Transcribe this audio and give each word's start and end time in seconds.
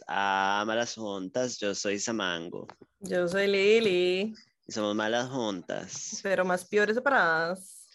todas 0.00 0.04
a 0.08 0.64
Malas 0.66 0.94
Juntas. 0.94 1.58
Yo 1.58 1.74
soy 1.74 1.98
Samango. 1.98 2.66
Yo 3.00 3.28
soy 3.28 3.46
Lili. 3.46 4.34
Y 4.66 4.72
somos 4.72 4.94
Malas 4.94 5.28
Juntas. 5.28 6.20
Pero 6.22 6.44
más 6.44 6.64
peores 6.64 6.94
separadas. 6.94 7.88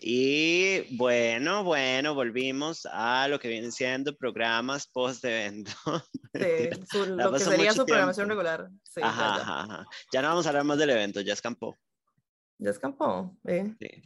Y 0.00 0.96
bueno, 0.96 1.62
bueno, 1.62 2.14
volvimos 2.14 2.86
a 2.90 3.28
lo 3.28 3.38
que 3.38 3.48
vienen 3.48 3.70
siendo 3.70 4.16
programas 4.16 4.86
post-evento. 4.86 5.72
Sí, 6.34 6.70
lo 7.08 7.30
que 7.30 7.40
sería 7.40 7.74
su 7.74 7.84
programación 7.84 8.26
regular. 8.26 8.70
Sí, 8.84 9.02
ajá, 9.04 9.34
ajá, 9.34 9.86
Ya 10.10 10.22
no 10.22 10.28
vamos 10.28 10.46
a 10.46 10.48
hablar 10.48 10.64
más 10.64 10.78
del 10.78 10.88
evento, 10.88 11.20
ya 11.20 11.34
escampó. 11.34 11.78
Ya 12.56 12.70
escampó, 12.70 13.36
¿eh? 13.44 13.74
Sí. 13.78 14.02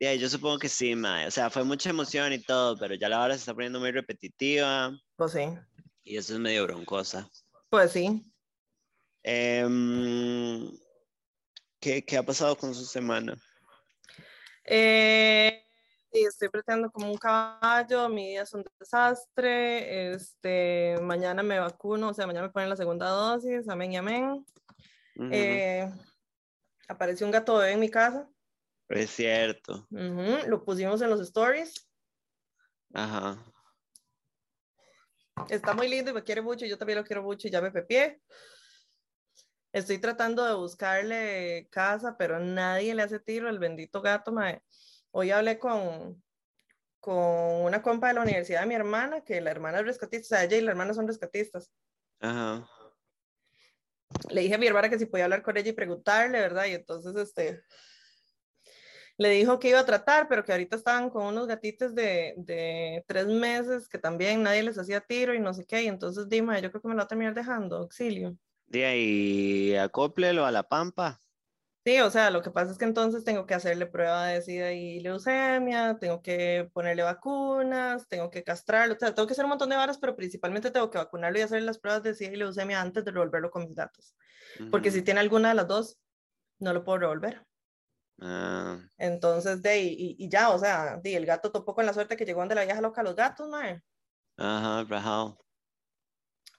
Ya 0.00 0.14
yo 0.14 0.28
supongo 0.28 0.58
que 0.58 0.68
sí, 0.68 0.94
Mae. 0.94 1.26
O 1.26 1.30
sea, 1.30 1.50
fue 1.50 1.64
mucha 1.64 1.90
emoción 1.90 2.32
y 2.32 2.42
todo, 2.42 2.76
pero 2.78 2.94
ya 2.94 3.08
la 3.08 3.22
hora 3.22 3.34
se 3.34 3.40
está 3.40 3.54
poniendo 3.54 3.78
muy 3.78 3.92
repetitiva. 3.92 4.96
Pues 5.16 5.32
sí. 5.32 5.48
Y 6.04 6.16
eso 6.16 6.34
es 6.34 6.40
medio 6.40 6.64
broncosa. 6.64 7.28
Pues 7.68 7.92
sí. 7.92 8.22
Em, 9.22 10.70
¿qué, 11.80 12.04
¿qué, 12.04 12.16
ha 12.16 12.22
pasado 12.22 12.56
con 12.56 12.74
su 12.74 12.84
semana? 12.84 13.36
Eh, 14.64 15.64
estoy 16.12 16.48
pretendo 16.48 16.90
como 16.90 17.10
un 17.10 17.18
caballo, 17.18 18.08
mi 18.08 18.28
día 18.28 18.42
es 18.42 18.54
un 18.54 18.64
desastre, 18.78 20.12
este, 20.12 20.96
mañana 21.02 21.42
me 21.42 21.58
vacuno, 21.58 22.10
o 22.10 22.14
sea, 22.14 22.26
mañana 22.26 22.46
me 22.46 22.52
ponen 22.52 22.70
la 22.70 22.76
segunda 22.76 23.08
dosis, 23.08 23.68
amén 23.68 23.92
y 23.92 23.96
amén. 23.96 24.46
Eh, 25.32 25.90
apareció 26.88 27.26
un 27.26 27.32
gato 27.32 27.56
bebé 27.56 27.72
en 27.72 27.80
mi 27.80 27.90
casa. 27.90 28.28
Es 28.88 29.10
cierto. 29.10 29.86
Lo 29.90 30.64
pusimos 30.64 31.00
en 31.02 31.10
los 31.10 31.20
stories. 31.20 31.88
Ajá. 32.94 33.42
Está 35.48 35.74
muy 35.74 35.88
lindo 35.88 36.10
y 36.10 36.14
me 36.14 36.22
quiere 36.22 36.40
mucho, 36.40 36.64
yo 36.64 36.78
también 36.78 36.98
lo 36.98 37.04
quiero 37.04 37.22
mucho 37.22 37.48
y 37.48 37.50
ya 37.50 37.60
me 37.60 37.70
pepié. 37.70 38.20
Estoy 39.72 39.98
tratando 39.98 40.44
de 40.44 40.54
buscarle 40.54 41.68
casa, 41.70 42.16
pero 42.16 42.38
nadie 42.38 42.94
le 42.94 43.02
hace 43.02 43.20
tiro 43.20 43.50
el 43.50 43.58
bendito 43.58 44.00
gato. 44.00 44.32
Hoy 45.10 45.30
hablé 45.30 45.58
con, 45.58 46.22
con 47.00 47.16
una 47.64 47.82
compa 47.82 48.08
de 48.08 48.14
la 48.14 48.22
universidad 48.22 48.60
de 48.60 48.66
mi 48.66 48.74
hermana, 48.74 49.22
que 49.22 49.40
la 49.40 49.50
hermana 49.50 49.80
es 49.80 49.84
rescatista, 49.84 50.24
o 50.24 50.28
sea, 50.28 50.44
ella 50.44 50.56
y 50.56 50.62
la 50.62 50.70
hermana 50.70 50.94
son 50.94 51.06
rescatistas. 51.06 51.70
Ajá. 52.20 52.66
Le 54.30 54.40
dije 54.40 54.54
a 54.54 54.58
mi 54.58 54.66
hermana 54.66 54.88
que 54.88 54.98
si 54.98 55.06
podía 55.06 55.24
hablar 55.24 55.42
con 55.42 55.56
ella 55.56 55.70
y 55.70 55.74
preguntarle, 55.74 56.40
¿verdad? 56.40 56.64
Y 56.66 56.72
entonces, 56.72 57.14
este, 57.16 57.62
le 59.18 59.30
dijo 59.30 59.58
que 59.58 59.70
iba 59.70 59.80
a 59.80 59.86
tratar, 59.86 60.28
pero 60.28 60.44
que 60.44 60.52
ahorita 60.52 60.76
estaban 60.76 61.10
con 61.10 61.24
unos 61.26 61.46
gatitos 61.46 61.94
de, 61.94 62.34
de 62.36 63.04
tres 63.06 63.26
meses 63.26 63.88
que 63.88 63.98
también 63.98 64.42
nadie 64.42 64.62
les 64.62 64.78
hacía 64.78 65.00
tiro 65.00 65.34
y 65.34 65.40
no 65.40 65.54
sé 65.54 65.64
qué. 65.64 65.82
Y 65.82 65.86
entonces 65.86 66.28
dime, 66.28 66.60
yo 66.60 66.70
creo 66.70 66.82
que 66.82 66.88
me 66.88 66.94
lo 66.94 66.98
va 66.98 67.04
a 67.04 67.08
terminar 67.08 67.34
dejando, 67.34 67.76
auxilio. 67.76 68.36
De 68.66 68.84
ahí, 68.84 69.76
acóplelo 69.76 70.44
a 70.44 70.50
la 70.50 70.64
pampa. 70.64 71.20
Sí, 71.86 72.00
o 72.00 72.10
sea, 72.10 72.30
lo 72.30 72.42
que 72.42 72.50
pasa 72.50 72.72
es 72.72 72.78
que 72.78 72.84
entonces 72.84 73.22
tengo 73.22 73.46
que 73.46 73.54
hacerle 73.54 73.86
prueba 73.86 74.26
de 74.26 74.42
SIDA 74.42 74.72
y 74.72 74.98
leucemia, 74.98 75.96
tengo 76.00 76.20
que 76.20 76.68
ponerle 76.72 77.04
vacunas, 77.04 78.08
tengo 78.08 78.28
que 78.28 78.42
castrarlo, 78.42 78.96
o 78.96 78.98
sea, 78.98 79.14
tengo 79.14 79.28
que 79.28 79.34
hacer 79.34 79.44
un 79.44 79.50
montón 79.50 79.70
de 79.70 79.76
varas, 79.76 79.96
pero 79.96 80.16
principalmente 80.16 80.72
tengo 80.72 80.90
que 80.90 80.98
vacunarlo 80.98 81.38
y 81.38 81.42
hacer 81.42 81.62
las 81.62 81.78
pruebas 81.78 82.02
de 82.02 82.16
SIDA 82.16 82.32
y 82.32 82.36
leucemia 82.38 82.80
antes 82.80 83.04
de 83.04 83.12
revolverlo 83.12 83.52
con 83.52 83.66
mis 83.66 83.76
datos. 83.76 84.16
Porque 84.72 84.90
si 84.90 85.02
tiene 85.02 85.20
alguna 85.20 85.50
de 85.50 85.54
las 85.54 85.68
dos, 85.68 85.96
no 86.58 86.72
lo 86.72 86.82
puedo 86.82 86.98
revolver. 86.98 87.46
Ah. 88.20 88.78
Entonces, 88.96 89.62
de 89.62 89.78
y, 89.78 90.16
y, 90.18 90.28
ya, 90.28 90.50
o 90.50 90.58
sea, 90.58 90.96
de, 90.96 91.16
el 91.16 91.26
gato 91.26 91.52
topó 91.52 91.74
con 91.74 91.86
la 91.86 91.92
suerte 91.92 92.16
que 92.16 92.24
llegó 92.24 92.40
donde 92.40 92.54
la 92.54 92.64
vieja 92.64 92.80
loca 92.80 93.02
los 93.02 93.14
gatos, 93.14 93.48
¿no? 93.48 93.58
Ajá, 94.38 94.84
rajado 94.84 95.38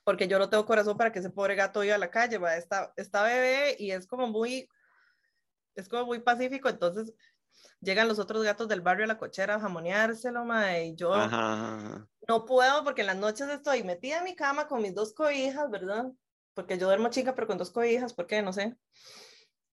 porque 0.07 0.29
yo 0.29 0.39
no 0.39 0.49
tengo 0.49 0.65
corazón 0.65 0.95
para 0.95 1.11
que 1.11 1.19
ese 1.19 1.29
pobre 1.29 1.55
gato 1.55 1.83
iba 1.83 1.95
a 1.95 1.97
la 1.97 2.09
calle, 2.09 2.37
va, 2.37 2.55
está, 2.55 2.93
está 2.95 3.23
bebé 3.23 3.75
y 3.77 3.91
es 3.91 4.07
como 4.07 4.25
muy, 4.25 4.69
es 5.75 5.89
como 5.89 6.05
muy 6.05 6.19
pacífico, 6.19 6.69
entonces 6.69 7.13
llegan 7.81 8.07
los 8.07 8.17
otros 8.17 8.41
gatos 8.41 8.69
del 8.69 8.79
barrio 8.79 9.03
a 9.03 9.09
la 9.09 9.17
cochera 9.17 9.55
a 9.55 9.59
jamoneárselo, 9.59 10.45
ma, 10.45 10.79
y 10.79 10.95
yo 10.95 11.13
no 12.25 12.45
puedo 12.45 12.85
porque 12.85 13.01
en 13.01 13.07
las 13.07 13.17
noches 13.17 13.49
estoy 13.49 13.83
metida 13.83 14.19
en 14.19 14.23
mi 14.23 14.33
cama 14.33 14.69
con 14.69 14.81
mis 14.81 14.95
dos 14.95 15.13
cobijas, 15.13 15.69
¿verdad? 15.69 16.05
Porque 16.53 16.77
yo 16.77 16.87
duermo 16.87 17.09
chica, 17.09 17.35
pero 17.35 17.47
con 17.47 17.57
dos 17.57 17.71
cobijas, 17.71 18.13
¿por 18.13 18.27
qué? 18.27 18.41
No 18.41 18.53
sé. 18.53 18.77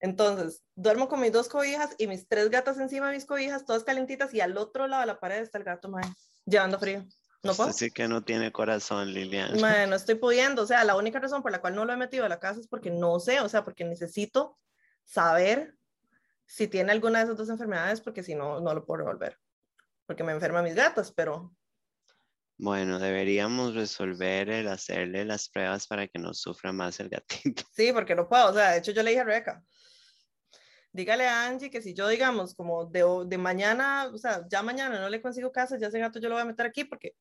Entonces, 0.04 0.62
duermo 0.75 1.09
con 1.09 1.19
mis 1.19 1.32
dos 1.32 1.48
cobijas 1.48 1.94
y 1.97 2.06
mis 2.06 2.28
tres 2.28 2.50
gatas 2.50 2.78
encima 2.78 3.09
de 3.09 3.15
mis 3.15 3.25
cobijas, 3.25 3.65
todas 3.65 3.84
calentitas, 3.84 4.34
y 4.34 4.42
al 4.42 4.59
otro 4.59 4.87
lado 4.87 5.00
de 5.00 5.06
la 5.06 5.19
pared 5.19 5.41
está 5.41 5.56
el 5.56 5.65
gato, 5.65 5.88
ma, 5.88 6.03
llevando 6.44 6.78
frío. 6.78 7.06
No 7.42 7.54
puedo. 7.54 7.70
Así 7.70 7.91
que 7.91 8.06
no 8.06 8.22
tiene 8.22 8.53
corazón, 8.53 9.14
Liliana. 9.14 9.59
Bueno, 9.59 9.87
no 9.88 9.97
estoy 9.97 10.16
pudiendo. 10.16 10.60
O 10.60 10.66
sea, 10.66 10.84
la 10.84 10.94
única 10.94 11.20
razón 11.20 11.43
por 11.43 11.53
la 11.53 11.62
cual 11.62 11.75
no 11.75 11.87
lo 11.87 11.94
he 11.94 11.97
metido 11.97 12.26
a 12.26 12.28
la 12.28 12.38
casa 12.38 12.60
es 12.60 12.69
porque 12.69 12.91
no 12.91 13.19
sé, 13.19 13.41
o 13.41 13.48
sea, 13.48 13.64
porque 13.64 13.82
necesito 13.84 14.59
saber 15.04 15.75
si 16.44 16.69
tiene 16.69 16.93
alguna 16.93 17.20
de 17.20 17.25
esas 17.25 17.38
dos 17.38 17.48
enfermedades, 17.48 18.03
porque 18.03 18.22
si 18.22 18.34
no, 18.34 18.60
no 18.60 18.75
lo 18.75 18.84
puedo 18.84 18.98
revolver. 18.98 19.38
Porque 20.04 20.22
me 20.22 20.32
enferman 20.32 20.64
mis 20.64 20.75
gatas, 20.75 21.12
pero. 21.12 21.56
Bueno, 22.59 22.98
deberíamos 22.98 23.75
resolver 23.75 24.50
el 24.50 24.69
hacerle 24.69 25.25
las 25.25 25.48
pruebas 25.48 25.87
para 25.87 26.09
que 26.09 26.19
no 26.19 26.34
sufra 26.34 26.72
más 26.72 27.00
el 27.00 27.09
gatito. 27.09 27.62
Sí, 27.72 27.91
porque 27.94 28.14
no 28.14 28.28
puedo. 28.28 28.50
O 28.50 28.53
sea, 28.53 28.72
de 28.72 28.78
hecho, 28.81 28.93
yo 28.93 29.03
le 29.03 29.10
dije 29.10 29.22
a 29.22 29.25
Rebeca, 29.25 29.64
dígale 30.94 31.27
a 31.27 31.47
Angie 31.47 31.71
que 31.71 31.82
si 31.82 31.93
yo, 31.93 32.09
digamos, 32.09 32.55
como 32.55 32.87
de, 32.87 33.05
de, 33.27 33.37
mañana, 33.37 34.09
o 34.12 34.16
sea, 34.16 34.47
ya 34.49 34.62
mañana 34.62 35.00
no 35.00 35.09
le 35.10 35.21
consigo 35.21 35.53
casa, 35.53 35.77
ya 35.77 35.88
ese 35.88 35.99
gato 35.99 36.21
yo 36.21 36.28
lo 36.28 36.37
voy 36.37 36.43
a 36.43 36.47
meter 36.47 36.66
aquí 36.66 36.84
porque 36.84 37.15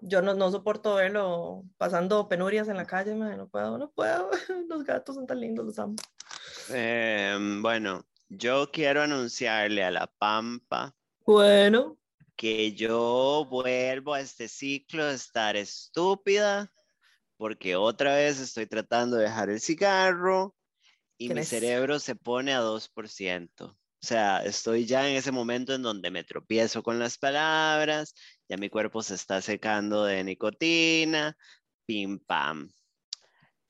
yo 0.00 0.20
no, 0.20 0.34
no 0.34 0.50
soporto 0.50 0.96
verlo 0.96 1.62
pasando 1.76 2.28
penurias 2.28 2.68
en 2.68 2.76
la 2.76 2.86
calle, 2.86 3.14
no 3.14 3.48
puedo, 3.48 3.78
no 3.78 3.90
puedo, 3.90 4.30
los 4.68 4.84
gatos 4.84 5.14
son 5.14 5.26
tan 5.26 5.40
lindos, 5.40 5.64
los 5.64 5.78
amo. 5.78 5.94
Em, 6.70 7.62
bueno, 7.62 8.04
yo 8.28 8.70
quiero 8.72 9.02
anunciarle 9.02 9.84
a 9.84 9.92
la 9.92 10.08
Pampa. 10.18 10.94
Bueno. 11.24 11.96
Que 12.34 12.72
yo 12.72 13.46
vuelvo 13.48 14.14
a 14.14 14.20
este 14.20 14.48
ciclo 14.48 15.06
de 15.06 15.14
estar 15.14 15.56
estúpida 15.56 16.72
porque 17.36 17.76
otra 17.76 18.16
vez 18.16 18.40
estoy 18.40 18.66
tratando 18.66 19.16
de 19.16 19.24
dejar 19.24 19.50
el 19.50 19.60
cigarro 19.60 20.54
y 21.18 21.34
mi 21.34 21.44
cerebro 21.44 21.98
se 21.98 22.14
pone 22.14 22.54
a 22.54 22.60
2%. 22.60 23.76
O 24.00 24.06
sea, 24.06 24.44
estoy 24.44 24.86
ya 24.86 25.08
en 25.08 25.16
ese 25.16 25.32
momento 25.32 25.74
en 25.74 25.82
donde 25.82 26.10
me 26.12 26.22
tropiezo 26.22 26.84
con 26.84 27.00
las 27.00 27.18
palabras, 27.18 28.14
ya 28.48 28.56
mi 28.56 28.70
cuerpo 28.70 29.02
se 29.02 29.16
está 29.16 29.42
secando 29.42 30.04
de 30.04 30.22
nicotina, 30.22 31.36
pim 31.84 32.20
pam. 32.20 32.70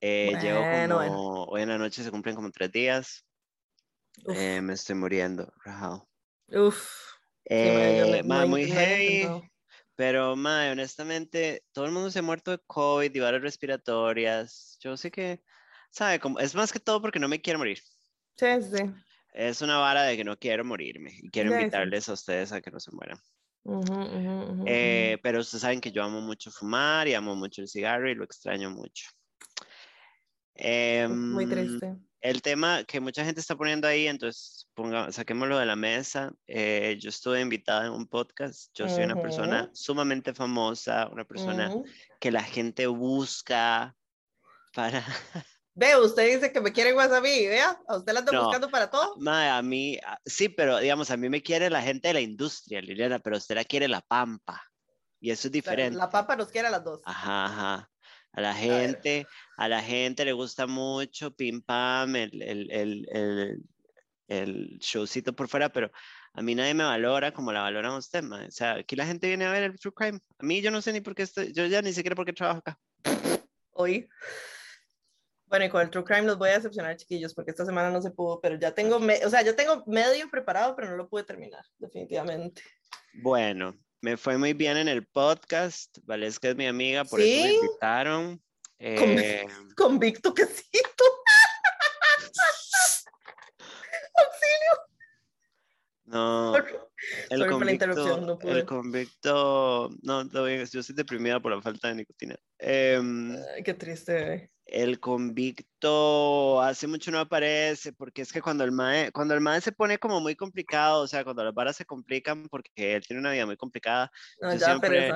Eh, 0.00 0.36
llevo 0.41 0.60
como, 0.60 1.44
hoy 1.44 1.62
en 1.62 1.70
la 1.70 1.78
noche 1.78 2.04
se 2.04 2.10
cumplen 2.10 2.36
como 2.36 2.50
tres 2.50 2.70
días. 2.70 3.25
Eh, 4.34 4.60
me 4.60 4.75
estoy 4.75 4.97
muriendo, 4.97 5.50
Rahal. 5.65 6.03
Uf. 6.48 6.88
Eh, 7.47 8.22
muy 8.22 8.70
heavy. 8.70 9.26
Pero, 9.97 10.36
madre, 10.36 10.72
honestamente, 10.72 11.65
todo 11.72 11.86
el 11.86 11.92
mundo 11.92 12.10
se 12.10 12.19
ha 12.19 12.22
muerto 12.22 12.50
de 12.50 12.60
COVID 12.66 13.12
y 13.12 13.19
varias 13.19 13.42
respiratorias. 13.42 14.78
Yo 14.80 14.97
sé 14.97 15.10
que 15.10 15.42
¿sabe? 15.91 16.21
Como, 16.21 16.38
es 16.38 16.54
más 16.54 16.72
que 16.72 16.81
todo 16.81 17.01
porque 17.01 17.18
no 17.18 17.28
me 17.28 17.41
quiero 17.41 17.59
morir. 17.59 17.80
Sí, 18.36 18.47
sí. 18.62 18.91
Es 19.33 19.62
una 19.62 19.78
vara 19.78 20.03
de 20.03 20.16
que 20.16 20.24
no 20.24 20.39
quiero 20.39 20.65
morirme 20.65 21.18
y 21.22 21.30
quiero 21.30 21.53
invitarles 21.53 22.09
a 22.09 22.15
ustedes 22.15 22.53
a 22.53 22.60
que 22.60 22.71
no 22.71 22.80
se 22.80 22.91
mueran. 22.92 23.18
Eh, 24.66 25.18
pero 25.22 25.41
ustedes 25.41 25.62
saben 25.62 25.80
que 25.80 25.92
yo 25.92 26.03
amo 26.03 26.21
mucho 26.21 26.51
fumar 26.51 27.07
y 27.07 27.15
amo 27.15 27.36
mucho 27.36 27.60
el 27.60 27.68
cigarro 27.68 28.10
y 28.10 28.15
lo 28.15 28.24
extraño 28.24 28.71
mucho. 28.71 29.09
Muy 30.57 31.45
em, 31.45 31.51
triste. 31.51 31.97
El 32.21 32.42
tema 32.42 32.83
que 32.83 32.98
mucha 32.98 33.24
gente 33.24 33.41
está 33.41 33.54
poniendo 33.54 33.86
ahí, 33.86 34.09
entonces 34.09 34.68
ponga, 34.74 35.12
saquémoslo 35.12 35.59
de 35.59 35.66
la 35.66 35.77
mesa. 35.77 36.33
Eh, 36.48 36.97
yo 37.01 37.10
estuve 37.10 37.41
invitada 37.41 37.86
en 37.86 37.92
un 37.92 38.09
podcast. 38.09 38.71
Yo 38.74 38.89
soy 38.89 39.04
una 39.04 39.21
persona 39.21 39.71
sumamente 39.72 40.34
famosa, 40.34 41.09
una 41.12 41.24
persona 41.24 41.72
que 42.18 42.33
la 42.33 42.42
gente 42.42 42.86
busca 42.89 43.95
para 44.74 45.04
Ve, 45.78 45.97
usted 45.97 46.34
dice 46.34 46.51
que 46.51 46.60
me 46.60 46.72
quiere 46.72 46.92
más 46.92 47.13
a 47.13 47.21
mí, 47.21 47.47
vea, 47.47 47.80
a 47.86 47.98
usted 47.98 48.13
la 48.13 48.19
anda 48.19 48.41
buscando 48.41 48.69
para 48.69 48.91
todo. 48.91 49.15
a 49.28 49.63
mí, 49.63 49.97
sí, 50.27 50.48
pero 50.48 50.80
digamos, 50.80 51.09
a 51.13 51.16
mí 51.16 51.28
me 51.28 51.41
quiere 51.41 51.71
la 51.71 51.80
gente 51.80 52.09
de 52.09 52.15
la 52.15 52.21
industria, 52.21 52.80
Liliana, 52.80 53.21
pero 53.21 53.36
usted 53.36 53.54
la 53.54 53.65
quiere 53.65 53.86
la 53.86 54.01
pampa. 54.01 54.60
Y 55.21 55.30
eso 55.30 55.47
es 55.47 55.53
diferente. 55.53 55.97
La, 55.97 56.10
pampa 56.10 56.34
nos 56.34 56.48
quiere 56.48 56.66
a 56.66 56.72
las 56.72 56.83
dos. 56.83 57.01
Ajá, 57.04 57.45
ajá. 57.45 57.91
A 58.33 58.41
la 58.41 58.54
gente, 58.54 59.28
a, 59.57 59.69
la 59.69 59.80
gente 59.80 60.25
le 60.25 60.33
gusta 60.33 60.66
mucho 60.66 61.33
Pim 61.33 61.63
Pam, 61.63 62.16
el, 62.16 62.42
el, 62.42 62.71
el, 62.72 63.63
el, 64.27 64.78
showcito 64.81 65.33
por 65.33 65.47
fuera, 65.47 65.69
pero 65.69 65.92
a 66.33 66.42
mí 66.42 66.57
nadie 66.57 66.74
me 66.74 66.83
valora 66.83 67.33
como 67.33 67.53
la 67.53 67.60
valoran 67.60 67.92
usted, 67.92 68.24
O 68.24 68.51
sea, 68.51 68.74
aquí 68.78 68.97
la 68.97 69.07
gente 69.07 69.28
viene 69.28 69.45
a 69.45 69.53
ver 69.53 69.63
el 69.63 69.78
True 69.78 69.95
Crime. 69.95 70.19
A 70.41 70.45
mí 70.45 70.60
yo 70.60 70.72
no 70.72 70.83
sé 70.83 70.92
ni 70.92 71.01
por 71.01 71.15
qué 71.15 71.22
estoy, 71.22 71.53
yo 71.53 71.66
ya 71.66 71.83
ni 71.83 71.92
siquiera 71.92 72.16
por 72.16 72.27
qué 72.27 72.33
trabajo 72.33 72.59
acá. 72.59 72.81
Hoy. 73.71 74.09
Bueno, 75.48 75.65
y 75.65 75.71
con 75.71 75.80
el 75.80 75.91
True 75.91 76.04
Crime 76.04 76.27
los 76.27 76.39
voy 76.39 76.50
a 76.50 76.54
decepcionar, 76.54 76.97
chiquillos, 76.97 77.34
porque 77.34 77.50
esta 77.50 77.65
semana 77.65 77.91
no 77.91 78.03
se 78.03 78.10
pudo, 78.10 78.41
pero 78.41 78.56
ya 78.56 78.72
tengo, 78.72 78.97
o 78.97 79.30
sea, 79.30 79.42
yo 79.42 79.56
tengo 79.56 79.83
medio 79.86 80.30
preparado, 80.30 80.77
pero 80.77 80.91
no 80.91 80.97
lo 80.97 81.09
pude 81.09 81.24
terminar, 81.24 81.65
definitivamente. 81.78 82.62
Bueno, 83.15 83.74
me 84.00 84.16
fue 84.16 84.39
muy 84.39 84.53
bien 84.53 84.77
en 84.77 84.89
el 84.89 85.06
podcast. 85.06 85.98
Valesca 86.04 86.50
es 86.50 86.56
mi 86.56 86.66
amiga, 86.66 87.04
por 87.04 87.21
eso 87.21 87.45
me 87.45 87.54
invitaron. 87.54 88.42
Eh, 88.78 89.47
convicto 89.77 90.34
quesito. 90.34 91.04
Auxilio. 94.15 94.72
No. 96.04 96.53
El 97.30 97.41
convicto, 97.47 97.65
la 97.65 97.72
interrupción, 97.72 98.27
no 98.27 98.39
pude. 98.39 98.53
El 98.53 98.65
convicto, 98.65 99.91
no, 100.03 100.30
yo 100.30 100.80
estoy 100.80 100.95
deprimida 100.95 101.41
por 101.41 101.54
la 101.54 101.62
falta 101.62 101.89
de 101.89 101.97
nicotina. 101.97 102.36
Em, 102.59 103.36
Ay, 103.54 103.62
qué 103.62 103.74
triste. 103.74 104.50
El 104.65 105.00
convicto 105.00 106.60
hace 106.60 106.86
mucho 106.86 107.10
no 107.10 107.21
aparece, 107.21 107.92
porque 107.92 108.22
es 108.22 108.33
que 108.33 108.42
cuando 108.42 108.65
el 108.65 108.72
mae, 108.72 109.10
cuando 109.12 109.34
el 109.34 109.41
mae 109.41 109.60
se 109.60 109.72
pone 109.72 109.98
como 109.98 110.21
muy 110.21 110.36
complicado, 110.36 111.03
o 111.03 111.06
sea, 111.06 111.24
cuando 111.24 111.45
las 111.45 111.54
varas 111.54 111.77
se 111.77 111.86
complican, 111.86 112.48
porque 112.48 112.71
él 112.77 113.06
tiene 113.06 113.21
una 113.21 113.33
vida 113.33 113.47
muy 113.47 113.56
complicada, 113.56 114.10
no, 114.41 114.53
yo 114.53 114.59
siempre 114.59 115.12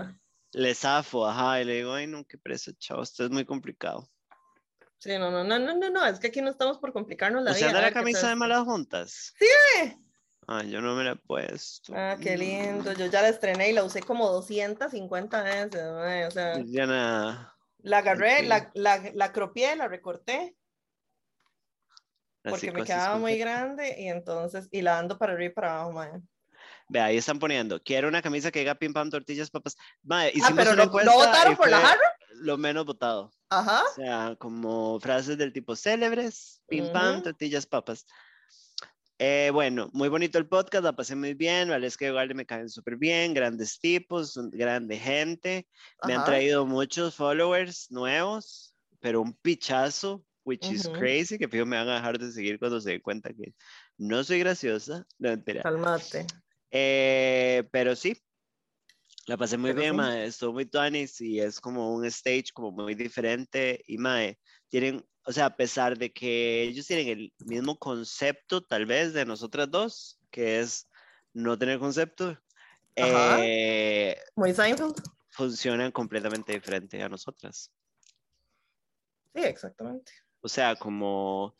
le 0.52 0.74
zafo, 0.74 1.26
ajá, 1.26 1.60
y 1.60 1.64
le 1.64 1.76
digo, 1.76 1.92
ay, 1.92 2.06
no, 2.06 2.24
qué 2.24 2.38
presa, 2.38 2.72
chao, 2.78 3.02
esto 3.02 3.24
es 3.24 3.30
muy 3.30 3.44
complicado. 3.44 4.08
Sí, 4.98 5.18
no, 5.18 5.30
no, 5.30 5.42
no, 5.42 5.58
no, 5.58 5.74
no, 5.74 5.90
no, 5.90 6.06
es 6.06 6.20
que 6.20 6.28
aquí 6.28 6.40
no 6.40 6.50
estamos 6.50 6.78
por 6.78 6.92
complicarnos 6.92 7.42
la 7.42 7.52
vida. 7.52 7.66
¿O 7.66 7.70
sea, 7.70 7.80
la 7.82 7.92
camisa 7.92 8.28
de 8.28 8.36
malas 8.36 8.62
juntas? 8.62 9.34
Sí, 9.36 9.96
Ah, 10.48 10.62
yo 10.64 10.80
no 10.80 10.94
me 10.94 11.04
la 11.04 11.12
he 11.12 11.16
puesto. 11.16 11.92
Ah, 11.96 12.16
qué 12.20 12.36
lindo. 12.36 12.92
Yo 12.92 13.06
ya 13.06 13.22
la 13.22 13.28
estrené 13.28 13.70
y 13.70 13.72
la 13.72 13.84
usé 13.84 14.02
como 14.02 14.28
250 14.28 15.42
veces. 15.42 15.82
O 15.82 16.30
sea, 16.30 16.60
ya 16.64 16.86
nada. 16.86 17.56
La 17.78 17.98
agarré, 17.98 18.42
la, 18.42 18.70
la, 18.74 19.10
la 19.14 19.32
cropié, 19.32 19.74
la 19.76 19.88
recorté. 19.88 20.56
porque 22.42 22.72
me 22.72 22.84
quedaba 22.84 23.18
muy 23.18 23.38
grande 23.38 23.96
y 23.98 24.08
entonces, 24.08 24.68
y 24.70 24.82
la 24.82 24.98
ando 24.98 25.18
para 25.18 25.32
arriba 25.32 25.50
y 25.50 25.54
para 25.54 25.74
abajo, 25.74 25.92
madre. 25.92 26.20
Ve, 26.88 27.00
ahí 27.00 27.16
están 27.16 27.38
poniendo, 27.38 27.82
quiero 27.82 28.08
una 28.08 28.22
camisa 28.22 28.50
que 28.50 28.58
diga 28.60 28.74
pim 28.74 28.92
pam 28.92 29.10
tortillas 29.10 29.50
papas. 29.50 29.76
Madre, 30.02 30.32
ah, 30.42 30.52
pero 30.54 30.76
no, 30.76 30.84
¿no 30.86 31.14
votaron 31.14 31.56
por 31.56 31.70
la 31.70 31.78
jarra? 31.80 32.16
Lo 32.34 32.58
menos 32.58 32.84
votado. 32.84 33.32
Ajá. 33.48 33.82
O 33.84 33.94
sea, 33.94 34.36
como 34.38 35.00
frases 35.00 35.38
del 35.38 35.52
tipo 35.52 35.74
célebres, 35.76 36.62
pim 36.68 36.92
pam, 36.92 37.22
tortillas 37.22 37.66
papas. 37.66 38.06
Eh, 39.18 39.50
bueno, 39.52 39.88
muy 39.92 40.08
bonito 40.08 40.38
el 40.38 40.48
podcast, 40.48 40.84
la 40.84 40.94
pasé 40.94 41.14
muy 41.14 41.34
bien, 41.34 41.68
vale, 41.68 41.86
es 41.86 41.96
que 41.96 42.08
igual 42.08 42.34
me 42.34 42.44
caen 42.44 42.68
súper 42.68 42.96
bien, 42.96 43.34
grandes 43.34 43.78
tipos, 43.78 44.36
grande 44.50 44.98
gente, 44.98 45.68
me 46.06 46.14
han 46.14 46.24
traído 46.24 46.66
muchos 46.66 47.14
followers 47.14 47.90
nuevos, 47.90 48.74
pero 49.00 49.20
un 49.20 49.34
pichazo, 49.34 50.24
which 50.44 50.68
is 50.70 50.88
crazy, 50.88 51.38
que 51.38 51.46
fijo 51.46 51.64
me 51.64 51.76
van 51.76 51.88
a 51.88 51.96
dejar 51.96 52.18
de 52.18 52.32
seguir 52.32 52.58
cuando 52.58 52.80
se 52.80 52.90
den 52.90 53.00
cuenta 53.00 53.32
que 53.32 53.54
no 53.96 54.24
soy 54.24 54.40
graciosa, 54.40 55.06
no 55.18 55.30
entera. 55.30 55.62
Calmate. 55.62 56.26
Eh, 56.70 57.62
pero 57.70 57.94
sí, 57.94 58.16
la 59.26 59.36
pasé 59.36 59.56
muy 59.56 59.72
bien, 59.72 59.94
mae, 59.94 60.24
estuvo 60.24 60.54
muy 60.54 60.66
tuanis 60.66 61.20
y 61.20 61.38
es 61.38 61.60
como 61.60 61.94
un 61.94 62.04
stage 62.06 62.46
como 62.52 62.72
muy 62.72 62.94
diferente 62.94 63.80
y 63.86 63.98
mae, 63.98 64.38
tienen 64.68 65.04
o 65.24 65.32
sea, 65.32 65.46
a 65.46 65.56
pesar 65.56 65.96
de 65.96 66.12
que 66.12 66.62
ellos 66.62 66.86
tienen 66.86 67.08
el 67.08 67.32
mismo 67.38 67.78
concepto, 67.78 68.62
tal 68.62 68.86
vez, 68.86 69.12
de 69.12 69.24
nosotras 69.24 69.70
dos, 69.70 70.18
que 70.30 70.60
es 70.60 70.88
no 71.32 71.58
tener 71.58 71.78
concepto, 71.78 72.36
eh, 72.96 74.16
muy 74.36 74.52
Seinfeld. 74.52 74.94
Funcionan 75.30 75.92
completamente 75.92 76.52
diferente 76.52 77.02
a 77.02 77.08
nosotras. 77.08 77.70
Sí, 79.34 79.42
exactamente. 79.42 80.12
O 80.40 80.48
sea, 80.48 80.76
como 80.76 81.56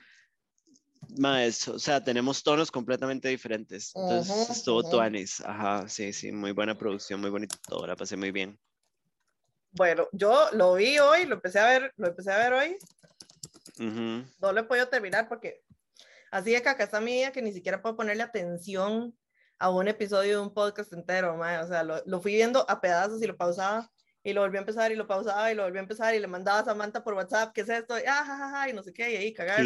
más, 1.18 1.68
o 1.68 1.78
sea, 1.78 2.02
tenemos 2.02 2.42
tonos 2.42 2.70
completamente 2.70 3.28
diferentes. 3.28 3.92
Entonces 3.94 4.50
estuvo 4.50 4.82
Tuanis. 4.82 5.40
Ajá, 5.40 5.88
sí, 5.88 6.12
sí, 6.12 6.32
muy 6.32 6.52
buena 6.52 6.76
producción, 6.76 7.20
muy 7.20 7.30
bonito 7.30 7.56
todo, 7.66 7.86
la 7.86 7.96
pasé 7.96 8.16
muy 8.16 8.30
bien. 8.30 8.58
Bueno, 9.70 10.06
yo 10.12 10.50
lo 10.52 10.74
vi 10.74 10.98
hoy, 10.98 11.24
lo 11.24 11.36
empecé 11.36 11.58
a 11.60 11.66
ver, 11.66 11.94
lo 11.96 12.08
empecé 12.08 12.30
a 12.30 12.38
ver 12.38 12.52
hoy 12.52 12.76
no 13.78 14.52
lo 14.52 14.60
he 14.60 14.64
podido 14.64 14.88
terminar 14.88 15.28
porque 15.28 15.62
así 16.30 16.52
de 16.52 16.62
caca 16.62 16.84
está 16.84 17.00
mía 17.00 17.32
que 17.32 17.42
ni 17.42 17.52
siquiera 17.52 17.80
puedo 17.80 17.96
ponerle 17.96 18.22
atención 18.22 19.16
a 19.58 19.70
un 19.70 19.86
episodio 19.86 20.38
de 20.38 20.42
un 20.42 20.52
podcast 20.52 20.92
entero, 20.92 21.38
o 21.38 21.66
sea, 21.69 21.84
lo, 21.84 22.02
lo, 22.04 22.20
fui 22.20 22.34
viendo 22.34 22.69
a 22.69 22.80
pedazos 22.80 23.22
y 23.22 23.26
lo 23.26 23.36
pausaba 23.36 23.90
y 24.24 24.32
lo 24.32 24.40
volví 24.40 24.56
a 24.56 24.60
empezar 24.60 24.90
y 24.90 24.96
lo 24.96 25.06
pausaba 25.06 25.52
y 25.52 25.54
lo 25.54 25.62
volví 25.62 25.78
a 25.78 25.82
empezar 25.82 26.14
y 26.14 26.19
le 26.19 26.26
mandaba 26.26 26.58
a 26.58 26.64
Samantha 26.64 27.04
por 27.04 27.14
WhatsApp, 27.14 27.52
¿qué 27.52 27.60
es 27.60 27.69
esto? 27.69 27.96
Y, 27.96 28.02
ah, 28.08 28.66
y 28.69 28.72
no 28.72 28.82
sé 28.82 28.92
qué, 28.92 29.12
y 29.12 29.16
ahí 29.16 29.32
cagar 29.32 29.60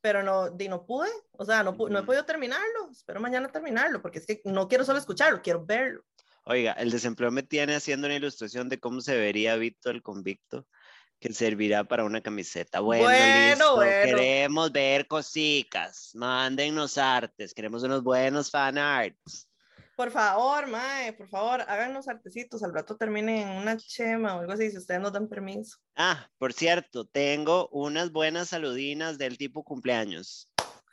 pero 0.00 0.22
no, 0.22 0.50
di, 0.50 0.68
no 0.68 0.86
pude, 0.86 1.10
o 1.32 1.44
sea, 1.44 1.64
no, 1.64 1.72
no 1.72 1.98
he 1.98 2.02
podido 2.04 2.24
terminarlo, 2.24 2.88
espero 2.92 3.18
mañana 3.18 3.48
terminarlo, 3.48 4.00
porque 4.00 4.20
es 4.20 4.26
que 4.26 4.40
no 4.44 4.68
quiero 4.68 4.84
solo 4.84 5.00
escucharlo, 5.00 5.42
quiero 5.42 5.66
verlo. 5.66 6.04
Oiga, 6.44 6.72
el 6.74 6.92
desempleo 6.92 7.32
me 7.32 7.42
tiene 7.42 7.74
haciendo 7.74 8.06
una 8.06 8.14
ilustración 8.14 8.68
de 8.68 8.78
cómo 8.78 9.00
se 9.00 9.16
vería 9.16 9.56
Víctor 9.56 9.96
el 9.96 10.02
convicto 10.02 10.68
que 11.18 11.32
servirá 11.32 11.84
para 11.84 12.04
una 12.04 12.20
camiseta. 12.20 12.80
Bueno, 12.80 13.08
listo. 13.08 13.80
Queremos 13.80 14.72
ver 14.72 15.06
cositas. 15.06 16.10
Mándennos 16.14 16.98
artes. 16.98 17.54
Queremos 17.54 17.82
unos 17.82 18.02
buenos 18.02 18.50
fan 18.50 18.78
arts. 18.78 19.48
Por 19.96 20.10
favor, 20.10 20.66
Mae, 20.66 21.14
por 21.14 21.26
favor, 21.26 21.62
háganos 21.62 22.06
artecitos. 22.06 22.62
Al 22.62 22.74
rato 22.74 22.98
terminen 22.98 23.48
en 23.48 23.56
una 23.56 23.78
chema 23.78 24.36
o 24.36 24.40
algo 24.40 24.52
así, 24.52 24.70
si 24.70 24.76
ustedes 24.76 25.00
nos 25.00 25.10
dan 25.10 25.26
permiso. 25.26 25.78
Ah, 25.96 26.28
por 26.36 26.52
cierto, 26.52 27.06
tengo 27.06 27.68
unas 27.68 28.12
buenas 28.12 28.50
saludinas 28.50 29.16
del 29.16 29.38
tipo 29.38 29.64
cumpleaños. 29.64 30.50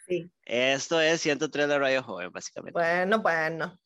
Sí. 0.08 0.32
Esto 0.46 1.02
es 1.02 1.20
103 1.20 1.68
de 1.68 1.80
Radio 1.80 2.02
Joven, 2.02 2.32
básicamente. 2.32 2.80
Bueno, 2.80 3.22
bueno. 3.22 3.78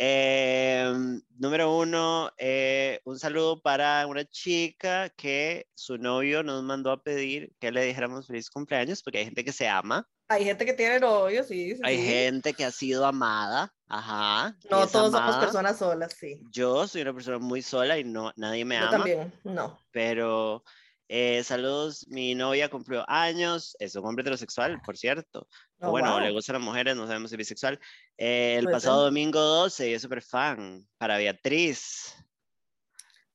Eh, 0.00 0.94
número 1.38 1.76
uno, 1.76 2.30
eh, 2.38 3.00
un 3.04 3.18
saludo 3.18 3.60
para 3.60 4.06
una 4.06 4.24
chica 4.24 5.08
que 5.10 5.66
su 5.74 5.98
novio 5.98 6.44
nos 6.44 6.62
mandó 6.62 6.92
a 6.92 7.02
pedir 7.02 7.52
que 7.58 7.72
le 7.72 7.84
dijéramos 7.84 8.28
feliz 8.28 8.48
cumpleaños 8.48 9.02
porque 9.02 9.18
hay 9.18 9.24
gente 9.24 9.44
que 9.44 9.52
se 9.52 9.66
ama. 9.66 10.08
Hay 10.28 10.44
gente 10.44 10.64
que 10.64 10.72
tiene 10.72 11.00
novio, 11.00 11.42
sí. 11.42 11.74
hay 11.82 11.98
gente 12.00 12.54
que 12.54 12.64
ha 12.64 12.70
sido 12.70 13.06
amada, 13.06 13.74
ajá. 13.88 14.56
No 14.70 14.86
todos 14.86 15.10
somos 15.10 15.36
personas 15.38 15.78
solas, 15.78 16.14
sí. 16.16 16.40
Yo 16.52 16.86
soy 16.86 17.02
una 17.02 17.14
persona 17.14 17.38
muy 17.38 17.60
sola 17.60 17.98
y 17.98 18.04
no 18.04 18.32
nadie 18.36 18.64
me 18.64 18.76
Yo 18.76 18.82
ama. 18.82 18.90
también, 18.92 19.32
no. 19.42 19.80
Pero 19.90 20.62
eh, 21.08 21.42
saludos, 21.42 22.06
mi 22.08 22.34
novia 22.34 22.68
cumplió 22.68 23.04
años, 23.08 23.74
es 23.80 23.96
un 23.96 24.06
hombre 24.06 24.22
heterosexual, 24.22 24.80
por 24.82 24.96
cierto. 24.96 25.48
Oh, 25.80 25.90
bueno, 25.90 26.18
le 26.18 26.30
gustan 26.30 26.54
las 26.54 26.62
mujeres, 26.62 26.96
no 26.96 27.06
sabemos 27.06 27.30
si 27.30 27.36
es 27.36 27.38
bisexual. 27.38 27.78
Eh, 28.16 28.56
el 28.58 28.64
pasado 28.64 29.04
domingo 29.04 29.40
12, 29.40 29.90
yo 29.90 29.96
es 29.96 30.02
súper 30.02 30.22
fan, 30.22 30.86
para 30.98 31.18
Beatriz. 31.18 32.14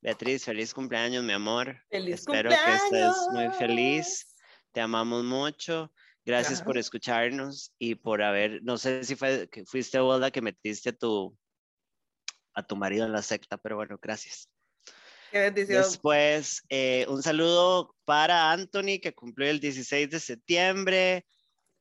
Beatriz, 0.02 0.44
feliz 0.44 0.74
cumpleaños, 0.74 1.24
mi 1.24 1.32
amor. 1.32 1.82
Feliz 1.90 2.16
Espero 2.16 2.50
que 2.50 2.74
estés 2.74 3.16
muy 3.32 3.50
feliz. 3.58 4.36
Te 4.74 4.82
amamos 4.82 5.24
mucho. 5.24 5.94
Gracias 6.26 6.62
por 6.62 6.78
escucharnos 6.78 7.74
y 7.80 7.96
por 7.96 8.22
haber, 8.22 8.62
no 8.64 8.78
sé 8.78 9.04
si 9.04 9.16
fue, 9.16 9.48
que 9.50 9.66
fuiste 9.66 10.00
vos 10.00 10.20
la 10.20 10.32
que 10.32 10.42
metiste 10.42 10.90
a 10.90 10.94
tu, 10.94 11.38
a 12.54 12.64
tu 12.64 12.76
marido 12.76 13.06
en 13.06 13.14
la 13.14 13.22
secta, 13.22 13.58
pero 13.58 13.78
bueno, 13.78 13.98
gracias. 14.02 14.50
Después, 15.32 16.62
eh, 16.70 17.06
un 17.10 17.24
saludo 17.24 17.96
para 18.06 18.52
Anthony, 18.52 19.00
que 19.02 19.14
cumplió 19.16 19.50
el 19.50 19.60
16 19.60 20.10
de 20.10 20.20
septiembre. 20.20 21.26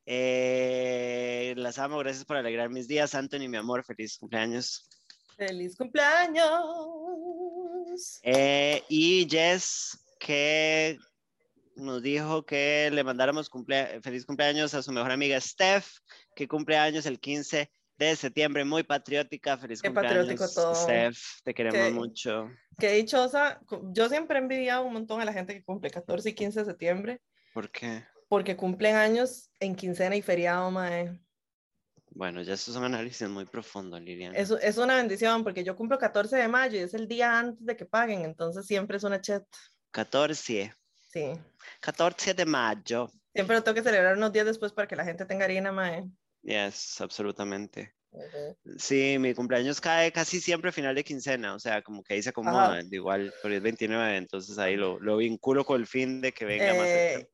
Eh, 0.05 1.53
las 1.57 1.79
amo, 1.79 1.97
gracias 1.99 2.25
por 2.25 2.37
alegrar 2.37 2.69
mis 2.69 2.87
días, 2.87 3.15
Anthony, 3.15 3.47
mi 3.49 3.57
amor, 3.57 3.83
feliz 3.83 4.17
cumpleaños. 4.17 4.89
Feliz 5.37 5.75
cumpleaños. 5.75 6.49
Eh, 8.23 8.83
y 8.89 9.27
Jess, 9.29 9.97
que 10.19 10.97
nos 11.75 12.01
dijo 12.03 12.45
que 12.45 12.89
le 12.91 13.03
mandáramos 13.03 13.49
feliz 14.01 14.25
cumpleaños 14.25 14.73
a 14.73 14.83
su 14.83 14.91
mejor 14.91 15.11
amiga 15.11 15.39
Steph, 15.39 15.87
que 16.35 16.47
cumple 16.47 16.77
años 16.77 17.05
el 17.05 17.19
15 17.19 17.71
de 17.97 18.15
septiembre, 18.15 18.65
muy 18.65 18.83
patriótica, 18.83 19.57
feliz 19.57 19.81
Qué 19.81 19.91
patriótico 19.91 20.45
todo. 20.49 20.75
Steph, 20.75 21.17
te 21.43 21.53
queremos 21.53 21.91
mucho. 21.93 22.49
Qué 22.77 22.93
dichosa, 22.93 23.61
yo 23.91 24.09
siempre 24.09 24.37
he 24.37 24.41
envidiado 24.41 24.83
un 24.83 24.93
montón 24.93 25.21
a 25.21 25.25
la 25.25 25.33
gente 25.33 25.53
que 25.53 25.63
cumple 25.63 25.89
14 25.89 26.29
y 26.29 26.33
15 26.33 26.59
de 26.59 26.65
septiembre. 26.65 27.21
¿Por 27.53 27.69
qué? 27.69 28.03
Porque 28.33 28.57
cumplen 28.57 28.95
años 28.95 29.51
en 29.59 29.75
quincena 29.75 30.15
y 30.15 30.23
feriado, 30.23 30.71
mae. 30.71 31.21
Bueno, 32.09 32.41
ya 32.41 32.55
eso 32.55 32.71
es 32.71 32.77
un 32.77 32.83
análisis 32.83 33.29
muy 33.29 33.45
profundo, 33.45 33.99
Liliana. 33.99 34.35
Es, 34.35 34.49
es 34.49 34.79
una 34.79 34.95
bendición, 34.95 35.43
porque 35.43 35.63
yo 35.63 35.75
cumplo 35.75 35.99
14 35.99 36.37
de 36.37 36.47
mayo 36.47 36.79
y 36.79 36.81
es 36.81 36.95
el 36.95 37.07
día 37.07 37.37
antes 37.37 37.63
de 37.63 37.77
que 37.77 37.85
paguen, 37.85 38.25
entonces 38.25 38.65
siempre 38.65 38.97
es 38.97 39.03
una 39.03 39.21
chat. 39.21 39.45
14. 39.91 40.73
Sí. 41.11 41.33
14 41.79 42.33
de 42.33 42.45
mayo. 42.47 43.07
Siempre 43.35 43.55
lo 43.55 43.63
tengo 43.63 43.75
que 43.75 43.83
celebrar 43.83 44.17
unos 44.17 44.33
días 44.33 44.47
después 44.47 44.71
para 44.73 44.87
que 44.87 44.95
la 44.95 45.05
gente 45.05 45.27
tenga 45.27 45.45
harina, 45.45 45.71
mae. 45.71 46.03
Yes, 46.41 47.01
absolutamente. 47.01 47.93
Sí, 48.77 49.17
mi 49.19 49.33
cumpleaños 49.33 49.81
cae 49.81 50.11
casi 50.11 50.39
siempre 50.39 50.69
a 50.69 50.73
final 50.73 50.95
de 50.95 51.03
quincena, 51.03 51.55
o 51.55 51.59
sea, 51.59 51.81
como 51.81 52.03
que 52.03 52.13
ahí 52.13 52.23
se 52.23 52.29
acomoda, 52.29 52.81
igual, 52.91 53.33
pero 53.41 53.55
es 53.55 53.61
29, 53.61 54.17
entonces 54.17 54.57
ahí 54.57 54.75
lo, 54.75 54.99
lo, 54.99 55.17
vinculo 55.17 55.65
con 55.65 55.79
el 55.79 55.87
fin 55.87 56.21
de 56.21 56.31
que 56.31 56.45
venga 56.45 56.73
más. 56.73 56.87
Eh, 56.87 57.27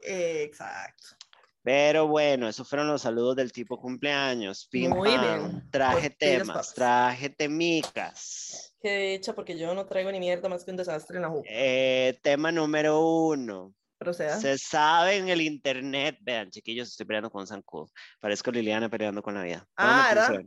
exacto. 0.44 1.20
Pero 1.62 2.08
bueno, 2.08 2.48
esos 2.48 2.68
fueron 2.68 2.88
los 2.88 3.02
saludos 3.02 3.36
del 3.36 3.52
tipo 3.52 3.80
cumpleaños. 3.80 4.68
Pim, 4.72 4.92
Muy 4.92 5.10
pam. 5.10 5.22
bien. 5.22 5.70
Traje 5.70 6.10
temas, 6.10 6.74
traje 6.74 7.30
temicas. 7.30 8.74
Qué 8.82 9.12
dicha, 9.12 9.34
porque 9.34 9.58
yo 9.58 9.74
no 9.76 9.86
traigo 9.86 10.12
ni 10.12 10.20
mierda 10.20 10.48
más 10.48 10.64
que 10.64 10.72
un 10.72 10.78
desastre 10.78 11.18
en 11.18 11.24
la 11.24 11.30
jupa. 11.30 11.48
Eh, 11.52 12.18
tema 12.24 12.52
número 12.52 13.02
uno. 13.02 13.74
Sea, 14.14 14.38
Se 14.40 14.58
sabe 14.58 15.18
en 15.18 15.28
el 15.28 15.42
internet. 15.42 16.18
Vean, 16.22 16.50
chiquillos, 16.50 16.88
estoy 16.88 17.06
peleando 17.06 17.30
con 17.30 17.46
zancudo. 17.46 17.90
Parezco 18.22 18.50
Liliana 18.50 18.90
peleando 18.90 19.22
con 19.22 19.34
la 19.34 19.44
vida. 19.44 19.68
Ah, 19.76 20.06
¿verdad? 20.10 20.46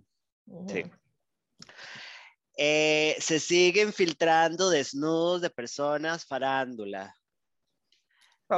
Sí. 0.68 0.84
Eh, 2.56 3.16
se 3.18 3.40
siguen 3.40 3.92
filtrando 3.92 4.70
desnudos 4.70 5.40
de 5.40 5.50
personas 5.50 6.24
farándula. 6.24 7.16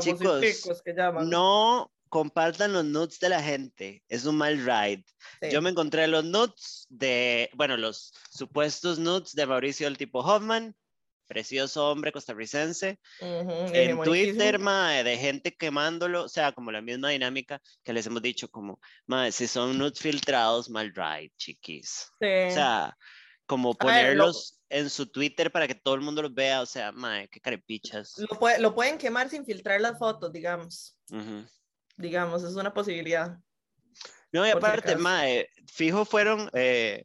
Chicos, 0.00 0.40
picos 0.40 0.82
que 0.82 0.92
llaman. 0.92 1.30
No 1.30 1.92
compartan 2.08 2.72
los 2.72 2.84
nudes 2.84 3.18
de 3.20 3.28
la 3.28 3.42
gente. 3.42 4.02
Es 4.08 4.24
un 4.24 4.36
mal 4.36 4.58
ride. 4.58 5.04
Sí. 5.40 5.50
Yo 5.50 5.62
me 5.62 5.70
encontré 5.70 6.06
los 6.08 6.24
nudes 6.24 6.86
de, 6.88 7.50
bueno, 7.54 7.76
los 7.76 8.12
supuestos 8.30 8.98
nudes 8.98 9.32
de 9.32 9.46
Mauricio 9.46 9.86
del 9.86 9.98
tipo 9.98 10.20
Hoffman, 10.20 10.74
precioso 11.34 11.90
hombre 11.90 12.12
costarricense, 12.12 12.98
Ujú, 13.20 13.28
en 13.50 13.74
hegemoniquísimo. 13.74 14.04
Twitter, 14.04 14.58
mae, 14.60 15.02
de 15.02 15.16
gente 15.18 15.54
quemándolo, 15.56 16.24
o 16.24 16.28
sea, 16.28 16.52
como 16.52 16.70
la 16.70 16.80
misma 16.80 17.10
dinámica 17.10 17.60
que 17.82 17.92
les 17.92 18.06
hemos 18.06 18.22
dicho, 18.22 18.48
como, 18.48 18.78
mae, 19.06 19.32
si 19.32 19.48
son 19.48 19.76
nudes 19.76 19.98
filtrados, 19.98 20.70
mal 20.70 20.92
ride, 20.94 21.32
chiquis. 21.36 22.06
Sí. 22.20 22.26
O 22.48 22.50
sea, 22.52 22.96
como 23.46 23.70
A 23.70 23.84
ver, 23.86 24.16
lo- 24.16 24.24
ponerlos 24.26 24.60
en 24.68 24.88
su 24.88 25.06
Twitter 25.10 25.50
para 25.50 25.66
que 25.66 25.74
todo 25.74 25.96
el 25.96 26.00
mundo 26.02 26.22
los 26.22 26.32
vea, 26.32 26.62
o 26.62 26.66
sea, 26.66 26.92
mae, 26.92 27.28
qué 27.28 27.40
carepichas. 27.40 28.14
lo, 28.18 28.38
puede- 28.38 28.60
lo 28.60 28.74
pueden 28.74 28.96
quemar 28.96 29.28
sin 29.28 29.44
filtrar 29.44 29.80
las 29.80 29.98
fotos, 29.98 30.32
digamos. 30.32 30.96
Ujú. 31.10 31.44
Digamos, 31.96 32.42
es 32.44 32.54
una 32.54 32.72
posibilidad. 32.72 33.36
No, 34.32 34.46
y 34.46 34.50
aparte, 34.50 34.96
mae, 34.96 35.48
fijo 35.66 36.04
fueron 36.04 36.48
eh, 36.54 37.04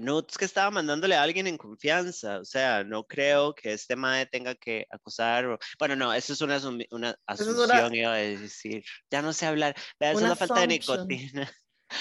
nudes 0.00 0.36
que 0.38 0.44
estaba 0.44 0.70
mandándole 0.70 1.14
a 1.14 1.22
alguien 1.22 1.46
en 1.46 1.56
confianza. 1.56 2.38
O 2.40 2.44
sea, 2.44 2.82
no 2.84 3.04
creo 3.04 3.54
que 3.54 3.72
este 3.72 3.96
mae 3.96 4.26
tenga 4.26 4.54
que 4.54 4.86
acusar. 4.90 5.58
Bueno, 5.78 5.96
no, 5.96 6.12
eso 6.12 6.32
es 6.32 6.40
una, 6.40 6.56
una 6.58 6.76
es 6.78 6.90
una- 6.90 7.16
asunción, 7.26 7.94
iba 7.94 8.12
a 8.12 8.16
decir. 8.16 8.84
Ya 9.10 9.22
no 9.22 9.32
sé 9.32 9.46
hablar. 9.46 9.74
Vea, 10.00 10.10
Eso 10.10 10.20
es 10.20 10.24
Una 10.26 10.36
falta 10.36 10.60
de 10.60 10.66
nicotina. 10.66 11.42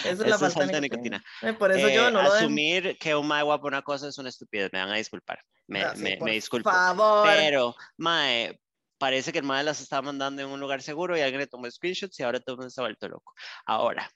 Es 0.04 0.18
la 0.18 0.26
Eso 0.26 0.34
es 0.34 0.40
falta, 0.40 0.50
falta 0.50 0.74
de 0.76 0.82
nicotina. 0.82 1.24
Eh, 1.44 1.54
por 1.54 1.72
eso 1.72 1.88
yo 1.90 2.08
Eh, 2.08 2.12
no 2.12 2.24
lo 2.24 2.34
den. 2.34 2.44
asumir 2.44 2.98
que 2.98 3.14
un 3.14 3.28
mae 3.28 3.44
guapo 3.44 3.68
una 3.68 3.84
cosa 3.84 4.08
es 4.08 4.18
una 4.18 4.30
estupidez. 4.30 4.72
Me 4.74 4.80
van 4.80 4.90
a 4.90 4.96
disculpar. 4.96 5.40
Me, 5.68 5.84
Ah, 5.84 5.94
sí, 5.96 6.02
me, 6.02 6.18
por 6.18 6.26
me 6.28 6.34
disculpo. 6.34 6.72
favor. 6.72 7.28
Pero, 7.28 7.76
mae, 7.98 8.60
parece 8.98 9.32
que 9.32 9.38
el 9.40 9.46
mae 9.46 9.64
las 9.64 9.82
estaba 9.82 10.02
mandando 10.02 10.42
en 10.42 10.48
un 10.50 10.60
lugar 10.60 10.82
seguro 10.82 11.16
y 11.16 11.22
alguien 11.22 11.40
le 11.42 11.48
tomó 11.48 11.70
screenshots 11.70 12.20
y 12.20 12.24
ahora 12.24 12.40
todo 12.40 12.54
el 12.54 12.58
mundo 12.58 12.70
está 12.70 12.82
vuelto 12.82 13.08
loco. 13.08 13.36
Ahora, 13.68 14.10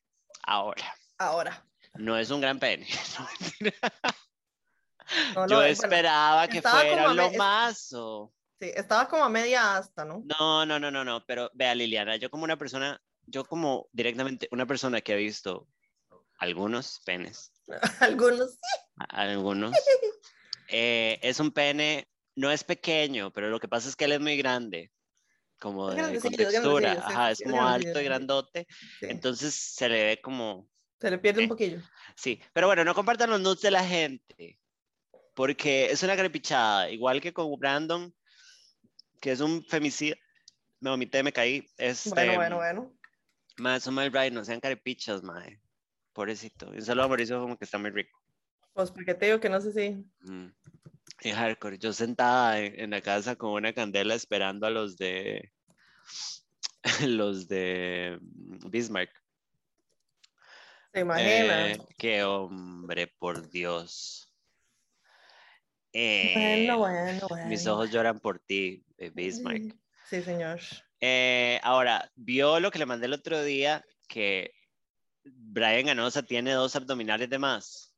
ahora. 0.43 0.91
Ahora. 1.19 1.63
No 1.95 2.17
es 2.17 2.29
un 2.29 2.41
gran 2.41 2.59
pene. 2.59 2.87
No, 5.35 5.47
Yo 5.47 5.59
den. 5.61 5.75
Bueno, 5.75 5.95
esperaba 5.95 6.47
que 6.47 6.61
fuera 6.61 7.11
lo 7.13 7.31
mazo. 7.31 8.31
sí, 8.59 8.71
estaba 8.75 9.07
como 9.07 9.23
a 9.23 9.29
media 9.29 9.77
asta, 9.77 10.05
¿no? 10.05 10.21
No, 10.23 10.65
no, 10.67 10.79
no, 10.79 10.91
no, 10.91 11.03
no. 11.03 11.25
Pero 11.25 11.49
vea, 11.53 11.73
Liliana, 11.73 12.15
yo 12.17 12.29
como 12.29 12.43
una 12.43 12.57
persona, 12.57 13.01
yo 13.25 13.43
como 13.43 13.87
directamente 13.91 14.47
una 14.51 14.67
persona 14.67 15.01
que 15.01 15.13
ha 15.13 15.15
visto 15.15 15.67
algunos 16.37 17.01
penes, 17.05 17.51
Algunos. 18.01 18.59
a- 18.97 19.21
algunos, 19.21 19.75
eh, 20.67 21.19
es 21.23 21.39
un 21.39 21.51
pene, 21.51 22.07
no 22.35 22.51
es 22.51 22.63
pequeño, 22.63 23.31
pero 23.33 23.49
lo 23.49 23.59
que 23.59 23.67
pasa 23.67 23.89
es 23.89 23.95
que 23.95 24.05
él 24.05 24.11
es 24.13 24.19
muy 24.19 24.37
grande. 24.37 24.91
Como 25.59 25.89
de, 25.89 26.19
con 26.19 26.31
textura, 26.31 26.93
sí, 26.93 26.97
ajá, 26.99 27.35
sí, 27.35 27.43
es 27.43 27.49
como 27.49 27.67
alto 27.67 27.99
y 27.99 28.03
sí. 28.03 28.03
grandote, 28.03 28.65
Sí, 28.69 29.07
entonces 29.09 29.53
se 29.55 29.89
le 29.89 30.05
ve 30.05 30.21
como, 30.21 30.69
se 30.99 31.09
le 31.09 31.17
pierde 31.17 31.41
eh, 31.41 31.43
un 31.45 31.49
poquillo. 31.49 31.81
Sí, 32.15 32.41
pero 32.53 32.67
bueno, 32.67 32.83
no 32.83 32.93
compartan 32.93 33.29
los 33.29 33.39
nudes 33.39 33.61
de 33.61 33.71
la 33.71 33.85
gente, 33.85 34.59
porque 35.33 35.91
es 35.91 36.03
una 36.03 36.17
crepichada, 36.17 36.89
igual 36.89 37.21
que 37.21 37.33
con 37.33 37.57
Brandon, 37.57 38.13
que 39.21 39.31
es 39.31 39.39
un 39.39 39.63
femicida. 39.63 40.15
Me 40.79 40.89
vomité, 40.89 41.23
me 41.23 41.33
caí. 41.33 41.65
Este, 41.77 42.09
Bueno, 42.11 42.35
bueno, 42.35 42.55
bueno. 42.57 42.95
Mae, 43.57 43.79
son 43.79 43.93
mal 43.93 44.11
right, 44.13 44.31
no 44.31 44.45
sean 44.45 44.59
carepichas, 44.59 45.23
mae. 45.23 45.59
Pobrecito. 46.13 46.73
Y 46.73 46.77
un 46.77 46.81
saludo 46.81 47.05
a 47.05 47.07
Mauricio, 47.09 47.39
como 47.39 47.57
que 47.57 47.65
está 47.65 47.77
muy 47.77 47.89
rico. 47.91 48.17
Pues 48.73 48.91
porque 48.91 49.13
te 49.13 49.25
digo 49.25 49.39
que 49.39 49.49
no 49.49 49.59
sé 49.59 49.73
si. 49.73 50.05
Mm. 50.29 50.53
Y 51.21 51.31
hardcore. 51.31 51.77
Yo 51.77 51.91
sentada 51.91 52.59
en, 52.59 52.79
en 52.79 52.89
la 52.91 53.01
casa 53.01 53.35
con 53.35 53.51
una 53.51 53.73
candela 53.73 54.15
esperando 54.15 54.65
a 54.65 54.69
los 54.69 54.97
de. 54.97 55.51
los 57.05 57.47
de 57.47 58.17
mm, 58.21 58.69
Bismarck. 58.69 59.18
Se 60.93 61.01
imagina. 61.01 61.71
Eh, 61.71 61.77
qué 61.97 62.23
hombre, 62.23 63.07
por 63.07 63.49
Dios. 63.49 64.31
Eh, 65.93 66.65
bueno, 66.67 66.77
bueno, 66.79 67.27
bueno. 67.29 67.47
Mis 67.47 67.65
ojos 67.67 67.91
lloran 67.91 68.19
por 68.19 68.39
ti, 68.39 68.83
eh, 68.97 69.11
Bismarck. 69.13 69.75
Sí, 70.09 70.21
señor. 70.21 70.59
Eh, 71.01 71.59
ahora, 71.63 72.11
vio 72.15 72.59
lo 72.59 72.71
que 72.71 72.79
le 72.79 72.85
mandé 72.85 73.05
el 73.05 73.13
otro 73.13 73.43
día, 73.43 73.83
que 74.07 74.53
Brian 75.23 75.85
Ganosa 75.85 76.23
tiene 76.23 76.51
dos 76.51 76.75
abdominales 76.75 77.29
de 77.29 77.39
más. 77.39 77.93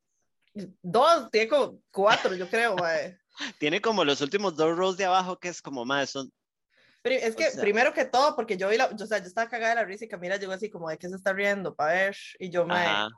Dos, 0.81 1.31
tiene 1.31 1.47
como 1.47 1.81
cuatro, 1.91 2.35
yo 2.35 2.49
creo, 2.49 2.75
mae. 2.77 3.17
Tiene 3.57 3.81
como 3.81 4.03
los 4.03 4.21
últimos 4.21 4.55
dos 4.55 4.75
rows 4.77 4.97
de 4.97 5.05
abajo, 5.05 5.39
que 5.39 5.47
es 5.47 5.61
como 5.61 5.85
más, 5.85 6.11
son, 6.11 6.31
es 7.03 7.35
que 7.35 7.49
sea- 7.51 7.61
primero 7.61 7.93
que 7.93 8.05
todo, 8.05 8.35
porque 8.35 8.57
yo 8.57 8.69
vi 8.69 8.77
la, 8.77 8.95
yo, 8.95 9.05
o 9.05 9.07
sea, 9.07 9.17
yo 9.19 9.25
estaba 9.25 9.49
cagada 9.49 9.71
de 9.75 9.81
la 9.81 9.85
risa 9.85 10.05
y 10.05 10.07
Camila 10.07 10.37
llegó 10.37 10.51
así 10.53 10.69
como 10.69 10.89
de 10.89 10.97
que 10.97 11.09
se 11.09 11.15
está 11.15 11.33
riendo, 11.33 11.75
para 11.75 11.93
ver, 11.93 12.17
y 12.39 12.49
yo, 12.49 12.65
ajá, 12.69 13.09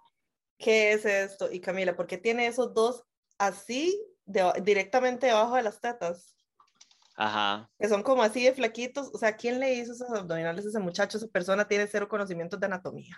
¿qué 0.57 0.93
es 0.93 1.05
esto? 1.05 1.51
Y 1.51 1.59
Camila, 1.59 1.95
¿por 1.95 2.07
qué 2.07 2.17
tiene 2.17 2.47
esos 2.47 2.73
dos 2.73 3.03
así, 3.37 4.01
de- 4.25 4.53
directamente 4.61 5.27
debajo 5.27 5.55
de 5.55 5.63
las 5.63 5.79
tetas? 5.81 6.35
ajá. 7.15 7.69
Que 7.79 7.87
son 7.89 8.01
como 8.01 8.23
así 8.23 8.43
de 8.43 8.53
flaquitos, 8.53 9.11
o 9.13 9.17
sea, 9.17 9.35
¿quién 9.35 9.59
le 9.59 9.73
hizo 9.75 9.91
esos 9.93 10.09
abdominales 10.11 10.65
a 10.65 10.69
ese 10.69 10.79
muchacho? 10.79 11.17
Esa 11.17 11.27
persona 11.27 11.67
tiene 11.67 11.85
cero 11.87 12.07
conocimientos 12.07 12.59
de 12.59 12.65
anatomía. 12.65 13.15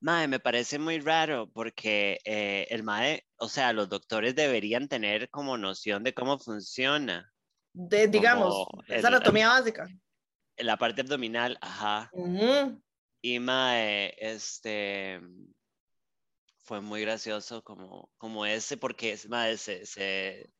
Mae, 0.00 0.26
me 0.28 0.40
parece 0.40 0.78
muy 0.78 0.98
raro 0.98 1.48
porque 1.52 2.18
eh, 2.24 2.66
el 2.70 2.82
mae, 2.82 3.24
o 3.36 3.48
sea, 3.48 3.72
los 3.72 3.88
doctores 3.88 4.34
deberían 4.34 4.88
tener 4.88 5.30
como 5.30 5.56
noción 5.56 6.02
de 6.02 6.12
cómo 6.12 6.38
funciona 6.38 7.32
De, 7.72 8.08
digamos, 8.08 8.66
el- 8.88 9.04
anatomía 9.06 9.48
básica. 9.48 9.88
la 10.56 10.76
parte 10.76 11.00
abdominal, 11.02 11.56
ajá. 11.60 12.10
Y 13.22 13.38
mae, 13.38 14.14
este 14.18 15.20
fue 16.64 16.80
muy 16.80 17.00
gracioso 17.02 17.62
como, 17.64 18.10
como 18.16 18.46
ese, 18.46 18.76
porque 18.76 19.18
mae, 19.28 19.56
se, 19.56 19.84
se, 19.86 20.50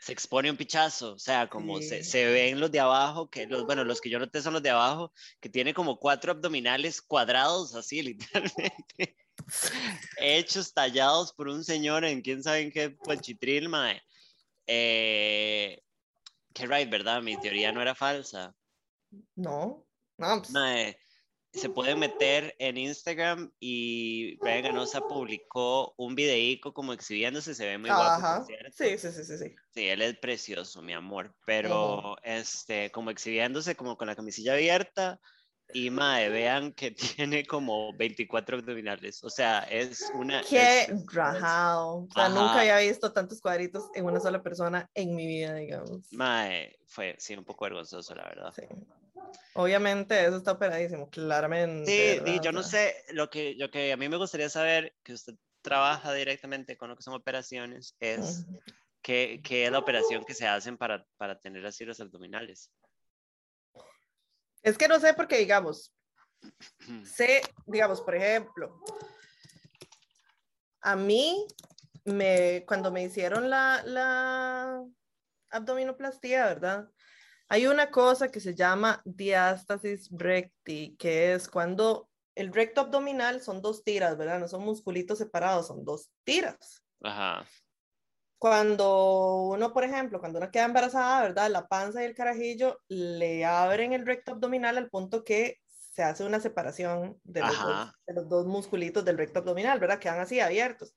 se 0.00 0.12
expone 0.12 0.50
un 0.50 0.56
pichazo, 0.56 1.14
o 1.14 1.18
sea, 1.18 1.48
como 1.48 1.78
se, 1.82 2.04
se 2.04 2.26
ven 2.26 2.60
los 2.60 2.70
de 2.70 2.80
abajo, 2.80 3.28
que 3.30 3.46
los, 3.46 3.64
bueno, 3.64 3.84
los 3.84 4.00
que 4.00 4.10
yo 4.10 4.18
noté 4.18 4.42
son 4.42 4.52
los 4.54 4.62
de 4.62 4.70
abajo, 4.70 5.12
que 5.40 5.48
tiene 5.48 5.72
como 5.74 5.98
cuatro 5.98 6.32
abdominales 6.32 7.00
cuadrados, 7.02 7.74
así, 7.74 8.02
literalmente, 8.02 9.16
hechos, 10.18 10.72
tallados 10.74 11.32
por 11.32 11.48
un 11.48 11.64
señor 11.64 12.04
en 12.04 12.20
quién 12.22 12.42
sabe 12.42 12.60
en 12.60 12.72
qué 12.72 12.90
pochitril, 12.90 13.68
mae. 13.68 14.02
Eh, 14.66 15.82
que 16.52 16.66
right, 16.66 16.90
¿verdad? 16.90 17.22
Mi 17.22 17.36
teoría 17.38 17.72
no 17.72 17.82
era 17.82 17.94
falsa. 17.94 18.54
No, 19.34 19.86
no, 20.18 20.38
pues, 20.38 20.50
Mae, 20.50 20.98
se 21.52 21.68
pueden 21.68 21.98
meter 21.98 22.54
en 22.58 22.76
Instagram 22.76 23.52
y 23.58 24.36
Brian 24.36 24.62
Ganosa 24.62 25.00
publicó 25.00 25.94
un 25.96 26.14
videico 26.14 26.72
como 26.72 26.92
exhibiéndose, 26.92 27.54
se 27.54 27.66
ve 27.66 27.78
muy 27.78 27.90
ajá. 27.90 28.44
Sí, 28.44 28.98
sí, 28.98 29.10
sí, 29.10 29.24
sí, 29.24 29.38
sí. 29.38 29.54
Sí, 29.74 29.88
él 29.88 30.02
es 30.02 30.16
precioso, 30.18 30.80
mi 30.80 30.92
amor, 30.92 31.34
pero 31.44 32.16
este, 32.22 32.90
como 32.92 33.10
exhibiéndose 33.10 33.74
como 33.74 33.96
con 33.96 34.06
la 34.06 34.16
camisilla 34.16 34.52
abierta 34.52 35.20
y 35.72 35.90
mae, 35.90 36.28
vean 36.28 36.72
que 36.72 36.90
tiene 37.16 37.44
como 37.44 37.92
24 37.94 38.58
abdominales, 38.58 39.22
o 39.22 39.30
sea, 39.30 39.60
es 39.60 40.10
una... 40.14 40.42
Qué 40.42 40.82
es- 40.82 41.06
rajado. 41.06 42.04
O 42.04 42.08
sea, 42.12 42.26
Ajá. 42.26 42.34
nunca 42.34 42.60
había 42.60 42.78
visto 42.78 43.12
tantos 43.12 43.40
cuadritos 43.40 43.84
en 43.94 44.04
una 44.04 44.20
sola 44.20 44.42
persona 44.42 44.88
en 44.94 45.14
mi 45.14 45.26
vida, 45.26 45.54
digamos. 45.54 46.12
Mae, 46.12 46.78
fue, 46.86 47.16
sí, 47.18 47.34
un 47.34 47.44
poco 47.44 47.64
vergonzoso, 47.64 48.14
la 48.14 48.24
verdad. 48.24 48.52
Sí. 48.54 48.62
Obviamente 49.54 50.24
eso 50.24 50.36
está 50.36 50.52
operadísimo, 50.52 51.10
claramente. 51.10 52.20
Sí, 52.24 52.40
yo 52.42 52.52
no 52.52 52.62
sé, 52.62 52.94
lo 53.12 53.28
que, 53.28 53.54
lo 53.56 53.70
que 53.70 53.92
a 53.92 53.96
mí 53.96 54.08
me 54.08 54.16
gustaría 54.16 54.48
saber, 54.48 54.94
que 55.02 55.12
usted 55.12 55.34
trabaja 55.62 56.12
directamente 56.12 56.76
con 56.76 56.88
lo 56.88 56.96
que 56.96 57.02
son 57.02 57.14
operaciones, 57.14 57.96
es 58.00 58.46
ujú. 58.46 58.60
qué, 59.02 59.40
qué 59.44 59.66
es 59.66 59.72
la 59.72 59.78
operación 59.80 60.24
que 60.24 60.34
se 60.34 60.46
hacen 60.46 60.78
para, 60.78 61.04
para 61.16 61.38
tener 61.38 61.66
así 61.66 61.84
los 61.84 62.00
abdominales. 62.00 62.70
Es 64.62 64.76
que 64.76 64.88
no 64.88 65.00
sé 65.00 65.14
porque, 65.14 65.38
digamos, 65.38 65.94
sé, 67.04 67.42
digamos, 67.66 68.00
por 68.00 68.14
ejemplo, 68.14 68.82
a 70.82 70.96
mí, 70.96 71.46
me, 72.04 72.64
cuando 72.66 72.90
me 72.90 73.04
hicieron 73.04 73.50
la, 73.50 73.82
la 73.84 74.84
abdominoplastía, 75.50 76.46
¿verdad? 76.46 76.88
Hay 77.48 77.66
una 77.66 77.90
cosa 77.90 78.30
que 78.30 78.40
se 78.40 78.54
llama 78.54 79.02
diástasis 79.04 80.08
recti, 80.12 80.96
que 80.98 81.34
es 81.34 81.48
cuando 81.48 82.08
el 82.34 82.52
recto 82.52 82.82
abdominal 82.82 83.42
son 83.42 83.60
dos 83.60 83.82
tiras, 83.82 84.16
¿verdad? 84.16 84.38
No 84.38 84.48
son 84.48 84.64
musculitos 84.64 85.18
separados, 85.18 85.66
son 85.66 85.84
dos 85.84 86.10
tiras. 86.24 86.82
Ajá. 87.02 87.46
Cuando 88.40 89.50
uno, 89.50 89.70
por 89.74 89.84
ejemplo, 89.84 90.18
cuando 90.18 90.38
uno 90.38 90.50
queda 90.50 90.64
embarazada, 90.64 91.20
¿verdad? 91.20 91.50
La 91.50 91.68
panza 91.68 92.00
y 92.00 92.06
el 92.06 92.14
carajillo 92.14 92.80
le 92.88 93.44
abren 93.44 93.92
el 93.92 94.06
recto 94.06 94.32
abdominal 94.32 94.78
al 94.78 94.88
punto 94.88 95.24
que 95.24 95.58
se 95.66 96.02
hace 96.02 96.24
una 96.24 96.40
separación 96.40 97.20
de 97.22 97.42
los, 97.42 97.62
dos, 97.62 97.92
de 98.06 98.14
los 98.14 98.28
dos 98.30 98.46
musculitos 98.46 99.04
del 99.04 99.18
recto 99.18 99.40
abdominal, 99.40 99.78
¿verdad? 99.78 99.98
Quedan 99.98 100.20
así 100.20 100.40
abiertos. 100.40 100.94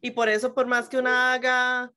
Y 0.00 0.10
por 0.10 0.28
eso, 0.28 0.52
por 0.52 0.66
más 0.66 0.88
que 0.88 0.98
uno 0.98 1.10
haga 1.10 1.92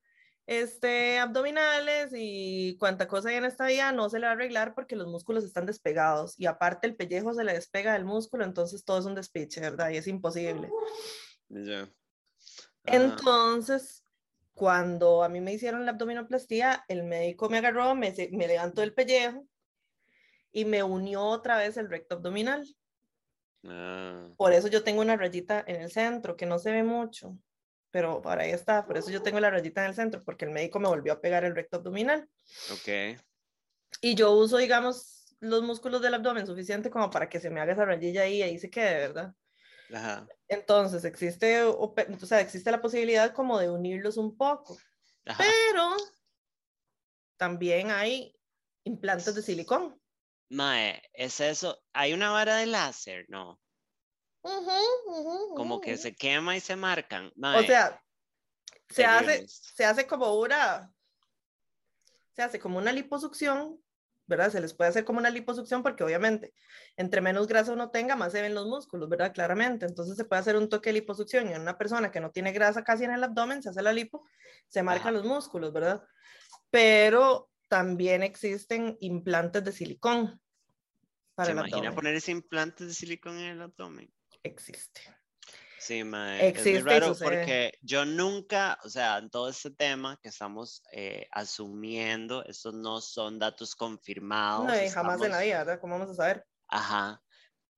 este, 0.46 1.18
abdominales 1.18 2.12
y 2.14 2.76
cuánta 2.78 3.08
cosa 3.08 3.30
hay 3.30 3.34
en 3.34 3.46
esta 3.46 3.66
vida, 3.66 3.90
no 3.90 4.08
se 4.08 4.20
le 4.20 4.26
va 4.26 4.30
a 4.30 4.34
arreglar 4.36 4.76
porque 4.76 4.94
los 4.94 5.08
músculos 5.08 5.42
están 5.42 5.66
despegados 5.66 6.38
y 6.38 6.46
aparte 6.46 6.86
el 6.86 6.94
pellejo 6.94 7.34
se 7.34 7.42
le 7.42 7.54
despega 7.54 7.94
del 7.94 8.04
músculo, 8.04 8.44
entonces 8.44 8.84
todo 8.84 9.00
es 9.00 9.06
un 9.06 9.16
despiche, 9.16 9.60
¿verdad? 9.60 9.90
Y 9.90 9.96
es 9.96 10.06
imposible. 10.06 10.70
Entonces, 12.84 14.03
cuando 14.54 15.22
a 15.22 15.28
mí 15.28 15.40
me 15.40 15.52
hicieron 15.52 15.84
la 15.84 15.92
abdominoplastía, 15.92 16.84
el 16.88 17.02
médico 17.02 17.48
me 17.48 17.58
agarró, 17.58 17.94
me, 17.94 18.14
me 18.32 18.48
levantó 18.48 18.82
el 18.82 18.94
pellejo 18.94 19.46
y 20.52 20.64
me 20.64 20.82
unió 20.82 21.22
otra 21.24 21.58
vez 21.58 21.76
el 21.76 21.90
recto 21.90 22.14
abdominal. 22.16 22.66
Ah. 23.64 24.28
Por 24.36 24.52
eso 24.52 24.68
yo 24.68 24.84
tengo 24.84 25.00
una 25.00 25.16
rayita 25.16 25.64
en 25.66 25.82
el 25.82 25.90
centro 25.90 26.36
que 26.36 26.46
no 26.46 26.58
se 26.58 26.70
ve 26.70 26.82
mucho 26.82 27.36
pero 27.94 28.20
para 28.20 28.42
ahí 28.42 28.50
está, 28.50 28.84
por 28.84 28.96
eso 28.96 29.12
yo 29.12 29.22
tengo 29.22 29.38
la 29.38 29.50
rayita 29.50 29.82
en 29.82 29.90
el 29.90 29.94
centro, 29.94 30.24
porque 30.24 30.46
el 30.46 30.50
médico 30.50 30.80
me 30.80 30.88
volvió 30.88 31.12
a 31.12 31.20
pegar 31.20 31.44
el 31.44 31.54
recto 31.54 31.76
abdominal. 31.76 32.28
Ok. 32.72 33.20
Y 34.00 34.16
yo 34.16 34.32
uso, 34.32 34.56
digamos, 34.56 35.36
los 35.38 35.62
músculos 35.62 36.02
del 36.02 36.14
abdomen 36.14 36.44
suficiente 36.44 36.90
como 36.90 37.08
para 37.08 37.28
que 37.28 37.38
se 37.38 37.50
me 37.50 37.60
haga 37.60 37.74
esa 37.74 37.84
rayilla 37.84 38.22
ahí 38.22 38.38
y 38.38 38.42
ahí 38.42 38.58
se 38.58 38.68
quede, 38.68 38.94
¿verdad? 38.94 39.32
Ajá. 39.94 40.26
Entonces, 40.48 41.04
existe, 41.04 41.62
o, 41.62 41.94
sea, 42.22 42.40
existe 42.40 42.70
la 42.70 42.82
posibilidad 42.82 43.32
como 43.32 43.58
de 43.58 43.70
unirlos 43.70 44.16
un 44.16 44.36
poco, 44.36 44.76
pero 45.24 45.96
también 47.36 47.90
hay 47.90 48.36
implantes 48.84 49.34
de 49.34 49.42
silicón. 49.42 50.00
Mae, 50.50 51.02
es 51.12 51.40
eso. 51.40 51.82
Hay 51.92 52.12
una 52.12 52.30
vara 52.30 52.56
de 52.56 52.66
láser, 52.66 53.26
¿no? 53.28 53.60
como 55.56 55.80
que 55.80 55.96
se 55.96 56.14
quema 56.14 56.56
y 56.56 56.60
se 56.60 56.76
marcan. 56.76 57.32
o 57.36 57.62
sea, 57.62 58.02
se 58.90 59.04
hace, 59.04 59.46
se 59.48 59.84
hace 59.84 60.06
como 60.06 60.34
una, 60.38 60.92
se 62.32 62.42
hace 62.42 62.58
como 62.58 62.78
una 62.78 62.92
liposucción, 62.92 63.82
¿verdad? 64.26 64.50
Se 64.50 64.60
les 64.60 64.74
puede 64.74 64.90
hacer 64.90 65.04
como 65.04 65.18
una 65.18 65.30
liposucción 65.30 65.82
porque 65.82 66.04
obviamente 66.04 66.54
entre 66.96 67.20
menos 67.20 67.46
grasa 67.46 67.72
uno 67.72 67.90
tenga, 67.90 68.16
más 68.16 68.32
se 68.32 68.42
ven 68.42 68.54
los 68.54 68.66
músculos, 68.66 69.08
¿verdad? 69.08 69.32
Claramente. 69.32 69.86
Entonces 69.86 70.16
se 70.16 70.24
puede 70.24 70.40
hacer 70.40 70.56
un 70.56 70.68
toque 70.68 70.90
de 70.90 70.94
liposucción 70.94 71.48
y 71.48 71.52
en 71.52 71.62
una 71.62 71.78
persona 71.78 72.10
que 72.10 72.20
no 72.20 72.30
tiene 72.30 72.52
grasa 72.52 72.84
casi 72.84 73.04
en 73.04 73.12
el 73.12 73.24
abdomen, 73.24 73.62
se 73.62 73.70
hace 73.70 73.82
la 73.82 73.92
lipo, 73.92 74.26
se 74.68 74.82
marcan 74.82 75.14
los 75.14 75.24
músculos, 75.24 75.72
¿verdad? 75.72 76.02
Pero 76.70 77.50
también 77.68 78.22
existen 78.22 78.96
implantes 79.00 79.64
de 79.64 79.72
silicón. 79.72 80.40
Para 81.34 81.46
¿Se 81.46 81.52
imagina 81.52 81.94
poner 81.94 82.14
ese 82.14 82.30
implante 82.30 82.86
de 82.86 82.94
silicón 82.94 83.38
en 83.38 83.46
el 83.46 83.62
abdomen? 83.62 84.12
existe. 84.44 85.00
Sí, 85.84 85.98
es 85.98 86.06
muy 86.06 86.80
raro 86.80 87.14
porque 87.14 87.78
yo 87.82 88.06
nunca, 88.06 88.78
o 88.84 88.88
sea, 88.88 89.18
en 89.18 89.28
todo 89.28 89.50
este 89.50 89.70
tema 89.70 90.18
que 90.22 90.30
estamos 90.30 90.82
eh, 90.92 91.28
asumiendo, 91.30 92.42
estos 92.46 92.72
no 92.72 93.02
son 93.02 93.38
datos 93.38 93.74
confirmados. 93.74 94.64
No, 94.64 94.82
y 94.82 94.88
jamás 94.88 95.20
en 95.20 95.32
la 95.32 95.40
vida, 95.42 95.58
¿verdad? 95.58 95.80
¿Cómo 95.82 95.98
vamos 95.98 96.12
a 96.12 96.14
saber? 96.14 96.46
Ajá. 96.68 97.20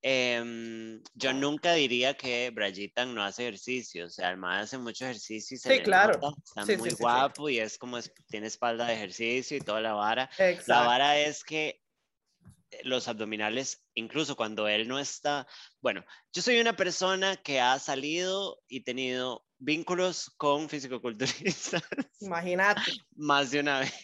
Em, 0.02 1.02
yo 1.14 1.32
nunca 1.32 1.72
diría 1.72 2.14
que 2.14 2.50
Brayitan 2.54 3.12
no 3.12 3.24
hace 3.24 3.42
ejercicio, 3.42 4.06
o 4.06 4.08
sea, 4.08 4.30
el 4.30 4.36
man 4.36 4.60
hace 4.60 4.78
mucho 4.78 5.04
ejercicio 5.04 5.56
y 5.56 5.58
se 5.58 5.68
sí, 5.68 5.82
claro. 5.82 6.20
está 6.44 6.64
muy 6.76 6.90
guapo 6.90 7.48
y 7.48 7.58
es 7.58 7.76
como 7.76 7.98
tiene 8.28 8.46
espalda 8.46 8.86
de 8.86 8.94
ejercicio 8.94 9.56
y 9.56 9.60
toda 9.60 9.80
la 9.80 9.94
vara. 9.94 10.30
La 10.68 10.82
vara 10.82 11.18
es 11.18 11.42
que 11.42 11.82
los 12.82 13.08
abdominales, 13.08 13.84
incluso 13.94 14.36
cuando 14.36 14.68
él 14.68 14.88
no 14.88 14.98
está, 14.98 15.46
bueno, 15.80 16.04
yo 16.32 16.42
soy 16.42 16.60
una 16.60 16.76
persona 16.76 17.36
que 17.36 17.60
ha 17.60 17.78
salido 17.78 18.60
y 18.68 18.80
tenido 18.82 19.44
vínculos 19.58 20.30
con 20.36 20.68
fisicoculturistas. 20.68 21.82
Imagínate. 22.20 22.80
Más 23.16 23.50
de 23.50 23.60
una 23.60 23.80
vez. 23.80 23.94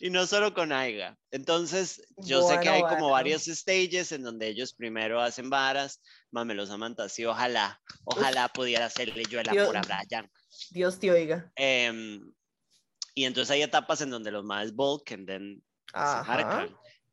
y 0.00 0.10
no 0.10 0.26
solo 0.26 0.54
con 0.54 0.72
AIGA. 0.72 1.16
Entonces, 1.30 2.02
yo 2.18 2.46
sé 2.46 2.60
que 2.60 2.68
hay 2.68 2.82
como 2.82 3.10
varios 3.10 3.44
stages 3.44 4.12
en 4.12 4.22
donde 4.22 4.48
ellos 4.48 4.74
primero 4.74 5.20
hacen 5.20 5.50
varas, 5.50 6.00
más 6.30 6.46
me 6.46 6.54
los 6.54 6.70
aman 6.70 6.94
así, 6.98 7.24
ojalá, 7.24 7.80
ojalá 8.04 8.48
pudiera 8.48 8.86
hacerle 8.86 9.24
yo 9.28 9.40
el 9.40 9.48
amor 9.48 9.76
a 9.76 9.82
Brian. 9.82 10.30
Dios 10.70 10.98
te 10.98 11.10
oiga. 11.10 11.50
Em, 11.56 12.20
y 13.14 13.24
entonces 13.24 13.50
hay 13.50 13.62
etapas 13.62 14.00
en 14.00 14.10
donde 14.10 14.30
los 14.30 14.44
más 14.44 14.74
bulk 14.74 15.10
and 15.12 15.26
then 15.26 15.62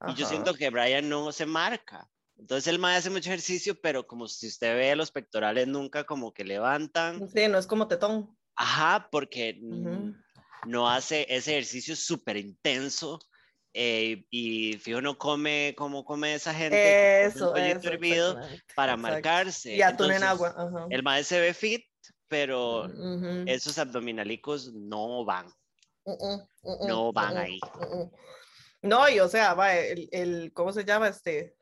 y 0.07 0.13
yo 0.15 0.27
siento 0.27 0.53
que 0.53 0.69
Brian 0.69 1.07
no 1.07 1.31
se 1.31 1.45
marca. 1.45 2.09
Entonces 2.37 2.67
el 2.67 2.79
mae 2.79 2.97
hace 2.97 3.09
mucho 3.09 3.29
ejercicio, 3.29 3.79
pero 3.79 4.05
como 4.05 4.27
si 4.27 4.47
usted 4.47 4.75
ve 4.75 4.95
los 4.95 5.11
pectorales 5.11 5.67
nunca 5.67 6.03
como 6.03 6.33
que 6.33 6.43
levantan. 6.43 7.29
Sí, 7.29 7.47
no 7.47 7.57
es 7.57 7.67
como 7.67 7.87
tetón. 7.87 8.35
Ajá, 8.55 9.07
porque 9.11 9.59
no 10.65 10.89
hace 10.89 11.25
ese 11.29 11.51
ejercicio 11.51 11.95
súper 11.95 12.37
intenso. 12.37 13.19
Eh, 13.75 14.27
y 14.29 14.73
fijo 14.73 15.01
no 15.01 15.17
come 15.17 15.73
como 15.75 16.05
come 16.05 16.35
esa 16.35 16.53
gente 16.53 17.25
eso, 17.25 17.55
eso 17.55 17.89
hervido 17.89 18.39
para 18.75 18.95
marcarse. 18.95 19.75
Y 19.75 19.81
atún 19.81 20.11
en 20.11 20.21
agua 20.21 20.87
el 20.91 21.01
mae 21.01 21.23
se 21.23 21.39
ve 21.39 21.55
fit 21.55 21.83
pero 22.27 22.87
esos 23.47 23.79
abdominalicos 23.79 24.71
no 24.73 25.25
van. 25.25 25.47
No 26.87 27.11
van 27.11 27.37
ahí 27.37 27.59
no, 28.83 29.09
y 29.09 29.19
o 29.19 29.27
sea, 29.27 29.53
va, 29.53 29.75
el, 29.75 30.07
el, 30.11 30.53
¿cómo 30.53 30.71
se 30.71 30.85
llama? 30.85 31.07
Este, 31.07 31.55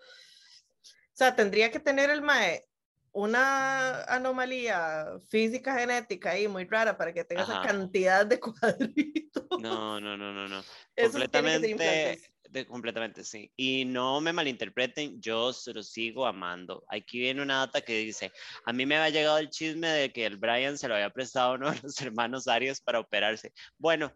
o 0.84 1.14
sea, 1.14 1.36
tendría 1.36 1.72
que 1.72 1.80
tener 1.80 2.10
el 2.10 2.22
MAE 2.22 2.68
una 3.14 4.04
anomalía 4.04 5.20
física 5.30 5.78
genética 5.78 6.32
ahí 6.32 6.48
muy 6.48 6.66
rara 6.66 6.98
para 6.98 7.14
que 7.14 7.24
tenga 7.24 7.44
esa 7.44 7.62
cantidad 7.62 8.26
de 8.26 8.40
cuadritos. 8.40 9.46
No, 9.60 10.00
no, 10.00 10.18
no, 10.18 10.34
no, 10.34 10.48
no. 10.48 10.64
completamente, 10.96 12.22
de, 12.50 12.66
completamente 12.66 13.24
sí. 13.24 13.52
Y 13.56 13.86
no 13.86 14.22
me 14.22 14.34
malinterpreten, 14.34 15.22
yo 15.22 15.52
se 15.52 15.74
lo 15.74 15.84
sigo 15.84 16.26
amando. 16.26 16.86
Aquí 16.88 17.20
viene 17.20 17.42
una 17.42 17.60
data 17.60 17.82
que 17.82 17.98
dice, 17.98 18.32
a 18.66 18.74
mí 18.74 18.86
me 18.86 18.96
había 18.96 19.20
llegado 19.20 19.38
el 19.38 19.50
chisme 19.50 19.88
de 19.90 20.12
que 20.12 20.26
el 20.26 20.38
Brian 20.38 20.78
se 20.78 20.88
lo 20.88 20.96
había 20.96 21.10
prestado 21.10 21.52
a 21.52 21.56
uno 21.56 21.72
de 21.72 21.80
los 21.84 22.00
hermanos 22.02 22.48
Arias 22.48 22.80
para 22.80 23.00
operarse. 23.00 23.54
Bueno, 23.78 24.14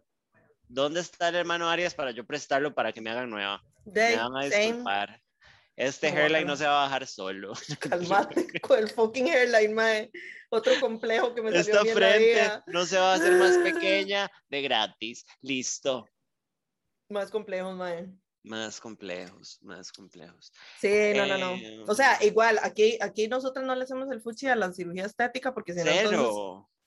¿Dónde 0.68 1.00
está 1.00 1.28
el 1.28 1.36
hermano 1.36 1.68
Arias 1.68 1.94
para 1.94 2.10
yo 2.10 2.24
prestarlo 2.24 2.74
para 2.74 2.92
que 2.92 3.00
me 3.00 3.10
hagan 3.10 3.30
nueva? 3.30 3.62
me 3.84 4.16
van 4.16 4.36
a 4.36 4.44
disculpar. 4.44 5.20
Este 5.76 6.08
hairline 6.08 6.46
no 6.46 6.56
se 6.56 6.66
va 6.66 6.84
a 6.84 6.86
bajar 6.86 7.06
solo. 7.06 7.52
Calmate 7.80 8.60
con 8.60 8.78
el 8.78 8.88
fucking 8.88 9.28
hairline, 9.28 9.74
mae. 9.74 10.10
Otro 10.48 10.72
complejo 10.80 11.34
que 11.34 11.42
me 11.42 11.50
salió 11.50 11.82
Esta 11.82 11.94
frente 11.94 12.62
no 12.66 12.86
se 12.86 12.96
va 12.96 13.12
a 13.12 13.16
hacer 13.16 13.34
más 13.34 13.58
pequeña 13.72 14.30
de 14.48 14.62
gratis. 14.62 15.26
Listo. 15.42 16.08
Más 17.10 17.30
complejos, 17.30 17.76
mae. 17.76 18.08
Más 18.42 18.80
complejos, 18.80 19.58
más 19.60 19.92
complejos. 19.92 20.52
Sí, 20.80 21.12
no, 21.16 21.26
no, 21.26 21.36
no. 21.36 21.84
O 21.88 21.94
sea, 21.94 22.14
em, 22.20 22.28
igual, 22.28 22.58
aquí, 22.62 22.96
aquí 23.00 23.26
nosotros 23.26 23.66
no 23.66 23.74
le 23.74 23.82
hacemos 23.82 24.10
el 24.10 24.22
fuchi 24.22 24.46
a 24.46 24.54
la 24.54 24.72
cirugía 24.72 25.04
estética 25.04 25.52
porque 25.52 25.74
si 25.74 25.82
no, 25.82 25.90
entonces 25.90 26.20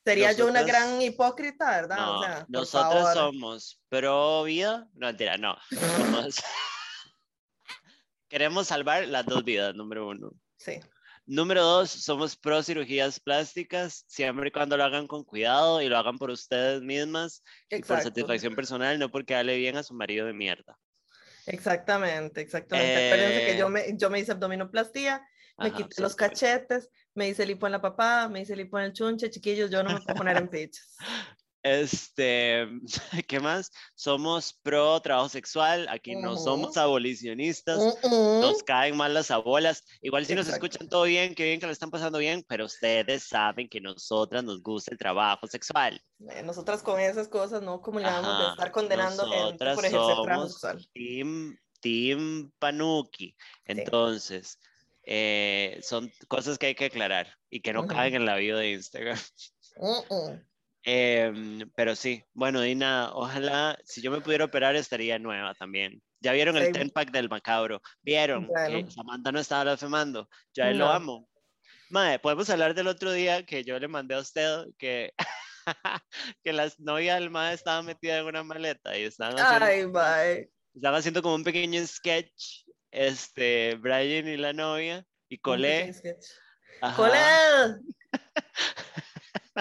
Sería 0.10 0.32
yo 0.32 0.48
una 0.48 0.63
gran 0.63 1.00
hipócrita, 1.00 1.69
¿verdad? 1.69 1.98
No, 1.98 2.17
o 2.17 2.24
sea, 2.24 2.45
nosotros 2.50 3.13
somos 3.13 3.80
pro 3.89 4.41
vida, 4.43 4.88
no, 4.95 5.06
mentira, 5.06 5.38
no. 5.38 5.56
Queremos 8.28 8.65
salvar 8.65 9.08
las 9.08 9.24
dos 9.28 9.43
vidas, 9.43 9.76
número 9.76 10.08
uno. 10.08 10.32
Sí. 10.58 10.80
Número 11.28 11.63
dos, 11.63 11.91
somos 11.91 12.36
pro 12.36 12.63
cirugías 12.63 13.19
plásticas, 13.19 14.04
siempre 14.08 14.48
y 14.48 14.52
cuando 14.52 14.78
lo 14.78 14.84
hagan 14.84 15.06
con 15.06 15.24
cuidado 15.24 15.80
y 15.80 15.89
lo 15.89 15.98
hagan 16.00 16.17
por 16.17 16.32
ustedes 16.32 16.82
mismas 16.82 17.43
y 17.69 17.80
por 17.84 18.02
satisfacción 18.02 18.56
personal, 18.56 18.98
no 18.98 19.12
porque 19.12 19.36
dale 19.36 19.58
bien 19.58 19.78
a 19.78 19.84
su 19.84 19.93
marido 19.93 20.26
de 20.26 20.34
mierda. 20.34 20.76
Exactamente, 21.45 22.41
exactamente. 22.41 23.43
Eh... 23.43 23.52
que 23.52 23.60
yo 23.60 23.69
me, 23.69 23.95
yo 23.95 24.10
me 24.10 24.19
hice 24.19 24.32
abdominoplastía, 24.32 25.24
me 25.60 25.72
quité 25.72 26.02
los 26.02 26.15
cachetes, 26.15 26.89
me 27.20 27.28
hice 27.28 27.46
lipo 27.46 27.66
en 27.66 27.74
la 27.74 27.82
papada, 27.82 28.30
me 28.30 28.42
hice 28.42 28.56
lipo 28.56 28.80
en 28.80 28.86
el 28.86 28.94
chunche, 28.94 29.30
chiquillos, 29.30 29.70
yo 29.70 29.84
no 29.84 29.94
me 29.94 30.00
puedo 30.00 30.18
poner 30.18 30.38
en 30.38 30.48
pitches. 30.48 30.96
Este, 31.62 32.66
¿qué 33.28 33.42
más? 33.42 33.70
Somos 33.94 34.58
pro 34.64 34.98
trabajo 35.02 35.28
sexual, 35.28 35.90
aquí 35.90 36.16
no 36.16 36.38
somos 36.38 36.78
abolicionistas, 36.78 37.98
nos 38.10 38.64
caen 38.64 38.96
mal 38.96 39.14
las 39.14 39.30
abuelas. 39.30 39.84
Igual 40.02 40.26
si 40.26 40.36
nos 40.36 40.48
escuchan 40.48 40.88
todo 40.88 41.04
bien, 41.04 41.36
que 41.36 41.44
bien 41.44 41.60
que 41.60 41.66
lo 41.66 41.74
están 41.74 41.92
pasando 41.92 42.20
bien, 42.20 42.46
pero 42.48 42.64
ustedes 42.64 43.24
saben 43.24 43.68
que 43.68 43.82
nosotras 43.82 44.42
nos 44.42 44.64
gusta 44.64 44.94
el 44.94 44.98
trabajo 44.98 45.48
sexual. 45.48 46.02
Eh, 46.30 46.44
nosotras 46.44 46.82
con 46.82 46.98
esas 46.98 47.28
cosas 47.28 47.62
no 47.62 47.82
como 47.82 48.00
vamos 48.00 48.48
a 48.48 48.52
estar 48.52 48.72
condenando 48.72 49.26
gente 49.26 49.58
por 49.76 49.86
ejercer 49.86 50.16
trabajo 50.24 50.48
sexual. 50.48 50.88
Team, 50.94 51.58
team 51.82 52.54
Panuki. 52.58 53.36
Entonces, 53.66 54.58
eh, 55.12 55.80
son 55.82 56.12
cosas 56.28 56.60
que 56.60 56.67
hay 56.67 56.76
que 56.76 56.86
aclarar 56.86 57.36
y 57.50 57.62
que 57.62 57.74
no 57.74 57.88
caen 57.88 58.13
en 58.13 58.28
la 58.28 58.36
vida 58.36 58.60
de 58.60 58.74
Instagram. 58.74 59.17
Em, 60.84 61.67
pero 61.76 61.95
sí, 61.95 62.24
bueno, 62.34 62.62
Dina, 62.62 63.10
ojalá 63.13 63.76
si 63.84 64.04
yo 64.04 64.12
me 64.12 64.22
pudiera 64.22 64.45
operar 64.45 64.76
estaría 64.76 65.17
nueva 65.17 65.56
también. 65.56 66.00
Ya 66.19 66.32
vieron 66.34 66.58
el 66.58 66.72
ten 66.72 66.91
pack 66.91 67.10
del 67.10 67.28
macabro, 67.28 67.82
vieron 68.04 68.48
que 68.67 68.86
Samantha 68.91 69.32
no 69.32 69.39
estaba 69.39 69.63
blasfemando, 69.63 70.30
ya 70.54 70.69
lo 70.74 70.88
amo. 70.88 71.28
Madre, 71.89 72.19
podemos 72.19 72.48
hablar 72.52 72.76
del 72.76 72.88
otro 72.88 73.12
día 73.12 73.43
que 73.48 73.63
yo 73.63 73.80
le 73.80 73.88
mandé 73.88 74.13
a 74.13 74.19
usted 74.19 74.65
que, 74.78 75.12
que 76.43 76.54
la 76.54 76.72
novia 76.78 77.15
del 77.15 77.32
madre 77.32 77.56
estaba 77.56 77.82
metida 77.82 78.19
en 78.19 78.26
una 78.26 78.43
maleta 78.43 78.95
y 78.95 79.06
estaban 79.06 79.39
haciendo, 79.39 80.00
Ay, 80.00 80.50
estaban 80.76 81.00
haciendo 81.00 81.24
como 81.24 81.34
un 81.34 81.43
pequeño 81.43 81.86
sketch, 81.88 82.69
este, 82.91 83.75
Brian 83.75 84.28
y 84.28 84.38
la 84.38 84.54
novia, 84.54 85.06
y 85.30 85.38
Colé. 85.38 85.93
Colé. 86.95 87.19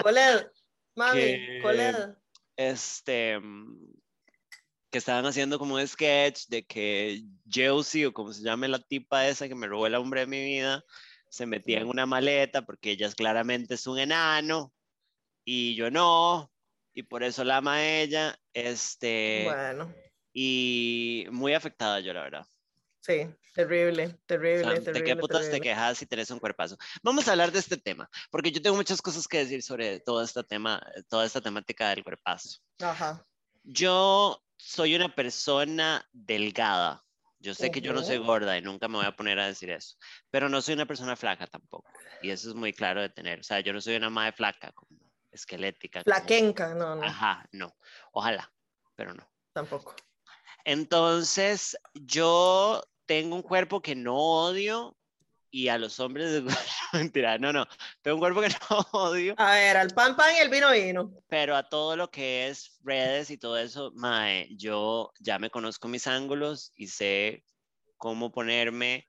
Colé. 0.01 0.47
Mami, 0.95 1.19
que, 1.19 1.61
Este, 2.57 3.39
que 4.91 4.97
estaban 4.97 5.25
haciendo 5.25 5.59
como 5.59 5.75
un 5.75 5.87
sketch 5.87 6.47
de 6.47 6.65
que 6.65 7.23
Josie, 7.51 8.07
o 8.07 8.13
como 8.13 8.33
se 8.33 8.43
llame 8.43 8.67
la 8.67 8.79
tipa 8.79 9.27
esa 9.27 9.47
que 9.47 9.55
me 9.55 9.67
robó 9.67 9.87
el 9.87 9.95
hombre 9.95 10.21
de 10.21 10.27
mi 10.27 10.43
vida, 10.43 10.83
se 11.29 11.45
metía 11.45 11.79
en 11.79 11.87
una 11.87 12.05
maleta 12.05 12.63
porque 12.63 12.91
ella 12.91 13.11
claramente 13.11 13.75
es 13.75 13.87
un 13.87 13.99
enano 13.99 14.73
y 15.45 15.75
yo 15.75 15.91
no, 15.91 16.51
y 16.93 17.03
por 17.03 17.23
eso 17.23 17.43
la 17.43 17.57
ama 17.57 17.85
ella. 17.85 18.37
Este, 18.53 19.43
bueno. 19.45 19.93
Y 20.33 21.25
muy 21.31 21.53
afectada 21.53 21.99
yo, 21.99 22.13
la 22.13 22.23
verdad. 22.23 22.47
Sí, 23.01 23.27
terrible, 23.55 24.19
terrible, 24.25 24.79
¿De 24.81 25.03
qué 25.03 25.15
putas 25.15 25.49
te 25.49 25.61
quejas 25.61 25.97
si 25.97 26.05
tenés 26.05 26.29
un 26.31 26.39
cuerpazo? 26.39 26.77
Vamos 27.01 27.27
a 27.27 27.31
hablar 27.31 27.51
de 27.51 27.59
este 27.59 27.77
tema, 27.77 28.09
porque 28.29 28.51
yo 28.51 28.61
tengo 28.61 28.75
muchas 28.75 29.01
cosas 29.01 29.27
que 29.27 29.39
decir 29.39 29.63
sobre 29.63 29.99
todo 30.01 30.21
este 30.21 30.43
tema, 30.43 30.81
toda 31.07 31.25
esta 31.25 31.39
temática 31.39 31.89
del 31.89 32.03
cuerpazo. 32.03 32.59
Ajá. 32.81 33.25
Yo 33.63 34.43
soy 34.57 34.95
una 34.95 35.13
persona 35.13 36.05
delgada. 36.11 37.03
Yo 37.41 37.53
sé 37.53 37.71
que 37.71 37.79
yo 37.79 37.93
no 37.93 38.03
soy 38.03 38.17
gorda 38.17 38.57
y 38.57 38.61
nunca 38.61 38.89
me 38.89 38.97
voy 38.97 39.05
a 39.05 39.15
poner 39.15 39.39
a 39.39 39.47
decir 39.47 39.69
eso, 39.69 39.95
pero 40.29 40.49
no 40.49 40.61
soy 40.61 40.73
una 40.73 40.85
persona 40.85 41.15
flaca 41.15 41.47
tampoco. 41.47 41.89
Y 42.21 42.31
eso 42.31 42.49
es 42.49 42.55
muy 42.55 42.73
claro 42.73 43.01
de 43.01 43.07
tener. 43.07 43.39
O 43.39 43.43
sea, 43.43 43.61
yo 43.61 43.71
no 43.71 43.79
soy 43.79 43.95
una 43.95 44.09
madre 44.09 44.33
flaca, 44.33 44.73
como 44.73 44.99
esquelética. 45.31 46.03
Flaquenca, 46.03 46.73
no, 46.73 46.95
no. 46.95 47.03
Ajá, 47.03 47.47
no. 47.53 47.73
Ojalá, 48.11 48.51
pero 48.95 49.13
no. 49.13 49.25
Tampoco. 49.53 49.95
Entonces, 50.71 51.75
yo 51.95 52.83
tengo 53.07 53.35
un 53.35 53.41
cuerpo 53.41 53.81
que 53.81 53.95
no 53.95 54.15
odio 54.15 54.95
y 55.49 55.67
a 55.67 55.79
los 55.79 55.99
hombres, 55.99 56.43
mentira, 56.93 57.39
no, 57.39 57.51
no, 57.51 57.65
tengo 58.03 58.17
un 58.17 58.21
cuerpo 58.21 58.41
que 58.41 58.49
no 58.69 58.77
odio. 58.91 59.33
A 59.39 59.55
ver, 59.55 59.77
al 59.77 59.89
pan 59.95 60.15
pan 60.15 60.35
y 60.35 60.41
el 60.41 60.49
vino 60.49 60.71
vino. 60.71 61.11
Pero 61.27 61.55
a 61.55 61.67
todo 61.67 61.95
lo 61.95 62.11
que 62.11 62.49
es 62.49 62.77
redes 62.83 63.31
y 63.31 63.39
todo 63.39 63.57
eso, 63.57 63.91
mae, 63.95 64.47
yo 64.57 65.11
ya 65.19 65.39
me 65.39 65.49
conozco 65.49 65.87
mis 65.87 66.05
ángulos 66.05 66.71
y 66.75 66.85
sé 66.85 67.43
cómo 67.97 68.31
ponerme 68.31 69.07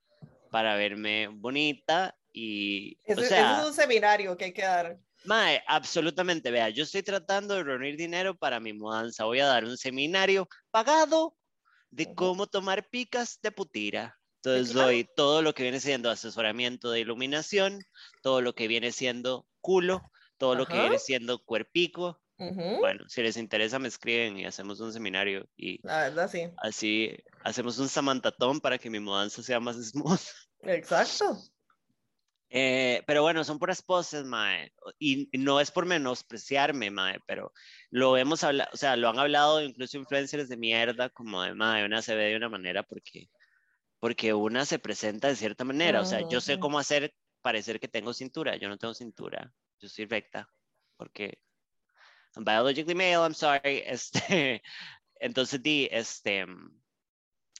para 0.50 0.76
verme 0.76 1.28
bonita 1.28 2.16
y... 2.32 2.96
Eso, 3.04 3.20
es 3.20 3.66
un 3.66 3.74
seminario 3.74 4.34
que 4.34 4.46
hay 4.46 4.52
que 4.54 4.62
dar. 4.62 4.98
Mae, 5.26 5.62
absolutamente, 5.66 6.50
vea, 6.50 6.70
yo 6.70 6.84
estoy 6.84 7.02
tratando 7.02 7.56
de 7.56 7.64
reunir 7.64 7.98
dinero 7.98 8.34
para 8.34 8.60
mi 8.60 8.72
mudanza, 8.72 9.24
voy 9.24 9.40
a 9.40 9.46
dar 9.46 9.66
un 9.66 9.76
seminario 9.76 10.48
pagado 10.70 11.36
de 11.90 12.14
cómo 12.14 12.46
tomar 12.46 12.88
picas 12.88 13.38
de 13.42 13.52
putira. 13.52 14.16
Entonces 14.42 14.72
doy 14.72 15.06
todo 15.16 15.42
lo 15.42 15.52
que 15.52 15.64
viene 15.64 15.80
siendo 15.80 16.10
asesoramiento 16.10 16.90
de 16.90 17.00
iluminación, 17.00 17.78
todo 18.22 18.40
lo 18.40 18.54
que 18.54 18.68
viene 18.68 18.90
siendo 18.90 19.46
culo, 19.60 20.02
todo 20.38 20.54
lo 20.54 20.66
que 20.66 20.78
viene 20.78 20.98
siendo 20.98 21.44
cuerpico. 21.44 22.22
Bueno, 22.80 23.04
si 23.08 23.22
les 23.22 23.36
interesa 23.36 23.78
me 23.78 23.88
escriben 23.88 24.38
y 24.38 24.46
hacemos 24.46 24.80
un 24.80 24.94
seminario 24.94 25.46
y 25.58 25.78
la 25.86 26.04
verdad 26.04 26.30
sí. 26.30 26.48
Así 26.56 27.14
hacemos 27.44 27.78
un 27.78 27.88
samantatón 27.88 28.60
para 28.60 28.78
que 28.78 28.88
mi 28.88 28.98
mudanza 28.98 29.42
sea 29.42 29.60
más 29.60 29.76
smooth. 29.76 30.20
Exacto. 30.62 31.36
Eh, 32.52 33.04
pero 33.06 33.22
bueno, 33.22 33.44
son 33.44 33.58
puras 33.60 33.80
poses, 33.80 34.24
mae. 34.24 34.72
Y 34.98 35.28
no 35.38 35.60
es 35.60 35.70
por 35.70 35.86
menospreciarme, 35.86 36.90
mae, 36.90 37.20
pero 37.26 37.52
lo 37.90 38.16
hemos 38.16 38.42
hablado, 38.42 38.70
o 38.72 38.76
sea, 38.76 38.96
lo 38.96 39.08
han 39.08 39.20
hablado 39.20 39.62
incluso 39.62 39.98
influencers 39.98 40.48
de 40.48 40.56
mierda, 40.56 41.10
como 41.10 41.42
de, 41.42 41.54
mae, 41.54 41.84
una 41.84 42.02
se 42.02 42.16
ve 42.16 42.24
de 42.30 42.36
una 42.36 42.48
manera 42.48 42.82
porque, 42.82 43.30
porque 44.00 44.34
una 44.34 44.66
se 44.66 44.80
presenta 44.80 45.28
de 45.28 45.36
cierta 45.36 45.64
manera. 45.64 46.00
O 46.00 46.04
sea, 46.04 46.28
yo 46.28 46.40
sé 46.40 46.58
cómo 46.58 46.78
hacer 46.78 47.14
parecer 47.40 47.80
que 47.80 47.88
tengo 47.88 48.12
cintura. 48.12 48.56
Yo 48.56 48.68
no 48.68 48.78
tengo 48.78 48.94
cintura. 48.94 49.52
Yo 49.78 49.88
soy 49.88 50.06
recta. 50.06 50.48
Porque 50.96 51.38
I'm 52.36 52.44
biologically 52.44 52.94
male, 52.94 53.24
I'm 53.24 53.34
sorry. 53.34 53.84
Este, 53.86 54.62
entonces, 55.20 55.62
di, 55.62 55.88
este, 55.90 56.46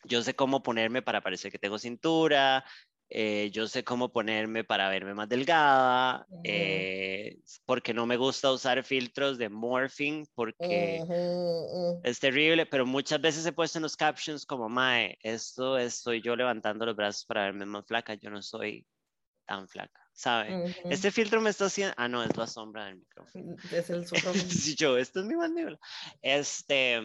yo 0.05 0.22
sé 0.22 0.35
cómo 0.35 0.62
ponerme 0.62 1.03
para 1.03 1.20
parecer 1.20 1.53
que 1.53 1.59
tengo 1.59 1.79
cintura, 1.79 2.64
eh, 3.12 3.50
yo 3.52 3.66
sé 3.66 3.82
cómo 3.82 4.12
ponerme 4.12 4.62
para 4.62 4.88
verme 4.88 5.14
más 5.14 5.28
delgada, 5.28 6.26
eh, 6.44 7.38
porque 7.66 7.92
no 7.92 8.06
me 8.06 8.16
gusta 8.16 8.52
usar 8.52 8.84
filtros 8.84 9.36
de 9.36 9.48
morphing, 9.48 10.26
porque 10.34 11.02
es 12.04 12.20
terrible, 12.20 12.66
pero 12.66 12.86
muchas 12.86 13.20
veces 13.20 13.44
he 13.44 13.52
puesto 13.52 13.78
en 13.78 13.82
los 13.82 13.96
captions 13.96 14.46
como, 14.46 14.68
Mae, 14.68 15.18
esto 15.22 15.76
estoy 15.76 16.22
yo 16.22 16.36
levantando 16.36 16.86
los 16.86 16.94
brazos 16.94 17.24
para 17.24 17.46
verme 17.46 17.66
más 17.66 17.84
flaca, 17.84 18.14
yo 18.14 18.30
no 18.30 18.40
soy 18.42 18.86
tan 19.44 19.66
flaca, 19.66 20.08
¿sabe? 20.12 20.72
Este 20.84 21.10
filtro 21.10 21.40
me 21.40 21.50
está 21.50 21.64
haciendo, 21.64 21.92
ah, 21.96 22.06
no, 22.06 22.22
es 22.22 22.36
la 22.36 22.46
sombra 22.46 22.84
del 22.84 22.98
micrófono. 22.98 23.56
Es 23.72 23.90
el 23.90 24.06
sí, 24.48 24.76
yo, 24.76 24.96
esto 24.96 25.18
es 25.18 25.26
mi 25.26 25.34
mandíbula. 25.34 25.80
Este, 26.22 27.02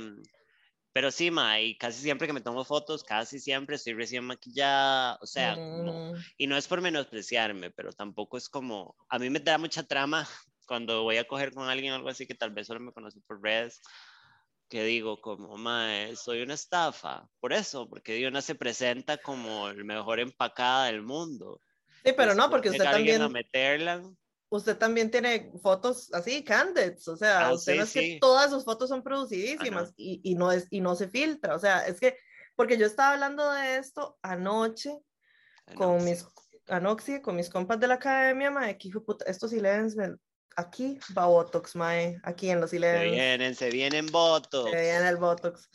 pero 0.96 1.12
sí, 1.12 1.30
ma, 1.30 1.60
y 1.60 1.78
casi 1.78 2.02
siempre 2.02 2.26
que 2.26 2.32
me 2.32 2.40
tomo 2.40 2.64
fotos, 2.64 3.04
casi 3.04 3.38
siempre 3.38 3.76
estoy 3.76 3.96
recién 3.96 4.24
maquillada, 4.24 5.20
o 5.22 5.26
sea, 5.26 5.58
mm. 5.58 6.14
y 6.38 6.48
no 6.48 6.56
es 6.56 6.70
por 6.70 6.80
menospreciarme, 6.80 7.70
pero 7.72 7.92
tampoco 7.92 8.38
es 8.38 8.48
como, 8.48 8.96
a 9.10 9.20
mí 9.20 9.30
me 9.30 9.42
da 9.42 9.58
mucha 9.58 9.84
trama 9.84 10.26
cuando 10.66 11.04
voy 11.04 11.18
a 11.18 11.28
coger 11.28 11.52
con 11.52 11.68
alguien 11.68 11.92
algo 11.92 12.08
así 12.08 12.26
que 12.26 12.34
tal 12.34 12.52
vez 12.52 12.68
solo 12.68 12.80
me 12.80 12.94
conoce 12.94 13.20
por 13.28 13.44
redes, 13.44 13.82
que 14.70 14.86
digo 14.86 15.20
como, 15.20 15.58
ma, 15.58 15.90
soy 16.16 16.42
una 16.42 16.54
estafa, 16.54 17.28
por 17.42 17.52
eso, 17.52 17.90
porque 17.90 18.14
Diona 18.14 18.42
se 18.42 18.56
presenta 18.56 19.18
como 19.18 19.68
el 19.68 19.84
mejor 19.84 20.22
empacada 20.22 20.86
del 20.86 21.02
mundo. 21.02 21.60
Sí, 22.06 22.14
pero 22.16 22.36
no, 22.36 22.50
porque 22.50 22.70
usted 22.70 22.86
también... 22.86 23.22
A 23.22 23.28
meterla 23.28 24.02
usted 24.56 24.78
también 24.78 25.12
tiene 25.12 25.52
fotos 25.62 26.14
así, 26.14 26.44
candidates, 26.44 27.08
o 27.08 27.18
sea, 27.18 27.48
ah, 27.48 27.54
usted 27.54 27.76
no 27.76 27.84
es 27.84 27.94
que 27.94 28.18
todas 28.20 28.50
sus 28.50 28.64
fotos 28.64 28.90
son 28.90 29.04
producidísimas 29.04 29.94
y, 29.98 30.22
y, 30.24 30.36
no 30.36 30.52
es, 30.52 30.68
y 30.70 30.82
no 30.82 30.96
se 30.96 31.08
filtra, 31.08 31.56
o 31.56 31.60
sea, 31.60 31.86
es 31.86 32.00
que, 32.00 32.18
porque 32.56 32.78
yo 32.78 32.86
estaba 32.86 33.14
hablando 33.14 33.52
de 33.52 33.78
esto 33.78 34.18
anoche 34.22 34.98
con 35.76 36.04
mis, 36.04 36.26
anoxia, 36.68 37.22
con 37.22 37.36
mis 37.36 37.50
compas 37.50 37.80
de 37.80 37.88
la 37.88 37.96
academia, 37.96 38.52
mae, 38.52 38.78
que 38.78 38.88
hijo 38.88 39.04
puta, 39.04 39.26
estos 39.26 39.52
silens, 39.52 39.96
aquí 40.56 41.00
va 41.18 41.26
Botox, 41.26 41.76
mae, 41.76 42.20
aquí 42.24 42.50
en 42.50 42.62
los 42.62 42.70
silens. 42.70 43.00
Se 43.00 43.10
vienen, 43.10 43.56
se 43.56 43.70
vienen 43.70 44.08
Botox. 44.08 44.72
Se 44.72 44.82
viene 44.82 45.10
el 45.10 45.18
Botox. 45.18 45.70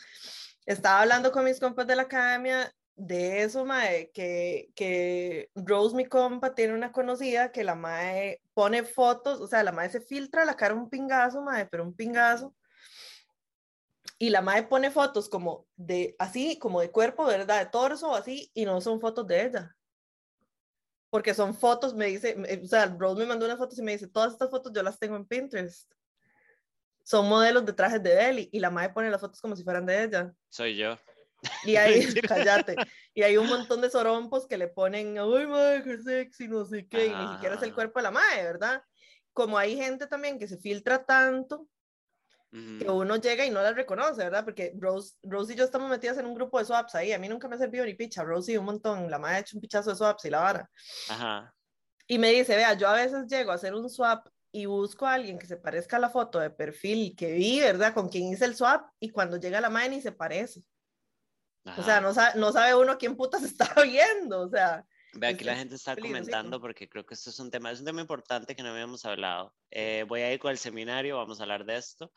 Estaba 0.66 1.02
hablando 1.02 1.32
con 1.32 1.44
mis 1.44 1.60
compas 1.60 1.86
de 1.86 1.96
la 1.96 2.02
academia 2.02 2.72
de 2.96 3.42
eso, 3.42 3.64
mae, 3.64 4.10
que, 4.12 4.70
que 4.74 5.50
Rose, 5.54 5.96
mi 5.96 6.04
compa, 6.04 6.54
tiene 6.54 6.74
una 6.74 6.92
conocida 6.92 7.52
que 7.52 7.64
la 7.64 7.74
mae 7.74 8.40
pone 8.60 8.84
fotos, 8.84 9.40
o 9.40 9.46
sea, 9.46 9.62
la 9.62 9.72
mae 9.72 9.88
se 9.88 10.02
filtra 10.02 10.44
la 10.44 10.54
cara 10.54 10.74
un 10.74 10.90
pingazo, 10.90 11.40
mae, 11.40 11.64
pero 11.64 11.82
un 11.82 11.94
pingazo. 11.94 12.54
Y 14.18 14.28
la 14.28 14.42
mae 14.42 14.64
pone 14.64 14.90
fotos 14.90 15.30
como 15.30 15.66
de, 15.76 16.14
así, 16.18 16.58
como 16.58 16.82
de 16.82 16.90
cuerpo, 16.90 17.24
¿verdad? 17.24 17.60
De 17.60 17.70
torso, 17.70 18.14
así, 18.14 18.50
y 18.52 18.66
no 18.66 18.78
son 18.82 19.00
fotos 19.00 19.26
de 19.26 19.46
ella. 19.46 19.74
Porque 21.08 21.32
son 21.32 21.54
fotos, 21.54 21.94
me 21.94 22.08
dice, 22.08 22.36
o 22.62 22.66
sea, 22.66 22.84
Rose 22.98 23.20
me 23.20 23.24
mandó 23.24 23.46
unas 23.46 23.56
fotos 23.56 23.78
y 23.78 23.82
me 23.82 23.92
dice, 23.92 24.08
todas 24.08 24.32
estas 24.32 24.50
fotos 24.50 24.74
yo 24.74 24.82
las 24.82 24.98
tengo 24.98 25.16
en 25.16 25.24
Pinterest. 25.24 25.90
Son 27.02 27.26
modelos 27.30 27.64
de 27.64 27.72
trajes 27.72 28.02
de 28.02 28.14
Deli, 28.14 28.50
y 28.52 28.60
la 28.60 28.68
mae 28.68 28.90
pone 28.90 29.08
las 29.08 29.22
fotos 29.22 29.40
como 29.40 29.56
si 29.56 29.64
fueran 29.64 29.86
de 29.86 30.04
ella. 30.04 30.34
Soy 30.50 30.76
yo. 30.76 30.98
Y 31.64 31.76
hay, 31.76 32.06
cállate, 32.28 32.76
y 33.14 33.22
hay 33.22 33.36
un 33.36 33.46
montón 33.46 33.80
de 33.80 33.90
sorompos 33.90 34.46
que 34.46 34.58
le 34.58 34.68
ponen, 34.68 35.18
uy, 35.20 35.46
madre, 35.46 35.82
qué 35.82 35.98
sexy, 35.98 36.48
no 36.48 36.64
sé 36.64 36.86
qué, 36.86 37.06
y 37.06 37.14
ni 37.14 37.32
siquiera 37.32 37.54
es 37.54 37.62
el 37.62 37.74
cuerpo 37.74 37.98
de 37.98 38.04
la 38.04 38.10
madre, 38.10 38.44
¿verdad? 38.44 38.82
Como 39.32 39.56
hay 39.56 39.76
gente 39.76 40.06
también 40.06 40.38
que 40.38 40.48
se 40.48 40.58
filtra 40.58 41.04
tanto, 41.04 41.66
que 42.52 42.90
uno 42.90 43.14
llega 43.16 43.46
y 43.46 43.50
no 43.50 43.62
las 43.62 43.76
reconoce, 43.76 44.24
¿verdad? 44.24 44.44
Porque 44.44 44.72
Rose, 44.76 45.14
Rose 45.22 45.52
y 45.52 45.56
yo 45.56 45.64
estamos 45.64 45.88
metidas 45.88 46.18
en 46.18 46.26
un 46.26 46.34
grupo 46.34 46.58
de 46.58 46.64
swaps 46.64 46.96
ahí. 46.96 47.12
A 47.12 47.18
mí 47.18 47.28
nunca 47.28 47.46
me 47.46 47.54
ha 47.54 47.58
servido 47.58 47.84
ni 47.84 47.94
picha. 47.94 48.24
Rose 48.24 48.52
y 48.52 48.56
un 48.56 48.64
montón. 48.64 49.08
La 49.08 49.20
madre 49.20 49.36
ha 49.36 49.38
hecho 49.38 49.56
un 49.56 49.60
pichazo 49.60 49.90
de 49.90 49.96
swaps 49.96 50.24
y 50.24 50.30
la 50.30 50.40
vara. 50.40 50.70
Ajá. 51.08 51.54
Y 52.08 52.18
me 52.18 52.32
dice, 52.32 52.56
vea, 52.56 52.74
yo 52.74 52.88
a 52.88 52.94
veces 52.94 53.28
llego 53.28 53.52
a 53.52 53.54
hacer 53.54 53.72
un 53.72 53.88
swap 53.88 54.26
y 54.50 54.66
busco 54.66 55.06
a 55.06 55.14
alguien 55.14 55.38
que 55.38 55.46
se 55.46 55.58
parezca 55.58 55.96
a 55.96 56.00
la 56.00 56.10
foto 56.10 56.40
de 56.40 56.50
perfil 56.50 57.14
que 57.16 57.30
vi, 57.30 57.60
¿verdad? 57.60 57.94
Con 57.94 58.08
quien 58.08 58.24
hice 58.24 58.46
el 58.46 58.56
swap 58.56 58.84
y 58.98 59.10
cuando 59.10 59.36
llega 59.36 59.60
la 59.60 59.70
madre 59.70 59.90
ni 59.90 60.00
se 60.00 60.10
parece. 60.10 60.64
O 61.64 61.82
sea, 61.82 62.00
no 62.00 62.14
sabe, 62.14 62.38
no 62.38 62.52
sabe 62.52 62.74
uno 62.74 62.98
quién 62.98 63.16
puta 63.16 63.38
se 63.38 63.46
está 63.46 63.74
viendo, 63.82 64.42
o 64.42 64.48
sea. 64.48 64.84
Ve, 65.14 65.26
aquí 65.26 65.44
la 65.44 65.56
gente 65.56 65.74
está 65.74 65.96
comentando 65.96 66.60
porque 66.60 66.88
creo 66.88 67.04
que 67.04 67.14
esto 67.14 67.30
es 67.30 67.38
un 67.40 67.50
tema, 67.50 67.72
es 67.72 67.80
un 67.80 67.86
tema 67.86 68.00
importante 68.00 68.54
que 68.54 68.62
no 68.62 68.70
habíamos 68.70 69.04
hablado. 69.04 69.52
Eh, 69.70 70.04
voy 70.06 70.20
a 70.20 70.32
ir 70.32 70.38
con 70.38 70.52
el 70.52 70.58
seminario, 70.58 71.16
vamos 71.16 71.40
a 71.40 71.42
hablar 71.42 71.64
de 71.64 71.76
esto. 71.76 72.12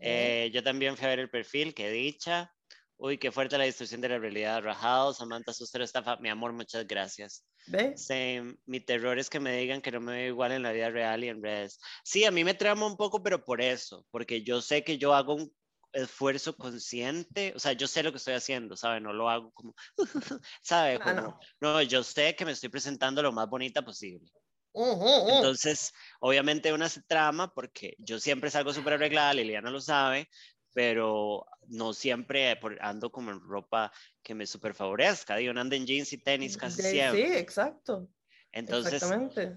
Eh, 0.00 0.50
yo 0.52 0.62
también 0.62 0.96
fui 0.96 1.06
a 1.06 1.10
ver 1.10 1.20
el 1.20 1.30
perfil, 1.30 1.72
qué 1.72 1.90
dicha. 1.90 2.52
Uy, 2.96 3.18
qué 3.18 3.32
fuerte 3.32 3.58
la 3.58 3.64
distorsión 3.64 4.00
de 4.00 4.08
la 4.08 4.18
realidad. 4.18 4.62
Rajado, 4.62 5.12
Samantha 5.12 5.52
Sustero 5.52 5.82
estafa. 5.82 6.16
Mi 6.18 6.28
amor, 6.28 6.52
muchas 6.52 6.86
gracias. 6.86 7.44
¿Ve? 7.66 7.96
Same. 7.96 8.56
Mi 8.64 8.80
terror 8.80 9.18
es 9.18 9.28
que 9.28 9.40
me 9.40 9.56
digan 9.56 9.80
que 9.80 9.90
no 9.90 10.00
me 10.00 10.12
veo 10.12 10.28
igual 10.28 10.52
en 10.52 10.62
la 10.62 10.72
vida 10.72 10.90
real 10.90 11.24
y 11.24 11.28
en 11.28 11.42
redes. 11.42 11.80
Sí, 12.04 12.24
a 12.24 12.30
mí 12.30 12.44
me 12.44 12.54
trama 12.54 12.86
un 12.86 12.96
poco, 12.96 13.22
pero 13.22 13.44
por 13.44 13.60
eso, 13.60 14.06
porque 14.10 14.42
yo 14.42 14.62
sé 14.62 14.84
que 14.84 14.98
yo 14.98 15.14
hago 15.14 15.34
un 15.34 15.52
esfuerzo 15.92 16.56
consciente, 16.56 17.52
o 17.54 17.58
sea, 17.58 17.72
yo 17.72 17.86
sé 17.86 18.02
lo 18.02 18.12
que 18.12 18.18
estoy 18.18 18.34
haciendo, 18.34 18.76
¿sabe? 18.76 19.00
No 19.00 19.12
lo 19.12 19.28
hago 19.28 19.52
como, 19.52 19.74
¿sabe? 20.62 20.98
Ah, 21.00 21.14
como, 21.14 21.38
no. 21.60 21.82
yo 21.82 22.02
sé 22.02 22.34
que 22.34 22.44
me 22.44 22.52
estoy 22.52 22.68
presentando 22.68 23.22
lo 23.22 23.32
más 23.32 23.48
bonita 23.48 23.82
posible. 23.82 24.30
Entonces, 24.74 25.92
obviamente 26.20 26.72
una 26.72 26.88
se 26.88 27.02
trama 27.02 27.52
porque 27.52 27.94
yo 27.98 28.18
siempre 28.18 28.50
salgo 28.50 28.72
súper 28.72 28.94
arreglada, 28.94 29.34
Liliana 29.34 29.70
lo 29.70 29.80
sabe, 29.80 30.28
pero 30.72 31.44
no 31.68 31.92
siempre 31.92 32.58
ando 32.80 33.12
como 33.12 33.30
en 33.30 33.40
ropa 33.40 33.92
que 34.22 34.34
me 34.34 34.46
súper 34.46 34.74
favorezca. 34.74 35.36
Digo, 35.36 35.52
ando 35.58 35.76
en 35.76 35.86
jeans 35.86 36.12
y 36.12 36.18
tenis 36.18 36.56
casi 36.56 36.82
siempre. 36.82 37.26
Sí, 37.26 37.38
exacto. 37.38 38.08
Entonces, 38.50 39.02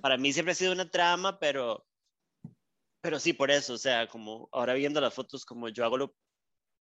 para 0.02 0.18
mí 0.18 0.32
siempre 0.34 0.54
ha 0.54 0.56
sido 0.56 0.74
una 0.74 0.90
trama, 0.90 1.40
pero, 1.40 1.86
pero 3.02 3.20
sí, 3.20 3.34
por 3.34 3.52
eso, 3.52 3.74
o 3.74 3.78
sea, 3.78 4.08
como 4.08 4.50
ahora 4.52 4.74
viendo 4.74 5.02
las 5.02 5.14
fotos, 5.14 5.46
como 5.46 5.70
yo 5.70 5.86
hago 5.86 5.98
lo 5.98 6.16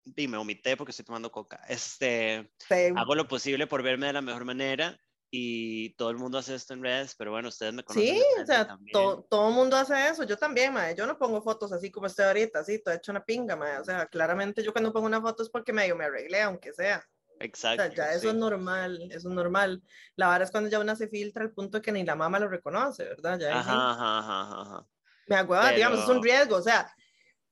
y 0.05 0.27
me 0.27 0.37
omité 0.37 0.77
porque 0.77 0.91
estoy 0.91 1.05
tomando 1.05 1.31
coca. 1.31 1.61
Este, 1.67 2.51
hago 2.95 3.15
lo 3.15 3.27
posible 3.27 3.67
por 3.67 3.83
verme 3.83 4.07
de 4.07 4.13
la 4.13 4.21
mejor 4.21 4.45
manera 4.45 4.99
y 5.35 5.95
todo 5.95 6.11
el 6.11 6.17
mundo 6.17 6.37
hace 6.37 6.53
esto 6.53 6.75
en 6.75 6.83
redes, 6.83 7.15
pero 7.17 7.31
bueno, 7.31 7.49
ustedes 7.49 7.73
me 7.73 7.83
conocen. 7.83 8.15
Sí, 8.15 8.23
o 8.39 8.45
sea, 8.45 8.77
todo 8.91 9.49
el 9.49 9.55
mundo 9.55 9.75
hace 9.75 10.09
eso, 10.09 10.23
yo 10.25 10.37
también, 10.37 10.71
madre. 10.71 10.93
yo 10.95 11.07
no 11.07 11.17
pongo 11.17 11.41
fotos 11.41 11.71
así 11.71 11.89
como 11.89 12.05
estoy 12.05 12.25
ahorita, 12.25 12.59
así, 12.59 12.83
todo 12.83 12.93
hecho 12.93 13.11
una 13.11 13.25
pinga, 13.25 13.55
madre. 13.55 13.79
o 13.79 13.83
sea, 13.83 14.05
claramente 14.05 14.63
yo 14.63 14.71
cuando 14.71 14.93
pongo 14.93 15.07
una 15.07 15.21
foto 15.21 15.41
es 15.41 15.49
porque 15.49 15.73
medio 15.73 15.95
me 15.95 16.05
arreglé, 16.05 16.41
aunque 16.43 16.71
sea. 16.71 17.03
Exacto. 17.39 17.81
O 17.81 17.85
sea, 17.87 17.95
ya 17.95 18.13
eso 18.13 18.29
es 18.29 18.35
normal, 18.35 19.01
eso 19.09 19.29
es 19.29 19.33
normal. 19.33 19.81
La 20.15 20.27
verdad 20.29 20.43
es 20.43 20.51
cuando 20.51 20.69
ya 20.69 20.79
una 20.79 20.95
se 20.95 21.07
filtra 21.07 21.43
al 21.43 21.51
punto 21.51 21.79
de 21.79 21.81
que 21.81 21.91
ni 21.91 22.03
la 22.03 22.15
mamá 22.15 22.37
lo 22.37 22.47
reconoce, 22.47 23.03
¿verdad? 23.03 23.39
Ya 23.39 23.59
ajá, 23.59 23.89
ajá, 23.91 24.19
ajá, 24.19 24.61
ajá, 24.61 24.87
Me 25.25 25.35
acuerdo, 25.35 25.67
digamos, 25.69 26.03
es 26.03 26.09
un 26.09 26.21
riesgo, 26.21 26.57
o 26.57 26.61
sea, 26.61 26.93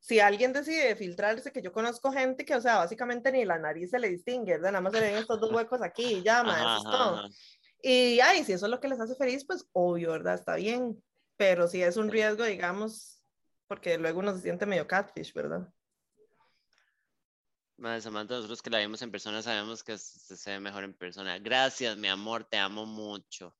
si 0.02 0.20
alguien 0.20 0.52
decide 0.52 0.96
filtrarse, 0.96 1.52
que 1.52 1.62
yo 1.62 1.72
conozco 1.72 2.12
gente 2.12 2.44
que, 2.44 2.56
o 2.56 2.60
sea, 2.60 2.78
básicamente 2.78 3.32
ni 3.32 3.46
la 3.46 3.60
nariz 3.60 3.92
se 3.92 4.00
le 4.00 4.10
distingue, 4.10 4.54
¿verdad? 4.54 4.72
Nada 4.72 4.82
más 4.82 4.94
se 4.94 5.00
ven 5.00 5.16
estos 5.16 5.40
dos 5.40 5.52
huecos 5.52 5.80
aquí 5.84 6.16
y 6.16 6.24
ya, 6.24 6.42
eso 6.42 6.78
es 6.78 6.84
todo. 6.84 7.30
Y, 7.84 8.20
ay, 8.20 8.44
si 8.44 8.54
eso 8.54 8.66
es 8.66 8.72
lo 8.72 8.80
que 8.80 8.88
les 8.88 9.00
hace 9.00 9.16
feliz, 9.16 9.46
pues 9.46 9.68
obvio, 9.74 10.12
¿verdad? 10.12 10.34
Está 10.34 10.56
bien. 10.56 11.02
Pero 11.38 11.68
si 11.68 11.84
es 11.84 11.98
un 11.98 12.10
riesgo, 12.10 12.44
digamos, 12.44 13.24
porque 13.68 14.00
luego 14.00 14.20
uno 14.20 14.36
se 14.36 14.42
siente 14.42 14.66
medio 14.66 14.88
catfish, 14.88 15.34
¿verdad? 15.34 15.72
Madre 17.78 18.02
Samantha, 18.02 18.36
nosotros 18.36 18.62
que 18.64 18.72
la 18.72 18.80
vimos 18.80 19.02
en 19.04 19.12
persona 19.12 19.44
sabemos 19.44 19.84
que 19.84 20.00
se 20.00 20.52
ve 20.52 20.60
mejor 20.60 20.84
en 20.84 20.96
persona. 20.96 21.38
Gracias, 21.38 21.96
mi 21.96 22.08
amor, 22.08 22.44
te 22.44 22.58
amo 22.58 22.88
mucho. 22.88 23.56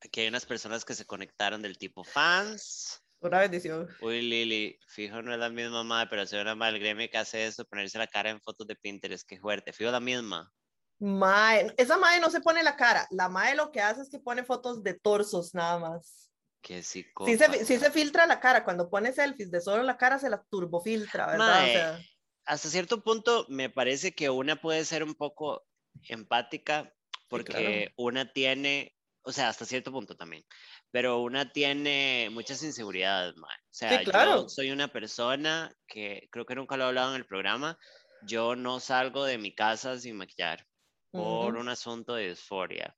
Aquí 0.00 0.20
hay 0.20 0.28
unas 0.28 0.46
personas 0.46 0.86
que 0.86 0.94
se 0.94 1.04
conectaron 1.04 1.60
del 1.60 1.76
tipo 1.76 2.02
fans. 2.02 3.01
Una 3.22 3.38
bendición. 3.38 3.88
Uy, 4.00 4.20
Lili, 4.20 4.78
fijo, 4.88 5.22
no 5.22 5.32
es 5.32 5.38
la 5.38 5.48
misma 5.48 5.84
madre, 5.84 6.08
pero 6.10 6.26
soy 6.26 6.40
una 6.40 6.56
mal 6.56 6.76
gremio 6.78 7.08
que 7.08 7.18
hace 7.18 7.46
eso, 7.46 7.64
ponerse 7.64 7.96
la 7.96 8.08
cara 8.08 8.30
en 8.30 8.40
fotos 8.40 8.66
de 8.66 8.74
Pinterest, 8.74 9.28
qué 9.28 9.38
fuerte. 9.38 9.72
Fijo, 9.72 9.92
la 9.92 10.00
misma. 10.00 10.52
Mae, 10.98 11.72
esa 11.76 11.98
madre 11.98 12.20
no 12.20 12.30
se 12.30 12.40
pone 12.40 12.64
la 12.64 12.76
cara. 12.76 13.06
La 13.10 13.28
madre 13.28 13.54
lo 13.54 13.70
que 13.70 13.80
hace 13.80 14.02
es 14.02 14.10
que 14.10 14.18
pone 14.18 14.44
fotos 14.44 14.82
de 14.82 14.94
torsos 14.94 15.54
nada 15.54 15.78
más. 15.78 16.30
Qué 16.62 16.82
sí 16.82 17.04
se, 17.36 17.64
sí 17.64 17.78
se 17.78 17.90
filtra 17.90 18.26
la 18.26 18.40
cara. 18.40 18.64
Cuando 18.64 18.90
pone 18.90 19.12
selfies 19.12 19.50
de 19.50 19.60
solo 19.60 19.84
la 19.84 19.96
cara, 19.96 20.18
se 20.18 20.30
la 20.30 20.42
turbofiltra, 20.50 21.26
¿verdad? 21.26 22.00
Hasta 22.44 22.68
cierto 22.68 23.02
punto, 23.02 23.46
me 23.48 23.70
parece 23.70 24.12
que 24.12 24.30
una 24.30 24.60
puede 24.60 24.84
ser 24.84 25.04
un 25.04 25.14
poco 25.14 25.64
empática 26.08 26.92
porque 27.28 27.92
una 27.96 28.32
tiene, 28.32 28.96
o 29.22 29.32
sea, 29.32 29.48
hasta 29.48 29.64
cierto 29.64 29.92
punto 29.92 30.16
también 30.16 30.44
pero 30.92 31.22
una 31.22 31.50
tiene 31.50 32.28
muchas 32.30 32.62
inseguridades, 32.62 33.34
O 33.36 33.46
sea, 33.70 34.02
yo 34.02 34.48
soy 34.48 34.70
una 34.70 34.88
persona 34.88 35.74
que 35.88 36.28
creo 36.30 36.44
que 36.44 36.54
nunca 36.54 36.76
lo 36.76 36.84
he 36.84 36.86
hablado 36.88 37.14
en 37.14 37.16
el 37.16 37.26
programa. 37.26 37.78
Yo 38.26 38.54
no 38.54 38.78
salgo 38.78 39.24
de 39.24 39.38
mi 39.38 39.54
casa 39.54 39.98
sin 39.98 40.16
maquillar 40.16 40.66
por 41.10 41.56
un 41.56 41.68
asunto 41.70 42.14
de 42.14 42.28
disforia. 42.28 42.94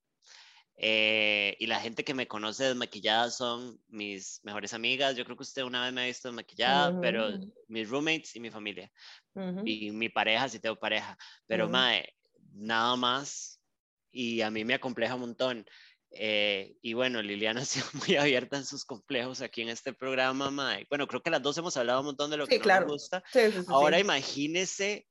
Eh, 0.76 1.57
y 1.61 1.66
la 1.68 1.78
gente 1.80 2.02
que 2.02 2.14
me 2.14 2.26
conoce 2.26 2.64
desmaquillada 2.64 3.30
son 3.30 3.80
mis 3.87 4.40
mejores 4.42 4.74
amigas. 4.74 5.14
Yo 5.16 5.24
creo 5.24 5.37
que 5.37 5.44
usted 5.44 5.62
una 5.62 5.85
vez 5.85 5.92
me 5.92 6.02
ha 6.02 6.07
visto 6.07 6.28
desmaquillada, 6.28 7.00
pero 7.00 7.28
mis 7.68 7.88
roommates 7.88 8.35
y 8.35 8.40
mi 8.40 8.50
familia. 8.50 8.90
Y 9.64 9.92
mi 9.92 10.09
pareja, 10.09 10.48
si 10.48 10.59
tengo 10.59 10.76
pareja. 10.76 11.16
Pero, 11.46 11.68
mae, 11.68 12.12
nada 12.52 12.96
más. 12.96 13.61
Y 14.11 14.40
a 14.42 14.50
mí 14.50 14.64
me 14.64 14.74
acompleja 14.74 15.14
un 15.14 15.20
montón. 15.20 15.66
Eh, 16.16 16.77
y 16.83 16.94
bueno, 16.94 17.22
Liliana 17.22 17.61
ha 17.62 17.64
sido 17.64 17.87
muy 18.07 18.16
abierta 18.16 18.57
en 18.57 18.64
sus 18.64 18.85
complejos 18.85 19.40
aquí 19.40 19.62
en 19.62 19.68
este 19.68 19.92
programa, 19.92 20.50
Mae. 20.50 20.87
Bueno, 20.88 21.07
creo 21.07 21.22
que 21.22 21.31
las 21.31 21.42
dos 21.42 21.59
hemos 21.59 21.77
hablado 21.77 22.00
un 22.00 22.07
montón 22.07 22.31
de 22.31 22.37
lo 22.37 22.46
que 22.46 22.59
nos 22.59 22.85
gusta. 22.87 23.22
Ahora 23.68 23.98
imagínese 23.98 25.07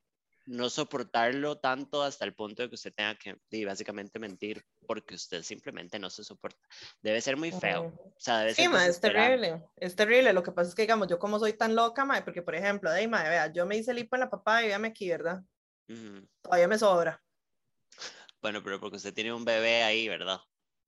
no 0.45 0.69
soportarlo 0.69 1.57
tanto 1.59 2.03
hasta 2.03 2.25
el 2.25 2.33
punto 2.33 2.63
de 2.63 2.69
que 2.69 2.75
usted 2.75 2.93
tenga 2.93 3.15
que 3.15 3.65
básicamente 3.65 4.19
mentir 4.19 4.63
porque 4.85 5.15
usted 5.15 5.41
simplemente 5.41 5.99
no 5.99 6.09
se 6.09 6.23
soporta. 6.23 6.59
Debe 7.01 7.21
ser 7.21 7.37
muy 7.37 7.51
feo. 7.51 7.93
O 8.05 8.15
sea, 8.19 8.39
debe 8.39 8.53
sí, 8.53 8.67
es 8.87 8.99
terrible. 8.99 9.63
Es 9.77 9.95
terrible. 9.95 10.33
Lo 10.33 10.43
que 10.43 10.51
pasa 10.51 10.69
es 10.69 10.75
que, 10.75 10.81
digamos, 10.83 11.07
yo 11.07 11.19
como 11.19 11.39
soy 11.39 11.53
tan 11.53 11.75
loca, 11.75 12.03
mae, 12.05 12.23
porque 12.23 12.41
por 12.41 12.55
ejemplo, 12.55 12.91
de 12.91 13.07
mae, 13.07 13.29
vea, 13.29 13.53
yo 13.53 13.65
me 13.65 13.77
hice 13.77 13.93
lipo 13.93 14.15
en 14.15 14.21
la 14.21 14.29
papá 14.29 14.63
y 14.63 14.67
véame 14.67 14.89
aquí, 14.89 15.09
¿verdad? 15.09 15.41
Todavía 16.41 16.67
me 16.67 16.77
sobra. 16.77 17.21
Bueno, 18.41 18.61
pero 18.61 18.77
porque 18.77 18.97
usted 18.97 19.13
tiene 19.13 19.31
un 19.31 19.45
bebé 19.45 19.83
ahí, 19.83 20.09
¿verdad? 20.09 20.37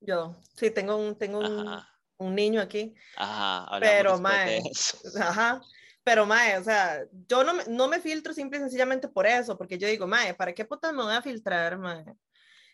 Yo, 0.00 0.36
sí, 0.54 0.70
tengo 0.70 0.96
un, 0.96 1.16
tengo 1.16 1.38
un, 1.38 1.80
un 2.18 2.34
niño 2.34 2.60
aquí. 2.60 2.94
Ajá, 3.16 3.78
pero 3.80 4.18
mae, 4.18 4.62
ajá, 5.20 5.60
pero 6.04 6.26
mae, 6.26 6.58
o 6.58 6.64
sea, 6.64 7.04
yo 7.28 7.42
no 7.44 7.54
me, 7.54 7.64
no 7.66 7.88
me 7.88 8.00
filtro 8.00 8.32
simple 8.32 8.58
y 8.58 8.62
sencillamente 8.62 9.08
por 9.08 9.26
eso, 9.26 9.56
porque 9.56 9.78
yo 9.78 9.88
digo, 9.88 10.06
mae, 10.06 10.34
¿para 10.34 10.54
qué 10.54 10.64
putas 10.64 10.92
me 10.92 11.02
voy 11.02 11.14
a 11.14 11.22
filtrar, 11.22 11.78
mae? 11.78 12.04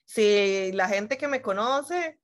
Si 0.04 0.72
la 0.72 0.88
gente 0.88 1.16
que 1.16 1.28
me 1.28 1.40
conoce 1.40 2.18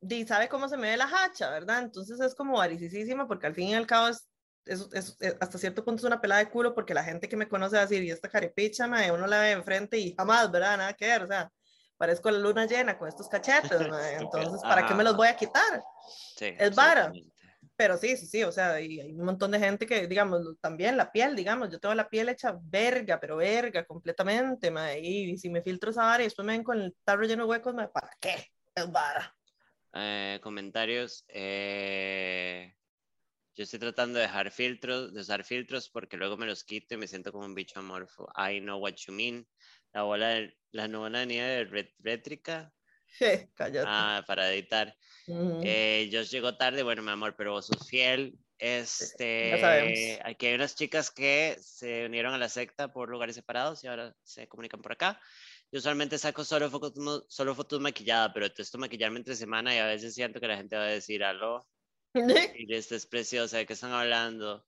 y 0.00 0.26
sabe 0.26 0.48
cómo 0.48 0.68
se 0.68 0.76
me 0.76 0.90
ve 0.90 0.96
la 0.96 1.10
hacha, 1.10 1.50
¿verdad? 1.50 1.82
Entonces 1.82 2.20
es 2.20 2.34
como 2.34 2.58
varicísima 2.58 3.26
porque 3.26 3.46
al 3.46 3.54
fin 3.54 3.68
y 3.68 3.74
al 3.74 3.86
cabo 3.86 4.08
es, 4.08 4.28
es, 4.64 5.16
hasta 5.40 5.58
cierto 5.58 5.84
punto 5.84 6.00
es 6.00 6.04
una 6.04 6.20
pelada 6.20 6.44
de 6.44 6.50
culo 6.50 6.74
porque 6.74 6.94
la 6.94 7.02
gente 7.02 7.28
que 7.28 7.36
me 7.36 7.48
conoce 7.48 7.76
va 7.76 7.82
a 7.82 7.86
decir, 7.86 8.04
y 8.04 8.10
esta 8.10 8.28
carepicha, 8.28 8.86
mae, 8.86 9.10
uno 9.10 9.26
la 9.26 9.40
ve 9.40 9.52
enfrente 9.52 9.98
y 9.98 10.14
jamás, 10.14 10.50
¿verdad? 10.50 10.76
Nada 10.76 10.92
que 10.92 11.06
ver, 11.06 11.22
o 11.22 11.26
sea, 11.26 11.50
parezco 11.98 12.30
la 12.30 12.38
luna 12.38 12.66
llena 12.66 12.96
con 12.96 13.08
estos 13.08 13.28
cachetes, 13.28 13.70
entonces, 14.20 14.62
¿para 14.62 14.86
qué 14.86 14.94
me 14.94 15.04
los 15.04 15.16
voy 15.16 15.28
a 15.28 15.36
quitar? 15.36 15.82
Sí, 16.36 16.54
es 16.58 16.74
vara. 16.74 17.12
Pero 17.76 17.96
sí, 17.96 18.16
sí, 18.16 18.26
sí, 18.26 18.42
o 18.42 18.50
sea, 18.50 18.72
hay 18.72 19.12
un 19.12 19.24
montón 19.24 19.52
de 19.52 19.60
gente 19.60 19.86
que, 19.86 20.08
digamos, 20.08 20.42
también 20.60 20.96
la 20.96 21.12
piel, 21.12 21.36
digamos, 21.36 21.70
yo 21.70 21.78
tengo 21.78 21.94
la 21.94 22.08
piel 22.08 22.28
hecha 22.28 22.58
verga, 22.60 23.20
pero 23.20 23.36
verga, 23.36 23.84
completamente, 23.84 24.72
y 25.00 25.36
si 25.36 25.48
me 25.48 25.62
filtro 25.62 25.90
esa 25.90 26.02
vara 26.02 26.22
y 26.22 26.26
después 26.26 26.44
me 26.44 26.54
ven 26.54 26.64
con 26.64 26.80
el 26.80 26.96
tarro 27.04 27.22
lleno 27.22 27.44
de 27.44 27.50
huecos, 27.50 27.74
¿para 27.92 28.10
qué? 28.20 28.50
Es 28.74 28.90
vara. 28.90 29.32
Eh, 29.94 30.40
comentarios. 30.42 31.24
Eh, 31.28 32.74
yo 33.54 33.64
estoy 33.64 33.78
tratando 33.78 34.18
de 34.18 34.26
dejar 34.26 34.50
filtros, 34.50 35.12
de 35.12 35.20
usar 35.20 35.44
filtros 35.44 35.88
porque 35.88 36.16
luego 36.16 36.36
me 36.36 36.46
los 36.46 36.64
quito 36.64 36.94
y 36.94 36.98
me 36.98 37.08
siento 37.08 37.32
como 37.32 37.44
un 37.44 37.54
bicho 37.54 37.80
amorfo. 37.80 38.28
I 38.36 38.60
know 38.60 38.78
what 38.78 38.94
you 39.06 39.12
mean 39.12 39.46
la 39.92 40.02
bola 40.02 40.48
la 40.72 40.88
nueva 40.88 41.24
nieve 41.24 41.64
de 41.64 41.92
Rétrica. 42.00 42.72
Ah, 43.86 44.22
para 44.26 44.52
editar. 44.52 44.94
Eh, 45.26 46.08
yo 46.12 46.22
llego 46.22 46.56
tarde, 46.56 46.82
bueno, 46.82 47.02
mi 47.02 47.10
amor, 47.10 47.34
pero 47.36 47.52
vos 47.52 47.66
sos 47.66 47.88
fiel. 47.88 48.38
Este, 48.58 50.20
aquí 50.24 50.46
hay 50.46 50.54
unas 50.54 50.74
chicas 50.74 51.10
que 51.10 51.56
se 51.60 52.06
unieron 52.06 52.34
a 52.34 52.38
la 52.38 52.48
secta 52.48 52.92
por 52.92 53.08
lugares 53.08 53.36
separados 53.36 53.82
y 53.82 53.86
ahora 53.86 54.14
se 54.22 54.48
comunican 54.48 54.82
por 54.82 54.92
acá. 54.92 55.20
Yo 55.70 55.78
usualmente 55.78 56.18
saco 56.18 56.44
solo 56.44 56.70
fotos, 56.70 57.24
solo 57.28 57.54
fotos 57.54 57.80
maquilladas, 57.80 58.30
pero 58.34 58.52
testo 58.52 58.78
maquillarme 58.78 59.18
entre 59.18 59.36
semana 59.36 59.74
y 59.74 59.78
a 59.78 59.86
veces 59.86 60.14
siento 60.14 60.40
que 60.40 60.48
la 60.48 60.56
gente 60.56 60.76
va 60.76 60.84
a 60.84 60.86
decir 60.86 61.22
algo. 61.24 61.66
y 62.58 62.74
es 62.74 63.06
preciosa, 63.06 63.58
¿de 63.58 63.66
qué 63.66 63.74
están 63.74 63.92
hablando? 63.92 64.66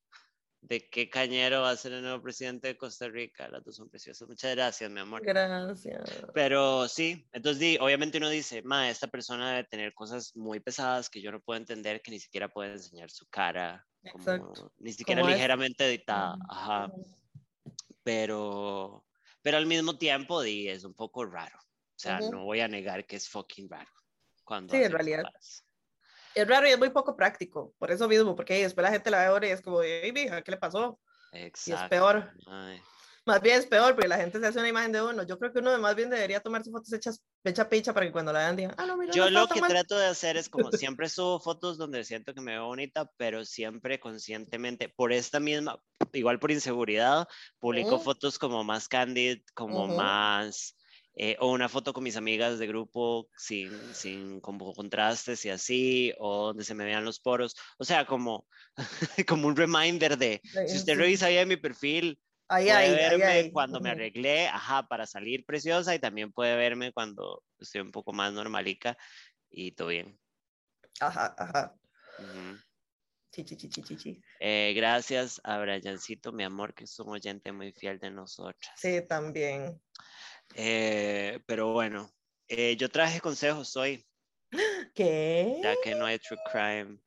De 0.62 0.88
qué 0.88 1.08
cañero 1.08 1.62
va 1.62 1.70
a 1.70 1.76
ser 1.76 1.92
el 1.92 2.02
nuevo 2.02 2.22
presidente 2.22 2.68
de 2.68 2.76
Costa 2.76 3.08
Rica. 3.08 3.48
Las 3.48 3.64
dos 3.64 3.76
son 3.76 3.88
preciosas. 3.88 4.28
Muchas 4.28 4.54
gracias, 4.54 4.90
mi 4.90 5.00
amor. 5.00 5.22
Gracias. 5.24 6.22
Pero 6.34 6.86
sí, 6.88 7.26
entonces 7.32 7.78
obviamente 7.80 8.18
uno 8.18 8.28
dice, 8.28 8.62
ma, 8.62 8.90
esta 8.90 9.08
persona 9.08 9.50
debe 9.50 9.64
tener 9.64 9.94
cosas 9.94 10.36
muy 10.36 10.60
pesadas 10.60 11.08
que 11.08 11.20
yo 11.20 11.32
no 11.32 11.40
puedo 11.40 11.58
entender, 11.58 12.02
que 12.02 12.10
ni 12.10 12.20
siquiera 12.20 12.48
puede 12.48 12.72
enseñar 12.72 13.10
su 13.10 13.26
cara, 13.28 13.86
como, 14.12 14.52
ni 14.78 14.92
siquiera 14.92 15.22
ligeramente 15.22 15.86
editada. 15.86 16.36
Ajá. 16.48 16.92
Pero, 18.02 19.06
pero 19.42 19.56
al 19.56 19.66
mismo 19.66 19.96
tiempo, 19.96 20.42
di, 20.42 20.68
es 20.68 20.84
un 20.84 20.94
poco 20.94 21.24
raro. 21.24 21.58
O 21.58 22.02
sea, 22.02 22.18
no 22.20 22.44
voy 22.44 22.60
a 22.60 22.68
negar 22.68 23.06
que 23.06 23.16
es 23.16 23.28
fucking 23.28 23.68
raro. 23.68 23.90
Cuando 24.44 24.74
sí, 24.74 24.82
en 24.82 24.92
realidad. 24.92 25.24
Es 26.34 26.46
raro 26.46 26.68
y 26.68 26.70
es 26.70 26.78
muy 26.78 26.90
poco 26.90 27.16
práctico, 27.16 27.74
por 27.78 27.90
eso 27.90 28.08
mismo, 28.08 28.36
porque 28.36 28.62
después 28.62 28.82
la 28.82 28.92
gente 28.92 29.10
la 29.10 29.18
ve 29.18 29.24
ahora 29.26 29.48
y 29.48 29.50
es 29.50 29.60
como, 29.60 29.82
hey, 29.82 30.12
mija, 30.12 30.42
¿qué 30.42 30.52
le 30.52 30.56
pasó? 30.56 30.98
Exacto. 31.32 31.70
Y 31.70 31.84
es 31.84 31.88
peor. 31.88 32.30
Más 33.26 33.42
bien 33.42 33.58
es 33.58 33.66
peor, 33.66 33.94
porque 33.94 34.08
la 34.08 34.16
gente 34.16 34.40
se 34.40 34.46
hace 34.46 34.58
una 34.58 34.68
imagen 34.68 34.92
de 34.92 35.02
uno. 35.02 35.22
Yo 35.24 35.38
creo 35.38 35.52
que 35.52 35.58
uno 35.58 35.78
más 35.78 35.94
bien 35.94 36.08
debería 36.08 36.40
tomarse 36.40 36.70
fotos 36.70 36.92
hechas, 36.92 37.22
hecha 37.44 37.68
picha 37.68 37.92
para 37.92 38.06
que 38.06 38.12
cuando 38.12 38.32
la 38.32 38.40
vean 38.40 38.56
digan, 38.56 38.74
ah, 38.78 38.86
no, 38.86 38.96
mira. 38.96 39.12
Yo 39.12 39.28
lo 39.28 39.46
que 39.46 39.60
trato 39.60 39.98
de 39.98 40.06
hacer 40.06 40.36
es 40.36 40.48
como 40.48 40.70
siempre 40.72 41.08
subo 41.08 41.38
fotos 41.38 41.76
donde 41.76 42.04
siento 42.04 42.32
que 42.34 42.40
me 42.40 42.52
veo 42.52 42.66
bonita, 42.66 43.10
pero 43.16 43.44
siempre 43.44 44.00
conscientemente, 44.00 44.88
por 44.88 45.12
esta 45.12 45.38
misma, 45.38 45.78
igual 46.12 46.38
por 46.38 46.50
inseguridad, 46.50 47.28
publico 47.58 47.98
fotos 47.98 48.38
como 48.38 48.64
más 48.64 48.88
candid, 48.88 49.42
como 49.54 49.86
más 49.86 50.74
eh, 51.14 51.36
o 51.40 51.50
una 51.50 51.68
foto 51.68 51.92
con 51.92 52.04
mis 52.04 52.16
amigas 52.16 52.58
de 52.58 52.66
grupo 52.66 53.28
sin, 53.36 53.70
sin 53.94 54.40
como 54.40 54.72
contrastes 54.72 55.44
y 55.44 55.50
así, 55.50 56.12
o 56.18 56.46
donde 56.48 56.64
se 56.64 56.74
me 56.74 56.84
vean 56.84 57.04
los 57.04 57.20
poros, 57.20 57.56
o 57.78 57.84
sea, 57.84 58.06
como, 58.06 58.46
como 59.28 59.48
un 59.48 59.56
reminder 59.56 60.16
de, 60.16 60.40
si 60.66 60.76
usted 60.76 60.96
revisa 60.96 61.26
ahí 61.26 61.38
en 61.38 61.48
mi 61.48 61.56
perfil, 61.56 62.20
puede 62.48 62.94
verme 62.94 63.52
cuando 63.52 63.80
me 63.80 63.90
arreglé, 63.90 64.48
ajá, 64.48 64.86
para 64.86 65.06
salir 65.06 65.44
preciosa 65.44 65.94
y 65.94 65.98
también 65.98 66.32
puede 66.32 66.56
verme 66.56 66.92
cuando 66.92 67.42
estoy 67.58 67.80
un 67.80 67.92
poco 67.92 68.12
más 68.12 68.32
normalica 68.32 68.96
y 69.50 69.72
todo 69.72 69.88
bien. 69.88 70.18
Ajá, 71.00 71.34
ajá. 71.38 71.74
Eh, 74.40 74.72
gracias 74.74 75.40
a 75.44 75.58
Briancito, 75.58 76.32
mi 76.32 76.44
amor, 76.44 76.74
que 76.74 76.84
es 76.84 76.98
un 76.98 77.10
oyente 77.10 77.52
muy 77.52 77.72
fiel 77.72 77.98
de 77.98 78.10
nosotras. 78.10 78.72
Sí, 78.76 79.00
también. 79.06 79.80
Eh, 80.54 81.40
pero 81.46 81.72
bueno, 81.72 82.10
eh, 82.48 82.76
yo 82.76 82.88
traje 82.88 83.20
consejos 83.20 83.76
hoy. 83.76 84.04
¿Qué? 84.94 85.60
Ya 85.62 85.74
que 85.82 85.94
no 85.94 86.06
hay 86.06 86.18
true 86.18 86.38
crime. 86.50 86.98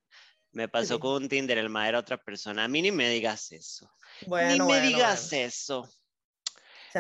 Me 0.52 0.68
pasó 0.68 1.00
con 1.00 1.24
un 1.24 1.30
Tinder, 1.30 1.58
el 1.58 1.70
madre 1.70 1.90
era 1.90 2.00
otra 2.00 2.18
persona. 2.18 2.66
A 2.66 2.68
mí 2.68 2.82
ni 2.82 2.92
me 2.92 3.10
digas 3.10 3.52
eso. 3.52 3.90
Bueno, 4.28 4.68
ni 4.68 4.74
me 4.74 4.82
digas 4.82 5.34
eso. 5.34 5.90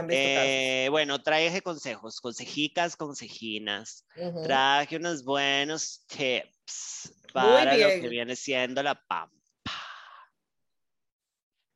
Eh, 0.10 0.88
bueno, 0.89 1.21
traje 1.21 1.62
consejos, 1.62 2.19
consejicas, 2.19 2.95
consejinas. 2.95 4.06
Traje 4.43 4.97
unos 4.97 5.23
buenos 5.23 6.03
tips 6.08 7.13
para 7.32 7.77
lo 7.77 7.88
que 7.89 8.10
viene 8.10 8.36
siendo 8.36 8.82
la 8.82 8.95
pampa. 8.95 9.39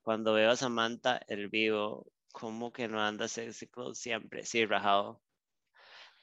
Cuando 0.01 0.33
veo 0.33 0.51
a 0.51 0.55
Samantha 0.55 1.21
el 1.27 1.49
vivo, 1.49 2.07
¿cómo 2.39 2.71
que 2.71 2.87
no 2.87 3.01
anda 3.01 3.27
sexy 3.27 3.67
siempre? 3.93 4.45
Sí, 4.45 4.63
rajado. 4.65 5.23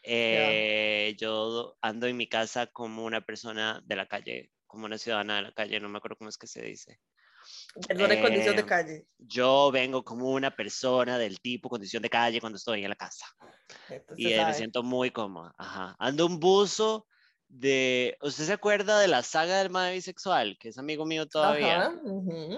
Eh, 0.01 1.17
yo 1.19 1.77
ando 1.81 2.07
en 2.07 2.17
mi 2.17 2.29
casa 2.29 2.69
como 2.69 3.05
una 3.05 3.21
persona 3.23 3.83
de 3.85 3.97
la 3.97 4.07
calle, 4.07 4.53
como 4.69 4.87
una 4.87 4.97
ciudadana 4.97 5.37
de 5.37 5.43
la 5.43 5.53
calle, 5.53 5.81
no 5.81 5.89
me 5.89 5.99
acuerdo 5.99 6.17
cómo 6.17 6.31
es 6.31 6.39
que 6.39 6.47
se 6.47 6.63
dice. 6.63 7.01
Persona 7.89 8.21
condición 8.21 8.55
de 8.55 8.63
eh, 8.63 8.67
calle. 8.67 9.07
Yo 9.19 9.71
vengo 9.73 10.05
como 10.05 10.31
una 10.31 10.55
persona 10.55 11.19
del 11.19 11.41
tipo 11.41 11.69
condición 11.69 12.03
de 12.03 12.11
calle 12.11 12.41
cuando 12.41 12.59
estoy 12.59 12.85
en 12.85 12.91
la 12.91 12.97
casa. 12.97 13.27
y 14.17 14.27
me 14.35 14.55
siento 14.55 14.85
muy 14.85 15.11
cómoda. 15.11 15.53
Ajá. 15.59 15.97
Ando 15.99 16.27
un 16.27 16.39
buzo 16.39 17.09
de. 17.49 18.17
¿Usted 18.23 18.45
se 18.45 18.53
acuerda 18.53 19.01
de 19.01 19.09
la 19.09 19.23
saga 19.23 19.59
del 19.59 19.71
madre 19.71 19.95
bisexual? 19.95 20.57
Que 20.61 20.69
es 20.69 20.79
amigo 20.79 21.05
mío 21.07 21.27
todavía. 21.27 21.93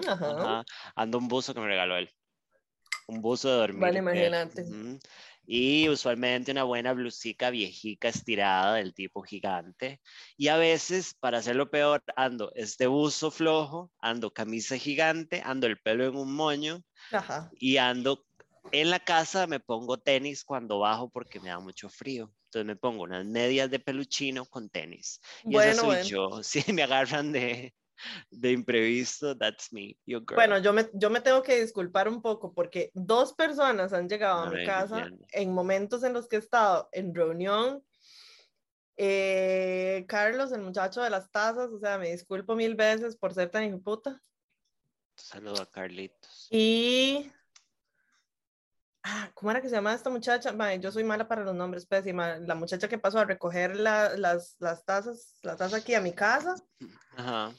Ajá, 0.07 0.63
Ando 0.95 1.17
un 1.17 1.27
buzo 1.27 1.55
que 1.55 1.59
me 1.59 1.67
regaló 1.67 1.97
él 1.97 2.13
un 3.07 3.21
buzo 3.21 3.49
de 3.49 3.55
dormir. 3.55 3.81
Vale, 3.81 3.99
imagínate. 3.99 4.65
Y 5.49 5.87
usualmente 5.87 6.51
una 6.51 6.63
buena 6.63 6.91
blusica 6.91 7.49
viejica 7.49 8.09
estirada 8.09 8.75
del 8.75 8.93
tipo 8.93 9.21
gigante. 9.21 10.01
Y 10.35 10.49
a 10.49 10.57
veces, 10.57 11.13
para 11.13 11.37
hacerlo 11.37 11.71
peor, 11.71 12.03
ando 12.17 12.51
este 12.53 12.85
buzo 12.85 13.31
flojo, 13.31 13.89
ando 13.99 14.33
camisa 14.33 14.77
gigante, 14.77 15.41
ando 15.45 15.67
el 15.67 15.79
pelo 15.79 16.05
en 16.05 16.17
un 16.17 16.33
moño 16.33 16.83
y 17.53 17.77
ando 17.77 18.25
en 18.73 18.89
la 18.89 18.99
casa, 18.99 19.47
me 19.47 19.61
pongo 19.61 19.97
tenis 19.97 20.43
cuando 20.43 20.79
bajo 20.79 21.09
porque 21.09 21.39
me 21.39 21.47
da 21.47 21.59
mucho 21.59 21.89
frío. 21.89 22.33
Entonces 22.47 22.65
me 22.65 22.75
pongo 22.75 23.03
unas 23.03 23.25
medias 23.25 23.71
de 23.71 23.79
peluchino 23.79 24.45
con 24.45 24.69
tenis. 24.69 25.21
Y 25.45 25.53
bueno, 25.53 25.71
eso 25.71 25.81
soy 25.81 26.03
yo. 26.03 26.29
Si 26.43 26.73
me 26.73 26.83
agarran 26.83 27.31
de, 27.31 27.73
de 28.29 28.51
imprevisto, 28.51 29.37
that's 29.37 29.71
me, 29.71 29.97
Bueno, 30.33 30.57
yo 30.59 30.73
me, 30.73 30.89
yo 30.93 31.09
me 31.09 31.21
tengo 31.21 31.41
que 31.41 31.61
disculpar 31.61 32.07
un 32.07 32.21
poco 32.21 32.53
porque 32.53 32.91
dos 32.93 33.33
personas 33.33 33.93
han 33.93 34.09
llegado 34.09 34.43
a, 34.43 34.49
mi 34.49 34.65
casa 34.65 35.09
en 35.31 35.53
momentos 35.53 36.03
en 36.03 36.13
los 36.13 36.27
que 36.27 36.37
he 36.37 36.39
estado 36.39 36.89
en 36.91 37.13
reunión. 37.13 37.83
Eh, 38.97 40.05
Carlos, 40.07 40.51
el 40.51 40.61
muchacho 40.61 41.01
de 41.01 41.09
las 41.09 41.31
tazas, 41.31 41.69
o 41.71 41.79
sea, 41.79 41.97
me 41.97 42.11
disculpo 42.11 42.55
mil 42.55 42.75
veces 42.75 43.15
por 43.15 43.33
ser 43.33 43.49
tan 43.49 43.63
hijo 43.63 43.79
puta. 43.79 44.21
Saludo 45.15 45.61
a 45.61 45.65
Carlitos. 45.65 46.47
Y 46.49 47.31
Ah, 49.09 49.31
¿cómo 49.33 49.51
era 49.51 49.61
que 49.61 49.69
se 49.69 49.75
llama 49.75 49.93
esta 49.93 50.09
muchacha? 50.09 50.53
yo 50.75 50.91
soy 50.91 51.05
mala 51.05 51.29
para 51.29 51.45
los 51.45 51.55
nombres, 51.55 51.85
pésima. 51.85 52.39
La 52.39 52.55
muchacha 52.55 52.89
que 52.89 52.97
pasó 52.97 53.19
a 53.19 53.25
recoger 53.25 53.77
las, 53.77 54.57
las 54.59 54.83
tazas, 54.83 55.39
la 55.43 55.55
taza 55.55 55.77
aquí 55.77 55.93
a 55.93 56.01
mi 56.01 56.11
casa. 56.11 56.55
Ajá 57.15 57.53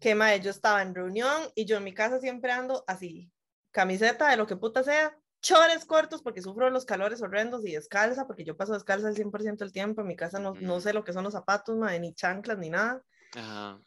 que 0.00 0.14
mae, 0.14 0.40
yo 0.40 0.50
estaba 0.50 0.82
en 0.82 0.94
reunión 0.94 1.42
y 1.54 1.64
yo 1.64 1.76
en 1.76 1.84
mi 1.84 1.94
casa 1.94 2.20
siempre 2.20 2.52
ando 2.52 2.84
así, 2.86 3.30
camiseta 3.70 4.30
de 4.30 4.36
lo 4.36 4.46
que 4.46 4.56
puta 4.56 4.82
sea, 4.82 5.16
chores 5.40 5.84
cortos 5.84 6.22
porque 6.22 6.42
sufro 6.42 6.70
los 6.70 6.84
calores 6.84 7.22
horrendos 7.22 7.64
y 7.64 7.72
descalza, 7.72 8.26
porque 8.26 8.44
yo 8.44 8.56
paso 8.56 8.72
descalza 8.72 9.08
el 9.08 9.14
100% 9.14 9.58
del 9.58 9.72
tiempo, 9.72 10.00
en 10.00 10.08
mi 10.08 10.16
casa 10.16 10.38
no, 10.38 10.54
no 10.54 10.80
sé 10.80 10.92
lo 10.92 11.04
que 11.04 11.12
son 11.12 11.24
los 11.24 11.32
zapatos, 11.32 11.76
mae, 11.76 12.00
ni 12.00 12.14
chanclas, 12.14 12.58
ni 12.58 12.70
nada. 12.70 13.02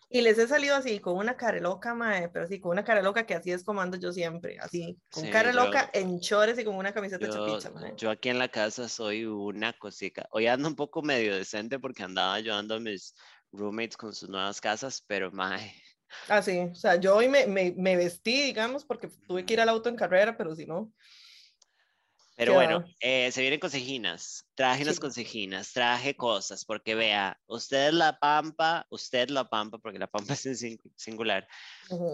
Y 0.09 0.21
les 0.21 0.37
he 0.37 0.47
salido 0.47 0.75
así, 0.75 0.99
con 0.99 1.17
una 1.17 1.35
cara 1.35 1.59
loca, 1.59 1.95
mae, 1.95 2.29
pero 2.29 2.47
sí, 2.47 2.59
con 2.59 2.71
una 2.71 2.83
cara 2.83 3.01
loca 3.01 3.25
que 3.25 3.33
así 3.33 3.51
es 3.51 3.63
como 3.63 3.81
ando 3.81 3.97
yo 3.97 4.11
siempre, 4.11 4.59
así, 4.59 4.99
con 5.11 5.27
cara 5.29 5.51
loca, 5.53 5.89
en 5.93 6.19
chores 6.19 6.59
y 6.59 6.63
con 6.63 6.75
una 6.75 6.93
camiseta 6.93 7.25
yo, 7.25 7.33
chapicha, 7.33 7.71
mae. 7.71 7.93
Yo 7.97 8.11
aquí 8.11 8.29
en 8.29 8.37
la 8.37 8.49
casa 8.49 8.87
soy 8.87 9.25
una 9.25 9.73
cosita. 9.73 10.27
Hoy 10.31 10.45
ando 10.45 10.67
un 10.67 10.75
poco 10.75 11.01
medio 11.01 11.35
decente 11.35 11.79
porque 11.79 12.03
andaba 12.03 12.35
ayudando 12.35 12.75
a 12.75 12.79
mis 12.79 13.15
roommates 13.51 13.97
con 13.97 14.13
sus 14.13 14.29
nuevas 14.29 14.61
casas, 14.61 15.03
pero 15.07 15.31
mae, 15.31 15.73
Ah, 16.27 16.41
sí, 16.41 16.59
o 16.59 16.75
sea, 16.75 16.95
yo 16.95 17.15
hoy 17.15 17.27
me, 17.27 17.47
me, 17.47 17.71
me, 17.71 17.95
vestí, 17.95 18.43
digamos, 18.43 18.85
porque 18.85 19.09
tuve 19.27 19.45
que 19.45 19.53
ir 19.53 19.61
al 19.61 19.69
auto 19.69 19.89
en 19.89 19.95
carrera, 19.95 20.37
pero 20.37 20.55
si 20.55 20.65
no. 20.65 20.91
Pero 22.35 22.53
bueno, 22.53 22.85
eh, 23.01 23.29
se 23.33 23.41
vienen 23.41 23.59
consejinas, 23.59 24.45
traje 24.55 24.83
unas 24.83 25.01
consejinas, 25.01 25.73
traje 25.73 26.15
cosas, 26.15 26.63
porque 26.63 26.95
vea, 26.95 27.37
usted 27.47 27.89
es 27.89 27.93
la 27.93 28.17
pampa, 28.17 28.87
usted 28.89 29.27
la 29.27 29.49
pampa, 29.49 29.77
porque 29.77 29.99
la 29.99 30.07
pampa 30.07 30.33
es 30.45 30.63
en 30.63 30.79
singular. 30.95 31.45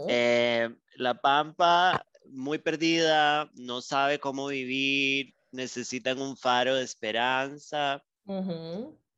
Eh, 0.09 0.67
la 0.95 1.13
pampa 1.21 2.03
muy 2.27 2.57
perdida, 2.57 3.51
no 3.53 3.83
sabe 3.83 4.19
cómo 4.19 4.47
vivir, 4.47 5.35
necesitan 5.51 6.19
un 6.19 6.35
faro 6.35 6.73
de 6.73 6.83
esperanza. 6.83 8.03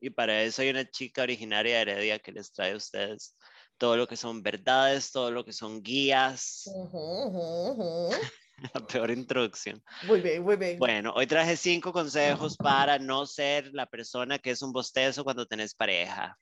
Y 0.01 0.09
para 0.09 0.41
eso 0.43 0.61
hay 0.61 0.71
una 0.71 0.89
chica 0.89 1.21
originaria 1.21 1.75
de 1.75 1.81
Heredia 1.83 2.19
que 2.19 2.33
les 2.33 2.51
trae 2.51 2.73
a 2.73 2.77
ustedes 2.77 3.33
todo 3.77 3.95
lo 3.95 4.07
que 4.07 4.17
son 4.17 4.41
verdades, 4.41 5.11
todo 5.11 5.31
lo 5.31 5.45
que 5.45 5.53
son 5.53 5.81
guías. 5.81 6.69
La 8.73 8.87
peor 8.87 9.11
introducción. 9.11 9.83
Muy 10.07 10.19
bien, 10.19 10.41
muy 10.41 10.55
bien. 10.55 10.79
Bueno, 10.79 11.13
hoy 11.15 11.27
traje 11.27 11.55
cinco 11.55 11.93
consejos 11.93 12.57
para 12.57 12.97
no 12.97 13.27
ser 13.27 13.71
la 13.73 13.85
persona 13.85 14.39
que 14.39 14.49
es 14.49 14.63
un 14.63 14.71
bostezo 14.71 15.23
cuando 15.23 15.45
tenés 15.45 15.75
pareja. 15.75 16.35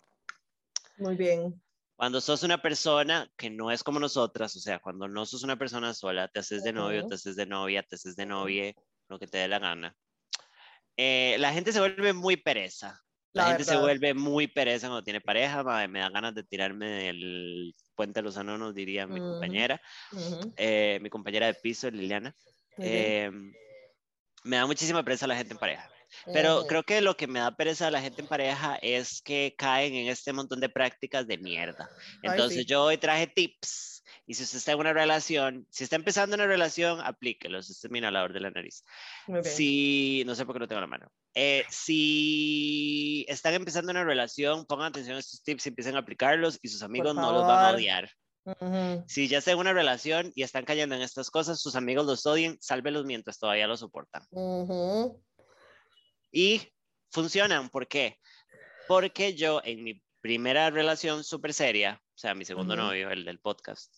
Muy 0.97 1.17
bien. 1.17 1.61
Cuando 1.97 2.21
sos 2.21 2.43
una 2.43 2.61
persona 2.61 3.29
que 3.37 3.49
no 3.49 3.69
es 3.69 3.83
como 3.83 3.99
nosotras, 3.99 4.55
o 4.55 4.59
sea, 4.59 4.79
cuando 4.79 5.07
no 5.07 5.25
sos 5.25 5.43
una 5.43 5.57
persona 5.57 5.93
sola, 5.93 6.29
te 6.29 6.39
haces 6.39 6.63
de 6.63 6.71
novio, 6.73 7.05
te 7.05 7.15
haces 7.15 7.35
de 7.35 7.45
novia, 7.45 7.83
te 7.83 7.95
haces 7.95 8.15
de 8.15 8.25
novia, 8.25 8.73
lo 9.09 9.19
que 9.19 9.27
te 9.27 9.37
dé 9.39 9.47
la 9.47 9.59
gana. 9.59 9.95
Eh, 10.97 11.35
la 11.39 11.51
gente 11.51 11.73
se 11.73 11.79
vuelve 11.79 12.13
muy 12.13 12.37
pereza. 12.37 13.04
La, 13.35 13.47
gente 13.47 13.65
se 13.65 13.75
vuelve 13.75 14.13
muy 14.13 14.47
pereza 14.47 14.87
cuando 14.87 15.03
tiene 15.03 15.19
pareja, 15.19 15.61
me 15.87 15.99
da 15.99 16.09
ganas 16.09 16.33
de 16.33 16.43
tirarme 16.43 16.87
del 16.87 17.75
puente 17.93 18.21
los 18.21 18.37
nos 18.37 18.73
diría 18.73 19.07
mi 19.07 19.19
compañera, 19.19 19.81
eh, 20.55 20.99
mi 21.01 21.09
compañera 21.09 21.47
de 21.47 21.53
piso, 21.55 21.91
Liliana. 21.91 22.33
Em, 22.77 23.51
me 24.43 24.55
da 24.55 24.65
muchísima 24.65 25.03
pereza 25.03 25.27
la 25.27 25.35
gente 25.35 25.53
en 25.53 25.59
pareja. 25.59 25.89
Pero 26.31 26.65
creo 26.65 26.83
que 26.83 27.01
lo 27.01 27.17
que 27.17 27.27
me 27.27 27.39
da 27.39 27.51
pereza 27.55 27.87
a 27.87 27.91
la 27.91 28.01
gente 28.01 28.21
en 28.21 28.27
pareja 28.27 28.77
es 28.81 29.21
que 29.21 29.53
caen 29.57 29.95
en 29.95 30.07
este 30.07 30.31
montón 30.31 30.61
de 30.61 30.69
prácticas 30.69 31.27
de 31.27 31.37
mierda. 31.37 31.89
Entonces 32.23 32.65
yo 32.65 32.83
hoy 32.83 32.97
traje 32.97 33.27
tips 33.27 33.94
Y 34.27 34.33
si 34.33 34.43
usted 34.43 34.57
está 34.57 34.71
en 34.71 34.79
una 34.79 34.93
relación, 34.93 35.67
si 35.69 35.83
está 35.83 35.95
empezando 35.95 36.35
una 36.35 36.47
relación, 36.47 36.99
aplíquelo. 37.01 37.59
Este 37.59 37.73
es 37.73 37.91
mi 37.91 37.99
inhalador 37.99 38.33
de 38.33 38.39
la 38.39 38.49
nariz. 38.49 38.83
Si, 39.43 40.23
no 40.25 40.33
sé 40.33 40.45
por 40.45 40.55
qué 40.55 40.59
no 40.59 40.67
tengo 40.67 40.81
la 40.81 40.87
mano. 40.87 41.11
Eh, 41.35 41.63
si 41.69 43.25
están 43.27 43.53
empezando 43.53 43.91
una 43.91 44.03
relación, 44.03 44.65
pongan 44.65 44.87
atención 44.87 45.17
a 45.17 45.19
estos 45.19 45.43
tips 45.43 45.65
y 45.65 45.69
empiecen 45.69 45.95
a 45.95 45.99
aplicarlos 45.99 46.59
y 46.61 46.69
sus 46.69 46.81
amigos 46.81 47.13
no 47.13 47.31
los 47.31 47.45
van 47.45 47.65
a 47.65 47.75
odiar. 47.75 48.09
Si 49.07 49.27
ya 49.27 49.39
están 49.39 49.53
en 49.53 49.59
una 49.59 49.73
relación 49.73 50.31
y 50.35 50.43
están 50.43 50.65
cayendo 50.65 50.95
en 50.95 51.01
estas 51.01 51.29
cosas, 51.29 51.59
sus 51.59 51.75
amigos 51.75 52.05
los 52.05 52.25
odien, 52.25 52.57
sálvelos 52.61 53.05
mientras 53.05 53.39
todavía 53.39 53.67
los 53.67 53.79
soportan. 53.79 54.23
Y 56.31 56.61
funcionan. 57.11 57.69
¿Por 57.69 57.87
qué? 57.87 58.19
Porque 58.87 59.35
yo 59.35 59.61
en 59.63 59.83
mi 59.83 60.01
primera 60.21 60.69
relación 60.69 61.23
súper 61.23 61.53
seria, 61.53 62.01
o 62.15 62.17
sea, 62.17 62.33
mi 62.33 62.45
segundo 62.45 62.75
novio, 62.75 63.09
el 63.09 63.25
del 63.25 63.39
podcast, 63.39 63.93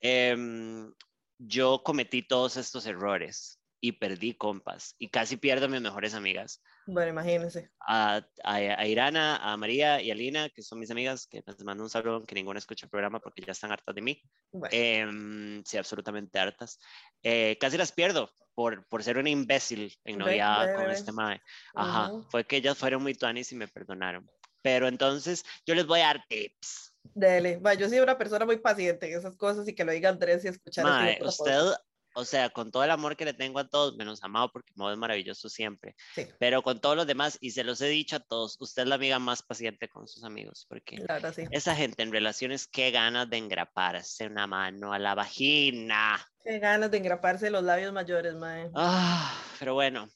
em, 0.00 0.92
yo 1.38 1.82
cometí 1.82 2.22
todos 2.22 2.56
estos 2.56 2.86
errores 2.86 3.60
y 3.80 3.92
perdí 3.92 4.34
compas 4.34 4.94
y 4.98 5.08
casi 5.08 5.36
pierdo 5.36 5.66
a 5.66 5.68
mis 5.68 5.80
mejores 5.80 6.14
amigas. 6.14 6.62
Bueno, 6.86 7.10
imagínense. 7.10 7.70
A, 7.86 8.20
a, 8.44 8.86
Irana, 8.86 9.36
a 9.36 9.56
María 9.56 10.02
y 10.02 10.10
a 10.10 10.14
Lina, 10.14 10.48
que 10.48 10.62
son 10.62 10.78
mis 10.78 10.90
amigas, 10.90 11.26
que 11.26 11.42
les 11.46 11.64
mando 11.64 11.84
un 11.84 11.90
saludo, 11.90 12.24
que 12.24 12.34
ninguna 12.34 12.58
escucha 12.58 12.86
el 12.86 12.90
programa 12.90 13.20
porque 13.20 13.42
ya 13.42 13.52
están 13.52 13.72
hartas 13.72 13.94
de 13.94 14.02
mí. 14.02 14.22
Em, 14.70 15.62
sí, 15.64 15.78
absolutamente 15.78 16.38
hartas. 16.38 16.78
Eh, 17.22 17.56
casi 17.60 17.78
las 17.78 17.92
pierdo 17.92 18.30
por, 18.54 18.86
por 18.88 19.02
ser 19.02 19.18
una 19.18 19.30
imbécil 19.30 19.94
en 20.04 20.18
novia 20.18 20.74
con 20.74 20.90
este 20.90 21.12
mae. 21.12 21.40
Ajá, 21.74 22.10
fue 22.30 22.44
que 22.44 22.56
ellas 22.56 22.76
fueron 22.76 23.02
muy 23.02 23.14
tuanis 23.14 23.52
y 23.52 23.56
me 23.56 23.68
perdonaron. 23.68 24.28
Pero 24.62 24.88
entonces 24.88 25.44
yo 25.64 25.74
les 25.74 25.86
voy 25.86 26.00
a 26.00 26.06
dar 26.06 26.24
tips. 26.28 26.89
Dele, 27.02 27.60
yo 27.78 27.88
soy 27.88 27.98
una 27.98 28.18
persona 28.18 28.44
muy 28.46 28.58
paciente 28.58 29.10
en 29.10 29.18
esas 29.18 29.36
cosas 29.36 29.66
y 29.68 29.74
que 29.74 29.84
lo 29.84 29.92
digan 29.92 30.18
tres 30.18 30.44
y 30.44 30.48
escuchar. 30.48 30.84
Mae, 30.84 31.18
usted 31.22 31.74
o 32.14 32.24
sea, 32.24 32.50
con 32.50 32.70
todo 32.70 32.82
el 32.84 32.90
amor 32.90 33.16
que 33.16 33.24
le 33.24 33.34
tengo 33.34 33.58
a 33.58 33.68
todos, 33.68 33.96
menos 33.96 34.22
amado 34.24 34.50
porque 34.52 34.72
Modo 34.74 34.92
es 34.92 34.98
maravilloso 34.98 35.48
siempre, 35.48 35.94
pero 36.38 36.62
con 36.62 36.80
todos 36.80 36.96
los 36.96 37.06
demás, 37.06 37.38
y 37.40 37.52
se 37.52 37.64
los 37.64 37.80
he 37.80 37.88
dicho 37.88 38.16
a 38.16 38.20
todos, 38.20 38.56
usted 38.60 38.82
es 38.82 38.88
la 38.88 38.96
amiga 38.96 39.18
más 39.18 39.42
paciente 39.42 39.88
con 39.88 40.08
sus 40.08 40.24
amigos, 40.24 40.66
porque 40.68 41.04
esa 41.50 41.74
gente 41.76 42.02
en 42.02 42.12
relaciones, 42.12 42.66
qué 42.66 42.90
ganas 42.90 43.30
de 43.30 43.36
engraparse 43.36 44.26
una 44.26 44.46
mano 44.46 44.92
a 44.92 44.98
la 44.98 45.14
vagina. 45.14 46.20
Qué 46.42 46.58
ganas 46.58 46.90
de 46.90 46.98
engraparse 46.98 47.50
los 47.50 47.62
labios 47.62 47.92
mayores, 47.92 48.34
mae. 48.34 48.70
Ah, 48.74 49.40
pero 49.58 49.74
bueno, 49.74 50.08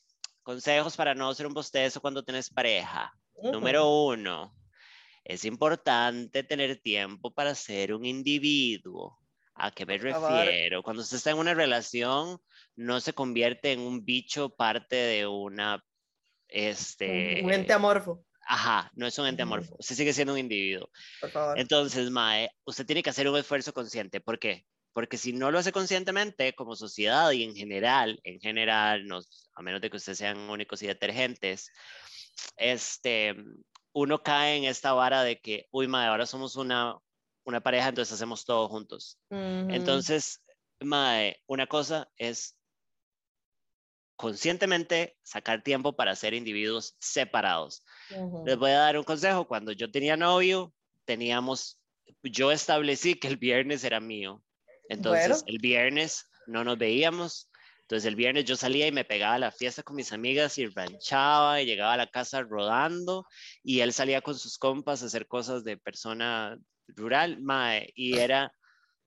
consejos 0.42 0.96
para 0.96 1.14
no 1.14 1.30
hacer 1.30 1.46
un 1.46 1.54
bostezo 1.54 2.00
cuando 2.00 2.24
tenés 2.24 2.50
pareja. 2.50 3.12
Número 3.42 3.88
uno, 3.88 4.54
es 5.24 5.44
importante 5.44 6.42
tener 6.42 6.76
tiempo 6.76 7.32
para 7.32 7.54
ser 7.54 7.94
un 7.94 8.04
individuo. 8.04 9.18
¿A 9.54 9.70
qué 9.70 9.86
me 9.86 9.98
refiero? 9.98 10.82
Cuando 10.82 11.02
usted 11.02 11.16
está 11.16 11.30
en 11.30 11.38
una 11.38 11.54
relación, 11.54 12.38
no 12.76 13.00
se 13.00 13.12
convierte 13.12 13.72
en 13.72 13.80
un 13.80 14.04
bicho 14.04 14.50
parte 14.50 14.96
de 14.96 15.26
una... 15.26 15.82
Este, 16.48 17.40
un 17.42 17.52
ente 17.52 17.72
amorfo. 17.72 18.24
Ajá, 18.46 18.90
no 18.94 19.06
es 19.06 19.18
un 19.18 19.26
ente 19.26 19.42
amorfo. 19.42 19.76
Usted 19.78 19.94
sigue 19.94 20.12
siendo 20.12 20.34
un 20.34 20.40
individuo. 20.40 20.90
Por 21.20 21.30
favor. 21.30 21.58
Entonces, 21.58 22.10
Mae, 22.10 22.50
usted 22.64 22.84
tiene 22.84 23.02
que 23.02 23.10
hacer 23.10 23.28
un 23.28 23.38
esfuerzo 23.38 23.72
consciente. 23.72 24.20
¿Por 24.20 24.38
qué? 24.38 24.66
Porque 24.92 25.16
si 25.16 25.32
no 25.32 25.50
lo 25.50 25.58
hace 25.58 25.72
conscientemente, 25.72 26.54
como 26.54 26.76
sociedad 26.76 27.30
y 27.30 27.44
en 27.44 27.54
general, 27.54 28.20
en 28.22 28.40
general, 28.40 29.06
a 29.54 29.62
menos 29.62 29.80
de 29.80 29.88
que 29.88 29.96
ustedes 29.96 30.18
sean 30.18 30.38
únicos 30.50 30.82
y 30.82 30.86
detergentes, 30.86 31.70
este, 32.56 33.34
uno 33.94 34.22
cae 34.22 34.56
en 34.56 34.64
esta 34.64 34.92
vara 34.92 35.22
de 35.22 35.40
que, 35.40 35.68
uy, 35.70 35.86
Mae, 35.86 36.08
ahora 36.08 36.26
somos 36.26 36.56
una, 36.56 36.98
una 37.44 37.60
pareja, 37.60 37.88
entonces 37.88 38.12
hacemos 38.12 38.44
todo 38.44 38.68
juntos. 38.68 39.18
Entonces, 39.30 40.42
mae, 40.80 41.40
una 41.46 41.66
cosa 41.66 42.10
es 42.16 42.58
conscientemente 44.16 45.16
sacar 45.22 45.62
tiempo 45.62 45.94
para 45.94 46.16
ser 46.16 46.34
individuos 46.34 46.96
separados. 46.98 47.84
Les 48.44 48.56
voy 48.56 48.72
a 48.72 48.78
dar 48.78 48.98
un 48.98 49.04
consejo. 49.04 49.46
Cuando 49.46 49.72
yo 49.72 49.90
tenía 49.90 50.16
novio, 50.16 50.74
teníamos, 51.04 51.80
yo 52.22 52.50
establecí 52.50 53.14
que 53.14 53.28
el 53.28 53.36
viernes 53.36 53.84
era 53.84 54.00
mío. 54.00 54.42
Entonces, 54.88 55.44
el 55.46 55.58
viernes 55.58 56.28
no 56.46 56.64
nos 56.64 56.78
veíamos. 56.78 57.48
Entonces, 57.84 58.06
el 58.08 58.16
viernes 58.16 58.46
yo 58.46 58.56
salía 58.56 58.86
y 58.86 58.92
me 58.92 59.04
pegaba 59.04 59.34
a 59.34 59.38
la 59.38 59.52
fiesta 59.52 59.82
con 59.82 59.96
mis 59.96 60.12
amigas 60.12 60.56
y 60.56 60.66
ranchaba 60.66 61.60
y 61.60 61.66
llegaba 61.66 61.92
a 61.92 61.98
la 61.98 62.06
casa 62.06 62.40
rodando 62.40 63.26
y 63.62 63.80
él 63.80 63.92
salía 63.92 64.22
con 64.22 64.38
sus 64.38 64.56
compas 64.56 65.02
a 65.02 65.06
hacer 65.06 65.26
cosas 65.26 65.64
de 65.64 65.76
persona 65.76 66.56
rural, 66.88 67.42
mae, 67.42 67.92
y 67.94 68.18
era... 68.18 68.52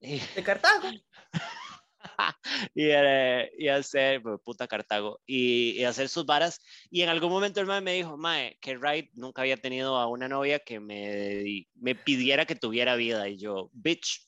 De 0.00 0.44
Cartago. 0.44 0.90
y, 2.74 2.84
era, 2.84 3.48
y 3.58 3.66
hacer, 3.66 4.22
pues, 4.22 4.38
puta 4.44 4.68
Cartago, 4.68 5.20
y, 5.26 5.82
hacer 5.82 6.08
sus 6.08 6.24
varas. 6.24 6.60
Y 6.88 7.02
en 7.02 7.08
algún 7.08 7.30
momento 7.30 7.60
el 7.60 7.66
mae 7.66 7.80
me 7.80 7.94
dijo, 7.94 8.16
mae, 8.16 8.58
que 8.60 8.76
Wright 8.76 9.10
nunca 9.14 9.42
había 9.42 9.56
tenido 9.56 9.96
a 9.96 10.06
una 10.06 10.28
novia 10.28 10.60
que 10.60 10.78
me, 10.78 11.66
me 11.74 11.96
pidiera 11.96 12.46
que 12.46 12.54
tuviera 12.54 12.94
vida. 12.94 13.28
Y 13.28 13.38
yo, 13.38 13.70
bitch. 13.72 14.27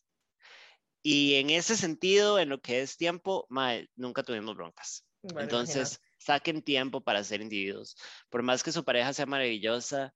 Y 1.02 1.36
en 1.36 1.50
ese 1.50 1.76
sentido, 1.76 2.38
en 2.38 2.48
lo 2.48 2.60
que 2.60 2.82
es 2.82 2.96
tiempo, 2.96 3.46
mae, 3.48 3.88
nunca 3.96 4.22
tuvimos 4.22 4.56
broncas. 4.56 5.06
Entonces, 5.38 6.00
saquen 6.18 6.62
tiempo 6.62 7.02
para 7.02 7.24
ser 7.24 7.40
individuos. 7.40 7.96
Por 8.28 8.42
más 8.42 8.62
que 8.62 8.72
su 8.72 8.84
pareja 8.84 9.12
sea 9.12 9.26
maravillosa, 9.26 10.14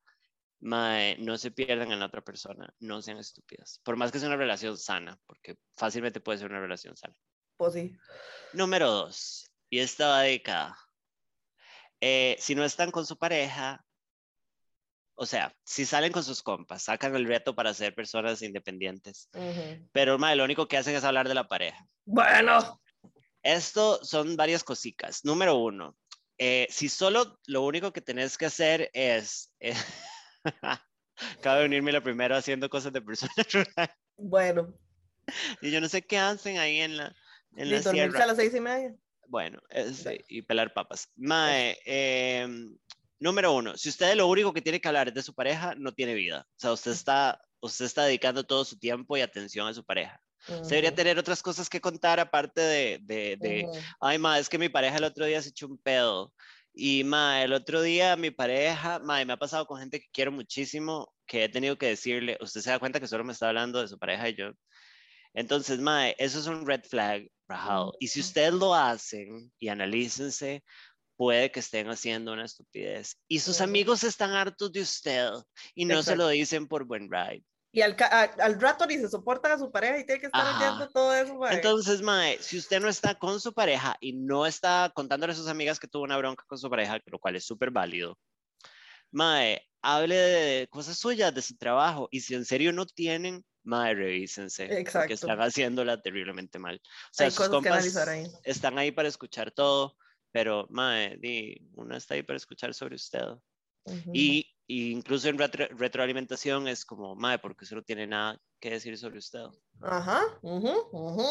no 0.60 1.38
se 1.38 1.50
pierdan 1.50 1.92
en 1.92 2.00
la 2.00 2.06
otra 2.06 2.22
persona, 2.22 2.72
no 2.80 3.02
sean 3.02 3.18
estúpidas. 3.18 3.80
Por 3.84 3.96
más 3.96 4.10
que 4.10 4.18
sea 4.18 4.28
una 4.28 4.36
relación 4.36 4.78
sana, 4.78 5.18
porque 5.26 5.56
fácilmente 5.76 6.20
puede 6.20 6.38
ser 6.38 6.50
una 6.50 6.60
relación 6.60 6.96
sana. 6.96 7.14
Pues 7.56 7.74
sí. 7.74 7.96
Número 8.52 8.90
dos, 8.90 9.50
y 9.70 9.78
esta 9.78 10.08
va 10.08 10.22
dedicada. 10.22 10.78
Eh, 12.00 12.36
si 12.38 12.54
no 12.54 12.64
están 12.64 12.90
con 12.90 13.06
su 13.06 13.16
pareja, 13.18 13.83
o 15.16 15.26
sea, 15.26 15.54
si 15.64 15.86
salen 15.86 16.12
con 16.12 16.24
sus 16.24 16.42
compas, 16.42 16.82
sacan 16.82 17.14
el 17.14 17.26
reto 17.26 17.54
para 17.54 17.74
ser 17.74 17.94
personas 17.94 18.42
independientes. 18.42 19.28
Pero, 19.92 20.18
mae, 20.18 20.36
lo 20.36 20.44
único 20.44 20.66
que 20.66 20.76
hacen 20.76 20.94
es 20.94 21.04
hablar 21.04 21.28
de 21.28 21.34
la 21.34 21.48
pareja. 21.48 21.86
Bueno. 22.04 22.80
Esto 23.42 24.02
son 24.04 24.36
varias 24.36 24.64
cositas. 24.64 25.24
Número 25.24 25.56
uno, 25.56 25.96
eh, 26.38 26.66
si 26.70 26.88
solo 26.88 27.38
lo 27.46 27.62
único 27.62 27.92
que 27.92 28.00
tenés 28.00 28.38
que 28.38 28.46
hacer 28.46 28.90
es... 28.92 29.52
Eh, 29.60 29.74
Acaba 31.38 31.60
de 31.60 31.66
unirme 31.66 31.92
la 31.92 32.02
primera 32.02 32.36
haciendo 32.36 32.68
cosas 32.68 32.92
de 32.92 33.00
persona 33.00 33.32
Bueno. 34.16 34.74
Y 35.60 35.70
yo 35.70 35.80
no 35.80 35.88
sé 35.88 36.02
qué 36.02 36.18
hacen 36.18 36.58
ahí 36.58 36.80
en 36.80 36.96
la, 36.96 37.14
en 37.56 37.70
la 37.70 37.82
sierra. 37.82 38.24
a 38.24 38.26
las 38.26 38.36
seis 38.36 38.54
y 38.54 38.60
media. 38.60 38.94
Bueno, 39.28 39.60
y 40.28 40.42
pelar 40.42 40.74
papas. 40.74 41.10
Mae, 41.16 41.78
em, 41.86 42.76
número 43.24 43.52
uno, 43.52 43.76
si 43.76 43.88
usted 43.88 44.14
lo 44.14 44.28
único 44.28 44.52
que 44.52 44.60
tiene 44.60 44.80
que 44.80 44.86
hablar 44.86 45.08
es 45.08 45.14
de 45.14 45.22
su 45.22 45.34
pareja, 45.34 45.74
no 45.76 45.92
tiene 45.92 46.14
vida. 46.14 46.46
O 46.48 46.60
sea, 46.60 46.72
usted 46.72 46.92
está, 46.92 47.40
usted 47.60 47.86
está 47.86 48.04
dedicando 48.04 48.44
todo 48.44 48.64
su 48.64 48.78
tiempo 48.78 49.16
y 49.16 49.22
atención 49.22 49.66
a 49.66 49.74
su 49.74 49.84
pareja. 49.84 50.20
Usted 50.46 50.68
debería 50.68 50.94
tener 50.94 51.18
otras 51.18 51.42
cosas 51.42 51.70
que 51.70 51.80
contar 51.80 52.20
aparte 52.20 52.60
de, 52.60 52.98
de, 53.02 53.38
de 53.40 53.66
ay, 53.98 54.18
ma, 54.18 54.38
es 54.38 54.50
que 54.50 54.58
mi 54.58 54.68
pareja 54.68 54.98
el 54.98 55.04
otro 55.04 55.24
día 55.24 55.40
se 55.40 55.48
echó 55.48 55.66
un 55.66 55.78
pedo. 55.78 56.34
Y 56.74 57.02
ma, 57.04 57.42
el 57.42 57.54
otro 57.54 57.80
día 57.80 58.14
mi 58.16 58.30
pareja, 58.30 58.98
ma, 58.98 59.24
me 59.24 59.32
ha 59.32 59.38
pasado 59.38 59.66
con 59.66 59.80
gente 59.80 60.00
que 60.00 60.08
quiero 60.12 60.30
muchísimo, 60.30 61.14
que 61.26 61.44
he 61.44 61.48
tenido 61.48 61.78
que 61.78 61.86
decirle, 61.86 62.36
usted 62.42 62.60
se 62.60 62.70
da 62.70 62.78
cuenta 62.78 63.00
que 63.00 63.08
solo 63.08 63.24
me 63.24 63.32
está 63.32 63.48
hablando 63.48 63.80
de 63.80 63.88
su 63.88 63.98
pareja 63.98 64.28
y 64.28 64.36
yo. 64.36 64.50
Entonces, 65.32 65.78
ma, 65.80 66.10
eso 66.10 66.38
es 66.38 66.46
un 66.46 66.66
red 66.66 66.82
flag, 66.82 67.26
rajado. 67.48 67.94
Y 67.98 68.08
si 68.08 68.20
ustedes 68.20 68.52
lo 68.52 68.74
hacen 68.74 69.50
y 69.58 69.68
analícense, 69.68 70.62
puede 71.16 71.50
que 71.50 71.60
estén 71.60 71.88
haciendo 71.88 72.32
una 72.32 72.44
estupidez. 72.44 73.16
Y 73.28 73.40
sus 73.40 73.60
amigos 73.60 74.04
están 74.04 74.32
hartos 74.32 74.72
de 74.72 74.80
usted 74.80 75.30
y 75.74 75.84
no 75.84 76.02
se 76.02 76.16
lo 76.16 76.28
dicen 76.28 76.66
por 76.68 76.84
buen 76.84 77.10
ride 77.10 77.44
y 77.74 77.82
al, 77.82 77.96
al, 78.38 78.60
rato 78.60 78.86
ni 78.86 78.96
se 78.98 79.08
soporta 79.08 79.52
a 79.52 79.58
su 79.58 79.72
pareja 79.72 79.98
y 79.98 80.06
tiene 80.06 80.20
que 80.20 80.26
estar 80.26 80.56
oyendo 80.56 80.88
todo 80.90 81.12
eso, 81.12 81.34
mae. 81.34 81.56
Entonces, 81.56 82.02
mae, 82.02 82.38
si 82.40 82.56
usted 82.56 82.80
no 82.80 82.88
está 82.88 83.16
con 83.16 83.40
su 83.40 83.52
pareja 83.52 83.96
y 84.00 84.12
no 84.12 84.46
está 84.46 84.92
contándole 84.94 85.32
a 85.32 85.36
sus 85.36 85.48
amigas 85.48 85.80
que 85.80 85.88
tuvo 85.88 86.04
una 86.04 86.16
bronca 86.16 86.44
con 86.46 86.56
su 86.56 86.70
pareja, 86.70 87.00
lo 87.06 87.18
cual 87.18 87.34
es 87.34 87.44
súper 87.44 87.72
válido, 87.72 88.16
mae, 89.10 89.60
hable 89.82 90.14
de 90.14 90.68
cosas 90.68 90.96
suyas, 90.96 91.34
de 91.34 91.42
su 91.42 91.56
trabajo, 91.56 92.06
y 92.12 92.20
si 92.20 92.36
en 92.36 92.44
serio 92.44 92.72
no 92.72 92.86
tienen, 92.86 93.44
mae, 93.64 93.92
revísense, 93.92 94.66
Exacto. 94.66 95.00
porque 95.00 95.14
están 95.14 95.40
haciéndola 95.40 96.00
terriblemente 96.00 96.60
mal. 96.60 96.76
O 96.76 97.08
sea, 97.10 97.28
sus 97.32 97.48
compas 97.48 97.84
están 98.44 98.78
ahí 98.78 98.92
para 98.92 99.08
escuchar 99.08 99.50
todo, 99.50 99.96
pero, 100.34 100.66
mae, 100.68 101.16
di, 101.18 101.56
uno 101.76 101.96
está 101.96 102.14
ahí 102.14 102.24
para 102.24 102.38
escuchar 102.38 102.74
sobre 102.74 102.96
usted. 102.96 103.22
Y 104.12 104.50
incluso 104.66 105.28
en 105.28 105.38
retroalimentación 105.38 106.66
es 106.66 106.84
como, 106.84 107.14
madre, 107.14 107.38
porque 107.38 107.64
eso 107.64 107.76
no 107.76 107.82
tiene 107.84 108.08
nada 108.08 108.36
que 108.58 108.70
decir 108.70 108.98
sobre 108.98 109.18
usted. 109.18 109.44
Ajá, 109.80 110.24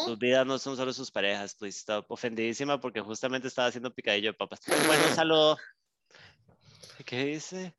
Sus 0.06 0.18
vidas 0.18 0.46
no 0.46 0.58
son 0.58 0.78
solo 0.78 0.90
sus 0.94 1.10
parejas, 1.10 1.50
estoy 1.50 1.68
stop. 1.68 2.06
ofendidísima 2.08 2.80
porque 2.80 3.02
justamente 3.02 3.48
estaba 3.48 3.68
haciendo 3.68 3.92
picadillo 3.92 4.30
de 4.30 4.38
papas. 4.38 4.60
Bueno, 4.86 5.04
un 5.06 5.14
saludo. 5.14 5.58
¿Qué 7.04 7.26
dice? 7.26 7.76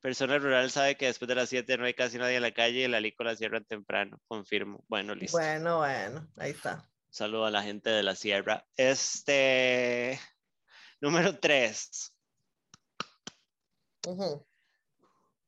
Persona 0.00 0.38
rural 0.38 0.70
sabe 0.70 0.96
que 0.96 1.06
después 1.06 1.28
de 1.28 1.34
las 1.34 1.48
7 1.48 1.78
no 1.78 1.84
hay 1.84 1.94
casi 1.94 2.16
nadie 2.16 2.36
en 2.36 2.42
la 2.42 2.54
calle 2.54 2.84
y 2.84 2.88
la 2.88 3.00
lico 3.00 3.24
la 3.24 3.34
cierran 3.34 3.64
temprano. 3.64 4.20
Confirmo. 4.28 4.84
Bueno, 4.86 5.16
listo. 5.16 5.36
Bueno, 5.36 5.78
bueno, 5.78 6.28
ahí 6.36 6.52
está. 6.52 6.88
Saludo 7.10 7.46
a 7.46 7.50
la 7.50 7.64
gente 7.64 7.90
de 7.90 8.04
la 8.04 8.14
sierra. 8.14 8.64
Este. 8.76 10.20
Número 11.00 11.38
3. 11.38 12.12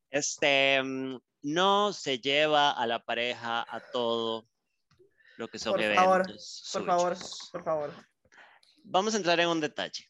Este. 0.09 0.83
Mm, 0.83 1.17
no 1.43 1.93
se 1.93 2.19
lleva 2.19 2.71
a 2.71 2.87
la 2.87 3.03
pareja 3.03 3.65
a 3.67 3.79
todo 3.91 4.47
lo 5.37 5.47
que 5.47 5.59
son 5.59 5.73
por 5.73 5.81
eventos. 5.81 6.69
Favor, 6.71 6.85
por 6.85 6.85
favor, 6.85 7.17
por 7.51 7.63
favor. 7.63 7.93
Vamos 8.83 9.13
a 9.13 9.17
entrar 9.17 9.39
en 9.39 9.49
un 9.49 9.59
detalle. 9.59 10.09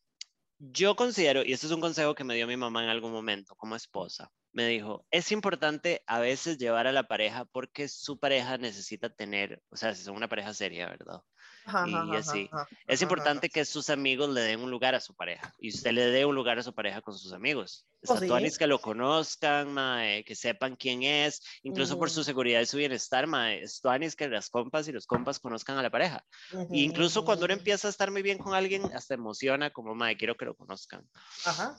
Yo 0.60 0.96
considero, 0.96 1.44
y 1.44 1.52
este 1.52 1.66
es 1.66 1.74
un 1.74 1.82
consejo 1.82 2.16
que 2.16 2.24
me 2.24 2.36
dio 2.36 2.48
mi 2.48 2.56
mamá 2.56 2.84
en 2.84 2.90
algún 2.90 3.12
momento 3.12 3.56
como 3.56 3.76
esposa, 3.76 4.32
me 4.54 4.68
dijo, 4.68 5.06
es 5.12 5.32
importante 5.32 6.04
a 6.06 6.20
veces 6.20 6.58
llevar 6.58 6.88
a 6.88 6.92
la 6.92 7.08
pareja 7.08 7.46
porque 7.46 7.88
su 7.90 8.20
pareja 8.20 8.58
necesita 8.58 9.10
tener, 9.10 9.62
o 9.70 9.76
sea, 9.76 9.94
si 9.96 10.04
son 10.04 10.16
una 10.16 10.30
pareja 10.30 10.54
seria, 10.54 10.88
¿verdad? 10.88 11.22
Y 11.66 12.16
así. 12.16 12.50
Es 12.88 13.02
importante 13.02 13.50
que 13.50 13.66
sus 13.66 13.90
amigos 13.90 14.30
le 14.30 14.42
den 14.42 14.60
un 14.62 14.72
lugar 14.72 14.96
a 14.96 15.00
su 15.00 15.14
pareja 15.16 15.54
y 15.60 15.70
usted 15.70 15.92
le 15.92 16.08
dé 16.08 16.26
un 16.26 16.36
lugar 16.36 16.60
a 16.60 16.64
su 16.64 16.74
pareja 16.74 17.02
con 17.02 17.18
sus 17.18 17.34
amigos. 17.34 17.86
Oh, 18.06 18.14
Estatuanis 18.14 18.58
que 18.58 18.68
lo 18.68 18.80
conozcan, 18.80 19.74
mae, 19.74 20.24
que 20.26 20.36
sepan 20.36 20.76
quién 20.76 21.04
es, 21.04 21.42
incluso 21.64 21.98
por 21.98 22.10
su 22.10 22.24
seguridad 22.24 22.62
y 22.62 22.66
su 22.66 22.78
bienestar, 22.78 23.28
mae. 23.28 23.64
Estatuanis 23.64 24.16
que 24.16 24.28
las 24.28 24.50
compas 24.50 24.88
y 24.88 24.92
los 24.92 25.08
compas 25.08 25.40
conozcan 25.40 25.78
a 25.78 25.82
la 25.82 25.90
pareja. 25.90 26.26
incluso 26.72 27.24
cuando 27.24 27.46
uno 27.46 27.54
empieza 27.54 27.88
a 27.88 27.92
estar 27.92 28.12
muy 28.12 28.22
bien 28.22 28.38
con 28.38 28.54
alguien, 28.54 28.84
hasta 28.94 29.14
emociona 29.14 29.72
como, 29.72 29.96
mae, 29.96 30.18
quiero 30.18 30.36
que 30.36 30.46
lo 30.46 30.56
conozcan. 30.56 31.08
Ajá. 31.46 31.78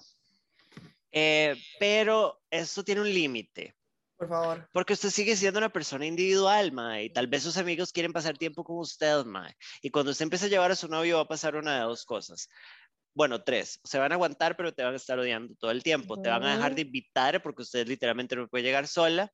Eh, 1.17 1.55
pero 1.79 2.43
esto 2.51 2.83
tiene 2.83 3.03
un 3.03 3.13
límite. 3.13 3.77
Por 4.17 4.29
favor. 4.29 4.69
Porque 4.73 4.93
usted 4.93 5.11
sigue 5.11 5.37
siendo 5.37 5.59
una 5.59 5.71
persona 5.71 6.07
individual, 6.07 6.73
mae, 6.73 7.05
y 7.05 7.11
tal 7.13 7.27
vez 7.27 7.43
sus 7.43 7.57
amigos 7.57 7.93
quieren 7.93 8.13
pasar 8.13 8.39
tiempo 8.39 8.63
con 8.65 8.79
usted, 8.79 9.25
mae. 9.25 9.57
Y 9.83 9.91
cuando 9.91 10.13
usted 10.13 10.23
empieza 10.23 10.47
a 10.47 10.49
llevar 10.49 10.71
a 10.71 10.77
su 10.77 10.89
novio 10.89 11.17
va 11.17 11.23
a 11.23 11.29
pasar 11.29 11.57
una 11.57 11.75
de 11.75 11.83
dos 11.83 12.05
cosas. 12.05 12.49
Bueno, 13.15 13.43
tres. 13.43 13.81
Se 13.85 13.99
van 13.99 14.13
a 14.13 14.17
aguantar, 14.17 14.57
pero 14.57 14.73
te 14.73 14.83
van 14.83 14.95
a 14.95 14.97
estar 14.97 15.19
odiando 15.19 15.55
todo 15.57 15.71
el 15.71 15.83
tiempo. 15.83 16.21
Te 16.21 16.31
van 16.31 16.43
a 16.45 16.57
dejar 16.57 16.75
de 16.75 16.83
invitar 16.83 17.43
porque 17.43 17.63
usted 17.63 17.87
literalmente 17.87 18.35
no 18.35 18.49
puede 18.49 18.65
llegar 18.65 18.89
sola. 18.89 19.33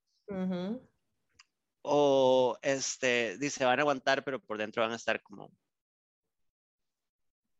O 1.82 2.58
este, 2.62 3.38
dice, 3.38 3.64
van 3.64 3.78
a 3.78 3.82
aguantar, 3.82 4.22
pero 4.22 4.38
por 4.38 4.58
dentro 4.58 4.82
van 4.82 4.92
a 4.92 4.96
estar 4.96 5.22
como. 5.22 5.50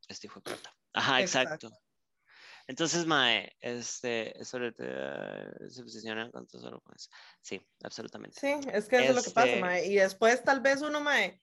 Este 0.09 0.27
hijo 0.27 0.41
de 0.41 0.55
puta. 0.55 0.75
Ajá, 0.93 1.21
exacto. 1.21 1.71
Entonces, 2.71 3.05
Mae, 3.05 3.57
este, 3.59 4.41
eso 4.41 4.59
se 5.69 5.83
posiciona 5.83 6.31
con 6.31 6.49
solo 6.49 6.81
con 6.81 6.95
eso. 6.95 7.11
Sí, 7.41 7.61
absolutamente. 7.83 8.39
Sí, 8.39 8.55
es 8.73 8.89
que 8.89 8.99
eso 8.99 9.11
es 9.11 9.17
lo 9.17 9.23
que 9.25 9.31
pasa, 9.31 9.49
este 9.49 9.61
Mae. 9.61 9.87
Y 9.87 9.97
después, 9.97 10.45
tal 10.45 10.61
vez 10.61 10.81
uno, 10.81 11.01
Mae, 11.01 11.43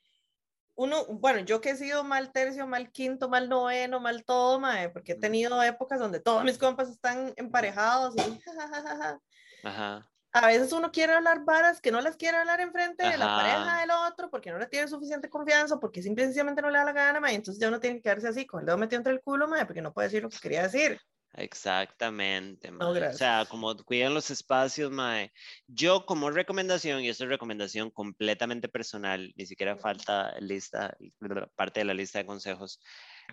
uno, 0.75 1.05
bueno, 1.07 1.41
yo 1.41 1.59
que 1.59 1.71
he 1.71 1.75
sido 1.75 2.05
mal 2.05 2.31
tercio, 2.31 2.65
mal 2.65 2.93
quinto, 2.93 3.27
mal 3.27 3.49
noveno, 3.49 3.99
mal 3.99 4.23
todo, 4.23 4.57
Mae, 4.57 4.87
porque 4.87 5.11
he 5.11 5.15
tenido 5.15 5.61
épocas 5.61 5.99
donde 5.99 6.21
todos 6.21 6.45
mis 6.45 6.57
compas 6.57 6.87
están 6.89 7.33
emparejados 7.35 8.15
y 8.15 8.41
Ajá 9.63 10.09
a 10.41 10.47
veces 10.47 10.71
uno 10.71 10.91
quiere 10.91 11.13
hablar 11.13 11.43
varas 11.45 11.81
que 11.81 11.91
no 11.91 12.01
las 12.01 12.15
quiere 12.15 12.37
hablar 12.37 12.59
enfrente 12.61 13.07
de 13.07 13.17
la 13.17 13.25
pareja 13.25 13.79
del 13.79 13.91
otro 13.91 14.29
porque 14.29 14.51
no 14.51 14.59
le 14.59 14.67
tiene 14.67 14.87
suficiente 14.87 15.29
confianza, 15.29 15.79
porque 15.79 16.01
simplemente 16.01 16.61
no 16.61 16.69
le 16.69 16.77
da 16.77 16.85
la 16.85 16.93
gana, 16.93 17.31
y 17.31 17.35
entonces 17.35 17.59
ya 17.59 17.67
uno 17.67 17.79
tiene 17.79 17.97
que 17.97 18.03
quedarse 18.03 18.27
así, 18.27 18.45
con 18.45 18.61
el 18.61 18.65
dedo 18.65 18.77
metido 18.77 18.99
entre 18.99 19.13
el 19.13 19.21
culo, 19.21 19.47
porque 19.65 19.81
no 19.81 19.93
puede 19.93 20.07
decir 20.07 20.23
lo 20.23 20.29
que 20.29 20.39
quería 20.39 20.63
decir. 20.63 20.99
Exactamente, 21.37 22.71
o 22.71 23.13
sea, 23.13 23.45
como 23.47 23.75
cuidan 23.77 24.15
los 24.15 24.31
espacios, 24.31 24.91
mae. 24.91 25.31
Yo 25.67 26.03
como 26.03 26.31
recomendación, 26.31 27.01
y 27.01 27.09
esto 27.09 27.25
es 27.25 27.29
recomendación 27.29 27.91
completamente 27.91 28.67
personal, 28.67 29.31
ni 29.35 29.45
siquiera 29.45 29.77
falta 29.77 30.35
lista, 30.39 30.97
parte 31.55 31.81
de 31.81 31.85
la 31.85 31.93
lista 31.93 32.17
de 32.17 32.25
consejos, 32.25 32.79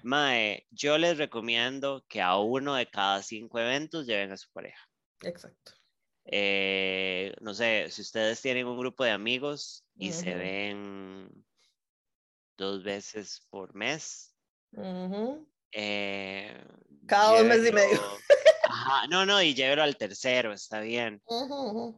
mae, 0.03 0.67
yo 0.71 0.99
les 0.99 1.17
recomiendo 1.17 2.05
que 2.07 2.21
a 2.21 2.37
uno 2.37 2.75
de 2.75 2.91
cada 2.91 3.23
cinco 3.23 3.59
eventos 3.59 4.07
lleven 4.07 4.33
a 4.33 4.37
su 4.37 4.51
pareja. 4.53 4.87
Exacto. 5.23 5.73
Eh, 6.27 7.35
no 7.41 7.55
sé, 7.55 7.87
si 7.91 8.03
ustedes 8.03 8.43
tienen 8.43 8.67
un 8.67 8.79
grupo 8.79 9.05
de 9.05 9.13
amigos 9.13 9.83
y 9.97 10.13
se 10.13 10.35
ven 10.35 11.31
dos 12.59 12.85
veces 12.85 13.47
por 13.49 13.75
mes. 13.75 14.37
Eh, 15.75 16.64
Cada 17.07 17.37
dos 17.39 17.45
meses 17.45 17.70
y 17.70 17.72
medio. 17.72 18.01
no, 19.11 19.27
no, 19.27 19.43
y 19.43 19.55
llévelo 19.55 19.83
al 19.83 19.97
tercero, 19.97 20.53
está 20.53 20.81
bien. 20.81 21.22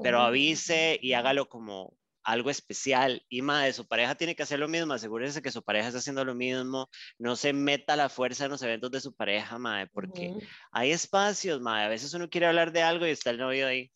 Pero 0.02 0.20
avise 0.20 0.98
y 1.00 1.12
hágalo 1.12 1.48
como 1.48 1.96
algo 2.24 2.50
especial. 2.50 3.24
Y 3.28 3.42
más, 3.42 3.76
su 3.76 3.86
pareja 3.86 4.14
tiene 4.14 4.34
que 4.34 4.42
hacer 4.42 4.58
lo 4.58 4.66
mismo. 4.66 4.94
Asegúrese 4.94 5.42
que 5.42 5.52
su 5.52 5.62
pareja 5.62 5.88
está 5.88 5.98
haciendo 5.98 6.24
lo 6.24 6.34
mismo. 6.34 6.88
No 7.18 7.36
se 7.36 7.52
meta 7.52 7.96
la 7.96 8.08
fuerza 8.08 8.46
en 8.46 8.50
los 8.50 8.62
eventos 8.62 8.90
de 8.90 9.00
su 9.00 9.14
pareja, 9.14 9.58
madre, 9.58 9.88
porque 9.92 10.34
hay 10.72 10.90
espacios, 10.90 11.60
madre. 11.60 11.84
A 11.84 11.88
veces 11.88 12.12
uno 12.14 12.28
quiere 12.28 12.46
hablar 12.46 12.72
de 12.72 12.82
algo 12.82 13.06
y 13.06 13.10
está 13.10 13.30
el 13.30 13.38
novio 13.38 13.66
ahí 13.68 13.92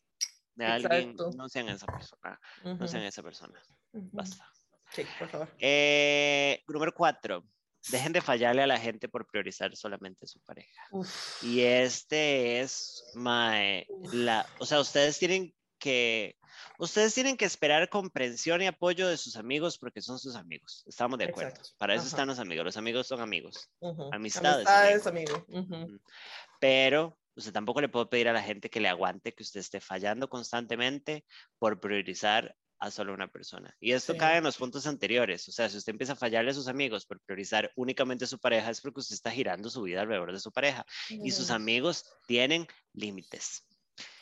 de 0.55 0.67
alguien, 0.67 1.17
no 1.37 1.49
sean 1.49 1.69
esa 1.71 1.87
persona, 1.87 2.41
no 2.65 2.87
sean 2.87 3.03
esa 3.05 3.23
persona. 3.23 3.61
Basta. 3.93 4.47
Sí, 4.93 5.05
por 5.19 5.29
favor. 5.29 5.49
Eh, 5.59 6.63
número 6.69 6.93
cuatro, 6.93 7.45
dejen 7.89 8.13
de 8.13 8.21
fallarle 8.21 8.63
a 8.63 8.67
la 8.67 8.79
gente 8.79 9.09
por 9.09 9.27
priorizar 9.27 9.75
solamente 9.77 10.27
su 10.27 10.41
pareja. 10.41 10.83
Y 11.43 11.61
este 11.61 12.61
es, 12.61 13.05
my, 13.15 13.87
la, 14.13 14.47
o 14.59 14.67
sea, 14.67 14.81
ustedes 14.81 15.19
tienen 15.19 15.55
que, 15.79 16.37
ustedes 16.79 17.15
tienen 17.15 17.37
que 17.37 17.47
esperar 17.47 17.89
comprensión 17.89 18.63
y 18.63 18.67
apoyo 18.67 19.09
de 19.09 19.17
sus 19.17 19.37
amigos 19.37 19.79
porque 19.79 20.03
son 20.03 20.19
sus 20.19 20.37
amigos. 20.37 20.85
Estamos 20.87 21.19
de 21.19 21.27
acuerdo. 21.27 21.61
Para 21.79 21.95
eso 21.95 22.07
están 22.07 22.29
los 22.29 22.39
amigos. 22.39 22.65
Los 22.65 22.77
amigos 22.77 23.07
son 23.07 23.21
amigos. 23.21 23.71
Amistades. 24.13 24.67
Amistades, 24.67 25.07
amigos. 25.07 25.43
Pero 26.61 27.17
Usted 27.37 27.53
tampoco 27.53 27.81
le 27.81 27.89
puede 27.89 28.07
pedir 28.07 28.29
a 28.29 28.33
la 28.33 28.43
gente 28.43 28.69
que 28.69 28.81
le 28.81 28.89
aguante 28.89 29.33
que 29.33 29.43
usted 29.43 29.61
esté 29.61 29.81
fallando 29.81 30.29
constantemente 30.29 31.25
por 31.59 31.81
priorizar 31.81 32.55
a 32.81 32.91
solo 32.91 33.13
una 33.13 33.29
persona. 33.29 33.77
Y 33.79 33.93
esto 33.93 34.17
cae 34.17 34.39
en 34.39 34.45
los 34.45 34.57
puntos 34.57 34.87
anteriores. 34.87 35.47
O 35.49 35.53
sea, 35.53 35.69
si 35.69 35.77
usted 35.77 35.93
empieza 35.93 36.15
a 36.15 36.17
fallarle 36.17 36.51
a 36.51 36.55
sus 36.55 36.67
amigos 36.67 37.05
por 37.05 37.21
priorizar 37.21 37.71
únicamente 37.77 38.25
a 38.25 38.29
su 38.29 38.39
pareja, 38.39 38.71
es 38.71 38.81
porque 38.81 39.01
usted 39.01 39.15
está 39.15 39.31
girando 39.31 39.69
su 39.69 39.83
vida 39.83 40.01
alrededor 40.01 40.33
de 40.33 40.41
su 40.41 40.51
pareja. 40.51 40.87
Y 41.11 41.31
sus 41.31 41.51
amigos 41.51 42.07
tienen 42.27 42.67
límites. 42.95 43.67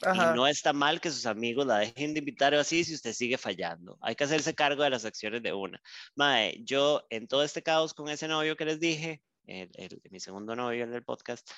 Y 0.02 0.18
no 0.34 0.48
está 0.48 0.72
mal 0.72 1.00
que 1.00 1.11
sus 1.11 1.24
amigos 1.24 1.66
la 1.66 1.78
dejen 1.78 2.12
de 2.12 2.18
invitar 2.18 2.52
o 2.54 2.59
así 2.59 2.82
si 2.82 2.94
usted 2.94 3.12
sigue 3.12 3.38
fallando. 3.38 3.96
Hay 4.00 4.16
que 4.16 4.24
hacerse 4.24 4.54
cargo 4.54 4.82
de 4.82 4.90
las 4.90 5.04
acciones 5.04 5.40
de 5.40 5.52
una. 5.52 5.80
Mae, 6.16 6.61
yo 6.64 7.06
en 7.11 7.28
todo 7.28 7.44
este 7.44 7.62
caos 7.62 7.94
con 7.94 8.09
ese 8.09 8.26
novio 8.26 8.56
que 8.56 8.64
les 8.64 8.80
dije, 8.80 9.22
el, 9.46 10.02
mi 10.11 10.18
segundo 10.18 10.56
novio 10.56 10.82
en 10.82 10.94
el 10.94 11.04
podcast, 11.04 11.48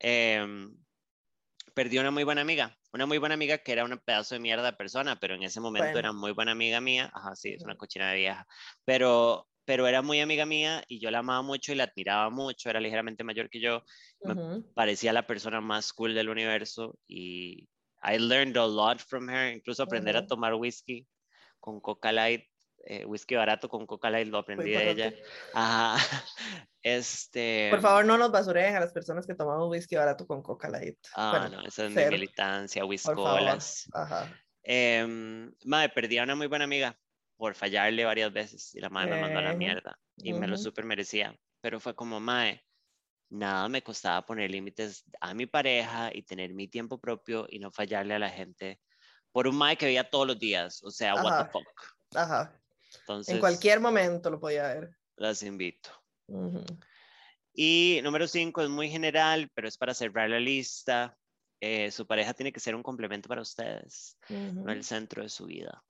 eh, 0.00 0.44
perdí 1.74 1.98
una 1.98 2.10
muy 2.10 2.24
buena 2.24 2.40
amiga, 2.42 2.76
una 2.92 3.06
muy 3.06 3.18
buena 3.18 3.34
amiga 3.34 3.58
que 3.58 3.72
era 3.72 3.84
un 3.84 3.98
pedazo 3.98 4.34
de 4.34 4.40
mierda 4.40 4.70
de 4.70 4.76
persona, 4.76 5.18
pero 5.20 5.34
en 5.34 5.42
ese 5.42 5.60
momento 5.60 5.98
era 5.98 6.12
muy 6.12 6.32
buena 6.32 6.52
amiga 6.52 6.80
mía, 6.80 7.10
ajá, 7.12 7.34
sí, 7.34 7.50
es 7.54 7.64
una 7.64 7.76
cochina 7.76 8.10
de 8.10 8.16
vieja, 8.16 8.46
pero, 8.84 9.48
pero 9.64 9.86
era 9.86 10.02
muy 10.02 10.20
amiga 10.20 10.46
mía 10.46 10.84
y 10.88 11.00
yo 11.00 11.10
la 11.10 11.18
amaba 11.18 11.42
mucho 11.42 11.72
y 11.72 11.74
la 11.74 11.84
admiraba 11.84 12.30
mucho, 12.30 12.70
era 12.70 12.80
ligeramente 12.80 13.24
mayor 13.24 13.50
que 13.50 13.60
yo, 13.60 13.82
me 14.22 14.36
parecía 14.74 15.12
la 15.12 15.26
persona 15.26 15.60
más 15.60 15.92
cool 15.92 16.14
del 16.14 16.28
universo 16.28 16.98
y 17.06 17.68
I 18.02 18.18
learned 18.18 18.56
a 18.56 18.66
lot 18.66 19.00
from 19.00 19.28
her, 19.28 19.54
incluso 19.54 19.82
aprender 19.82 20.16
a 20.16 20.26
tomar 20.26 20.54
whisky 20.54 21.06
con 21.58 21.80
Coca 21.80 22.12
Light 22.12 22.44
eh, 22.86 23.04
whisky 23.04 23.34
barato 23.34 23.68
con 23.68 23.86
coca 23.86 24.10
light, 24.10 24.28
lo 24.28 24.38
aprendí 24.38 24.70
de 24.70 24.90
ella. 24.90 25.14
Ajá. 25.52 25.96
Este... 26.86 27.68
Por 27.70 27.80
favor, 27.80 28.04
no 28.04 28.18
nos 28.18 28.30
basureen 28.30 28.76
a 28.76 28.80
las 28.80 28.92
personas 28.92 29.26
que 29.26 29.34
tomamos 29.34 29.70
whisky 29.70 29.96
barato 29.96 30.26
con 30.26 30.42
coca 30.42 30.68
light. 30.68 30.98
Ah, 31.16 31.48
no, 31.50 31.62
esa 31.62 31.86
es 31.86 31.90
mi 31.92 32.04
militancia, 32.04 32.84
whiskolas. 32.84 33.88
Ajá. 33.94 34.30
Eh, 34.62 35.50
madre, 35.64 35.88
perdí 35.94 36.18
a 36.18 36.24
una 36.24 36.34
muy 36.34 36.46
buena 36.46 36.66
amiga 36.66 36.94
por 37.38 37.54
fallarle 37.54 38.04
varias 38.04 38.30
veces 38.34 38.74
y 38.74 38.80
la 38.80 38.90
madre 38.90 39.12
me 39.12 39.22
mandó 39.22 39.38
a 39.38 39.42
la 39.42 39.54
mierda 39.54 39.98
y 40.18 40.34
me 40.34 40.46
lo 40.46 40.58
super 40.58 40.84
merecía. 40.84 41.34
Pero 41.62 41.80
fue 41.80 41.94
como, 41.94 42.20
mae, 42.20 42.62
nada 43.30 43.66
me 43.70 43.82
costaba 43.82 44.26
poner 44.26 44.50
límites 44.50 45.06
a 45.22 45.32
mi 45.32 45.46
pareja 45.46 46.10
y 46.12 46.22
tener 46.22 46.52
mi 46.52 46.68
tiempo 46.68 47.00
propio 47.00 47.46
y 47.48 47.60
no 47.60 47.70
fallarle 47.70 48.12
a 48.12 48.18
la 48.18 48.28
gente 48.28 48.78
por 49.32 49.48
un 49.48 49.56
mae 49.56 49.78
que 49.78 49.86
veía 49.86 50.10
todos 50.10 50.26
los 50.26 50.38
días. 50.38 50.82
O 50.84 50.90
sea, 50.90 51.14
what 51.14 51.46
the 51.46 51.50
fuck. 51.50 51.66
Ajá 52.14 52.54
en 53.26 53.38
cualquier 53.40 53.80
momento 53.80 54.30
lo 54.30 54.40
podía 54.40 54.68
ver. 54.68 54.96
Las 55.16 55.42
invito. 55.42 55.90
Y 57.52 58.00
número 58.02 58.26
cinco 58.26 58.62
es 58.62 58.68
muy 58.68 58.88
general, 58.88 59.50
pero 59.54 59.68
es 59.68 59.76
para 59.76 59.94
cerrar 59.94 60.30
la 60.30 60.40
lista. 60.40 61.16
Eh, 61.60 61.90
su 61.90 62.06
pareja 62.06 62.34
tiene 62.34 62.52
que 62.52 62.60
ser 62.60 62.74
un 62.74 62.82
complemento 62.82 63.28
para 63.28 63.42
ustedes, 63.42 64.18
no 64.28 64.70
el 64.70 64.84
centro 64.84 65.22
de 65.22 65.28
su 65.28 65.46
vida. 65.46 65.82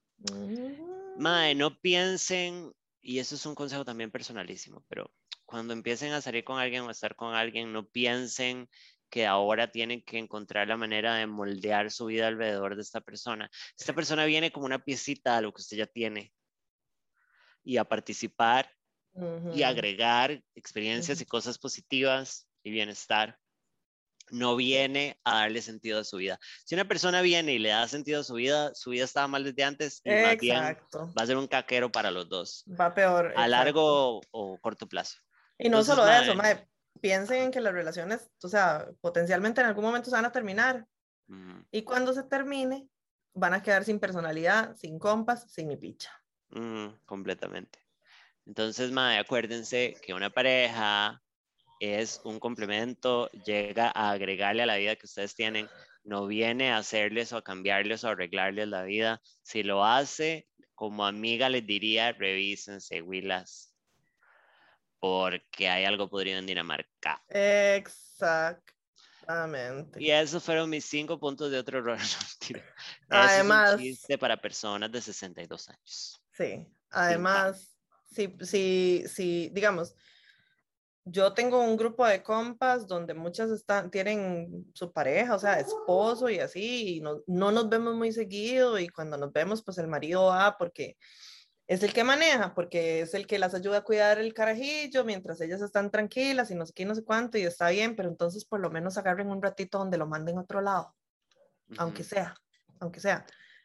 Mae, 1.16 1.54
no 1.54 1.80
piensen, 1.80 2.72
y 3.00 3.18
eso 3.18 3.34
es 3.34 3.44
un 3.46 3.54
consejo 3.54 3.84
también 3.84 4.10
personalísimo, 4.10 4.84
pero 4.88 5.10
cuando 5.44 5.72
empiecen 5.72 6.12
a 6.12 6.20
salir 6.20 6.44
con 6.44 6.58
alguien 6.58 6.82
o 6.82 6.88
a 6.88 6.92
estar 6.92 7.16
con 7.16 7.34
alguien, 7.34 7.72
no 7.72 7.88
piensen 7.88 8.68
que 9.10 9.26
ahora 9.26 9.70
tienen 9.70 10.02
que 10.02 10.18
encontrar 10.18 10.68
la 10.68 10.76
manera 10.76 11.14
de 11.16 11.26
moldear 11.26 11.90
su 11.90 12.06
vida 12.06 12.28
alrededor 12.28 12.76
de 12.76 12.82
esta 12.82 13.00
persona. 13.00 13.50
Esta 13.78 13.94
persona 13.94 14.24
viene 14.24 14.50
como 14.50 14.66
una 14.66 14.82
piecita 14.84 15.36
a 15.36 15.40
lo 15.40 15.52
que 15.52 15.60
usted 15.60 15.76
ya 15.76 15.86
tiene 15.86 16.32
y 17.64 17.78
a 17.78 17.84
participar 17.84 18.70
y 19.52 19.62
agregar 19.62 20.42
experiencias 20.54 21.20
y 21.20 21.26
cosas 21.26 21.58
positivas 21.58 22.48
y 22.62 22.70
bienestar. 22.70 23.38
No 24.30 24.56
viene 24.56 25.20
a 25.22 25.40
darle 25.40 25.60
sentido 25.60 26.00
a 26.00 26.04
su 26.04 26.16
vida. 26.16 26.38
Si 26.64 26.74
una 26.74 26.86
persona 26.86 27.20
viene 27.20 27.52
y 27.52 27.58
le 27.58 27.68
da 27.68 27.86
sentido 27.86 28.22
a 28.22 28.24
su 28.24 28.34
vida, 28.34 28.74
su 28.74 28.90
vida 28.90 29.04
estaba 29.04 29.28
mal 29.28 29.44
desde 29.44 29.64
antes 29.64 30.00
y 30.02 30.10
más 30.10 30.38
bien 30.38 30.60
va 30.62 31.22
a 31.22 31.26
ser 31.26 31.36
un 31.36 31.46
caquero 31.46 31.92
para 31.92 32.10
los 32.10 32.28
dos. 32.28 32.64
Va 32.68 32.94
peor. 32.94 33.34
A 33.36 33.46
largo 33.46 34.22
o 34.30 34.58
corto 34.60 34.88
plazo. 34.88 35.18
Y 35.58 35.68
no 35.68 35.84
solo 35.84 36.08
eso, 36.08 36.34
piensen 37.00 37.42
en 37.42 37.50
que 37.50 37.60
las 37.60 37.74
relaciones, 37.74 38.30
o 38.42 38.48
sea, 38.48 38.88
potencialmente 39.00 39.60
en 39.60 39.66
algún 39.66 39.84
momento 39.84 40.08
se 40.08 40.16
van 40.16 40.24
a 40.24 40.32
terminar. 40.32 40.86
Y 41.70 41.82
cuando 41.82 42.12
se 42.14 42.22
termine, 42.22 42.88
van 43.34 43.54
a 43.54 43.62
quedar 43.62 43.84
sin 43.84 44.00
personalidad, 44.00 44.74
sin 44.76 44.98
compas, 44.98 45.50
sin 45.52 45.68
ni 45.68 45.76
picha. 45.76 46.10
Completamente. 47.06 47.78
Entonces, 48.46 48.90
madre, 48.90 49.18
acuérdense 49.18 49.96
que 50.02 50.14
una 50.14 50.30
pareja 50.30 51.22
es 51.80 52.20
un 52.24 52.38
complemento, 52.38 53.30
llega 53.46 53.90
a 53.94 54.10
agregarle 54.10 54.62
a 54.62 54.66
la 54.66 54.76
vida 54.76 54.96
que 54.96 55.06
ustedes 55.06 55.34
tienen, 55.34 55.68
no 56.04 56.26
viene 56.26 56.72
a 56.72 56.78
hacerles 56.78 57.32
o 57.32 57.38
a 57.38 57.44
cambiarles 57.44 58.04
o 58.04 58.08
a 58.08 58.12
arreglarles 58.12 58.68
la 58.68 58.82
vida. 58.82 59.22
Si 59.42 59.62
lo 59.62 59.84
hace, 59.84 60.46
como 60.74 61.06
amiga 61.06 61.48
les 61.48 61.66
diría, 61.66 62.12
revísense, 62.12 63.02
Willas 63.02 63.74
porque 65.04 65.68
hay 65.68 65.84
algo 65.84 66.08
podrido 66.08 66.38
en 66.38 66.46
Dinamarca. 66.46 67.22
Exactamente. 67.28 70.02
Y 70.02 70.10
esos 70.10 70.42
fueron 70.42 70.70
mis 70.70 70.86
cinco 70.86 71.20
puntos 71.20 71.50
de 71.50 71.58
otro 71.58 71.80
error. 71.80 71.98
además. 73.10 73.78
Es 73.78 74.06
un 74.08 74.16
para 74.16 74.38
personas 74.38 74.90
de 74.90 75.02
62 75.02 75.68
años. 75.68 76.23
Sí, 76.34 76.66
además, 76.90 77.76
si, 78.10 78.36
si, 78.40 79.04
si, 79.06 79.50
digamos, 79.50 79.94
yo 81.04 81.32
tengo 81.32 81.60
un 81.60 81.76
grupo 81.76 82.06
de 82.06 82.22
compas 82.22 82.88
donde 82.88 83.14
muchas 83.14 83.50
están, 83.50 83.90
tienen 83.90 84.66
su 84.74 84.92
pareja, 84.92 85.34
o 85.34 85.38
sea, 85.38 85.60
esposo 85.60 86.28
y 86.30 86.40
así, 86.40 86.96
y 86.96 87.00
no, 87.00 87.22
no 87.26 87.52
nos 87.52 87.68
vemos 87.68 87.94
muy 87.94 88.10
seguido 88.10 88.78
y 88.78 88.88
cuando 88.88 89.16
nos 89.16 89.32
vemos, 89.32 89.62
pues 89.62 89.78
el 89.78 89.86
marido 89.86 90.26
va 90.26 90.56
porque 90.58 90.96
es 91.68 91.82
el 91.82 91.92
que 91.92 92.02
maneja, 92.02 92.52
porque 92.54 93.02
es 93.02 93.14
el 93.14 93.26
que 93.26 93.38
las 93.38 93.54
ayuda 93.54 93.78
a 93.78 93.84
cuidar 93.84 94.18
el 94.18 94.34
carajillo 94.34 95.04
mientras 95.04 95.40
ellas 95.40 95.60
están 95.62 95.90
tranquilas 95.90 96.50
y 96.50 96.56
no 96.56 96.66
sé 96.66 96.72
qué, 96.74 96.84
no 96.84 96.94
sé 96.94 97.04
cuánto, 97.04 97.38
y 97.38 97.42
está 97.42 97.68
bien, 97.68 97.94
pero 97.94 98.08
entonces 98.08 98.44
por 98.44 98.58
lo 98.60 98.70
menos 98.70 98.98
agarren 98.98 99.30
un 99.30 99.42
ratito 99.42 99.78
donde 99.78 99.98
lo 99.98 100.06
manden 100.06 100.38
a 100.38 100.42
otro 100.42 100.62
lado, 100.62 100.96
aunque 101.78 102.02
sea, 102.02 102.34
aunque 102.80 102.98
sea. 102.98 103.24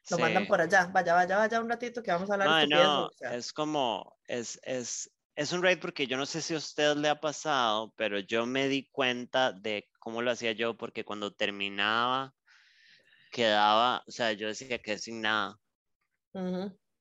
Lo 0.09 0.17
mandan 0.17 0.47
por 0.47 0.61
allá, 0.61 0.89
vaya, 0.93 1.13
vaya, 1.13 1.37
vaya 1.37 1.61
un 1.61 1.69
ratito 1.69 2.01
que 2.01 2.11
vamos 2.11 2.29
a 2.29 2.33
hablar. 2.33 2.67
de 2.67 2.75
no, 2.75 3.09
es 3.31 3.53
como, 3.53 4.17
es, 4.25 4.59
es, 4.63 5.11
es 5.35 5.51
un 5.51 5.61
raid 5.61 5.79
porque 5.79 6.07
yo 6.07 6.17
no 6.17 6.25
sé 6.25 6.41
si 6.41 6.53
a 6.53 6.57
usted 6.57 6.95
le 6.95 7.09
ha 7.09 7.19
pasado, 7.19 7.93
pero 7.95 8.19
yo 8.19 8.45
me 8.45 8.67
di 8.67 8.89
cuenta 8.91 9.51
de 9.51 9.87
cómo 9.99 10.21
lo 10.21 10.31
hacía 10.31 10.53
yo, 10.53 10.75
porque 10.77 11.03
cuando 11.03 11.33
terminaba, 11.33 12.33
quedaba, 13.31 14.03
o 14.07 14.11
sea, 14.11 14.31
yo 14.33 14.47
decía 14.47 14.79
que 14.79 14.97
sin 14.97 15.21
nada. 15.21 15.59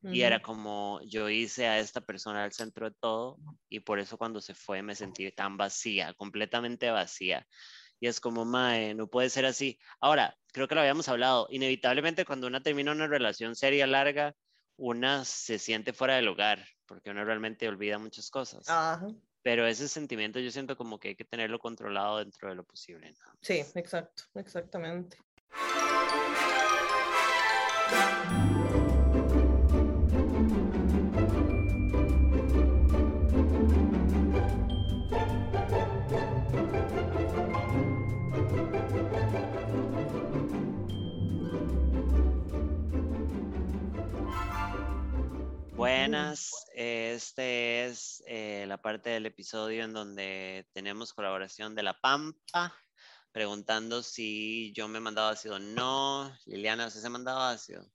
Y 0.03 0.23
era 0.23 0.41
como 0.41 1.01
yo 1.05 1.29
hice 1.29 1.67
a 1.67 1.79
esta 1.81 2.01
persona 2.01 2.45
al 2.45 2.53
centro 2.53 2.89
de 2.89 2.97
todo 3.01 3.37
y 3.69 3.81
por 3.81 3.99
eso 3.99 4.17
cuando 4.17 4.41
se 4.41 4.55
fue 4.55 4.81
me 4.83 4.95
sentí 4.95 5.31
tan 5.33 5.57
vacía, 5.57 6.15
completamente 6.15 6.91
vacía. 6.91 7.47
Y 8.01 8.07
es 8.07 8.21
como, 8.21 8.45
mae, 8.45 8.95
no 8.95 9.09
puede 9.09 9.31
ser 9.31 9.47
así. 9.47 9.79
Ahora, 10.01 10.37
creo 10.53 10.69
que 10.69 10.75
lo 10.75 10.81
habíamos 10.81 11.09
hablado, 11.09 11.49
inevitablemente 11.51 12.25
cuando 12.25 12.47
una 12.47 12.63
termina 12.63 12.93
una 12.93 13.07
relación 13.07 13.57
seria, 13.57 13.87
larga, 13.87 14.35
una 14.77 15.25
se 15.25 15.59
siente 15.59 15.93
fuera 15.93 16.17
del 16.17 16.29
hogar, 16.29 16.65
porque 16.87 17.11
uno 17.11 17.25
realmente 17.25 17.69
olvida 17.69 17.99
muchas 17.99 18.31
cosas. 18.31 18.67
Pero 19.43 19.67
ese 19.67 19.89
sentimiento 19.89 20.39
yo 20.41 20.51
siento 20.51 20.77
como 20.77 20.99
que 20.99 21.09
hay 21.09 21.17
que 21.17 21.25
tenerlo 21.25 21.59
controlado 21.59 22.19
dentro 22.19 22.49
de 22.49 22.55
lo 22.55 22.65
posible. 22.65 23.15
Sí, 23.41 23.65
exacto, 23.75 24.25
exactamente. 24.35 25.19
Buenas, 46.09 46.67
este 46.73 47.85
es 47.85 48.25
eh, 48.27 48.65
la 48.67 48.81
parte 48.81 49.11
del 49.11 49.27
episodio 49.27 49.85
en 49.85 49.93
donde 49.93 50.67
tenemos 50.73 51.13
colaboración 51.13 51.75
de 51.75 51.83
La 51.83 52.01
Pampa, 52.01 52.75
preguntando 53.31 54.03
si 54.03 54.73
yo 54.73 54.89
me 54.89 54.97
he 54.97 55.01
mandado 55.03 55.29
ácido 55.29 55.57
o 55.57 55.59
no. 55.59 56.35
Liliana, 56.47 56.89
¿se 56.89 57.07
ha 57.07 57.11
mandado 57.11 57.43
ácido? 57.43 57.87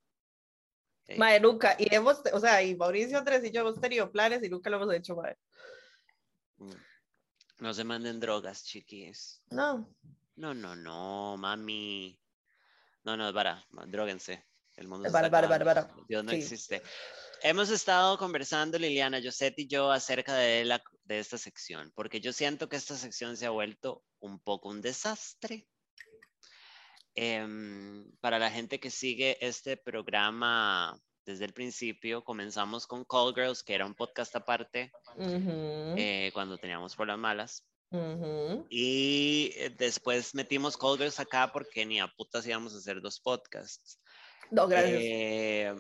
Okay. 1.02 1.18
Mae, 1.18 1.40
nunca, 1.40 1.76
y 1.80 1.88
hemos, 1.92 2.22
o 2.32 2.40
sea, 2.40 2.62
y 2.62 2.76
Mauricio 2.76 3.18
Andrés 3.18 3.44
y 3.46 3.50
yo 3.50 3.62
hemos 3.62 3.82
tenido 3.82 4.12
planes 4.12 4.44
y 4.44 4.50
nunca 4.50 4.70
lo 4.70 4.76
hemos 4.76 4.94
hecho, 4.94 5.16
mae. 5.16 5.36
Mm. 6.58 6.72
No 7.62 7.74
se 7.74 7.84
manden 7.84 8.20
drogas, 8.20 8.64
chiquis. 8.64 9.42
No. 9.50 9.92
No, 10.36 10.54
no, 10.54 10.76
no, 10.76 11.36
mami. 11.36 12.22
No, 13.06 13.18
no, 13.18 13.34
para, 13.34 13.66
droguense. 13.88 14.46
El 14.76 14.88
mundo 14.88 15.12
para, 15.12 15.32
para, 15.32 15.48
para, 15.48 15.66
para. 15.66 15.96
Dios 16.08 16.24
no 16.24 16.32
existe. 16.32 16.84
Hemos 17.46 17.70
estado 17.72 18.18
conversando, 18.18 18.80
Liliana, 18.80 19.20
Josette 19.22 19.60
y 19.60 19.68
yo, 19.68 19.92
acerca 19.92 20.34
de, 20.34 20.64
la, 20.64 20.82
de 21.04 21.20
esta 21.20 21.38
sección, 21.38 21.92
porque 21.94 22.22
yo 22.22 22.32
siento 22.32 22.70
que 22.70 22.78
esta 22.78 22.96
sección 22.96 23.36
se 23.36 23.46
ha 23.46 23.50
vuelto 23.50 24.02
un 24.22 24.40
poco 24.40 24.70
un 24.70 24.80
desastre. 24.80 25.68
Em, 27.16 28.10
para 28.22 28.40
la 28.40 28.50
gente 28.50 28.80
que 28.80 28.90
sigue 28.90 29.38
este 29.46 29.76
programa 29.76 30.98
desde 31.26 31.44
el 31.44 31.52
principio, 31.52 32.24
comenzamos 32.24 32.88
con 32.88 33.04
Call 33.04 33.34
Girls, 33.36 33.62
que 33.62 33.76
era 33.76 33.86
un 33.86 33.94
podcast 33.94 34.34
aparte, 34.38 34.94
eh, 35.20 36.32
cuando 36.34 36.58
teníamos 36.58 36.96
por 36.96 37.08
las 37.08 37.18
malas. 37.18 37.68
Y 38.70 39.52
eh, 39.58 39.70
después 39.78 40.34
metimos 40.34 40.78
Call 40.78 40.98
Girls 40.98 41.20
acá 41.20 41.52
porque 41.52 41.86
ni 41.86 42.00
a 42.00 42.08
putas 42.08 42.48
íbamos 42.48 42.74
a 42.74 42.78
hacer 42.78 43.02
dos 43.02 43.20
podcasts. 43.20 44.00
No, 44.50 44.66
gracias. 44.66 45.02
Eh, 45.04 45.76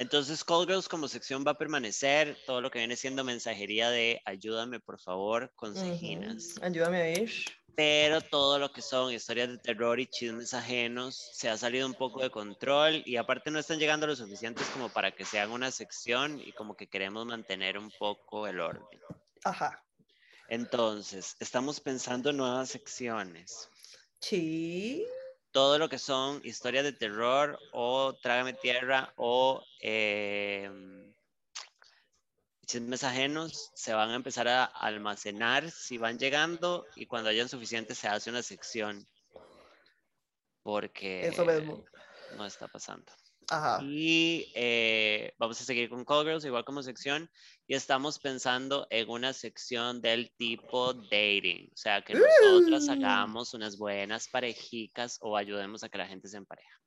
entonces, 0.00 0.42
Call 0.42 0.66
Girls 0.66 0.88
como 0.88 1.08
sección 1.08 1.44
va 1.46 1.50
a 1.50 1.58
permanecer, 1.58 2.34
todo 2.46 2.62
lo 2.62 2.70
que 2.70 2.78
viene 2.78 2.96
siendo 2.96 3.22
mensajería 3.22 3.90
de 3.90 4.22
ayúdame 4.24 4.80
por 4.80 4.98
favor, 4.98 5.52
consejinas. 5.56 6.54
Ayúdame 6.62 7.02
a 7.02 7.10
ir. 7.10 7.30
Pero 7.76 8.22
todo 8.22 8.58
lo 8.58 8.72
que 8.72 8.80
son 8.80 9.12
historias 9.12 9.50
de 9.50 9.58
terror 9.58 10.00
y 10.00 10.06
chismes 10.06 10.54
ajenos 10.54 11.16
se 11.34 11.50
ha 11.50 11.58
salido 11.58 11.86
un 11.86 11.92
poco 11.92 12.22
de 12.22 12.30
control 12.30 13.02
y 13.04 13.16
aparte 13.16 13.50
no 13.50 13.58
están 13.58 13.78
llegando 13.78 14.06
lo 14.06 14.16
suficientes 14.16 14.66
como 14.68 14.88
para 14.88 15.10
que 15.10 15.26
se 15.26 15.38
haga 15.38 15.52
una 15.52 15.70
sección 15.70 16.40
y 16.40 16.52
como 16.52 16.74
que 16.74 16.86
queremos 16.88 17.26
mantener 17.26 17.76
un 17.76 17.92
poco 17.98 18.46
el 18.46 18.58
orden. 18.58 19.00
Ajá. 19.44 19.84
Entonces, 20.48 21.36
estamos 21.40 21.78
pensando 21.78 22.32
nuevas 22.32 22.70
secciones. 22.70 23.68
Sí 24.18 25.04
todo 25.52 25.78
lo 25.78 25.88
que 25.88 25.98
son 25.98 26.40
historias 26.44 26.84
de 26.84 26.92
terror 26.92 27.58
o 27.72 28.14
Trágame 28.14 28.52
Tierra 28.52 29.12
o 29.16 29.64
eh, 29.80 30.70
chismes 32.66 33.02
ajenos 33.02 33.70
se 33.74 33.92
van 33.92 34.10
a 34.10 34.14
empezar 34.14 34.46
a 34.48 34.64
almacenar 34.64 35.70
si 35.70 35.98
van 35.98 36.18
llegando 36.18 36.86
y 36.94 37.06
cuando 37.06 37.30
hayan 37.30 37.48
suficientes 37.48 37.98
se 37.98 38.08
hace 38.08 38.30
una 38.30 38.42
sección 38.42 39.06
porque 40.62 41.26
Eso 41.26 41.44
mismo. 41.44 41.84
no 42.36 42.46
está 42.46 42.68
pasando. 42.68 43.10
Ajá. 43.50 43.80
Y 43.82 44.50
eh, 44.54 45.34
vamos 45.38 45.60
a 45.60 45.64
seguir 45.64 45.90
con 45.90 46.04
Call 46.04 46.24
Girls, 46.24 46.44
igual 46.44 46.64
como 46.64 46.82
sección, 46.82 47.28
y 47.66 47.74
estamos 47.74 48.18
pensando 48.18 48.86
en 48.90 49.08
una 49.08 49.32
sección 49.32 50.00
del 50.00 50.30
tipo 50.36 50.94
dating, 50.94 51.68
o 51.72 51.76
sea, 51.76 52.02
que 52.02 52.14
nosotras 52.14 52.86
mm. 52.86 52.90
hagamos 52.90 53.52
unas 53.54 53.76
buenas 53.76 54.28
parejicas 54.28 55.18
o 55.20 55.36
ayudemos 55.36 55.82
a 55.82 55.88
que 55.88 55.98
la 55.98 56.06
gente 56.06 56.28
se 56.28 56.36
empareja. 56.36 56.80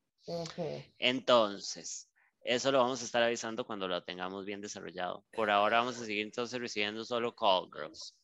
Entonces, 0.99 2.09
eso 2.41 2.71
lo 2.71 2.79
vamos 2.79 3.01
a 3.01 3.05
estar 3.05 3.23
avisando 3.23 3.65
cuando 3.65 3.87
lo 3.87 4.03
tengamos 4.03 4.45
bien 4.45 4.61
desarrollado. 4.61 5.25
Por 5.33 5.49
ahora 5.49 5.79
vamos 5.79 5.97
a 5.97 6.05
seguir 6.05 6.25
entonces 6.25 6.59
recibiendo 6.59 7.03
solo 7.03 7.35
Call 7.35 7.69
Girls. 7.73 8.15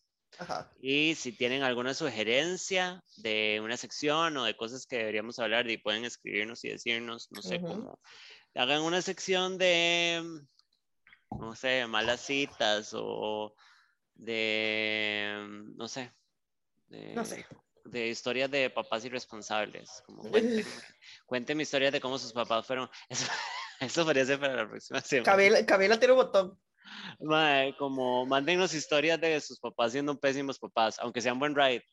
Y 0.82 1.16
si 1.16 1.32
tienen 1.32 1.64
alguna 1.64 1.94
sugerencia 1.94 3.04
de 3.18 3.60
una 3.64 3.78
sección 3.78 4.38
o 4.38 4.46
de 4.46 4.56
cosas 4.56 4.86
que 4.86 4.98
deberíamos 4.98 5.40
hablar, 5.40 5.70
y 5.70 5.78
pueden 5.78 6.06
escribirnos 6.06 6.64
y 6.64 6.70
decirnos, 6.70 7.28
no 7.32 7.42
sé 7.42 7.60
cómo. 7.62 8.00
Hagan 8.56 8.82
una 8.82 9.02
sección 9.02 9.58
de, 9.58 10.24
no 11.32 11.56
sé, 11.56 11.86
malas 11.88 12.22
citas 12.22 12.92
o 12.94 13.56
de, 14.16 15.46
no 15.76 15.88
sé. 15.88 16.12
no 16.90 17.26
sé. 17.26 17.46
de 17.86 18.08
historias 18.08 18.50
de 18.50 18.70
papás 18.70 19.06
irresponsables. 19.06 20.02
Como 20.06 20.24
cuéntenme, 21.26 21.64
historias 21.64 21.92
de 21.92 22.02
cómo 22.02 22.18
sus 22.18 22.34
papás 22.34 22.66
fueron. 22.66 22.90
Eso, 23.80 24.04
podría 24.04 24.26
ser 24.26 24.40
para 24.40 24.56
la 24.56 24.70
próxima 24.70 25.00
semana. 25.02 25.66
Cabela, 25.66 26.00
tiene 26.00 26.14
un 26.14 26.20
botón. 26.20 26.60
Como 27.78 28.26
mándenos 28.26 28.74
historias 28.74 29.20
de 29.20 29.40
sus 29.42 29.60
papás 29.60 29.92
siendo 29.92 30.20
pésimos 30.20 30.60
papás, 30.60 30.98
aunque 31.00 31.22
sean 31.22 31.40
buen 31.40 31.56
ride. 31.56 31.84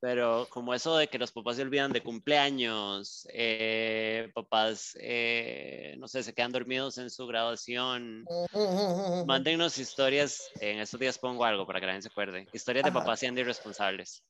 Pero 0.00 0.46
como 0.50 0.74
eso 0.74 0.98
de 0.98 1.08
que 1.08 1.18
los 1.18 1.32
papás 1.32 1.56
se 1.56 1.62
olvidan 1.62 1.90
de 1.90 2.02
cumpleaños, 2.02 3.26
eh, 3.32 4.30
papás, 4.34 4.96
eh, 5.00 5.94
no 5.98 6.08
sé, 6.08 6.22
se 6.22 6.34
quedan 6.34 6.52
dormidos 6.52 6.98
en 6.98 7.08
su 7.08 7.26
graduación. 7.26 8.26
Mándenos 9.26 9.78
historias, 9.78 10.42
en 10.60 10.80
estos 10.80 11.00
días 11.00 11.18
pongo 11.18 11.44
algo 11.44 11.66
para 11.66 11.80
que 11.80 11.86
la 11.86 12.02
se 12.02 12.08
acuerde. 12.08 12.46
Historias 12.52 12.84
de 12.84 12.92
papás 12.92 13.20
siendo 13.20 13.40
irresponsables. 13.40 14.22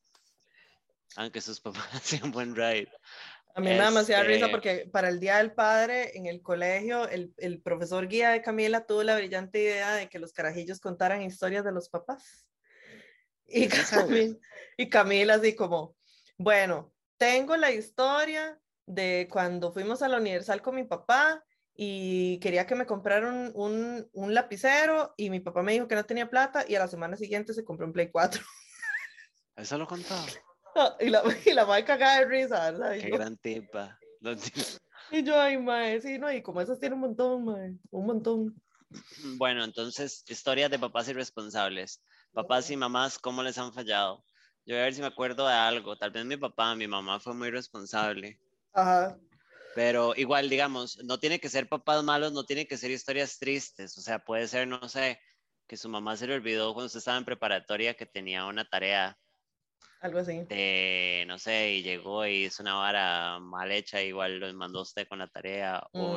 Aunque 1.17 1.41
sus 1.41 1.61
papás 1.61 1.89
hacían 1.93 2.31
buen 2.31 2.55
ride. 2.55 2.93
A 3.57 3.61
mí 3.63 3.69
me 3.69 3.77
da 3.79 3.87
demasiada 3.87 4.23
risa 4.23 4.45
este 4.45 4.51
porque 4.51 4.89
para 4.93 5.09
el 5.09 5.19
Día 5.19 5.39
del 5.39 5.51
Padre 5.51 6.15
en 6.15 6.27
el 6.27 6.43
colegio, 6.43 7.09
el, 7.09 7.33
el 7.39 7.63
profesor 7.63 8.07
guía 8.07 8.29
de 8.29 8.43
Camila 8.43 8.85
tuvo 8.85 9.03
la 9.03 9.17
brillante 9.17 9.63
idea 9.63 9.95
de 9.95 10.11
que 10.11 10.19
los 10.19 10.35
carajillos 10.35 10.79
contaran 10.79 11.23
historias 11.23 11.65
de 11.65 11.73
los 11.73 11.89
papás. 11.89 12.47
Y 13.47 13.67
Camila, 13.69 14.37
y 14.77 14.91
Camila 14.91 15.35
así 15.37 15.55
como, 15.55 15.97
bueno, 16.37 16.93
tengo 17.17 17.57
la 17.57 17.71
historia 17.71 18.61
de 18.85 19.27
cuando 19.31 19.73
fuimos 19.73 20.03
a 20.03 20.09
la 20.09 20.19
Universal 20.19 20.61
con 20.61 20.75
mi 20.75 20.85
papá 20.85 21.43
y 21.75 22.39
quería 22.41 22.67
que 22.67 22.75
me 22.75 22.85
compraran 22.85 23.53
un, 23.55 24.07
un, 24.13 24.35
lapicero 24.35 25.15
y 25.17 25.31
mi 25.31 25.41
papá 25.41 25.63
me 25.63 25.73
dijo 25.73 25.89
que 25.89 25.95
no 25.95 26.05
tenía 26.05 26.29
plata 26.29 26.67
y 26.69 26.75
a 26.75 26.81
la 26.81 26.89
semana 26.89 27.17
siguiente 27.17 27.55
se 27.55 27.65
compró 27.65 27.87
un 27.87 27.95
Play 27.95 28.11
4. 28.11 28.43
Eso 29.57 29.79
lo 29.79 29.87
contaba. 29.87 30.27
y 31.01 31.11
la, 31.11 31.23
y 31.45 31.53
la 31.53 31.67
madre 31.67 31.85
cagada 31.85 32.21
de 32.21 32.27
risa, 32.27 32.71
¿verdad? 32.71 32.93
Qué 33.01 33.11
gran 33.11 33.37
tipa. 33.37 33.99
Y 35.13 35.23
yo, 35.23 35.41
ay, 35.41 35.57
mae, 35.57 36.01
sí, 36.01 36.19
no, 36.19 36.33
y 36.33 36.43
como 36.43 36.61
esas 36.61 36.81
tiene 36.81 36.97
un 36.97 37.03
montón, 37.03 37.45
mae, 37.45 37.77
un 37.93 38.07
montón. 38.07 38.61
Bueno, 39.37 39.63
entonces, 39.63 40.25
historias 40.27 40.69
de 40.69 40.81
papás 40.81 41.09
irresponsables 41.09 42.03
papás 42.37 42.71
y 42.71 42.77
mamás, 42.77 43.19
¿cómo 43.19 43.43
les 43.43 43.57
han 43.57 43.73
fallado? 43.73 44.23
Yo 44.67 44.75
voy 44.75 44.81
a 44.81 44.85
ver 44.85 44.95
si 44.95 45.01
me 45.01 45.07
acuerdo 45.07 45.47
de 45.47 45.55
algo. 45.55 45.97
Tal 45.97 46.11
vez 46.11 46.27
mi 46.27 46.37
papá, 46.37 46.75
mi 46.75 46.87
mamá 46.87 47.19
fue 47.19 47.33
muy 47.33 47.51
responsable. 47.51 48.39
Ajá. 48.75 49.17
Pero 49.75 50.13
igual, 50.17 50.51
digamos, 50.51 51.03
no 51.05 51.19
tiene 51.19 51.41
que 51.41 51.49
ser 51.49 51.67
papás 51.67 52.05
malos, 52.05 52.33
no 52.33 52.45
tiene 52.45 52.67
que 52.67 52.77
ser 52.77 52.91
historias 52.91 53.39
tristes. 53.39 53.97
O 53.97 54.03
sea, 54.03 54.19
puede 54.19 54.49
ser, 54.49 54.69
no 54.69 54.87
sé, 54.87 55.19
que 55.67 55.79
su 55.79 55.89
mamá 55.89 56.15
se 56.19 56.27
le 56.27 56.35
olvidó 56.35 56.75
cuando 56.75 56.87
usted 56.87 56.99
estaba 56.99 57.17
en 57.17 57.25
preparatoria 57.25 57.95
que 57.95 58.05
tenía 58.05 58.45
una 58.45 58.69
tarea. 58.69 59.17
Algo 60.07 60.21
así. 60.21 60.45
De, 60.45 61.25
no 61.27 61.37
sé, 61.37 61.73
y 61.73 61.83
llegó 61.83 62.25
y 62.25 62.45
hizo 62.45 62.63
una 62.63 62.75
vara 62.75 63.41
mal 63.41 63.73
hecha, 63.73 64.01
igual 64.01 64.39
lo 64.39 64.55
mandó 64.55 64.83
usted 64.83 65.09
con 65.09 65.19
la 65.19 65.27
tarea. 65.27 65.85
O, 65.93 66.17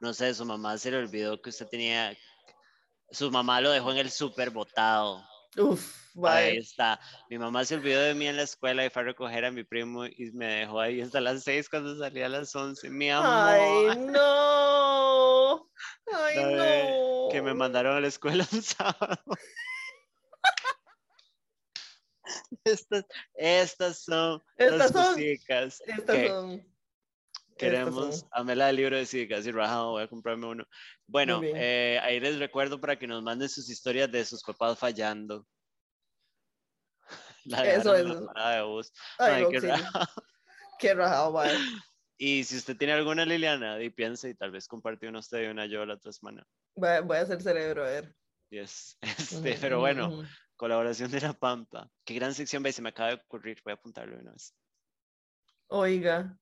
no 0.00 0.12
sé, 0.12 0.34
su 0.34 0.44
mamá 0.44 0.76
se 0.76 0.90
le 0.90 0.96
olvidó 0.96 1.40
que 1.40 1.50
usted 1.50 1.68
tenía, 1.68 2.16
su 3.12 3.30
mamá 3.30 3.60
lo 3.60 3.70
dejó 3.70 3.92
en 3.92 3.98
el 3.98 4.10
súper 4.10 4.50
botado. 4.50 5.24
Uf, 5.56 6.08
Ahí 6.24 6.56
está. 6.56 6.98
Mi 7.30 7.38
mamá 7.38 7.64
se 7.64 7.76
olvidó 7.76 8.00
de 8.02 8.14
mí 8.14 8.26
en 8.26 8.36
la 8.36 8.42
escuela 8.42 8.84
y 8.84 8.90
fue 8.90 9.02
a 9.02 9.04
recoger 9.04 9.44
a 9.44 9.52
mi 9.52 9.62
primo 9.62 10.04
y 10.04 10.32
me 10.32 10.46
dejó 10.46 10.80
ahí 10.80 11.00
hasta 11.00 11.20
las 11.20 11.44
seis 11.44 11.68
cuando 11.68 11.96
salía 11.96 12.26
a 12.26 12.30
las 12.30 12.56
once. 12.56 12.90
Mi 12.90 13.08
amor. 13.08 13.30
Ay, 13.30 13.98
no. 13.98 15.70
Ay, 16.12 16.36
no. 16.56 17.28
Que 17.30 17.40
me 17.40 17.54
mandaron 17.54 17.96
a 17.96 18.00
la 18.00 18.08
escuela 18.08 18.44
un 18.52 18.62
sábado. 18.62 19.22
estas, 22.64 23.04
estas 23.34 23.98
son 24.04 24.42
estas 24.56 24.94
las 24.94 25.06
son, 25.06 25.20
Estas 25.20 26.26
son. 26.26 26.78
Queremos, 27.58 28.24
la 28.54 28.70
el 28.70 28.76
libro 28.76 28.96
de 28.96 29.04
Cicas 29.04 29.44
y 29.44 29.50
rajado, 29.50 29.90
voy 29.90 30.04
a 30.04 30.08
comprarme 30.08 30.46
uno. 30.46 30.64
Bueno, 31.08 31.40
eh, 31.42 31.98
ahí 32.02 32.20
les 32.20 32.38
recuerdo 32.38 32.80
para 32.80 32.96
que 32.96 33.08
nos 33.08 33.22
manden 33.22 33.48
sus 33.48 33.68
historias 33.68 34.10
de 34.12 34.24
sus 34.24 34.44
papás 34.44 34.78
fallando. 34.78 35.44
La 37.44 37.64
Eso 37.64 37.96
es. 37.96 38.04
De 38.06 38.62
bus. 38.62 38.92
Ay, 39.18 39.44
qué, 39.50 39.58
rajado. 39.58 40.06
qué 40.78 40.94
rajado, 40.94 41.42
Y 42.16 42.44
si 42.44 42.58
usted 42.58 42.76
tiene 42.76 42.92
alguna 42.92 43.24
Liliana, 43.24 43.82
y 43.82 43.90
piense 43.90 44.30
y 44.30 44.34
tal 44.34 44.52
vez 44.52 44.68
comparte 44.68 45.08
una 45.08 45.18
usted 45.18 45.42
y 45.42 45.46
una 45.46 45.66
yo 45.66 45.84
la 45.84 45.94
otra 45.94 46.12
semana. 46.12 46.46
Voy, 46.76 47.16
a 47.16 47.20
hacer 47.20 47.42
cerebro, 47.42 47.82
a 47.84 47.88
ver. 47.88 48.14
Yes. 48.50 48.96
Este, 49.00 49.58
pero 49.60 49.80
bueno, 49.80 50.22
colaboración 50.58 51.10
de 51.10 51.22
la 51.22 51.32
Pampa. 51.32 51.90
Qué 52.04 52.12
gran 52.14 52.34
sección, 52.34 52.62
ve, 52.62 52.72
se 52.72 52.82
me 52.82 52.90
acaba 52.90 53.10
de 53.10 53.14
ocurrir, 53.14 53.62
voy 53.64 53.70
a 53.70 53.74
apuntarlo 53.74 54.18
una 54.18 54.32
vez. 54.32 54.54
Oiga, 55.68 56.36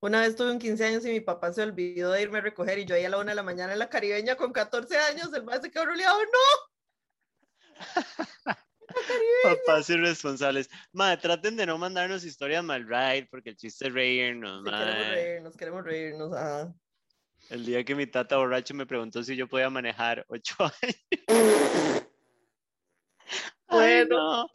una 0.00 0.22
vez 0.22 0.34
tuve 0.34 0.50
un 0.50 0.58
15 0.58 0.84
años 0.84 1.04
y 1.04 1.10
mi 1.10 1.20
papá 1.20 1.52
se 1.52 1.62
olvidó 1.62 2.12
de 2.12 2.22
irme 2.22 2.38
a 2.38 2.40
recoger 2.40 2.78
y 2.78 2.86
yo 2.86 2.96
ahí 2.96 3.04
a 3.04 3.10
la 3.10 3.18
una 3.18 3.32
de 3.32 3.36
la 3.36 3.42
mañana 3.42 3.74
en 3.74 3.78
la 3.78 3.88
caribeña 3.88 4.36
con 4.36 4.52
14 4.52 4.98
años, 4.98 5.32
el 5.34 5.44
más 5.44 5.60
se 5.60 5.70
quedó 5.70 5.84
roleado, 5.84 6.18
¡no! 6.18 6.40
Papás 9.44 9.90
irresponsables. 9.90 10.70
Madre, 10.92 11.18
traten 11.18 11.56
de 11.56 11.66
no 11.66 11.76
mandarnos 11.76 12.24
historias 12.24 12.64
mal 12.64 12.88
right, 12.88 13.28
porque 13.30 13.50
el 13.50 13.56
chiste 13.56 13.88
es 13.88 13.92
reírnos, 13.92 14.64
sí, 14.64 14.70
Queremos 14.70 15.08
reírnos, 15.08 15.56
queremos 15.56 15.84
reírnos, 15.84 16.32
ajá. 16.32 16.74
El 17.50 17.66
día 17.66 17.84
que 17.84 17.94
mi 17.94 18.06
tata 18.06 18.38
borracho 18.38 18.74
me 18.74 18.86
preguntó 18.86 19.22
si 19.22 19.36
yo 19.36 19.46
podía 19.46 19.68
manejar 19.68 20.24
ocho 20.28 20.56
años. 20.82 22.07
Bueno. 23.78 24.50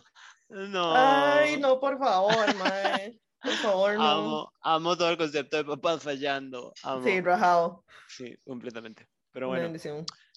no. 0.49 0.93
Ay, 0.95 1.57
no, 1.57 1.79
por 1.79 1.97
favor, 1.97 2.55
madre. 2.55 3.19
Por 3.41 3.53
favor, 3.53 3.95
no. 3.95 4.03
Amo, 4.03 4.53
amo 4.61 4.97
todo 4.97 5.09
el 5.09 5.17
concepto 5.17 5.57
de 5.57 5.65
papás 5.65 6.01
fallando. 6.01 6.73
Sí, 7.03 7.21
rajado. 7.21 7.83
Sí, 8.07 8.35
completamente. 8.45 9.07
Pero 9.31 9.47
bueno, 9.47 9.73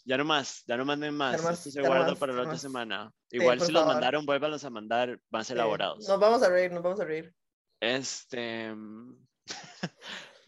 ya 0.06 0.16
no 0.16 0.24
más, 0.24 0.62
ya 0.66 0.76
no 0.76 0.84
manden 0.84 1.14
más. 1.14 1.34
Esto 1.34 1.70
se 1.70 1.82
guarda 1.82 2.14
para 2.14 2.32
la 2.32 2.42
otra 2.42 2.56
semana. 2.56 3.12
Igual 3.30 3.60
si 3.60 3.72
los 3.72 3.84
mandaron, 3.86 4.24
vuélvanlos 4.24 4.64
a 4.64 4.70
mandar 4.70 5.20
más 5.30 5.50
elaborados. 5.50 6.08
Nos 6.08 6.20
vamos 6.20 6.42
a 6.42 6.48
reír, 6.48 6.72
nos 6.72 6.82
vamos 6.82 7.00
a 7.00 7.04
reír. 7.04 7.34
Este. 7.80 8.74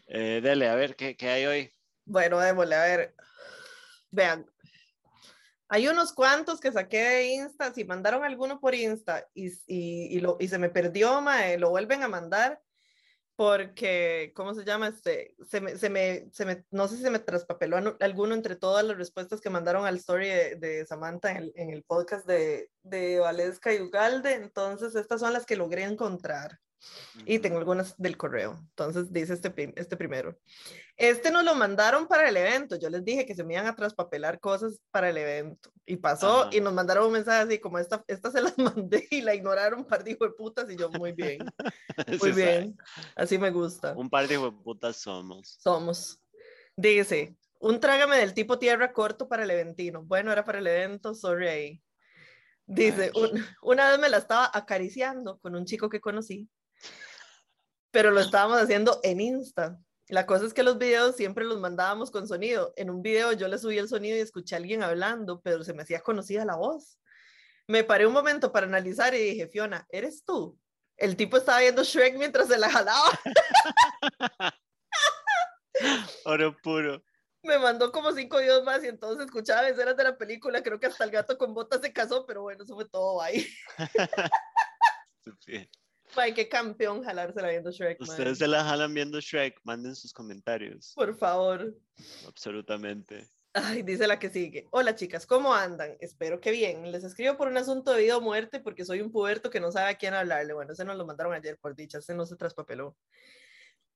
eh, 0.07 0.39
dele, 0.41 0.69
a 0.69 0.75
ver, 0.75 0.95
¿qué, 0.95 1.15
¿qué 1.15 1.29
hay 1.29 1.45
hoy? 1.45 1.73
Bueno, 2.05 2.39
démosle, 2.39 2.75
a 2.75 2.83
ver. 2.83 3.15
Vean, 4.11 4.49
hay 5.69 5.87
unos 5.87 6.13
cuantos 6.13 6.59
que 6.59 6.71
saqué 6.71 7.01
de 7.01 7.27
Insta, 7.27 7.73
si 7.73 7.85
mandaron 7.85 8.23
alguno 8.23 8.59
por 8.59 8.75
Insta 8.75 9.27
y, 9.33 9.47
y, 9.67 10.17
y, 10.17 10.19
lo, 10.19 10.37
y 10.39 10.47
se 10.47 10.57
me 10.57 10.69
perdió, 10.69 11.21
mae, 11.21 11.57
lo 11.57 11.69
vuelven 11.69 12.03
a 12.03 12.07
mandar 12.07 12.59
porque, 13.39 14.33
¿cómo 14.35 14.53
se 14.53 14.65
llama? 14.65 14.89
Este, 14.89 15.33
se 15.47 15.61
me, 15.61 15.77
se 15.77 15.89
me, 15.89 16.27
se 16.33 16.43
me, 16.43 16.65
no 16.71 16.89
sé 16.89 16.97
si 16.97 17.03
se 17.03 17.09
me 17.09 17.19
traspapeló 17.19 17.77
alguno 18.01 18.35
entre 18.35 18.57
todas 18.57 18.83
las 18.83 18.97
respuestas 18.97 19.39
que 19.39 19.49
mandaron 19.49 19.85
al 19.85 19.95
story 19.95 20.27
de, 20.27 20.55
de 20.55 20.85
Samantha 20.85 21.31
en 21.31 21.37
el, 21.37 21.53
en 21.55 21.69
el, 21.69 21.83
podcast 21.83 22.27
de, 22.27 22.69
de 22.83 23.19
Valesca 23.19 23.73
y 23.73 23.79
Ugalde, 23.79 24.33
entonces 24.33 24.93
estas 24.93 25.21
son 25.21 25.31
las 25.31 25.45
que 25.45 25.55
logré 25.55 25.83
encontrar. 25.83 26.59
Y 27.25 27.39
tengo 27.39 27.57
algunas 27.57 27.95
del 27.97 28.17
correo. 28.17 28.57
Entonces 28.69 29.11
dice 29.11 29.33
este, 29.33 29.73
este 29.75 29.97
primero. 29.97 30.37
Este 30.95 31.31
nos 31.31 31.43
lo 31.43 31.55
mandaron 31.55 32.07
para 32.07 32.29
el 32.29 32.37
evento. 32.37 32.77
Yo 32.77 32.89
les 32.89 33.03
dije 33.03 33.25
que 33.25 33.35
se 33.35 33.43
me 33.43 33.53
iban 33.53 33.67
a 33.67 33.75
traspapelar 33.75 34.39
cosas 34.39 34.79
para 34.91 35.09
el 35.09 35.17
evento. 35.17 35.71
Y 35.85 35.97
pasó 35.97 36.49
y 36.51 36.61
nos 36.61 36.73
mandaron 36.73 37.07
un 37.07 37.13
mensaje 37.13 37.39
así 37.39 37.59
como 37.59 37.79
esta, 37.79 38.03
esta 38.07 38.31
se 38.31 38.41
las 38.41 38.57
mandé 38.57 39.07
y 39.09 39.21
la 39.21 39.35
ignoraron 39.35 39.79
un 39.79 39.85
par 39.85 40.03
de 40.03 40.15
putas 40.15 40.69
y 40.69 40.77
yo 40.77 40.89
muy 40.89 41.13
bien. 41.13 41.39
Muy 42.21 42.31
bien. 42.31 42.77
Así 43.15 43.37
me 43.37 43.51
gusta. 43.51 43.93
Un 43.95 44.09
par 44.09 44.27
de 44.27 44.39
putas 44.63 44.97
somos. 44.97 45.57
Somos. 45.61 46.21
Dice, 46.75 47.35
un 47.59 47.79
trágame 47.79 48.17
del 48.17 48.33
tipo 48.33 48.57
tierra 48.57 48.93
corto 48.93 49.27
para 49.27 49.43
el 49.43 49.51
eventino. 49.51 50.03
Bueno, 50.03 50.31
era 50.31 50.45
para 50.45 50.59
el 50.59 50.67
evento, 50.67 51.13
sorry. 51.13 51.83
Dice, 52.65 53.11
una 53.61 53.89
vez 53.89 53.99
me 53.99 54.09
la 54.09 54.17
estaba 54.17 54.49
acariciando 54.53 55.39
con 55.39 55.55
un 55.55 55.65
chico 55.65 55.89
que 55.89 55.99
conocí 55.99 56.47
pero 57.91 58.11
lo 58.11 58.19
estábamos 58.19 58.59
haciendo 58.59 58.99
en 59.03 59.21
Insta. 59.21 59.79
La 60.07 60.25
cosa 60.25 60.45
es 60.45 60.53
que 60.53 60.63
los 60.63 60.77
videos 60.77 61.15
siempre 61.15 61.45
los 61.45 61.59
mandábamos 61.59 62.09
con 62.09 62.27
sonido. 62.27 62.73
En 62.75 62.89
un 62.89 63.01
video 63.01 63.31
yo 63.33 63.47
le 63.47 63.59
subí 63.59 63.77
el 63.77 63.87
sonido 63.87 64.17
y 64.17 64.21
escuché 64.21 64.55
a 64.55 64.57
alguien 64.57 64.81
hablando, 64.81 65.39
pero 65.41 65.63
se 65.63 65.73
me 65.73 65.83
hacía 65.83 66.01
conocida 66.01 66.45
la 66.45 66.55
voz. 66.55 66.99
Me 67.67 67.83
paré 67.83 68.07
un 68.07 68.13
momento 68.13 68.51
para 68.51 68.65
analizar 68.65 69.13
y 69.13 69.19
dije, 69.19 69.47
Fiona, 69.47 69.85
¿eres 69.89 70.23
tú? 70.25 70.57
El 70.97 71.15
tipo 71.15 71.37
estaba 71.37 71.59
viendo 71.59 71.83
Shrek 71.83 72.17
mientras 72.17 72.47
se 72.47 72.57
la 72.57 72.69
jalaba. 72.69 73.11
Oro 76.25 76.57
puro. 76.57 77.03
Me 77.43 77.57
mandó 77.59 77.91
como 77.91 78.11
cinco 78.11 78.39
videos 78.39 78.63
más 78.63 78.83
y 78.83 78.87
entonces 78.87 79.25
escuchaba 79.25 79.69
escenas 79.69 79.95
de 79.95 80.03
la 80.03 80.17
película. 80.17 80.63
Creo 80.63 80.79
que 80.79 80.87
hasta 80.87 81.03
el 81.03 81.11
gato 81.11 81.37
con 81.37 81.53
botas 81.53 81.81
se 81.81 81.93
casó, 81.93 82.25
pero 82.25 82.41
bueno, 82.41 82.63
eso 82.63 82.73
fue 82.75 82.89
todo 82.89 83.21
ahí. 83.21 83.47
Ay, 86.15 86.33
qué 86.33 86.49
campeón 86.49 87.03
jalársela 87.03 87.49
viendo 87.49 87.71
Shrek. 87.71 88.01
Ustedes 88.01 88.39
se 88.39 88.47
la 88.47 88.63
jalan 88.63 88.93
viendo 88.93 89.19
Shrek, 89.19 89.59
manden 89.63 89.95
sus 89.95 90.13
comentarios. 90.13 90.93
Por 90.95 91.15
favor. 91.15 91.75
Absolutamente. 92.27 93.29
Ay, 93.53 93.81
dice 93.81 94.07
la 94.07 94.19
que 94.19 94.29
sigue. 94.29 94.67
Hola 94.71 94.95
chicas, 94.95 95.25
¿cómo 95.25 95.53
andan? 95.53 95.97
Espero 95.99 96.39
que 96.39 96.51
bien. 96.51 96.91
Les 96.91 97.03
escribo 97.03 97.35
por 97.35 97.47
un 97.47 97.57
asunto 97.57 97.91
de 97.91 98.03
vida 98.03 98.17
o 98.17 98.21
muerte 98.21 98.59
porque 98.59 98.85
soy 98.85 99.01
un 99.01 99.11
puberto 99.11 99.49
que 99.49 99.59
no 99.59 99.71
sabe 99.71 99.89
a 99.89 99.97
quién 99.97 100.13
hablarle. 100.13 100.53
Bueno, 100.53 100.73
ese 100.73 100.85
nos 100.85 100.97
lo 100.97 101.05
mandaron 101.05 101.33
ayer 101.33 101.57
por 101.57 101.75
dicha, 101.75 101.97
ese 101.97 102.13
no 102.13 102.25
se 102.25 102.35
traspapeló. 102.35 102.95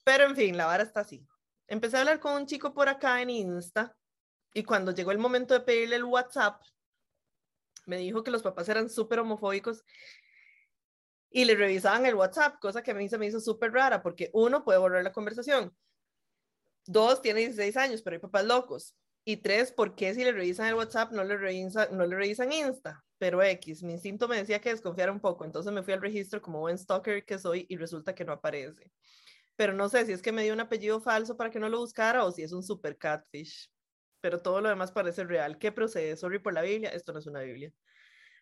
Pero 0.04 0.26
en 0.26 0.36
fin, 0.36 0.58
la 0.58 0.66
vara 0.66 0.84
está 0.84 1.02
así. 1.02 1.26
Empecé 1.68 1.98
a 1.98 2.00
hablar 2.02 2.20
con 2.20 2.34
un 2.34 2.46
chico 2.46 2.74
por 2.74 2.90
acá 2.90 3.22
en 3.22 3.30
Insta 3.30 3.96
y 4.54 4.64
cuando 4.64 4.92
llegó 4.92 5.12
el 5.12 5.18
momento 5.18 5.54
de 5.54 5.62
pedirle 5.62 5.96
el 5.96 6.04
WhatsApp, 6.04 6.62
me 7.86 7.98
dijo 7.98 8.24
que 8.24 8.32
los 8.32 8.44
papás 8.44 8.70
eran 8.70 8.90
súper 8.90 9.20
homofóbicos 9.20 9.84
y 11.34 11.46
le 11.46 11.56
revisaban 11.56 12.06
el 12.06 12.14
WhatsApp, 12.14 12.60
cosa 12.60 12.84
que 12.84 12.92
a 12.92 12.94
mí 12.94 13.10
se 13.10 13.18
me 13.18 13.26
hizo 13.26 13.40
súper 13.40 13.74
rara 13.74 14.04
porque 14.04 14.30
uno 14.34 14.64
puede 14.64 14.78
borrar 14.78 15.04
la 15.04 15.12
conversación. 15.12 15.76
Dos, 16.86 17.22
tiene 17.22 17.40
16 17.40 17.76
años, 17.76 18.02
pero 18.04 18.16
hay 18.16 18.20
papás 18.22 18.46
locos. 18.46 18.96
Y 19.26 19.38
tres, 19.38 19.72
¿por 19.72 19.96
qué 19.96 20.14
si 20.14 20.24
le 20.24 20.32
revisan 20.32 20.68
el 20.68 20.76
WhatsApp 20.76 21.12
no 21.12 21.24
le, 21.24 21.38
revisan, 21.38 21.98
no 21.98 22.06
le 22.06 22.16
revisan 22.16 22.52
Insta? 22.52 23.04
Pero 23.18 23.42
X, 23.42 23.82
mi 23.82 23.94
instinto 23.94 24.28
me 24.28 24.38
decía 24.38 24.62
que 24.62 24.70
desconfiara 24.70 25.12
un 25.12 25.22
poco, 25.22 25.44
entonces 25.44 25.74
me 25.74 25.82
fui 25.82 25.94
al 25.94 26.02
registro 26.02 26.42
como 26.42 26.60
buen 26.60 26.78
stalker 26.78 27.26
que 27.26 27.40
soy 27.40 27.66
y 27.68 27.78
resulta 27.78 28.14
que 28.14 28.26
no 28.26 28.34
aparece. 28.34 28.92
Pero 29.56 29.74
no 29.74 29.90
sé 29.90 30.06
si 30.06 30.12
es 30.12 30.22
que 30.22 30.32
me 30.32 30.44
dio 30.44 30.54
un 30.54 30.60
apellido 30.60 31.02
falso 31.02 31.36
para 31.36 31.50
que 31.50 31.60
no 31.60 31.70
lo 31.70 31.80
buscara 31.80 32.26
o 32.26 32.32
si 32.32 32.44
es 32.44 32.52
un 32.52 32.64
super 32.64 32.98
catfish. 32.98 33.72
Pero 34.22 34.40
todo 34.42 34.62
lo 34.62 34.70
demás 34.70 34.92
parece 34.92 35.24
real. 35.24 35.58
¿Qué 35.58 35.72
procede? 35.72 36.16
Sorry 36.16 36.40
por 36.40 36.54
la 36.54 36.62
Biblia, 36.62 36.90
esto 36.90 37.12
no 37.12 37.20
es 37.20 37.26
una 37.28 37.42
Biblia. 37.42 37.74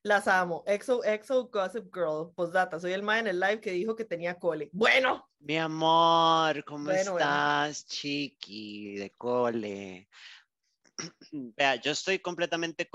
Las 0.04 0.28
amo. 0.28 0.64
Exo, 0.66 1.04
exo, 1.04 1.48
gossip 1.50 1.94
girl. 1.94 2.34
Postdata. 2.36 2.80
Soy 2.80 2.94
el 2.94 3.04
ma 3.04 3.20
en 3.20 3.28
el 3.28 3.40
live 3.40 3.62
que 3.62 3.72
dijo 3.72 3.96
que 3.96 4.06
tenía 4.06 4.40
cole. 4.40 4.70
Bueno. 4.74 5.30
Mi 5.40 5.58
amor, 5.58 6.64
¿cómo 6.66 6.92
estás, 6.92 7.86
chiqui 7.86 8.96
de 8.96 9.12
cole? 9.12 10.08
Vea, 11.32 11.76
yo 11.76 11.92
estoy 11.92 12.20
completamente 12.20 12.90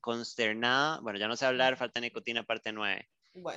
consternada. 0.00 1.00
Bueno, 1.00 1.18
ya 1.18 1.28
no 1.28 1.36
sé 1.36 1.46
hablar, 1.46 1.76
falta 1.76 2.00
nicotina, 2.00 2.42
parte 2.42 2.72
9. 2.72 3.08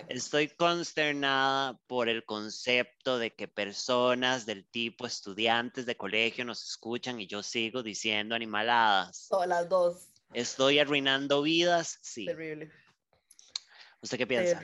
Estoy 0.07 0.49
consternada 0.49 1.79
por 1.87 2.07
el 2.07 2.23
concepto 2.23 3.17
de 3.17 3.33
que 3.33 3.47
personas 3.47 4.45
del 4.45 4.65
tipo 4.69 5.07
estudiantes 5.07 5.85
de 5.85 5.97
colegio 5.97 6.45
nos 6.45 6.63
escuchan 6.63 7.19
y 7.19 7.27
yo 7.27 7.41
sigo 7.43 7.81
diciendo 7.81 8.35
animaladas. 8.35 9.27
Todas 9.29 9.47
las 9.47 9.67
dos. 9.67 10.09
Estoy 10.33 10.79
arruinando 10.79 11.41
vidas, 11.41 11.97
sí. 12.01 12.25
Terrible. 12.25 12.71
¿Usted 14.03 14.17
qué 14.17 14.27
piensa? 14.27 14.61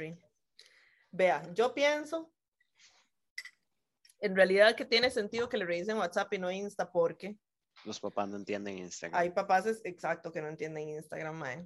Vea, 1.11 1.41
yo 1.53 1.73
pienso 1.73 2.31
en 4.19 4.35
realidad 4.35 4.75
que 4.75 4.83
tiene 4.85 5.09
sentido 5.09 5.47
que 5.47 5.57
le 5.57 5.65
revisen 5.65 5.97
WhatsApp 5.97 6.33
y 6.33 6.37
no 6.37 6.51
Insta 6.51 6.91
porque 6.91 7.37
los 7.85 8.01
papás 8.01 8.27
no 8.27 8.35
entienden 8.35 8.77
Instagram. 8.77 9.19
Hay 9.19 9.29
papás, 9.29 9.65
exacto, 9.85 10.31
que 10.31 10.41
no 10.41 10.49
entienden 10.49 10.89
Instagram, 10.89 11.35
mae. 11.35 11.65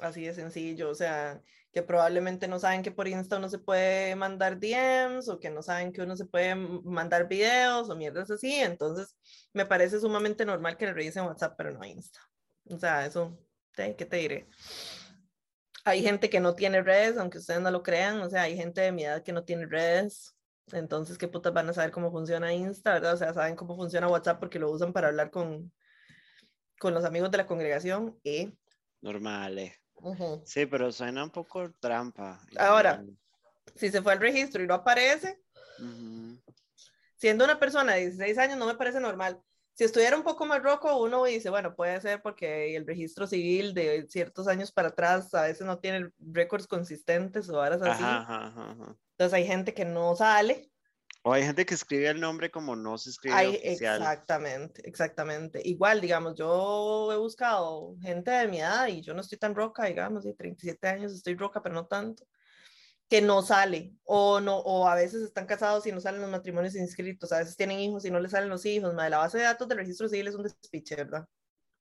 Así 0.00 0.24
de 0.24 0.32
sencillo, 0.32 0.88
o 0.88 0.94
sea, 0.94 1.42
que 1.70 1.82
probablemente 1.82 2.48
no 2.48 2.58
saben 2.58 2.82
que 2.82 2.90
por 2.90 3.06
Insta 3.06 3.36
uno 3.36 3.50
se 3.50 3.58
puede 3.58 4.16
mandar 4.16 4.58
DMs 4.58 5.28
o 5.28 5.38
que 5.38 5.50
no 5.50 5.62
saben 5.62 5.92
que 5.92 6.00
uno 6.00 6.16
se 6.16 6.24
puede 6.24 6.54
mandar 6.54 7.28
videos 7.28 7.90
o 7.90 7.94
mierdas 7.94 8.30
así. 8.30 8.54
Entonces, 8.54 9.14
me 9.52 9.66
parece 9.66 10.00
sumamente 10.00 10.46
normal 10.46 10.78
que 10.78 10.86
le 10.86 10.94
revisen 10.94 11.24
WhatsApp, 11.24 11.54
pero 11.58 11.72
no 11.72 11.84
Insta. 11.84 12.20
O 12.70 12.78
sea, 12.78 13.04
eso, 13.04 13.38
¿qué 13.74 13.92
te 13.92 14.16
diré? 14.16 14.48
Hay 15.84 16.02
gente 16.02 16.30
que 16.30 16.40
no 16.40 16.54
tiene 16.54 16.82
redes, 16.82 17.18
aunque 17.18 17.38
ustedes 17.38 17.60
no 17.60 17.70
lo 17.70 17.82
crean, 17.82 18.20
o 18.20 18.30
sea, 18.30 18.42
hay 18.42 18.56
gente 18.56 18.80
de 18.80 18.92
mi 18.92 19.04
edad 19.04 19.22
que 19.22 19.32
no 19.32 19.44
tiene 19.44 19.66
redes, 19.66 20.34
entonces, 20.70 21.18
¿qué 21.18 21.28
putas 21.28 21.52
van 21.52 21.68
a 21.68 21.72
saber 21.72 21.90
cómo 21.90 22.10
funciona 22.10 22.52
Insta, 22.52 22.94
verdad? 22.94 23.14
O 23.14 23.16
sea, 23.16 23.34
saben 23.34 23.56
cómo 23.56 23.76
funciona 23.76 24.08
WhatsApp 24.08 24.38
porque 24.38 24.58
lo 24.58 24.70
usan 24.70 24.92
para 24.92 25.08
hablar 25.08 25.30
con, 25.30 25.72
con 26.78 26.94
los 26.94 27.04
amigos 27.04 27.30
de 27.30 27.38
la 27.38 27.46
congregación 27.46 28.18
y... 28.22 28.52
Normal, 29.00 29.58
eh. 29.58 29.76
Sí, 30.44 30.66
pero 30.66 30.90
suena 30.90 31.24
un 31.24 31.30
poco 31.30 31.70
trampa. 31.78 32.40
Ahora, 32.56 33.04
si 33.76 33.90
se 33.90 34.02
fue 34.02 34.12
al 34.12 34.20
registro 34.20 34.62
y 34.62 34.66
no 34.66 34.74
aparece, 34.74 35.40
siendo 37.16 37.44
una 37.44 37.58
persona 37.58 37.94
de 37.94 38.10
16 38.10 38.38
años 38.38 38.58
no 38.58 38.66
me 38.66 38.74
parece 38.74 39.00
normal. 39.00 39.40
Si 39.74 39.84
estuviera 39.84 40.16
un 40.16 40.22
poco 40.22 40.44
más 40.44 40.62
roco, 40.62 40.98
uno 41.02 41.24
dice, 41.24 41.48
bueno, 41.48 41.74
puede 41.74 42.00
ser 42.00 42.20
porque 42.20 42.76
el 42.76 42.86
registro 42.86 43.26
civil 43.26 43.72
de 43.72 44.06
ciertos 44.08 44.46
años 44.46 44.70
para 44.70 44.88
atrás 44.88 45.32
a 45.34 45.42
veces 45.42 45.66
no 45.66 45.78
tiene 45.78 46.10
récords 46.18 46.66
consistentes 46.66 47.48
o 47.48 47.58
horas 47.58 47.80
así. 47.82 48.04
Entonces 49.12 49.32
hay 49.32 49.46
gente 49.46 49.72
que 49.72 49.84
no 49.84 50.14
sale. 50.14 50.70
O 51.24 51.32
hay 51.32 51.44
gente 51.44 51.64
que 51.64 51.74
escribe 51.74 52.08
el 52.08 52.20
nombre 52.20 52.50
como 52.50 52.76
no 52.76 52.98
se 52.98 53.10
escribe 53.10 53.48
oficial. 53.48 54.02
Exactamente, 54.02 54.86
exactamente. 54.86 55.62
Igual, 55.64 56.00
digamos, 56.00 56.34
yo 56.34 57.10
he 57.12 57.16
buscado 57.16 57.96
gente 58.00 58.30
de 58.30 58.48
mi 58.48 58.58
edad 58.58 58.88
y 58.88 59.00
yo 59.00 59.14
no 59.14 59.20
estoy 59.20 59.38
tan 59.38 59.54
roca, 59.54 59.84
digamos, 59.84 60.24
de 60.24 60.34
37 60.34 60.88
años 60.88 61.12
estoy 61.12 61.36
roca, 61.36 61.62
pero 61.62 61.74
no 61.74 61.86
tanto 61.86 62.26
que 63.12 63.20
no 63.20 63.42
sale 63.42 63.92
o 64.04 64.40
no 64.40 64.56
o 64.56 64.88
a 64.88 64.94
veces 64.94 65.20
están 65.20 65.44
casados 65.44 65.86
y 65.86 65.92
no 65.92 66.00
salen 66.00 66.22
los 66.22 66.30
matrimonios 66.30 66.74
inscritos, 66.76 67.30
a 67.30 67.40
veces 67.40 67.58
tienen 67.58 67.78
hijos 67.78 68.06
y 68.06 68.10
no 68.10 68.18
les 68.18 68.30
salen 68.30 68.48
los 68.48 68.64
hijos, 68.64 68.94
la 68.94 69.18
base 69.18 69.36
de 69.36 69.44
datos 69.44 69.68
del 69.68 69.76
registro 69.76 70.08
civil 70.08 70.28
es 70.28 70.34
un 70.34 70.44
despiche, 70.44 70.96
¿verdad? 70.96 71.28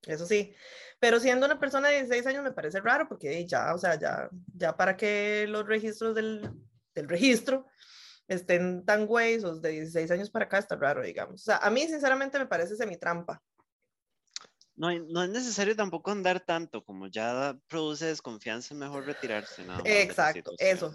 Eso 0.06 0.26
sí, 0.26 0.54
pero 1.00 1.22
siendo 1.22 1.46
una 1.46 1.58
persona 1.58 1.88
de 1.88 2.00
16 2.00 2.28
años 2.28 2.44
me 2.44 2.52
parece 2.52 2.82
raro 2.82 3.08
porque 3.08 3.48
ya, 3.48 3.74
o 3.74 3.78
sea, 3.78 3.98
ya, 3.98 4.28
ya 4.58 4.76
para 4.76 4.98
que 4.98 5.46
los 5.48 5.66
registros 5.66 6.16
del, 6.16 6.52
del 6.94 7.08
registro 7.08 7.66
estén 8.28 8.84
tan 8.84 9.08
güeyes, 9.08 9.62
de 9.62 9.70
16 9.70 10.12
años 10.12 10.30
para 10.32 10.46
acá 10.46 10.58
está 10.58 10.76
raro, 10.76 11.02
digamos. 11.02 11.36
O 11.36 11.46
sea, 11.46 11.60
a 11.60 11.70
mí 11.70 11.88
sinceramente 11.88 12.40
me 12.40 12.48
parece 12.48 12.76
semi-trampa. 12.76 13.42
No, 14.76 14.92
no 14.92 15.24
es 15.24 15.30
necesario 15.30 15.78
tampoco 15.78 16.12
andar 16.12 16.42
tanto, 16.42 16.84
como 16.84 17.08
ya 17.08 17.58
produce 17.68 18.08
desconfianza, 18.08 18.74
es 18.74 18.78
mejor 18.80 19.06
retirarse. 19.06 19.64
Nada 19.64 19.82
Exacto, 19.86 20.52
eso. 20.58 20.94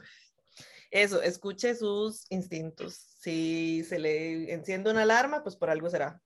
Eso, 0.96 1.20
escuche 1.20 1.74
sus 1.74 2.24
instintos. 2.30 2.94
Si 2.94 3.84
se 3.84 3.98
le 3.98 4.50
enciende 4.50 4.90
una 4.90 5.02
alarma, 5.02 5.42
pues 5.42 5.54
por 5.54 5.68
algo 5.68 5.90
será. 5.90 6.22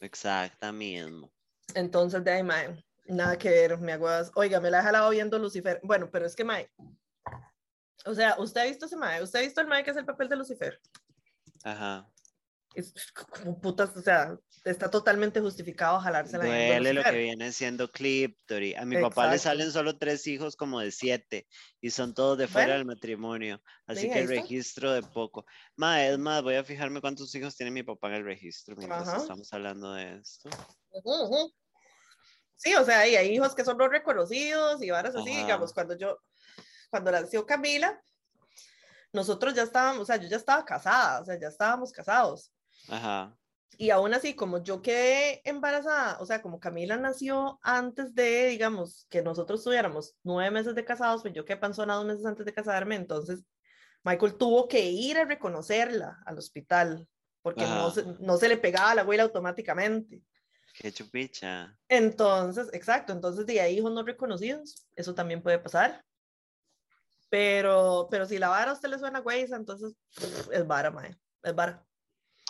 Exactamente. 0.00 1.30
Entonces, 1.74 2.24
de 2.24 2.32
ahí, 2.32 2.42
mae, 2.42 2.84
nada 3.06 3.38
que 3.38 3.48
ver, 3.48 3.78
me 3.78 3.92
aguas. 3.92 4.32
Oiga, 4.34 4.60
me 4.60 4.70
la 4.70 4.80
he 4.80 4.82
jalado 4.82 5.10
viendo 5.10 5.38
Lucifer. 5.38 5.80
Bueno, 5.84 6.10
pero 6.10 6.26
es 6.26 6.34
que, 6.34 6.42
mae, 6.42 6.68
o 8.04 8.12
sea, 8.12 8.34
¿usted 8.40 8.62
ha 8.62 8.64
visto 8.64 8.86
ese 8.86 8.96
mae? 8.96 9.22
¿Usted 9.22 9.38
ha 9.38 9.42
visto 9.42 9.60
el 9.60 9.68
mae 9.68 9.84
que 9.84 9.92
es 9.92 9.96
el 9.96 10.04
papel 10.04 10.28
de 10.28 10.36
Lucifer? 10.36 10.80
Ajá 11.62 12.10
es 12.74 12.92
como 13.14 13.60
putas, 13.60 13.96
o 13.96 14.02
sea, 14.02 14.36
está 14.64 14.90
totalmente 14.90 15.40
justificado 15.40 15.98
jalársela. 16.00 16.44
Duele 16.44 16.92
lo 16.92 17.02
que 17.02 17.18
viene 17.18 17.52
siendo 17.52 17.90
Cliptory. 17.90 18.74
A 18.74 18.84
mi 18.84 19.00
papá 19.00 19.30
le 19.30 19.38
salen 19.38 19.72
solo 19.72 19.98
tres 19.98 20.26
hijos 20.26 20.56
como 20.56 20.80
de 20.80 20.90
siete 20.90 21.46
y 21.80 21.90
son 21.90 22.14
todos 22.14 22.38
de 22.38 22.48
fuera 22.48 22.74
del 22.74 22.84
matrimonio. 22.84 23.62
Así 23.86 24.08
que 24.10 24.20
el 24.20 24.28
registro 24.28 24.92
de 24.92 25.02
poco. 25.02 25.44
Ma, 25.76 26.04
es 26.04 26.18
más, 26.18 26.42
voy 26.42 26.56
a 26.56 26.64
fijarme 26.64 27.00
cuántos 27.00 27.34
hijos 27.34 27.56
tiene 27.56 27.70
mi 27.70 27.82
papá 27.82 28.08
en 28.08 28.14
el 28.14 28.24
registro 28.24 28.76
mientras 28.76 29.22
estamos 29.22 29.52
hablando 29.52 29.92
de 29.92 30.18
esto. 30.18 30.50
Sí, 32.56 32.74
o 32.74 32.84
sea, 32.84 33.00
hay, 33.00 33.14
hay 33.14 33.28
hijos 33.28 33.54
que 33.54 33.64
son 33.64 33.78
no 33.78 33.88
reconocidos 33.88 34.82
y 34.82 34.90
varas 34.90 35.14
así, 35.14 35.30
digamos, 35.30 35.72
cuando 35.72 35.96
yo, 35.96 36.18
cuando 36.90 37.12
nació 37.12 37.46
Camila, 37.46 38.02
nosotros 39.12 39.54
ya 39.54 39.62
estábamos, 39.62 40.02
o 40.02 40.04
sea, 40.04 40.16
yo 40.16 40.28
ya 40.28 40.36
estaba 40.36 40.64
casada, 40.64 41.20
o 41.20 41.24
sea, 41.24 41.38
ya 41.38 41.48
estábamos 41.48 41.92
casados. 41.92 42.52
Ajá. 42.88 43.38
Y 43.80 43.90
aún 43.90 44.12
así, 44.12 44.34
como 44.34 44.60
yo 44.62 44.82
quedé 44.82 45.40
embarazada, 45.48 46.18
o 46.18 46.26
sea, 46.26 46.42
como 46.42 46.58
Camila 46.58 46.96
nació 46.96 47.60
antes 47.62 48.12
de, 48.12 48.48
digamos, 48.48 49.06
que 49.08 49.22
nosotros 49.22 49.62
tuviéramos 49.62 50.16
nueve 50.24 50.50
meses 50.50 50.74
de 50.74 50.84
casados, 50.84 51.22
pues 51.22 51.32
yo 51.32 51.44
quedé 51.44 51.58
panzona 51.58 51.94
dos 51.94 52.04
meses 52.04 52.26
antes 52.26 52.44
de 52.44 52.52
casarme, 52.52 52.96
entonces 52.96 53.44
Michael 54.02 54.36
tuvo 54.36 54.66
que 54.66 54.80
ir 54.80 55.16
a 55.16 55.24
reconocerla 55.24 56.18
al 56.26 56.38
hospital, 56.38 57.06
porque 57.40 57.64
no 57.66 57.90
se, 57.92 58.04
no 58.18 58.36
se, 58.36 58.48
le 58.48 58.56
pegaba 58.56 58.96
la 58.96 59.02
abuela 59.02 59.22
automáticamente. 59.22 60.22
Qué 60.74 60.92
chupicha. 60.92 61.76
Entonces, 61.88 62.68
exacto, 62.72 63.12
entonces 63.12 63.46
de 63.46 63.60
ahí 63.60 63.78
hijos 63.78 63.92
no 63.92 64.02
reconocidos, 64.02 64.88
eso 64.96 65.14
también 65.14 65.40
puede 65.40 65.60
pasar. 65.60 66.04
Pero, 67.30 68.08
pero 68.10 68.26
si 68.26 68.38
la 68.38 68.48
vara 68.48 68.72
a 68.72 68.74
usted 68.74 68.88
le 68.88 68.98
suena 68.98 69.20
güey, 69.20 69.46
entonces 69.52 69.94
es 70.50 70.66
vara, 70.66 70.90
mae, 70.90 71.16
es 71.44 71.54
vara. 71.54 71.84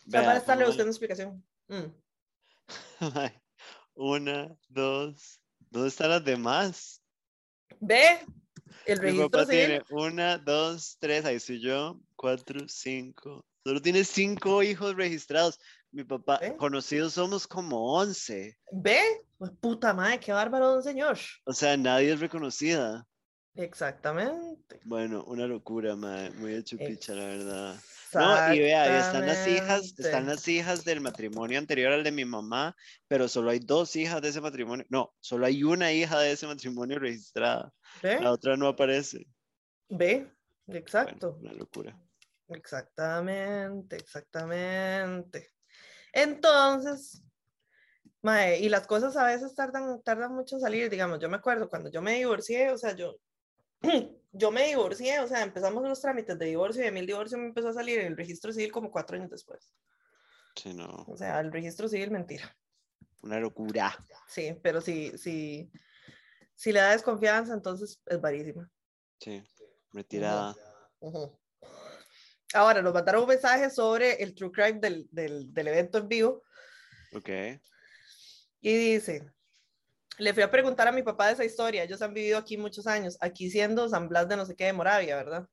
Vea, 0.09 0.24
para 0.24 0.38
estarle 0.38 0.64
buscando 0.64 0.90
explicación. 0.90 1.44
Mm. 1.68 1.92
Una, 3.94 4.56
dos. 4.68 5.40
¿Dónde 5.70 5.88
están 5.88 6.11
las 6.11 6.24
demás? 6.24 7.02
Ve, 7.78 8.20
el 8.86 8.98
registro 8.98 9.46
tiene 9.46 9.82
una, 9.90 10.38
dos, 10.38 10.96
tres, 10.98 11.26
ahí 11.26 11.38
soy 11.38 11.61
yo, 11.61 12.00
cuatro, 12.16 12.66
cinco. 12.68 13.44
Solo 13.64 13.82
tiene 13.82 14.02
cinco 14.02 14.62
hijos 14.62 14.94
registrados. 14.94 15.61
Mi 15.90 16.04
papá, 16.04 16.40
conocidos 16.56 17.12
somos 17.14 17.46
como 17.46 17.92
once. 17.92 18.56
Ve, 18.72 19.00
pues 19.36 19.50
puta 19.61 19.92
madre, 19.92 20.20
qué 20.20 20.32
bárbaro, 20.32 20.68
don 20.72 20.82
señor. 20.82 21.18
O 21.44 21.52
sea, 21.52 21.76
nadie 21.76 22.12
es 22.12 22.20
reconocida. 22.20 23.06
Exactamente. 23.54 24.80
Bueno, 24.84 25.24
una 25.24 25.46
locura, 25.46 25.96
madre. 25.96 26.30
Muy 26.30 26.54
hecho 26.54 26.78
picha, 26.78 27.14
la 27.14 27.24
verdad. 27.24 27.76
No, 28.14 28.54
y 28.54 28.61
vea, 28.61 28.82
ahí 28.82 29.00
están 29.00 29.26
las 29.26 29.46
hijas, 29.46 29.94
están 29.98 30.26
las 30.26 30.46
hijas 30.48 30.84
del 30.84 31.00
matrimonio 31.00 31.59
anterior 31.59 31.92
al 31.92 32.04
de 32.04 32.12
mi 32.12 32.24
mamá, 32.24 32.74
pero 33.06 33.28
solo 33.28 33.50
hay 33.50 33.59
dos 33.59 33.96
hijas 33.96 34.22
de 34.22 34.28
ese 34.28 34.40
matrimonio. 34.40 34.86
No, 34.88 35.14
solo 35.20 35.46
hay 35.46 35.62
una 35.62 35.92
hija 35.92 36.18
de 36.20 36.32
ese 36.32 36.46
matrimonio 36.46 36.98
registrada. 36.98 37.72
La 38.02 38.32
otra 38.32 38.56
no 38.56 38.68
aparece. 38.68 39.26
Ve, 39.88 40.30
exacto. 40.68 41.38
una 41.40 41.52
locura. 41.52 41.98
Exactamente, 42.48 43.96
exactamente. 43.96 45.52
Entonces, 46.12 47.22
mae, 48.22 48.59
y 48.59 48.68
las 48.68 48.86
cosas 48.86 49.16
a 49.16 49.26
veces 49.26 49.54
tardan, 49.54 50.02
tardan 50.02 50.34
mucho 50.34 50.56
en 50.56 50.62
salir, 50.62 50.90
digamos, 50.90 51.18
yo 51.20 51.28
me 51.28 51.36
acuerdo 51.36 51.68
cuando 51.68 51.90
yo 51.90 52.00
me 52.00 52.14
divorcié, 52.14 52.70
o 52.70 52.78
sea, 52.78 52.94
yo, 52.94 53.16
yo 54.33 54.51
me 54.51 54.66
divorcié, 54.66 55.20
o 55.20 55.29
sea, 55.29 55.43
empezamos 55.43 55.83
los 55.83 56.01
trámites 56.01 56.39
de 56.39 56.47
divorcio 56.47 56.85
y 56.85 56.87
a 56.87 56.93
mí 56.93 57.01
el 57.01 57.07
divorcio 57.07 57.39
me 57.39 57.47
empezó 57.47 57.68
a 57.68 57.74
salir 57.74 57.99
en 58.01 58.07
el 58.07 58.16
registro 58.16 58.53
civil 58.53 58.72
como 58.72 58.91
cuatro 58.91 59.16
años 59.16 59.31
después. 59.31 59.74
Sí, 60.55 60.74
no. 60.74 61.05
O 61.07 61.16
sea, 61.16 61.41
el 61.41 61.53
registro 61.53 61.89
civil, 61.89 62.11
mentira. 62.11 62.57
Una 63.22 63.41
locura. 63.41 63.97
Sí, 64.29 64.59
pero 64.62 64.81
si, 64.81 65.16
si, 65.18 65.70
si 66.55 66.72
le 66.72 66.81
da 66.81 66.93
desconfianza, 66.93 67.55
entonces 67.55 68.01
es 68.07 68.20
varísima. 68.20 68.70
Sí, 69.20 69.43
retirada. 69.93 70.55
Ahora, 72.55 72.81
nos 72.81 72.95
mandaron 72.95 73.22
un 73.22 73.29
mensaje 73.29 73.70
sobre 73.70 74.22
el 74.22 74.35
true 74.35 74.51
crime 74.51 74.81
del, 74.81 75.09
del, 75.11 75.53
del 75.53 75.68
evento 75.68 75.99
en 75.99 76.09
vivo. 76.09 76.43
Ok. 77.14 77.29
Y 78.61 78.72
dice, 78.72 79.31
le 80.18 80.34
fui 80.34 80.42
a 80.42 80.50
preguntar 80.50 80.88
a 80.88 80.92
mi 80.92 81.02
papá 81.02 81.28
de 81.28 81.34
esa 81.34 81.44
historia, 81.44 81.84
ellos 81.84 82.02
han 82.02 82.14
vivido 82.14 82.38
aquí 82.38 82.56
muchos 82.56 82.86
años, 82.86 83.16
aquí 83.20 83.50
siendo 83.50 83.88
San 83.88 84.08
Blas 84.08 84.28
de 84.28 84.36
no 84.36 84.46
sé 84.46 84.56
qué 84.56 84.66
de 84.66 84.72
Moravia, 84.72 85.16
¿verdad? 85.16 85.48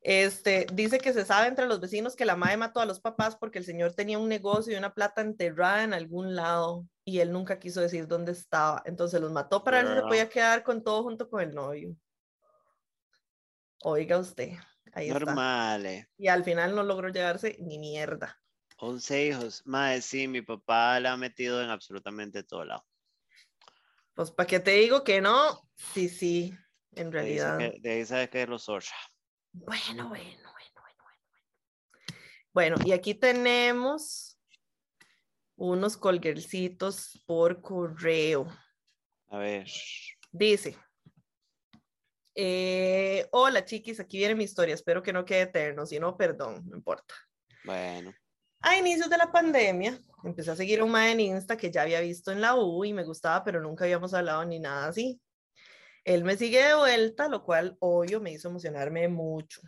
Este, 0.00 0.66
dice 0.72 0.98
que 0.98 1.12
se 1.12 1.24
sabe 1.24 1.48
entre 1.48 1.66
los 1.66 1.80
vecinos 1.80 2.14
que 2.14 2.24
la 2.24 2.36
madre 2.36 2.56
mató 2.56 2.80
a 2.80 2.86
los 2.86 3.00
papás 3.00 3.36
porque 3.36 3.58
el 3.58 3.64
señor 3.64 3.94
tenía 3.94 4.18
un 4.18 4.28
negocio 4.28 4.72
y 4.72 4.76
una 4.76 4.94
plata 4.94 5.20
enterrada 5.20 5.82
en 5.82 5.92
algún 5.92 6.36
lado 6.36 6.86
y 7.04 7.18
él 7.18 7.32
nunca 7.32 7.58
quiso 7.58 7.80
decir 7.80 8.06
dónde 8.06 8.32
estaba. 8.32 8.82
Entonces 8.84 9.20
los 9.20 9.32
mató 9.32 9.64
para 9.64 9.82
ver 9.82 9.88
si 9.88 9.94
se 9.94 10.02
podía 10.02 10.28
quedar 10.28 10.62
con 10.62 10.84
todo 10.84 11.02
junto 11.02 11.28
con 11.28 11.42
el 11.42 11.52
novio. 11.52 11.96
Oiga 13.82 14.18
usted, 14.18 14.52
ahí 14.92 15.10
Normal. 15.10 15.86
Está. 15.86 16.10
Y 16.16 16.28
al 16.28 16.44
final 16.44 16.74
no 16.74 16.84
logró 16.84 17.08
llegarse 17.08 17.56
ni 17.60 17.78
mierda. 17.78 18.40
11 18.78 19.26
hijos. 19.26 19.62
Madre, 19.66 20.00
sí, 20.02 20.28
mi 20.28 20.42
papá 20.42 21.00
la 21.00 21.12
ha 21.12 21.16
metido 21.16 21.62
en 21.62 21.70
absolutamente 21.70 22.44
todo 22.44 22.64
lado. 22.64 22.86
Pues 24.18 24.32
para 24.32 24.48
que 24.48 24.58
te 24.58 24.72
digo 24.72 25.04
que 25.04 25.20
no, 25.20 25.70
sí, 25.76 26.08
sí, 26.08 26.52
en 26.96 27.12
realidad. 27.12 27.56
De 27.56 27.92
ahí 27.92 28.04
sabes 28.04 28.28
que 28.30 28.42
es 28.42 28.48
los 28.48 28.66
Bueno, 28.66 28.88
bueno, 29.52 30.08
bueno, 30.08 30.50
bueno, 30.50 31.04
bueno. 31.04 31.22
Bueno, 32.52 32.76
y 32.84 32.90
aquí 32.90 33.14
tenemos 33.14 34.36
unos 35.54 35.96
colguercitos 35.96 37.22
por 37.26 37.60
correo. 37.60 38.48
A 39.28 39.38
ver. 39.38 39.68
Dice. 40.32 40.76
Eh, 42.34 43.24
hola 43.30 43.64
chiquis, 43.64 44.00
aquí 44.00 44.18
viene 44.18 44.34
mi 44.34 44.42
historia. 44.42 44.74
Espero 44.74 45.00
que 45.00 45.12
no 45.12 45.24
quede 45.24 45.42
eterno, 45.42 45.86
si 45.86 46.00
no, 46.00 46.16
perdón, 46.16 46.64
no 46.68 46.76
importa. 46.76 47.14
Bueno. 47.62 48.12
A 48.60 48.76
inicios 48.76 49.08
de 49.08 49.16
la 49.16 49.30
pandemia, 49.30 50.00
empecé 50.24 50.50
a 50.50 50.56
seguir 50.56 50.80
a 50.80 50.84
un 50.84 50.90
mae 50.90 51.12
en 51.12 51.20
Insta 51.20 51.56
que 51.56 51.70
ya 51.70 51.82
había 51.82 52.00
visto 52.00 52.32
en 52.32 52.40
la 52.40 52.56
U 52.56 52.84
y 52.84 52.92
me 52.92 53.04
gustaba, 53.04 53.44
pero 53.44 53.60
nunca 53.60 53.84
habíamos 53.84 54.12
hablado 54.14 54.44
ni 54.44 54.58
nada 54.58 54.88
así. 54.88 55.20
Él 56.04 56.24
me 56.24 56.36
sigue 56.36 56.62
de 56.64 56.74
vuelta, 56.74 57.28
lo 57.28 57.44
cual 57.44 57.76
obvio 57.78 58.20
me 58.20 58.32
hizo 58.32 58.48
emocionarme 58.48 59.06
mucho. 59.08 59.60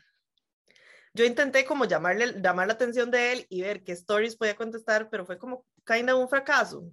Yo 1.15 1.25
intenté 1.25 1.65
como 1.65 1.85
llamarle, 1.85 2.41
llamar 2.41 2.67
la 2.67 2.73
atención 2.73 3.11
de 3.11 3.33
él 3.33 3.47
y 3.49 3.63
ver 3.63 3.85
qué 3.85 3.93
stories 3.93 4.37
podía 4.37 4.57
contestar, 4.57 5.09
pero 5.09 5.25
fue 5.25 5.39
como 5.39 5.67
kinda 5.87 6.17
un 6.17 6.29
fracaso. 6.29 6.85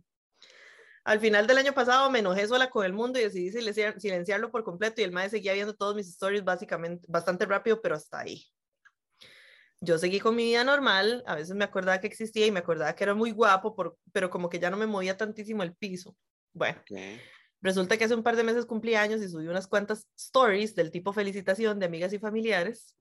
Al 1.03 1.19
final 1.19 1.47
del 1.47 1.57
año 1.57 1.73
pasado 1.73 2.11
me 2.11 2.19
enojé 2.19 2.47
sola 2.47 2.69
con 2.69 2.85
el 2.85 2.93
mundo 2.93 3.17
y 3.19 3.23
decidí 3.23 3.51
silenciarlo 3.51 4.51
por 4.51 4.63
completo 4.63 5.01
y 5.01 5.03
el 5.03 5.11
mae 5.11 5.29
seguía 5.29 5.53
viendo 5.53 5.75
todos 5.75 5.95
mis 5.95 6.09
stories 6.09 6.43
básicamente 6.43 7.07
bastante 7.09 7.45
rápido, 7.45 7.81
pero 7.81 7.95
hasta 7.95 8.19
ahí 8.19 8.45
yo 9.79 9.97
seguí 9.97 10.19
con 10.19 10.35
mi 10.35 10.45
vida 10.45 10.63
normal, 10.63 11.23
a 11.27 11.35
veces 11.35 11.55
me 11.55 11.63
acordaba 11.63 11.99
que 11.99 12.07
existía 12.07 12.45
y 12.45 12.51
me 12.51 12.59
acordaba 12.59 12.95
que 12.95 13.03
era 13.03 13.13
muy 13.13 13.31
guapo, 13.31 13.75
pero 14.11 14.29
como 14.29 14.49
que 14.49 14.59
ya 14.59 14.69
no 14.69 14.77
me 14.77 14.87
movía 14.87 15.17
tantísimo 15.17 15.63
el 15.63 15.75
piso. 15.75 16.15
Bueno, 16.53 16.81
resulta 17.61 17.97
que 17.97 18.05
hace 18.05 18.15
un 18.15 18.23
par 18.23 18.35
de 18.35 18.43
meses 18.43 18.65
cumplí 18.65 18.95
años 18.95 19.21
y 19.21 19.29
subí 19.29 19.47
unas 19.47 19.67
cuantas 19.67 20.07
stories 20.17 20.75
del 20.75 20.89
tipo 20.89 21.13
felicitación 21.13 21.79
de 21.79 21.85
amigas 21.85 22.11
y 22.13 22.19
familiares 22.19 22.95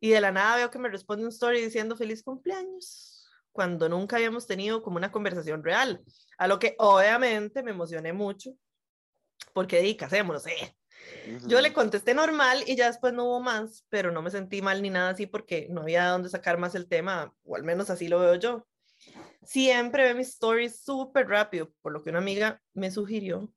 y 0.00 0.10
de 0.10 0.20
la 0.20 0.30
nada 0.30 0.56
veo 0.56 0.70
que 0.70 0.78
me 0.78 0.88
responde 0.88 1.24
un 1.24 1.30
story 1.30 1.60
diciendo 1.60 1.96
feliz 1.96 2.22
cumpleaños, 2.22 3.26
cuando 3.50 3.88
nunca 3.88 4.16
habíamos 4.16 4.46
tenido 4.46 4.82
como 4.82 4.98
una 4.98 5.10
conversación 5.10 5.64
real, 5.64 6.02
a 6.36 6.46
lo 6.46 6.58
que 6.58 6.74
obviamente 6.78 7.62
me 7.62 7.70
emocioné 7.70 8.12
mucho 8.12 8.52
porque 9.54 9.80
di, 9.80 9.96
yo 11.46 11.60
le 11.60 11.72
contesté 11.72 12.14
normal 12.14 12.62
y 12.66 12.76
ya 12.76 12.86
después 12.86 13.12
no 13.12 13.24
hubo 13.24 13.40
más, 13.40 13.84
pero 13.88 14.10
no 14.10 14.22
me 14.22 14.30
sentí 14.30 14.62
mal 14.62 14.82
ni 14.82 14.90
nada 14.90 15.10
así 15.10 15.26
porque 15.26 15.68
no 15.70 15.82
había 15.82 16.04
de 16.04 16.10
dónde 16.10 16.28
sacar 16.28 16.58
más 16.58 16.74
el 16.74 16.88
tema, 16.88 17.34
o 17.44 17.56
al 17.56 17.64
menos 17.64 17.90
así 17.90 18.08
lo 18.08 18.20
veo 18.20 18.34
yo. 18.36 18.66
Siempre 19.42 20.04
ve 20.04 20.14
mis 20.14 20.28
stories 20.28 20.80
súper 20.80 21.28
rápido, 21.28 21.72
por 21.80 21.92
lo 21.92 22.02
que 22.02 22.10
una 22.10 22.18
amiga 22.18 22.60
me 22.74 22.90
sugirió 22.90 23.52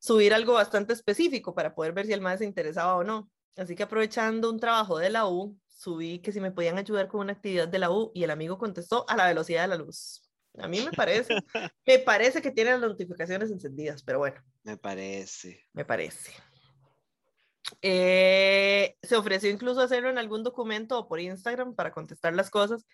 subir 0.00 0.32
algo 0.34 0.54
bastante 0.54 0.94
específico 0.94 1.54
para 1.54 1.74
poder 1.74 1.92
ver 1.92 2.06
si 2.06 2.12
el 2.12 2.20
más 2.20 2.38
se 2.38 2.44
interesaba 2.46 2.96
o 2.96 3.04
no. 3.04 3.30
Así 3.56 3.76
que 3.76 3.82
aprovechando 3.82 4.50
un 4.50 4.58
trabajo 4.58 4.98
de 4.98 5.10
la 5.10 5.28
U, 5.28 5.56
subí 5.68 6.20
que 6.20 6.32
si 6.32 6.40
me 6.40 6.50
podían 6.50 6.78
ayudar 6.78 7.08
con 7.08 7.20
una 7.20 7.34
actividad 7.34 7.68
de 7.68 7.78
la 7.78 7.90
U 7.90 8.10
y 8.14 8.24
el 8.24 8.30
amigo 8.30 8.58
contestó 8.58 9.04
a 9.08 9.16
la 9.16 9.26
velocidad 9.26 9.62
de 9.62 9.68
la 9.68 9.76
luz. 9.76 10.29
A 10.58 10.68
mí 10.68 10.80
me 10.80 10.90
parece, 10.92 11.36
me 11.86 11.98
parece 12.00 12.42
que 12.42 12.50
tiene 12.50 12.72
las 12.72 12.80
notificaciones 12.80 13.50
encendidas, 13.50 14.02
pero 14.02 14.18
bueno. 14.18 14.42
Me 14.62 14.76
parece. 14.76 15.66
Me 15.72 15.84
parece. 15.84 16.32
Eh, 17.82 18.96
se 19.02 19.16
ofreció 19.16 19.50
incluso 19.50 19.80
hacerlo 19.80 20.10
en 20.10 20.18
algún 20.18 20.42
documento 20.42 20.98
o 20.98 21.08
por 21.08 21.20
Instagram 21.20 21.74
para 21.74 21.92
contestar 21.92 22.34
las 22.34 22.50
cosas. 22.50 22.86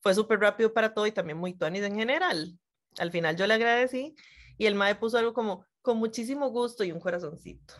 Fue 0.00 0.14
súper 0.14 0.40
rápido 0.40 0.72
para 0.72 0.94
todo 0.94 1.06
y 1.06 1.12
también 1.12 1.38
muy 1.38 1.54
tonis 1.54 1.82
en 1.82 1.96
general. 1.96 2.58
Al 2.98 3.10
final 3.10 3.36
yo 3.36 3.46
le 3.46 3.54
agradecí 3.54 4.14
y 4.58 4.66
el 4.66 4.74
MAE 4.74 4.96
puso 4.96 5.18
algo 5.18 5.32
como 5.32 5.64
con 5.82 5.98
muchísimo 5.98 6.50
gusto 6.50 6.82
y 6.84 6.92
un 6.92 7.00
corazoncito. 7.00 7.74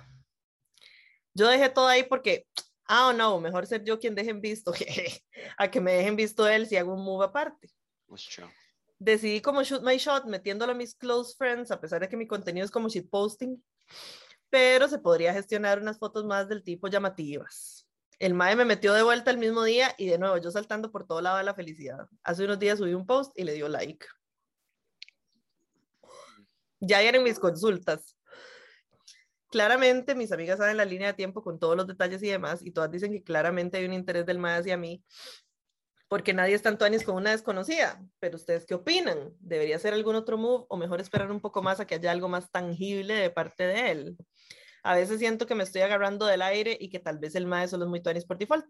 Yo 1.35 1.49
dejé 1.49 1.68
todo 1.68 1.89
ahí 1.89 2.05
porque, 2.05 2.47
ah, 2.85 3.12
no, 3.14 3.41
mejor 3.41 3.66
ser 3.66 3.85
yo 3.85 3.99
quien 3.99 4.14
dejen 4.14 4.41
visto 4.41 4.72
que 4.72 5.20
a 5.59 5.70
que 5.70 5.81
me 5.81 5.93
dejen 5.93 6.16
visto 6.16 6.49
él 6.49 6.66
si 6.66 6.77
hago 6.77 6.95
un 6.95 7.05
move 7.05 7.24
aparte. 7.24 7.68
Pues 8.07 8.22
decidí 8.99 9.40
como 9.40 9.62
shoot 9.62 9.82
my 9.82 9.97
shot 9.99 10.24
metiéndolo 10.24 10.72
a 10.72 10.74
mis 10.74 10.94
close 10.94 11.34
friends, 11.36 11.70
a 11.70 11.80
pesar 11.80 12.01
de 12.01 12.09
que 12.09 12.16
mi 12.16 12.26
contenido 12.26 12.64
es 12.64 12.70
como 12.70 12.88
shit 12.88 13.09
posting, 13.11 13.62
pero 14.51 14.88
se 14.88 14.99
podría 14.99 15.32
gestionar 15.32 15.80
unas 15.80 15.99
fotos 15.99 16.24
más 16.24 16.49
del 16.49 16.62
tipo 16.62 16.88
llamativas. 16.88 17.86
El 18.18 18.32
MAE 18.32 18.57
me 18.57 18.64
metió 18.64 18.94
de 18.94 19.03
vuelta 19.03 19.30
el 19.30 19.38
mismo 19.38 19.62
día 19.62 19.94
y 19.99 20.07
de 20.07 20.18
nuevo 20.18 20.38
yo 20.38 20.51
saltando 20.51 20.90
por 20.90 21.07
todo 21.07 21.20
lado 21.20 21.36
de 21.36 21.44
la 21.44 21.55
felicidad. 21.55 22.07
Hace 22.24 22.44
unos 22.44 22.59
días 22.59 22.78
subí 22.78 22.94
un 22.94 23.07
post 23.07 23.32
y 23.38 23.44
le 23.44 23.53
dio 23.53 23.68
like. 23.68 24.07
Ya 26.80 27.03
eran 27.03 27.22
mis 27.22 27.38
consultas. 27.38 28.16
Claramente 29.51 30.14
mis 30.14 30.32
amigas 30.32 30.59
saben 30.59 30.78
la 30.78 30.84
línea 30.86 31.09
de 31.09 31.14
tiempo 31.14 31.42
con 31.42 31.59
todos 31.59 31.76
los 31.76 31.86
detalles 31.86 32.22
y 32.22 32.28
demás 32.28 32.64
y 32.64 32.70
todas 32.70 32.90
dicen 32.90 33.12
que 33.12 33.22
claramente 33.22 33.76
hay 33.76 33.84
un 33.84 33.92
interés 33.92 34.24
del 34.24 34.38
MAE 34.38 34.61
hacia 34.61 34.76
mí 34.76 35.05
porque 36.09 36.32
nadie 36.32 36.54
es 36.54 36.62
tanto 36.62 36.84
años 36.84 37.02
con 37.02 37.16
una 37.16 37.30
desconocida. 37.30 38.00
Pero 38.20 38.36
ustedes 38.36 38.64
qué 38.64 38.74
opinan? 38.74 39.34
¿Debería 39.40 39.76
hacer 39.76 39.92
algún 39.92 40.14
otro 40.14 40.38
move 40.38 40.66
o 40.68 40.76
mejor 40.76 41.00
esperar 41.00 41.30
un 41.30 41.40
poco 41.40 41.62
más 41.62 41.80
a 41.80 41.86
que 41.86 41.96
haya 41.96 42.11
algo 42.11 42.28
más 42.28 42.50
tangible 42.50 43.14
de 43.14 43.30
parte 43.30 43.66
de 43.66 43.90
él? 43.90 44.16
A 44.82 44.94
veces 44.94 45.18
siento 45.18 45.46
que 45.46 45.57
me 45.57 45.64
estoy 45.64 45.82
agarrando 45.82 46.26
del 46.26 46.42
aire 46.42 46.76
y 46.80 46.88
que 46.90 47.00
tal 47.00 47.18
vez 47.18 47.34
el 47.34 47.46
mae 47.46 47.66
solo 47.66 47.84
es 47.84 47.90
muy 47.90 48.00
tuanis 48.00 48.24
por 48.24 48.38
default. 48.38 48.66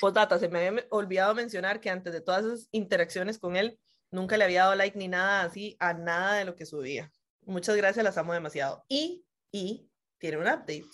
Postdata, 0.00 0.38
se 0.38 0.48
me 0.48 0.66
había 0.66 0.86
olvidado 0.90 1.34
mencionar 1.34 1.80
que 1.80 1.90
antes 1.90 2.12
de 2.14 2.22
todas 2.22 2.46
esas 2.46 2.68
interacciones 2.72 3.38
con 3.38 3.56
él, 3.56 3.78
nunca 4.10 4.38
le 4.38 4.44
había 4.44 4.62
dado 4.62 4.76
like 4.76 4.96
ni 4.96 5.08
nada 5.08 5.42
así 5.42 5.76
a 5.78 5.92
nada 5.92 6.34
de 6.34 6.46
lo 6.46 6.56
que 6.56 6.64
subía. 6.64 7.12
Muchas 7.42 7.76
gracias, 7.76 8.02
las 8.02 8.16
amo 8.16 8.32
demasiado. 8.32 8.82
Y, 8.88 9.26
y, 9.52 9.90
tiene 10.18 10.38
un 10.38 10.44
update. 10.44 10.88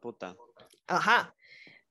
Puta. 0.00 0.34
Ajá. 0.86 1.34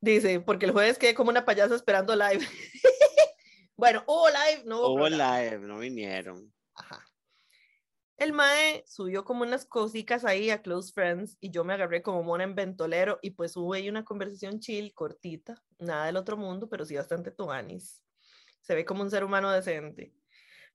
Dice, 0.04 0.42
porque 0.42 0.66
el 0.66 0.74
jueves 0.74 0.98
quedé 0.98 1.16
como 1.16 1.30
una 1.30 1.46
payasa 1.46 1.76
esperando 1.76 2.14
live. 2.14 2.46
bueno, 3.78 4.04
hubo 4.06 4.28
live, 4.28 4.64
no 4.66 4.82
hubo. 4.82 5.08
live, 5.08 5.60
no 5.60 5.80
vinieron. 5.80 6.54
Ajá. 6.76 7.06
El 8.18 8.34
Mae 8.34 8.84
subió 8.86 9.24
como 9.24 9.44
unas 9.44 9.66
cositas 9.66 10.26
ahí 10.26 10.50
a 10.50 10.62
Close 10.62 10.92
Friends 10.92 11.38
y 11.40 11.52
yo 11.52 11.64
me 11.64 11.72
agarré 11.72 12.02
como 12.02 12.22
mona 12.22 12.44
en 12.44 12.54
ventolero 12.54 13.18
y 13.22 13.32
pues 13.32 13.56
hubo 13.56 13.76
ahí 13.76 13.88
una 13.88 14.04
conversación 14.04 14.60
chill, 14.60 14.94
cortita, 14.94 15.64
nada 15.80 16.08
del 16.08 16.18
otro 16.18 16.36
mundo, 16.36 16.68
pero 16.68 16.84
sí 16.84 16.98
bastante 16.98 17.32
tuanis. 17.32 18.04
Se 18.60 18.76
ve 18.76 18.84
como 18.84 19.04
un 19.04 19.10
ser 19.10 19.24
humano 19.24 19.52
decente. 19.52 20.14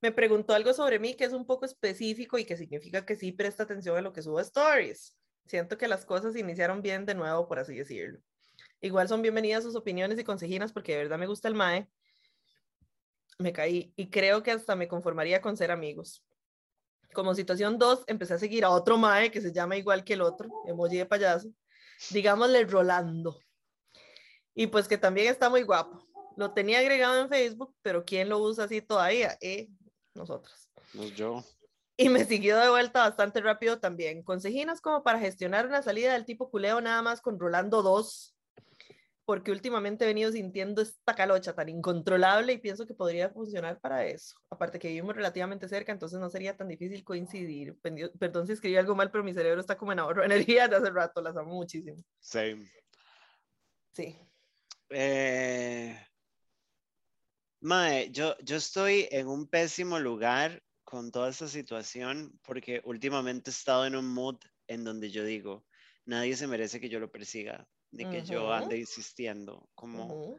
Me 0.01 0.11
preguntó 0.11 0.55
algo 0.55 0.73
sobre 0.73 0.99
mí 0.99 1.13
que 1.13 1.25
es 1.25 1.35
un 1.35 1.45
poco 1.45 1.67
específico 1.67 2.39
y 2.39 2.47
que 2.47 2.57
significa 2.57 3.05
que 3.05 3.15
sí 3.15 3.33
presta 3.33 3.65
atención 3.65 3.99
a 3.99 4.01
lo 4.01 4.15
que 4.15 4.23
subo 4.23 4.39
a 4.39 4.43
stories. 4.43 5.19
Siento 5.45 5.77
que 5.77 5.87
las 5.87 6.07
cosas 6.07 6.35
iniciaron 6.35 6.81
bien 6.81 7.05
de 7.05 7.15
nuevo, 7.15 7.47
por 7.47 7.59
así 7.59 7.75
decirlo. 7.75 8.21
Igual 8.81 9.09
son 9.09 9.23
bienvenidas 9.23 9.65
sus 9.65 9.75
opiniones 9.75 10.19
y 10.19 10.25
consejinas 10.25 10.73
porque 10.73 10.93
de 10.93 10.99
verdad 10.99 11.19
me 11.19 11.27
gusta 11.27 11.49
el 11.49 11.55
mae. 11.55 11.89
Me 13.39 13.53
caí 13.53 13.93
y 13.97 14.09
creo 14.09 14.43
que 14.43 14.53
hasta 14.53 14.77
me 14.77 14.87
conformaría 14.87 15.41
con 15.41 15.57
ser 15.57 15.73
amigos. 15.73 16.25
Como 17.13 17.35
situación 17.35 17.79
2, 17.79 18.05
empecé 18.07 18.35
a 18.35 18.39
seguir 18.39 18.65
a 18.65 18.71
otro 18.71 18.97
mae 18.97 19.33
que 19.33 19.41
se 19.41 19.53
llama 19.53 19.77
igual 19.77 20.05
que 20.05 20.13
el 20.13 20.21
otro, 20.21 20.49
emoji 20.67 20.99
de 20.99 21.07
payaso, 21.07 21.49
digámosle 22.11 22.65
Rolando. 22.65 23.41
Y 24.55 24.69
pues 24.69 24.87
que 24.87 24.99
también 24.99 25.29
está 25.29 25.51
muy 25.51 25.63
guapo. 25.63 26.07
Lo 26.37 26.53
tenía 26.53 26.79
agregado 26.79 27.21
en 27.21 27.29
Facebook, 27.29 27.75
pero 27.83 28.05
¿quién 28.05 28.29
lo 28.29 28.39
usa 28.39 28.65
así 28.65 28.81
todavía? 28.81 29.37
Eh, 29.41 29.69
nosotros. 30.15 30.71
No 30.95 31.05
yo. 31.05 31.45
Y 31.97 32.09
me 32.11 32.25
siguió 32.25 32.57
de 32.59 32.71
vuelta 32.71 33.01
bastante 33.01 33.41
rápido 33.41 33.81
también. 33.81 34.23
Consejinas 34.23 34.81
como 34.81 35.03
para 35.03 35.19
gestionar 35.19 35.67
una 35.67 35.83
salida 35.83 36.13
del 36.13 36.25
tipo 36.25 36.49
culeo 36.49 36.81
nada 36.81 37.03
más 37.03 37.21
con 37.21 37.41
Rolando 37.41 37.83
2, 37.83 38.38
porque 39.29 39.51
últimamente 39.51 40.05
he 40.05 40.09
venido 40.09 40.33
sintiendo 40.33 40.81
esta 40.81 41.15
calocha 41.15 41.53
tan 41.53 41.69
incontrolable 41.69 42.55
y 42.55 42.57
pienso 42.57 42.87
que 42.87 42.95
podría 42.95 43.29
funcionar 43.29 43.79
para 43.79 44.07
eso. 44.07 44.41
Aparte 44.49 44.79
que 44.79 44.89
vivimos 44.89 45.15
relativamente 45.15 45.69
cerca, 45.69 45.93
entonces 45.93 46.19
no 46.19 46.31
sería 46.31 46.57
tan 46.57 46.67
difícil 46.67 47.05
coincidir. 47.05 47.77
Perdón 48.19 48.47
si 48.47 48.55
escribí 48.55 48.79
algo 48.79 48.97
mal, 48.97 49.11
pero 49.11 49.23
mi 49.23 49.35
cerebro 49.35 49.61
está 49.61 49.77
como 49.77 49.93
en 49.93 49.99
ahorro 49.99 50.23
de 50.23 50.27
energía 50.35 50.67
de 50.67 50.77
hace 50.77 50.89
rato, 50.89 51.21
las 51.21 51.37
amo 51.37 51.57
muchísimo. 51.57 52.03
Same. 52.19 52.73
Sí. 53.93 54.19
Eh, 54.89 55.95
Mae, 57.61 58.11
yo, 58.11 58.35
yo 58.39 58.57
estoy 58.57 59.09
en 59.11 59.29
un 59.29 59.47
pésimo 59.47 59.99
lugar 59.99 60.63
con 60.85 61.13
toda 61.13 61.29
esta 61.29 61.49
situación 61.49 62.33
porque 62.43 62.81
últimamente 62.83 63.51
he 63.51 63.53
estado 63.53 63.85
en 63.85 63.95
un 63.95 64.09
mood 64.09 64.39
en 64.69 64.85
donde 64.85 65.11
yo 65.11 65.23
digo, 65.23 65.67
nadie 66.07 66.35
se 66.35 66.47
merece 66.47 66.81
que 66.81 66.89
yo 66.89 66.99
lo 66.99 67.13
persiga, 67.13 67.69
ni 67.91 68.05
que 68.05 68.23
yo 68.25 68.53
ande 68.53 68.79
insistiendo, 68.79 69.69
como 69.75 70.39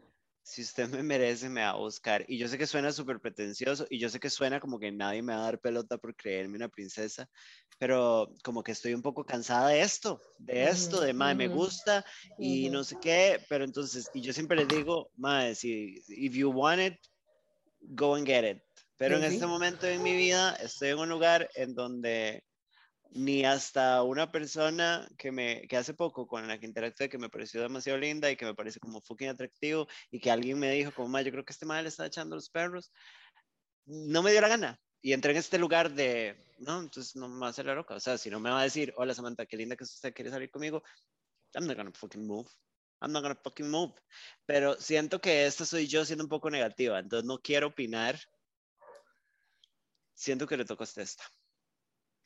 si 0.50 0.64
usted 0.64 0.89
me 0.89 1.04
merece, 1.04 1.47
me 1.47 1.62
va 1.62 1.70
a 1.70 1.76
buscar. 1.76 2.26
Y 2.28 2.38
yo 2.38 2.47
sé 2.47 2.58
que 2.58 2.66
suena 2.66 2.91
súper 2.91 3.20
pretencioso 3.20 3.86
y 3.89 4.00
yo 4.00 4.10
sé 4.10 4.20
que 4.20 4.30
suena 4.30 4.60
como 4.60 4.80
que 4.80 4.91
nadie 4.91 5.22
me 5.22 5.34
va 5.34 5.41
a 5.41 5.43
dar 5.43 5.60
pelota 5.60 5.97
por 5.97 6.16
creerme 6.16 6.58
una 6.58 6.70
princesa, 6.70 7.30
pero 7.78 8.34
como 8.43 8.64
que 8.64 8.72
estoy 8.72 8.93
un 8.93 9.02
poco 9.02 9.26
cansada 9.26 9.70
de 9.70 9.82
esto, 9.82 10.22
de 10.39 10.68
esto, 10.68 11.02
de, 11.02 11.14
madre, 11.14 11.36
me 11.36 11.47
gusta 11.47 12.04
y 12.38 12.70
no 12.70 12.84
sé 12.84 12.97
qué, 13.00 13.39
pero 13.47 13.64
entonces, 13.64 14.10
y 14.14 14.22
yo 14.22 14.34
siempre 14.34 14.58
les 14.58 14.68
digo, 14.68 15.12
madre, 15.16 15.54
si, 15.54 16.02
if 16.08 16.34
you 16.34 16.50
want 16.50 16.82
it, 16.82 16.95
go 17.82 18.16
and 18.16 18.26
get 18.26 18.50
it. 18.50 18.62
Pero 18.97 19.18
en 19.18 19.24
este 19.24 19.45
momento 19.45 19.88
en 19.88 20.04
mi 20.04 20.14
vida 20.14 20.56
estoy 20.56 20.89
en 20.89 21.00
un 21.00 21.10
lugar 21.10 21.50
en 21.56 21.74
donde 21.74 22.43
ni 23.12 23.43
hasta 23.43 24.03
una 24.03 24.32
persona 24.32 25.07
que 25.18 25.32
me 25.32 25.68
que 25.68 25.78
hace 25.78 25.93
poco 25.93 26.28
con 26.28 26.47
la 26.47 26.60
que 26.60 26.66
interactué 26.66 27.10
que 27.10 27.18
me 27.18 27.30
pareció 27.30 27.62
demasiado 27.62 27.97
linda 27.97 28.30
y 28.30 28.36
que 28.36 28.45
me 28.45 28.53
parece 28.53 28.80
como 28.80 29.01
fucking 29.01 29.30
atractivo 29.30 29.88
y 30.12 30.20
que 30.20 30.32
alguien 30.32 30.60
me 30.60 30.72
dijo 30.72 30.93
como, 30.93 31.20
yo 31.20 31.32
creo 31.32 31.45
que 31.45 31.53
este 31.53 31.66
madre 31.66 31.84
le 31.84 31.89
está 31.89 32.05
echando 32.05 32.36
los 32.36 32.49
perros, 32.49 32.91
no 33.86 34.22
me 34.22 34.32
dio 34.32 34.41
la 34.41 34.47
gana. 34.49 34.80
Y 35.01 35.14
entré 35.14 35.32
en 35.32 35.38
este 35.38 35.57
lugar 35.57 35.91
de, 35.91 36.45
no, 36.60 36.82
entonces 36.82 37.16
no 37.16 37.30
me 37.30 37.39
va 37.39 37.47
a 37.47 37.49
hacer 37.51 37.66
la 37.66 37.76
roca. 37.76 37.95
O 37.95 37.99
sea, 37.99 38.18
si 38.18 38.30
no 38.30 38.39
me 38.39 38.49
va 38.49 38.60
a 38.60 38.64
decir, 38.64 38.93
hola 38.97 39.14
Samantha, 39.14 39.45
qué 39.45 39.57
linda 39.57 39.76
que 39.76 39.86
usted 39.86 40.14
quiere 40.14 40.30
salir 40.30 40.51
conmigo, 40.51 40.84
I'm 41.55 41.66
not 41.66 41.78
gonna 41.78 41.91
fucking 41.93 42.26
move. 42.28 42.49
I'm 43.01 43.14
not 43.14 43.24
gonna 43.24 43.39
fucking 43.41 43.70
move. 43.70 43.93
Pero 44.45 44.76
siento 44.76 45.22
que 45.22 45.45
esta 45.45 45.66
soy 45.66 45.88
yo 45.88 46.03
siendo 46.05 46.26
un 46.26 46.30
poco 46.30 46.49
negativa, 46.49 46.99
entonces 46.99 47.26
no 47.26 47.39
quiero 47.39 47.68
opinar. 47.68 48.20
Siento 50.14 50.45
que 50.45 50.57
le 50.57 50.66
toca 50.66 50.84
a 50.84 51.01
esta. 51.01 51.24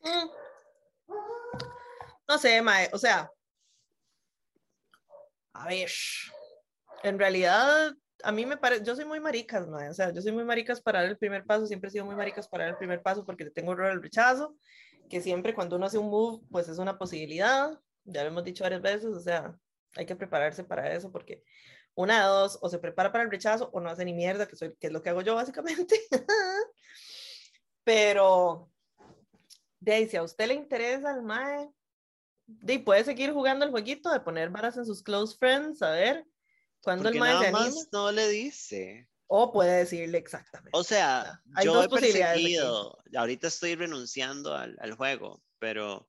Mm. 0.01 0.29
No 2.27 2.37
sé, 2.37 2.61
Mae, 2.61 2.89
o 2.93 2.97
sea, 2.97 3.29
a 5.53 5.67
ver, 5.67 5.91
en 7.03 7.19
realidad 7.19 7.93
a 8.23 8.31
mí 8.31 8.45
me 8.45 8.57
parece, 8.57 8.83
yo 8.85 8.95
soy 8.95 9.05
muy 9.05 9.19
maricas, 9.19 9.67
Mae, 9.67 9.89
o 9.89 9.93
sea, 9.93 10.11
yo 10.11 10.21
soy 10.21 10.31
muy 10.31 10.45
maricas 10.45 10.81
para 10.81 11.01
dar 11.01 11.09
el 11.09 11.17
primer 11.17 11.45
paso, 11.45 11.67
siempre 11.67 11.89
he 11.89 11.91
sido 11.91 12.05
muy 12.05 12.15
maricas 12.15 12.47
para 12.47 12.63
dar 12.63 12.73
el 12.73 12.77
primer 12.77 13.01
paso 13.01 13.25
porque 13.25 13.49
tengo 13.49 13.71
horror 13.71 13.91
al 13.91 14.01
rechazo, 14.01 14.55
que 15.09 15.21
siempre 15.21 15.53
cuando 15.53 15.75
uno 15.75 15.85
hace 15.85 15.97
un 15.97 16.09
move, 16.09 16.45
pues 16.49 16.69
es 16.69 16.77
una 16.79 16.97
posibilidad, 16.97 17.77
ya 18.05 18.23
lo 18.23 18.29
hemos 18.29 18.43
dicho 18.43 18.63
varias 18.63 18.81
veces, 18.81 19.05
o 19.05 19.19
sea, 19.19 19.57
hay 19.95 20.05
que 20.05 20.15
prepararse 20.15 20.63
para 20.63 20.93
eso 20.93 21.11
porque 21.11 21.43
una 21.95 22.21
de 22.21 22.27
dos, 22.27 22.57
o 22.61 22.69
se 22.69 22.79
prepara 22.79 23.11
para 23.11 23.23
el 23.23 23.31
rechazo 23.31 23.69
o 23.73 23.79
no 23.79 23.89
hace 23.89 24.05
ni 24.05 24.13
mierda, 24.13 24.47
que, 24.47 24.55
soy, 24.55 24.75
que 24.79 24.87
es 24.87 24.93
lo 24.93 25.01
que 25.01 25.09
hago 25.09 25.21
yo 25.21 25.35
básicamente. 25.35 25.99
Pero, 27.83 28.71
de 29.79 30.07
si 30.07 30.17
a 30.17 30.23
usted 30.23 30.47
le 30.47 30.53
interesa 30.55 31.11
el 31.11 31.21
MAE, 31.21 31.69
de, 32.61 32.79
puede 32.79 33.03
seguir 33.03 33.31
jugando 33.31 33.65
el 33.65 33.71
jueguito 33.71 34.11
de 34.11 34.19
poner 34.19 34.49
varas 34.49 34.77
en 34.77 34.85
sus 34.85 35.03
close 35.03 35.35
friends, 35.37 35.81
a 35.81 35.91
ver, 35.91 36.25
cuando 36.81 37.09
el 37.09 37.17
MAE 37.17 37.39
se 37.39 37.47
anima. 37.47 37.71
no 37.91 38.11
le 38.11 38.27
dice. 38.29 39.09
O 39.27 39.51
puede 39.51 39.79
decirle 39.79 40.17
exactamente. 40.17 40.71
O 40.73 40.83
sea, 40.83 41.41
yo 41.63 41.83
he 41.83 41.89
perseguido, 41.89 42.97
ahorita 43.15 43.47
estoy 43.47 43.75
renunciando 43.75 44.55
al, 44.55 44.77
al 44.79 44.93
juego, 44.93 45.41
pero 45.59 46.07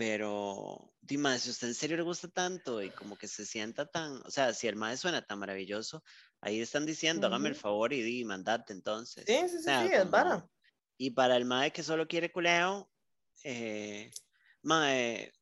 pero, 0.00 0.94
dime, 1.02 1.38
si 1.38 1.50
usted 1.50 1.68
en 1.68 1.74
serio 1.74 1.98
le 1.98 2.02
gusta 2.02 2.26
tanto 2.26 2.82
y 2.82 2.88
como 2.88 3.18
que 3.18 3.28
se 3.28 3.44
sienta 3.44 3.84
tan, 3.84 4.22
o 4.24 4.30
sea, 4.30 4.54
si 4.54 4.66
el 4.66 4.74
maestro 4.74 5.10
suena 5.10 5.26
tan 5.26 5.38
maravilloso, 5.38 6.02
ahí 6.40 6.58
están 6.58 6.86
diciendo, 6.86 7.26
hágame 7.26 7.50
el 7.50 7.54
favor 7.54 7.92
y 7.92 8.00
di, 8.00 8.24
mandate 8.24 8.72
entonces. 8.72 9.24
Sí, 9.26 9.36
sí, 9.50 9.58
sí, 9.58 9.64
sí 9.64 9.92
es 9.92 10.06
para. 10.06 10.48
Y 10.96 11.10
para 11.10 11.36
el 11.36 11.44
mae 11.44 11.70
que 11.70 11.82
solo 11.82 12.08
quiere 12.08 12.32
culeo, 12.32 12.90
eh, 13.44 14.10
mae, 14.62 15.32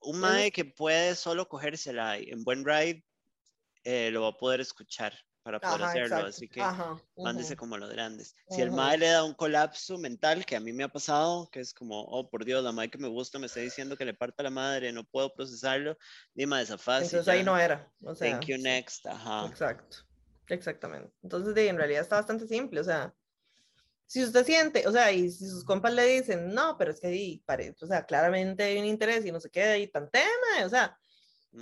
un 0.00 0.20
mae 0.20 0.50
que 0.50 0.64
puede 0.64 1.14
solo 1.14 1.48
cogérsela 1.48 2.18
en 2.18 2.44
buen 2.44 2.64
ride, 2.64 3.04
eh, 3.84 4.10
lo 4.10 4.22
va 4.22 4.28
a 4.28 4.36
poder 4.36 4.60
escuchar 4.60 5.14
para 5.44 5.60
poder 5.60 5.82
hacerlo, 5.82 6.26
así 6.26 6.48
que 6.48 6.62
mándese 7.18 7.54
como 7.54 7.76
los 7.76 7.90
grandes. 7.90 8.34
Si 8.48 8.62
el 8.62 8.70
mae 8.72 8.96
le 8.96 9.08
da 9.08 9.24
un 9.24 9.34
colapso 9.34 9.98
mental, 9.98 10.46
que 10.46 10.56
a 10.56 10.60
mí 10.60 10.72
me 10.72 10.84
ha 10.84 10.88
pasado, 10.88 11.50
que 11.52 11.60
es 11.60 11.74
como, 11.74 12.00
oh, 12.00 12.30
por 12.30 12.46
Dios, 12.46 12.64
la 12.64 12.72
mae 12.72 12.88
que 12.88 12.96
me 12.96 13.08
gusta 13.08 13.38
me 13.38 13.46
está 13.46 13.60
diciendo 13.60 13.94
que 13.94 14.06
le 14.06 14.14
parta 14.14 14.42
la 14.42 14.48
madre, 14.48 14.90
no 14.90 15.04
puedo 15.04 15.34
procesarlo, 15.34 15.98
dime 16.32 16.62
esa 16.62 16.78
fase. 16.78 17.04
Entonces 17.04 17.28
ahí 17.28 17.44
no 17.44 17.58
era. 17.58 17.92
O 18.02 18.14
sea, 18.14 18.30
Thank 18.30 18.46
you 18.46 18.56
next, 18.56 19.06
ajá. 19.06 19.46
Exacto, 19.46 19.98
exactamente. 20.48 21.12
Entonces, 21.22 21.54
de, 21.54 21.68
en 21.68 21.76
realidad 21.76 22.00
está 22.00 22.16
bastante 22.16 22.46
simple, 22.46 22.80
o 22.80 22.84
sea, 22.84 23.14
si 24.06 24.22
usted 24.22 24.44
siente, 24.44 24.86
o 24.86 24.92
sea, 24.92 25.12
y 25.12 25.30
si 25.30 25.48
sus 25.48 25.64
compas 25.64 25.92
le 25.94 26.04
dicen, 26.06 26.54
no, 26.54 26.76
pero 26.78 26.90
es 26.90 27.00
que 27.00 27.08
ahí, 27.08 27.44
o 27.80 27.86
sea, 27.86 28.04
claramente 28.04 28.62
hay 28.62 28.78
un 28.78 28.84
interés 28.84 29.24
y 29.24 29.32
no 29.32 29.40
se 29.40 29.50
queda 29.50 29.72
ahí 29.72 29.86
tan 29.86 30.10
tema, 30.10 30.64
o 30.64 30.68
sea, 30.68 30.96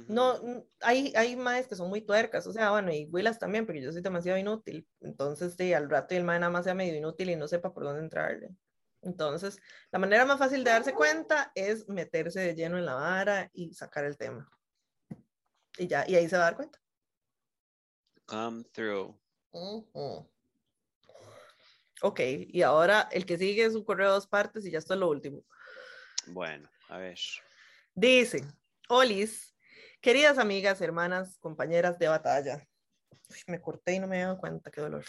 no, 0.09 0.41
hay, 0.81 1.13
hay 1.15 1.37
maes 1.37 1.67
que 1.67 1.77
son 1.77 1.91
muy 1.91 2.01
tuercas, 2.01 2.47
o 2.47 2.53
sea, 2.53 2.71
bueno, 2.71 2.91
y 2.93 3.05
Willas 3.07 3.39
también, 3.39 3.67
porque 3.67 3.83
yo 3.83 3.93
soy 3.93 4.01
demasiado 4.01 4.39
inútil. 4.39 4.89
Entonces, 5.01 5.55
sí, 5.59 5.75
al 5.75 5.91
rato 5.91 6.15
el 6.15 6.25
mae 6.25 6.39
nada 6.39 6.51
más 6.51 6.65
sea 6.65 6.75
medio 6.75 6.97
inútil 6.97 7.29
y 7.29 7.37
no 7.37 7.47
sepa 7.47 7.75
por 7.75 7.85
dónde 7.85 8.01
entrarle. 8.01 8.57
Entonces, 9.03 9.61
la 9.91 9.99
manera 9.99 10.25
más 10.25 10.39
fácil 10.39 10.65
de 10.65 10.71
darse 10.71 10.95
cuenta 10.95 11.53
es 11.55 11.87
meterse 11.89 12.41
de 12.41 12.55
lleno 12.55 12.79
en 12.79 12.87
la 12.87 12.95
vara 12.95 13.51
y 13.53 13.75
sacar 13.75 14.05
el 14.05 14.17
tema. 14.17 14.51
Y 15.77 15.89
ya, 15.89 16.05
y 16.09 16.15
ahí 16.15 16.29
se 16.29 16.37
va 16.37 16.43
a 16.43 16.47
dar 16.47 16.57
cuenta. 16.57 16.81
Come 18.25 18.65
through. 18.73 19.15
Ok, 22.03 22.21
y 22.21 22.63
ahora 22.63 23.09
el 23.13 23.25
que 23.25 23.39
sigue 23.39 23.65
es 23.65 23.75
un 23.75 23.85
correo 23.85 24.09
de 24.09 24.15
dos 24.15 24.27
partes 24.27 24.67
y 24.67 24.71
ya 24.71 24.79
esto 24.79 24.95
es 24.95 25.01
lo 25.01 25.09
último. 25.09 25.45
Bueno, 26.27 26.69
a 26.89 26.99
ver. 26.99 27.19
Dice, 27.95 28.45
Olis, 28.89 29.53
Queridas 30.03 30.39
amigas, 30.39 30.81
hermanas, 30.81 31.39
compañeras 31.39 31.97
de 31.97 32.09
batalla, 32.09 32.67
me 33.47 33.61
corté 33.61 33.95
y 33.95 33.99
no 34.01 34.09
me 34.09 34.19
he 34.19 34.23
dado 34.23 34.37
cuenta, 34.37 34.69
qué 34.73 34.81
dolor. 34.81 35.05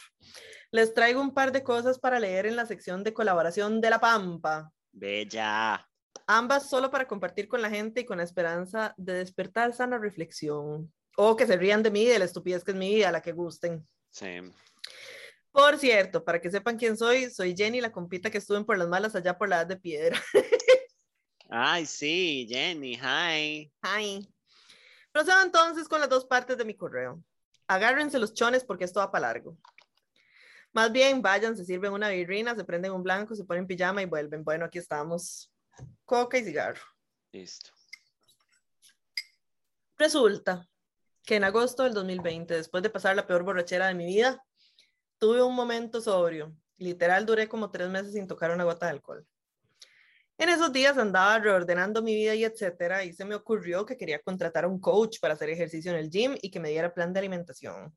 Les 0.69 0.93
traigo 0.93 1.19
un 1.19 1.33
par 1.33 1.51
de 1.51 1.63
cosas 1.63 1.97
para 1.97 2.19
leer 2.19 2.45
en 2.45 2.55
la 2.55 2.67
sección 2.67 3.03
de 3.03 3.11
colaboración 3.11 3.81
de 3.81 3.89
La 3.89 3.99
Pampa. 3.99 4.71
Bella. 4.91 5.89
Ambas 6.27 6.69
solo 6.69 6.91
para 6.91 7.07
compartir 7.07 7.47
con 7.47 7.63
la 7.63 7.71
gente 7.71 8.01
y 8.01 8.05
con 8.05 8.19
la 8.19 8.23
esperanza 8.23 8.93
de 8.95 9.13
despertar 9.13 9.73
sana 9.73 9.97
reflexión. 9.97 10.93
O 11.17 11.35
que 11.35 11.47
se 11.47 11.57
rían 11.57 11.81
de 11.81 11.89
mí, 11.89 12.05
de 12.05 12.19
la 12.19 12.25
estupidez 12.25 12.63
que 12.63 12.69
es 12.69 12.77
mi 12.77 12.93
vida, 12.93 13.11
la 13.11 13.23
que 13.23 13.31
gusten. 13.31 13.87
Sí. 14.11 14.41
Por 15.53 15.77
cierto, 15.77 16.25
para 16.25 16.41
que 16.41 16.49
sepan 16.49 16.77
quién 16.77 16.97
soy, 16.97 17.29
soy 17.29 17.55
Jenny, 17.55 17.79
la 17.79 17.91
compita 17.91 18.31
que 18.31 18.39
estuve 18.39 18.65
por 18.65 18.75
las 18.75 18.87
malas 18.87 19.15
allá 19.15 19.37
por 19.37 19.47
la 19.47 19.57
edad 19.57 19.67
de 19.67 19.77
piedra. 19.77 20.19
Ay, 21.49 21.85
sí, 21.85 22.47
Jenny, 22.49 22.95
hi. 22.95 23.71
Hi. 23.83 24.27
Procedo 25.11 25.43
entonces 25.43 25.87
con 25.87 25.99
las 25.99 26.09
dos 26.09 26.25
partes 26.25 26.57
de 26.57 26.65
mi 26.65 26.73
correo. 26.73 27.23
Agárrense 27.67 28.17
los 28.17 28.33
chones 28.33 28.63
porque 28.63 28.85
esto 28.85 28.99
va 28.99 29.11
para 29.11 29.27
largo. 29.27 29.55
Más 30.71 30.91
bien, 30.91 31.21
vayan, 31.21 31.55
se 31.55 31.65
sirven 31.65 31.93
una 31.93 32.09
birrina, 32.09 32.55
se 32.55 32.63
prenden 32.63 32.91
un 32.91 33.03
blanco, 33.03 33.35
se 33.35 33.45
ponen 33.45 33.67
pijama 33.67 34.01
y 34.01 34.05
vuelven. 34.05 34.43
Bueno, 34.43 34.65
aquí 34.65 34.79
estamos. 34.79 35.53
Coca 36.03 36.39
y 36.39 36.45
cigarro. 36.45 36.81
Listo. 37.31 37.69
Resulta 39.99 40.67
que 41.23 41.35
en 41.35 41.43
agosto 41.43 41.83
del 41.83 41.93
2020, 41.93 42.55
después 42.55 42.81
de 42.81 42.89
pasar 42.89 43.15
la 43.15 43.27
peor 43.27 43.43
borrachera 43.43 43.85
de 43.85 43.93
mi 43.93 44.07
vida, 44.07 44.43
tuve 45.23 45.41
un 45.41 45.55
momento 45.55 46.01
sobrio. 46.01 46.53
Literal, 46.77 47.25
duré 47.25 47.47
como 47.47 47.71
tres 47.71 47.87
meses 47.87 48.11
sin 48.11 48.27
tocar 48.27 48.51
una 48.51 48.65
gota 48.65 48.87
de 48.87 48.91
alcohol. 48.91 49.25
En 50.37 50.49
esos 50.49 50.73
días 50.73 50.97
andaba 50.97 51.39
reordenando 51.39 52.01
mi 52.01 52.13
vida 52.13 52.35
y 52.35 52.43
etcétera, 52.43 53.05
y 53.05 53.13
se 53.13 53.23
me 53.23 53.33
ocurrió 53.33 53.85
que 53.85 53.95
quería 53.95 54.19
contratar 54.19 54.65
a 54.65 54.67
un 54.67 54.81
coach 54.81 55.21
para 55.21 55.35
hacer 55.35 55.49
ejercicio 55.49 55.93
en 55.93 55.97
el 55.97 56.09
gym 56.09 56.35
y 56.41 56.51
que 56.51 56.59
me 56.59 56.71
diera 56.71 56.93
plan 56.93 57.13
de 57.13 57.19
alimentación. 57.19 57.95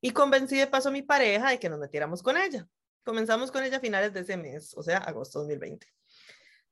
Y 0.00 0.10
convencí 0.10 0.56
de 0.56 0.66
paso 0.66 0.88
a 0.88 0.92
mi 0.92 1.02
pareja 1.02 1.50
de 1.50 1.60
que 1.60 1.68
nos 1.68 1.78
metiéramos 1.78 2.24
con 2.24 2.36
ella. 2.36 2.66
Comenzamos 3.04 3.52
con 3.52 3.62
ella 3.62 3.76
a 3.76 3.80
finales 3.80 4.12
de 4.12 4.18
ese 4.22 4.36
mes, 4.36 4.74
o 4.76 4.82
sea, 4.82 4.98
agosto 4.98 5.38
2020. 5.38 5.86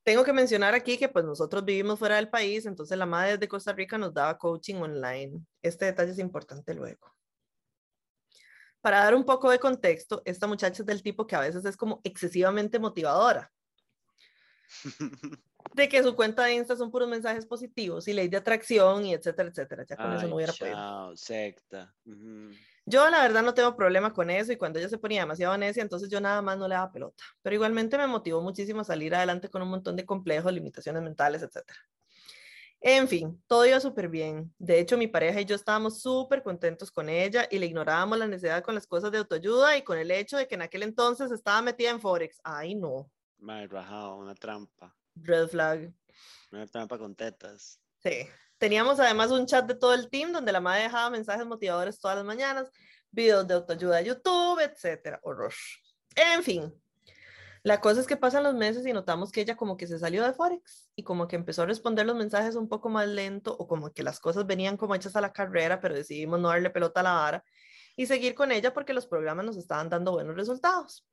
Tengo 0.03 0.25
que 0.25 0.33
mencionar 0.33 0.75
aquí 0.75 0.99
que 0.99 1.09
pues 1.09 1.25
nosotros 1.25 1.65
vivimos 1.65 2.01
fuera 2.01 2.17
del 2.17 2.29
país, 2.29 2.67
entonces 2.67 2.99
la 2.99 3.07
madre 3.07 3.39
de 3.39 3.47
Costa 3.47 3.73
Rica 3.73 3.99
nos 3.99 4.13
daba 4.13 4.37
coaching 4.37 4.83
online. 4.83 5.47
Este 5.63 5.85
detalle 5.85 6.11
es 6.11 6.19
importante 6.19 6.75
luego. 6.75 7.14
Para 8.85 8.99
dar 8.99 9.15
un 9.15 9.25
poco 9.25 9.51
de 9.51 9.59
contexto, 9.59 10.21
esta 10.27 10.47
muchacha 10.47 10.83
es 10.83 10.87
del 10.87 11.03
tipo 11.03 11.27
que 11.27 11.35
a 11.35 11.41
veces 11.41 11.65
es 11.65 11.75
como 11.75 12.03
excesivamente 12.05 12.79
motivadora. 12.79 13.51
De 15.75 15.89
que 15.89 16.03
su 16.03 16.15
cuenta 16.15 16.45
de 16.45 16.57
Insta 16.57 16.77
son 16.77 16.91
puros 16.91 17.09
mensajes 17.09 17.47
positivos 17.47 18.07
y 18.07 18.13
ley 18.13 18.29
de 18.29 18.37
atracción 18.37 19.07
y 19.07 19.15
etcétera, 19.15 19.49
etcétera. 19.49 19.87
Ya 19.89 19.97
con 19.97 20.13
eso 20.13 20.29
no 20.29 20.37
hubiera 20.37 20.53
podido. 20.53 21.17
secta. 21.17 21.95
Yo 22.85 23.09
la 23.09 23.23
verdad 23.23 23.43
no 23.43 23.55
tengo 23.55 23.75
problema 23.75 24.13
con 24.13 24.29
eso 24.29 24.53
y 24.53 24.59
cuando 24.59 24.79
ella 24.79 24.91
se 24.91 24.99
ponía 24.99 25.23
demasiado 25.23 25.57
necia, 25.57 25.83
entonces 25.83 26.11
yo 26.11 26.21
nada 26.21 26.43
más 26.43 26.59
no 26.59 26.69
le 26.69 26.75
daba 26.75 26.93
pelota. 26.93 27.25
Pero 27.41 27.55
igualmente 27.55 27.97
me 27.97 28.07
motivó 28.07 28.43
muchísimo 28.43 28.83
a 28.83 28.85
salir 28.85 29.15
adelante 29.15 29.49
con 29.49 29.63
un 29.63 29.71
montón 29.71 29.97
de 29.97 30.05
complejos, 30.05 30.53
limitaciones 30.53 31.03
mentales, 31.03 31.43
etcétera. 31.43 31.81
En 32.87 33.09
fin, 33.09 33.43
todo 33.47 33.65
iba 33.65 33.81
súper 33.81 34.11
bien. 34.11 34.55
De 34.59 34.79
hecho, 34.79 34.99
mi 34.99 35.07
pareja 35.07 35.41
y 35.41 35.47
yo 35.47 35.57
estábamos 35.57 36.03
súper 36.03 36.43
contentos 36.43 36.91
con 36.91 37.09
ella 37.09 37.49
y 37.51 37.59
le 37.59 37.65
ignorábamos 37.65 38.19
la 38.19 38.27
necesidad 38.27 38.63
con 38.63 38.75
las 38.75 38.87
cosas 38.87 39.11
de 39.11 39.17
autoayuda 39.17 39.79
y 39.79 39.83
con 39.83 39.97
el 39.97 40.11
hecho 40.11 40.37
de 40.37 40.47
que 40.47 40.55
en 40.55 40.61
aquel 40.61 40.83
entonces 40.83 41.31
estaba 41.31 41.63
metida 41.63 41.89
en 41.89 41.99
Forex. 41.99 42.39
Ay, 42.45 42.75
no. 42.75 43.11
Mal 43.39 43.71
rajado, 43.71 44.17
una 44.17 44.35
trampa. 44.35 44.95
Red 45.15 45.49
flag. 45.49 45.95
Una 46.53 46.67
trampa 46.67 46.99
con 46.99 47.15
tetas. 47.15 47.81
Sí. 48.03 48.29
Teníamos 48.59 49.01
además 49.01 49.31
un 49.31 49.47
chat 49.47 49.65
de 49.65 49.77
todo 49.77 49.95
el 49.95 50.11
team 50.11 50.31
donde 50.31 50.53
la 50.53 50.61
madre 50.61 50.83
dejaba 50.83 51.09
mensajes 51.09 51.47
motivadores 51.47 51.99
todas 51.99 52.19
las 52.19 52.27
mañanas, 52.27 52.71
videos 53.11 53.49
de 53.49 53.55
autoayuda 53.55 53.97
de 53.97 54.05
YouTube, 54.05 54.61
etcétera. 54.61 55.19
Horror. 55.23 55.55
En 56.17 56.43
fin, 56.43 56.71
la 57.65 57.81
cosa 57.81 58.03
es 58.03 58.07
que 58.07 58.19
pasan 58.19 58.43
los 58.43 58.55
meses 58.55 58.87
y 58.87 58.93
notamos 58.93 59.33
que 59.33 59.41
ella 59.41 59.57
como 59.57 59.79
que 59.79 59.87
se 59.87 59.99
salió 59.99 60.23
de 60.23 60.35
Forex 60.35 60.91
y 60.95 61.03
como 61.03 61.27
que 61.27 61.35
empezó 61.35 61.63
a 61.63 61.67
responder 61.67 62.05
los 62.05 62.15
mensajes 62.15 62.57
un 62.57 62.69
poco 62.69 62.91
más 62.91 63.09
lento 63.09 63.57
o 63.59 63.67
como 63.67 63.91
que 63.91 64.03
las 64.03 64.21
cosas 64.21 64.47
venían 64.47 64.77
como 64.77 64.95
hechas 64.95 65.17
a 65.17 65.23
la 65.23 65.33
carrera, 65.33 65.81
pero 65.81 65.95
decidimos 65.95 66.39
no 66.39 66.49
darle 66.49 66.69
pelota 66.69 67.01
a 67.01 67.03
la 67.03 67.13
vara 67.15 67.45
y 67.97 68.05
seguir 68.05 68.35
con 68.35 68.53
ella 68.53 68.75
porque 68.75 68.93
los 68.93 69.07
programas 69.07 69.47
nos 69.47 69.57
estaban 69.57 69.89
dando 69.89 70.13
buenos 70.13 70.37
resultados. 70.37 71.07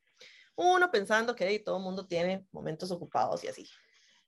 Uno 0.55 0.91
pensando 0.91 1.33
que 1.37 1.57
todo 1.59 1.77
el 1.77 1.83
mundo 1.83 2.05
tiene 2.05 2.45
momentos 2.51 2.91
ocupados 2.91 3.41
y 3.45 3.47
así. 3.47 3.69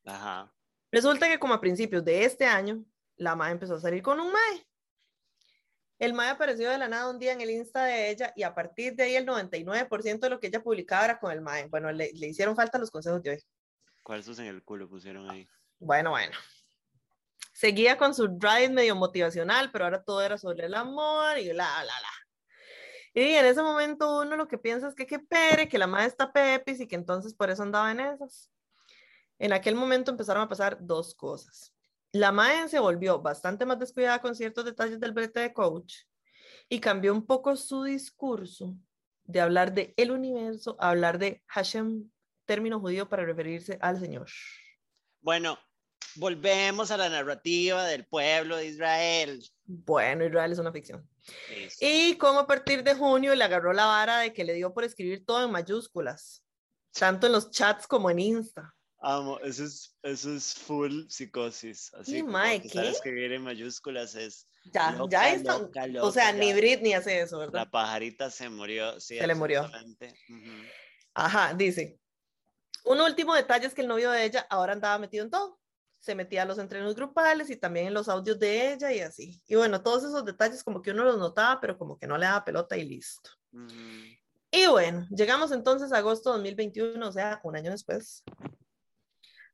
Ajá. 0.06 0.50
Resulta 0.94 1.28
que 1.28 1.40
como 1.40 1.54
a 1.54 1.60
principios 1.60 2.06
de 2.06 2.24
este 2.24 2.46
año, 2.46 2.86
la 3.18 3.36
MAE 3.36 3.52
empezó 3.52 3.76
a 3.76 3.82
salir 3.82 4.02
con 4.02 4.22
un 4.22 4.32
MAE 4.32 4.68
el 6.00 6.14
MAE 6.14 6.30
apareció 6.30 6.70
de 6.70 6.78
la 6.78 6.88
nada 6.88 7.10
un 7.10 7.20
día 7.20 7.34
en 7.34 7.42
el 7.42 7.50
Insta 7.50 7.86
de 7.86 8.10
ella 8.10 8.34
y 8.36 8.44
a 8.44 8.54
partir 8.54 8.96
de 8.96 9.04
ahí 9.04 9.16
el 9.16 9.26
99% 9.26 10.20
de 10.20 10.30
lo 10.30 10.40
que 10.40 10.48
ella 10.48 10.64
publicaba 10.64 11.06
era 11.06 11.20
con 11.20 11.32
el 11.32 11.42
MAE. 11.42 11.68
Bueno, 11.68 11.92
le, 11.92 12.12
hicieron 12.14 12.56
falta 12.56 12.78
los 12.78 12.92
consejos 12.92 13.22
de 13.22 13.32
hoy. 13.32 13.44
¿Cuáles 14.02 14.28
en 14.40 14.46
el 14.46 14.64
culo 14.64 14.90
pusieron 14.90 15.30
ahí? 15.30 15.48
Bueno, 15.80 16.12
bueno. 16.12 16.36
Seguía 17.54 17.98
con 17.98 18.14
su 18.14 18.28
drive 18.28 18.70
medio 18.70 18.96
motivacional, 18.96 19.72
pero 19.72 19.86
ahora 19.86 20.04
todo 20.04 20.22
era 20.22 20.38
sobre 20.38 20.66
el 20.66 20.74
amor 20.74 21.38
y 21.38 21.46
la, 21.46 21.54
la, 21.54 21.86
la. 21.86 22.24
Y 23.14 23.22
en 23.36 23.46
ese 23.46 23.62
momento 23.62 24.22
uno 24.22 24.36
lo 24.36 24.48
que 24.48 24.58
piensa 24.58 24.88
es 24.88 24.96
que 24.96 25.06
qué 25.06 25.20
pere, 25.20 25.70
que 25.70 25.78
la 25.78 25.86
madre 25.86 26.08
está 26.08 26.34
pepis 26.34 26.80
y 26.82 26.88
que 26.88 26.96
entonces 26.96 27.34
por 27.36 27.50
eso 27.52 27.62
andaba 27.62 27.92
en 27.92 28.00
esas. 28.00 28.50
En 29.38 29.54
aquel 29.54 29.76
momento 29.76 30.10
empezaron 30.10 30.42
a 30.42 30.50
pasar 30.50 30.78
dos 30.82 31.14
cosas. 31.14 31.73
La 32.14 32.32
MAE 32.32 32.70
se 32.70 32.78
volvió 32.78 33.20
bastante 33.24 33.66
más 33.66 33.80
descuidada 33.80 34.22
con 34.22 34.36
ciertos 34.36 34.64
detalles 34.64 35.00
del 35.00 35.14
brete 35.14 35.40
de 35.40 35.52
coach 35.52 35.96
y 36.70 36.80
cambió 36.80 37.12
un 37.12 37.26
poco 37.26 37.56
su 37.56 37.84
discurso 37.84 38.76
de 39.24 39.42
hablar 39.42 39.74
de 39.74 39.96
el 39.98 40.12
universo 40.12 40.78
a 40.80 40.92
hablar 40.92 41.18
de 41.18 41.42
Hashem, 41.48 42.08
término 42.46 42.80
judío 42.80 43.10
para 43.10 43.26
referirse 43.26 43.80
al 43.82 44.00
Señor. 44.00 44.28
Bueno, 45.22 45.58
volvemos 46.16 46.92
a 46.92 46.98
la 46.98 47.10
narrativa 47.10 47.84
del 47.86 48.06
pueblo 48.06 48.58
de 48.58 48.68
Israel. 48.68 49.44
Bueno, 49.64 50.24
Israel 50.24 50.52
es 50.52 50.60
una 50.60 50.72
ficción. 50.72 51.10
Y 51.80 52.16
como 52.18 52.42
a 52.42 52.48
partir 52.48 52.84
de 52.84 52.94
junio 52.94 53.34
le 53.34 53.44
agarró 53.44 53.74
la 53.74 53.88
vara 53.88 54.20
de 54.20 54.34
que 54.34 54.44
le 54.44 54.54
dio 54.54 54.72
por 54.72 54.84
escribir 54.84 55.26
todo 55.26 55.44
en 55.44 55.52
mayúsculas, 55.52 56.46
tanto 56.92 57.26
en 57.26 57.34
los 57.34 57.50
chats 57.50 57.88
como 57.88 58.12
en 58.12 58.20
Insta. 58.20 58.76
Amo, 59.06 59.38
eso 59.42 59.66
es, 59.66 59.98
eso 60.02 60.34
es 60.34 60.54
full 60.54 61.08
psicosis. 61.10 61.94
Así 61.94 62.22
como 62.22 62.38
escribir 62.38 63.34
en 63.34 63.44
mayúsculas 63.44 64.16
es. 64.16 64.48
Ya, 64.72 64.98
ya 65.10 65.34
está. 65.34 65.58
o 66.02 66.10
sea, 66.10 66.32
ni 66.32 66.54
Britney 66.54 66.94
hace 66.94 67.20
eso, 67.20 67.38
¿verdad? 67.38 67.54
La 67.54 67.70
pajarita 67.70 68.32
se 68.32 68.48
murió. 68.48 68.98
Sí, 69.02 69.18
se 69.18 69.28
le 69.28 69.36
murió. 69.36 69.70
Ajá, 71.14 71.54
dice. 71.54 72.00
Un 72.86 73.02
último 73.02 73.36
detalle 73.36 73.68
es 73.68 73.74
que 73.74 73.82
el 73.82 73.90
novio 73.90 74.10
de 74.10 74.24
ella 74.24 74.48
ahora 74.50 74.72
andaba 74.72 74.98
metido 75.00 75.26
en 75.26 75.32
todo. 75.32 75.60
Se 76.00 76.16
metía 76.16 76.44
a 76.44 76.46
los 76.46 76.58
entrenos 76.58 76.96
grupales 76.96 77.50
y 77.50 77.58
también 77.58 77.88
en 77.88 77.94
los 77.94 78.08
audios 78.08 78.40
de 78.40 78.72
ella 78.72 78.94
y 78.94 79.02
así. 79.02 79.44
Y 79.48 79.56
bueno, 79.56 79.84
todos 79.84 80.06
esos 80.06 80.24
detalles 80.24 80.64
como 80.64 80.82
que 80.82 80.92
uno 80.92 81.04
los 81.04 81.18
notaba, 81.18 81.60
pero 81.60 81.78
como 81.78 81.98
que 81.98 82.08
no 82.08 82.18
le 82.18 82.26
daba 82.26 82.46
pelota 82.46 82.78
y 82.78 82.86
listo. 82.86 83.32
Y 84.50 84.68
bueno, 84.68 85.08
llegamos 85.10 85.52
entonces 85.52 85.92
a 85.92 85.98
agosto 85.98 86.30
de 86.30 86.38
2021, 86.38 87.08
o 87.08 87.12
sea, 87.12 87.42
un 87.44 87.56
año 87.56 87.72
después. 87.72 88.24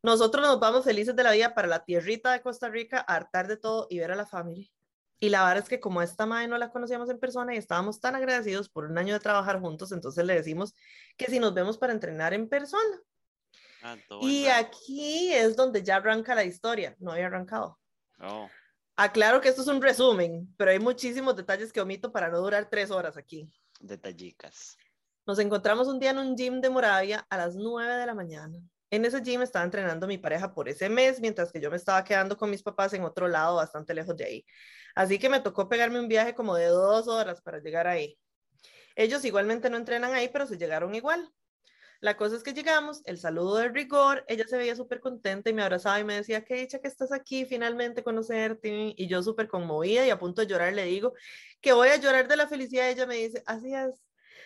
Nosotros 0.01 0.45
nos 0.45 0.59
vamos 0.59 0.85
felices 0.85 1.15
de 1.15 1.23
la 1.23 1.31
vida 1.31 1.53
para 1.53 1.67
la 1.67 1.83
tierrita 1.83 2.31
de 2.31 2.41
Costa 2.41 2.69
Rica, 2.69 3.03
a 3.07 3.15
hartar 3.15 3.47
de 3.47 3.57
todo 3.57 3.87
y 3.89 3.99
ver 3.99 4.11
a 4.11 4.15
la 4.15 4.25
familia. 4.25 4.69
Y 5.19 5.29
la 5.29 5.43
verdad 5.43 5.63
es 5.63 5.69
que 5.69 5.81
como 5.81 6.01
esta 6.01 6.25
madre 6.25 6.47
no 6.47 6.57
la 6.57 6.71
conocíamos 6.71 7.09
en 7.09 7.19
persona 7.19 7.53
y 7.53 7.57
estábamos 7.57 7.99
tan 7.99 8.15
agradecidos 8.15 8.69
por 8.69 8.85
un 8.85 8.97
año 8.97 9.13
de 9.13 9.19
trabajar 9.19 9.59
juntos, 9.59 9.91
entonces 9.91 10.25
le 10.25 10.33
decimos 10.33 10.73
que 11.17 11.25
si 11.25 11.39
nos 11.39 11.53
vemos 11.53 11.77
para 11.77 11.91
entrenar 11.91 12.33
en 12.33 12.47
persona. 12.47 13.01
Ah, 13.81 13.97
y 14.21 14.45
aquí 14.47 15.33
es 15.33 15.55
donde 15.55 15.83
ya 15.83 15.97
arranca 15.97 16.35
la 16.35 16.43
historia, 16.45 16.95
no 16.99 17.11
había 17.11 17.27
arrancado. 17.27 17.77
Oh. 18.21 18.49
Aclaro 18.95 19.39
que 19.39 19.49
esto 19.49 19.61
es 19.61 19.67
un 19.67 19.81
resumen, 19.81 20.53
pero 20.57 20.71
hay 20.71 20.79
muchísimos 20.79 21.35
detalles 21.35 21.71
que 21.71 21.79
omito 21.81 22.11
para 22.11 22.29
no 22.29 22.39
durar 22.39 22.69
tres 22.69 22.91
horas 22.91 23.17
aquí. 23.17 23.49
Detallicas. 23.79 24.77
Nos 25.25 25.39
encontramos 25.39 25.87
un 25.87 25.99
día 25.99 26.11
en 26.11 26.17
un 26.17 26.35
gym 26.35 26.59
de 26.59 26.69
Moravia 26.69 27.25
a 27.29 27.37
las 27.37 27.55
nueve 27.55 27.95
de 27.95 28.05
la 28.05 28.13
mañana. 28.13 28.59
En 28.91 29.05
ese 29.05 29.21
gym 29.21 29.41
estaba 29.41 29.65
entrenando 29.65 30.07
mi 30.07 30.17
pareja 30.17 30.53
por 30.53 30.67
ese 30.67 30.89
mes, 30.89 31.19
mientras 31.21 31.51
que 31.51 31.61
yo 31.61 31.69
me 31.69 31.77
estaba 31.77 32.03
quedando 32.03 32.37
con 32.37 32.49
mis 32.49 32.63
papás 32.63 32.93
en 32.93 33.03
otro 33.03 33.27
lado, 33.27 33.57
bastante 33.57 33.93
lejos 33.93 34.17
de 34.17 34.25
ahí. 34.25 34.45
Así 34.95 35.19
que 35.19 35.29
me 35.29 35.39
tocó 35.39 35.69
pegarme 35.69 35.99
un 35.99 36.07
viaje 36.07 36.33
como 36.33 36.55
de 36.55 36.65
dos 36.65 37.07
horas 37.07 37.41
para 37.41 37.59
llegar 37.59 37.87
ahí. 37.87 38.17
Ellos 38.95 39.23
igualmente 39.25 39.69
no 39.69 39.77
entrenan 39.77 40.13
ahí, 40.13 40.29
pero 40.29 40.47
se 40.47 40.57
llegaron 40.57 40.95
igual. 40.95 41.31
La 42.01 42.15
cosa 42.15 42.37
es 42.37 42.43
que 42.43 42.53
llegamos, 42.53 43.01
el 43.05 43.17
saludo 43.17 43.57
de 43.57 43.69
rigor, 43.69 44.23
ella 44.29 44.45
se 44.47 44.57
veía 44.57 44.75
súper 44.75 45.01
contenta 45.01 45.49
y 45.49 45.53
me 45.53 45.61
abrazaba 45.61 45.99
y 45.99 46.05
me 46.05 46.15
decía, 46.15 46.45
qué 46.45 46.55
dicha 46.55 46.79
que 46.79 46.87
estás 46.87 47.11
aquí, 47.11 47.45
finalmente 47.45 48.03
conocerte. 48.03 48.93
Y 48.95 49.07
yo 49.07 49.21
súper 49.21 49.49
conmovida 49.49 50.05
y 50.05 50.09
a 50.09 50.17
punto 50.17 50.41
de 50.41 50.47
llorar 50.47 50.73
le 50.73 50.85
digo 50.85 51.13
que 51.61 51.73
voy 51.73 51.89
a 51.89 51.97
llorar 51.97 52.27
de 52.27 52.37
la 52.37 52.47
felicidad. 52.47 52.89
Ella 52.89 53.05
me 53.05 53.15
dice, 53.15 53.43
así 53.45 53.73
es, 53.73 54.01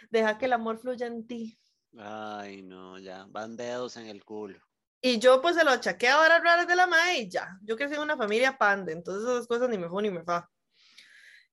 deja 0.09 0.37
que 0.37 0.45
el 0.45 0.53
amor 0.53 0.79
fluya 0.79 1.05
en 1.05 1.27
ti. 1.27 1.59
Ay, 1.97 2.63
no, 2.63 2.97
ya, 2.99 3.25
van 3.29 3.55
dedos 3.55 3.97
en 3.97 4.07
el 4.07 4.23
culo. 4.23 4.59
Y 5.01 5.19
yo 5.19 5.41
pues 5.41 5.55
se 5.55 5.63
lo 5.63 5.71
achaqué 5.71 6.07
a 6.07 6.19
horas 6.19 6.41
raras 6.41 6.67
de 6.67 6.75
la 6.75 6.87
madre 6.87 7.17
y 7.17 7.29
ya. 7.29 7.57
Yo 7.61 7.75
crecí 7.75 7.93
en 7.95 8.01
una 8.01 8.17
familia 8.17 8.57
pande, 8.57 8.93
entonces 8.93 9.29
esas 9.29 9.47
cosas 9.47 9.69
ni 9.69 9.77
me 9.77 9.89
fue 9.89 10.01
ni 10.01 10.09
me 10.09 10.23
fa. 10.23 10.49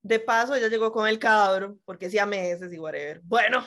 De 0.03 0.19
paso, 0.19 0.55
ella 0.55 0.69
llegó 0.69 0.93
con 0.93 1.07
el 1.09 1.19
cabro, 1.19 1.77
porque 1.85 2.07
hacía 2.07 2.25
meses 2.25 2.73
y 2.73 2.79
whatever. 2.79 3.21
Bueno, 3.25 3.67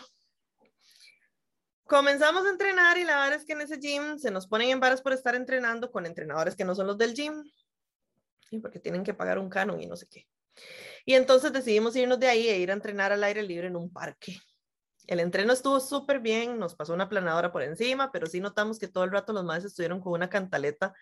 comenzamos 1.86 2.46
a 2.46 2.50
entrenar 2.50 2.98
y 2.98 3.04
la 3.04 3.20
verdad 3.20 3.40
es 3.40 3.46
que 3.46 3.54
en 3.54 3.62
ese 3.62 3.78
gym 3.78 4.18
se 4.18 4.32
nos 4.32 4.48
ponen 4.48 4.70
en 4.70 4.80
varas 4.80 5.02
por 5.02 5.14
estar 5.14 5.36
entrenando 5.36 5.92
con 5.92 6.06
entrenadores 6.06 6.56
que 6.56 6.66
no 6.66 6.74
son 6.74 6.88
los 6.88 6.98
del 6.98 7.14
gym. 7.14 7.44
Sí, 8.50 8.60
porque 8.60 8.80
tienen 8.80 9.04
que 9.04 9.14
pagar 9.14 9.38
un 9.38 9.50
canon 9.50 9.82
y 9.82 9.86
no 9.86 9.96
sé 9.96 10.08
qué. 10.08 10.28
Y 11.06 11.14
entonces 11.14 11.52
decidimos 11.52 11.96
irnos 11.96 12.20
de 12.20 12.28
ahí 12.28 12.48
e 12.48 12.58
ir 12.58 12.72
a 12.72 12.74
entrenar 12.74 13.12
al 13.12 13.24
aire 13.24 13.44
libre 13.44 13.68
en 13.68 13.76
un 13.76 13.92
parque. 13.92 14.40
El 15.08 15.20
entreno 15.20 15.52
estuvo 15.52 15.80
súper 15.80 16.20
bien, 16.20 16.58
nos 16.58 16.76
pasó 16.76 16.94
una 16.94 17.10
planadora 17.10 17.52
por 17.52 17.62
encima, 17.62 18.12
pero 18.12 18.26
sí 18.26 18.40
notamos 18.40 18.80
que 18.80 18.88
todo 18.88 19.04
el 19.04 19.12
rato 19.12 19.34
los 19.34 19.44
maestros 19.44 19.74
estuvieron 19.74 20.00
con 20.00 20.14
una 20.14 20.30
cantaleta 20.30 20.94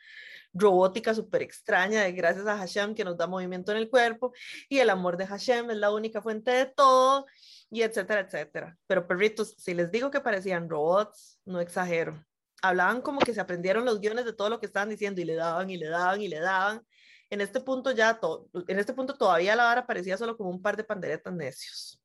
robótica 0.53 1.13
súper 1.13 1.43
extraña, 1.43 2.01
de 2.01 2.11
gracias 2.11 2.47
a 2.47 2.57
Hashem 2.57 2.95
que 2.95 3.05
nos 3.05 3.17
da 3.17 3.27
movimiento 3.27 3.71
en 3.71 3.77
el 3.77 3.89
cuerpo, 3.89 4.33
y 4.67 4.79
el 4.79 4.89
amor 4.89 5.17
de 5.17 5.27
Hashem 5.27 5.69
es 5.69 5.77
la 5.77 5.91
única 5.91 6.21
fuente 6.21 6.51
de 6.51 6.65
todo, 6.65 7.27
y 7.69 7.83
etcétera, 7.83 8.21
etcétera. 8.21 8.77
Pero 8.87 9.07
perritos, 9.07 9.55
si 9.57 9.73
les 9.73 9.91
digo 9.91 10.09
que 10.11 10.19
parecían 10.19 10.69
robots, 10.69 11.39
no 11.45 11.59
exagero. 11.61 12.25
Hablaban 12.63 13.01
como 13.01 13.19
que 13.21 13.33
se 13.33 13.41
aprendieron 13.41 13.85
los 13.85 13.99
guiones 14.01 14.25
de 14.25 14.33
todo 14.33 14.49
lo 14.49 14.59
que 14.59 14.65
estaban 14.65 14.89
diciendo 14.89 15.21
y 15.21 15.25
le 15.25 15.35
daban 15.35 15.69
y 15.69 15.77
le 15.77 15.87
daban 15.87 16.21
y 16.21 16.27
le 16.27 16.39
daban. 16.39 16.85
En 17.29 17.39
este 17.39 17.61
punto 17.61 17.91
ya, 17.91 18.19
en 18.67 18.79
este 18.79 18.93
punto 18.93 19.13
todavía 19.15 19.55
la 19.55 19.63
vara 19.63 19.87
parecía 19.87 20.17
solo 20.17 20.35
como 20.35 20.49
un 20.49 20.61
par 20.61 20.75
de 20.75 20.83
panderetas 20.83 21.33
necios. 21.33 22.00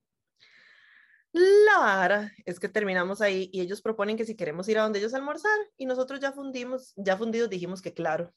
La 1.37 1.79
vara 1.81 2.33
es 2.47 2.59
que 2.59 2.67
terminamos 2.67 3.21
ahí 3.21 3.51
y 3.53 3.61
ellos 3.61 3.83
proponen 3.83 4.17
que 4.17 4.25
si 4.25 4.37
queremos 4.37 4.67
ir 4.71 4.79
a 4.79 4.85
donde 4.85 5.01
ellos 5.01 5.13
almorzar 5.13 5.59
y 5.77 5.85
nosotros 5.85 6.19
ya 6.19 6.33
fundimos, 6.33 6.95
ya 6.97 7.19
fundidos 7.19 7.51
dijimos 7.51 7.83
que 7.83 7.93
claro. 7.93 8.33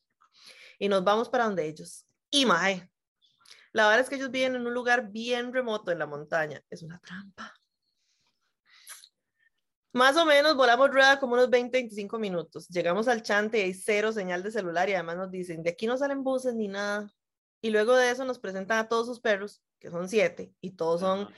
Y 0.77 0.89
nos 0.89 1.01
vamos 1.05 1.29
para 1.29 1.45
donde 1.45 1.65
ellos. 1.65 2.05
Y 2.29 2.45
mae, 2.45 2.91
la 3.71 3.87
verdad 3.87 4.01
es 4.01 4.09
que 4.09 4.15
ellos 4.15 4.31
viven 4.31 4.55
en 4.55 4.67
un 4.67 4.73
lugar 4.73 5.11
bien 5.11 5.53
remoto 5.53 5.91
en 5.93 5.99
la 5.99 6.07
montaña. 6.07 6.61
Es 6.69 6.83
una 6.83 6.99
trampa. 6.99 7.53
Más 9.93 10.17
o 10.17 10.25
menos 10.25 10.57
volamos 10.57 10.91
rueda 10.91 11.21
como 11.21 11.35
unos 11.35 11.49
20, 11.49 11.77
25 11.77 12.19
minutos. 12.19 12.67
Llegamos 12.67 13.07
al 13.07 13.23
chante 13.23 13.59
y 13.59 13.61
hay 13.61 13.73
cero 13.73 14.11
señal 14.11 14.43
de 14.43 14.51
celular 14.51 14.89
y 14.89 14.95
además 14.95 15.15
nos 15.15 15.31
dicen, 15.31 15.63
de 15.63 15.69
aquí 15.69 15.87
no 15.87 15.95
salen 15.95 16.21
buses 16.21 16.53
ni 16.53 16.67
nada. 16.67 17.09
Y 17.61 17.69
luego 17.69 17.95
de 17.95 18.11
eso 18.11 18.25
nos 18.25 18.39
presentan 18.39 18.79
a 18.79 18.89
todos 18.89 19.07
sus 19.07 19.21
perros, 19.21 19.63
que 19.79 19.89
son 19.89 20.09
siete, 20.09 20.53
y 20.59 20.71
todos 20.71 20.99
son 20.99 21.33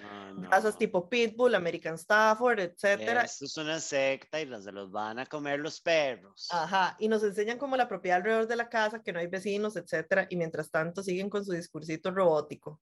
razas 0.49 0.77
tipo 0.77 1.07
Pitbull, 1.07 1.55
American 1.55 1.95
Stafford, 1.95 2.59
etcétera. 2.59 3.21
Esto 3.21 3.45
es 3.45 3.57
una 3.57 3.79
secta 3.79 4.41
y 4.41 4.45
los 4.45 4.65
de 4.65 4.71
los 4.71 4.91
van 4.91 5.19
a 5.19 5.25
comer 5.25 5.59
los 5.59 5.79
perros. 5.79 6.47
Ajá, 6.51 6.95
y 6.99 7.07
nos 7.07 7.23
enseñan 7.23 7.59
como 7.59 7.77
la 7.77 7.87
propiedad 7.87 8.17
alrededor 8.17 8.47
de 8.47 8.55
la 8.55 8.69
casa, 8.69 9.03
que 9.03 9.13
no 9.13 9.19
hay 9.19 9.27
vecinos, 9.27 9.75
etcétera, 9.75 10.27
y 10.29 10.35
mientras 10.35 10.71
tanto 10.71 11.03
siguen 11.03 11.29
con 11.29 11.45
su 11.45 11.51
discursito 11.51 12.11
robótico. 12.11 12.81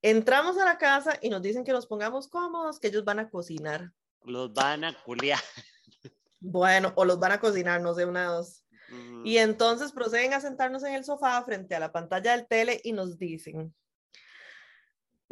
Entramos 0.00 0.58
a 0.58 0.64
la 0.64 0.78
casa 0.78 1.18
y 1.20 1.28
nos 1.28 1.42
dicen 1.42 1.64
que 1.64 1.72
nos 1.72 1.86
pongamos 1.86 2.28
cómodos, 2.28 2.80
que 2.80 2.88
ellos 2.88 3.04
van 3.04 3.18
a 3.18 3.28
cocinar. 3.28 3.92
Los 4.24 4.52
van 4.52 4.84
a 4.84 4.94
culiar. 5.02 5.40
Bueno, 6.40 6.92
o 6.96 7.04
los 7.04 7.18
van 7.18 7.32
a 7.32 7.40
cocinar, 7.40 7.80
no 7.80 7.94
sé, 7.94 8.04
una 8.04 8.26
dos. 8.26 8.64
Y 9.24 9.38
entonces 9.38 9.92
proceden 9.92 10.34
a 10.34 10.40
sentarnos 10.40 10.82
en 10.82 10.94
el 10.94 11.04
sofá 11.04 11.42
frente 11.44 11.74
a 11.74 11.80
la 11.80 11.92
pantalla 11.92 12.36
del 12.36 12.46
tele 12.46 12.80
y 12.84 12.92
nos 12.92 13.16
dicen, 13.16 13.74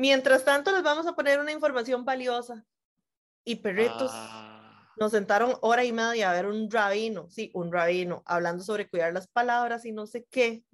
mientras 0.01 0.47
tanto 0.47 0.73
les 0.73 0.83
vamos 0.83 1.07
a 1.07 1.15
poner 1.15 1.39
una 1.41 1.53
información 1.53 2.07
valiosa. 2.07 2.65
Y 3.45 3.57
perritos, 3.57 4.11
ah. 4.15 4.91
nos 4.97 5.13
sentaron 5.13 5.57
hora 5.61 5.85
y 5.85 5.93
media 5.93 6.31
a 6.31 6.35
ver 6.35 6.47
un 6.47 6.71
rabino, 6.71 7.29
sí, 7.29 7.51
un 7.53 7.71
rabino, 7.71 8.23
hablando 8.25 8.65
sobre 8.65 8.89
cuidar 8.89 9.13
las 9.13 9.29
palabras 9.29 9.85
y 9.85 9.93
no 9.93 10.07
sé 10.07 10.27
qué. 10.31 10.65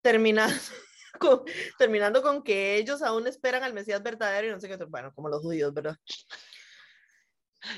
Terminando 0.00 0.54
con, 1.18 1.42
terminando 1.76 2.22
con 2.22 2.44
que 2.44 2.76
ellos 2.76 3.02
aún 3.02 3.26
esperan 3.26 3.64
al 3.64 3.74
Mesías 3.74 4.00
verdadero 4.00 4.46
y 4.46 4.50
no 4.50 4.60
sé 4.60 4.68
qué, 4.68 4.76
bueno, 4.84 5.12
como 5.12 5.28
los 5.28 5.42
judíos, 5.42 5.74
¿verdad? 5.74 5.96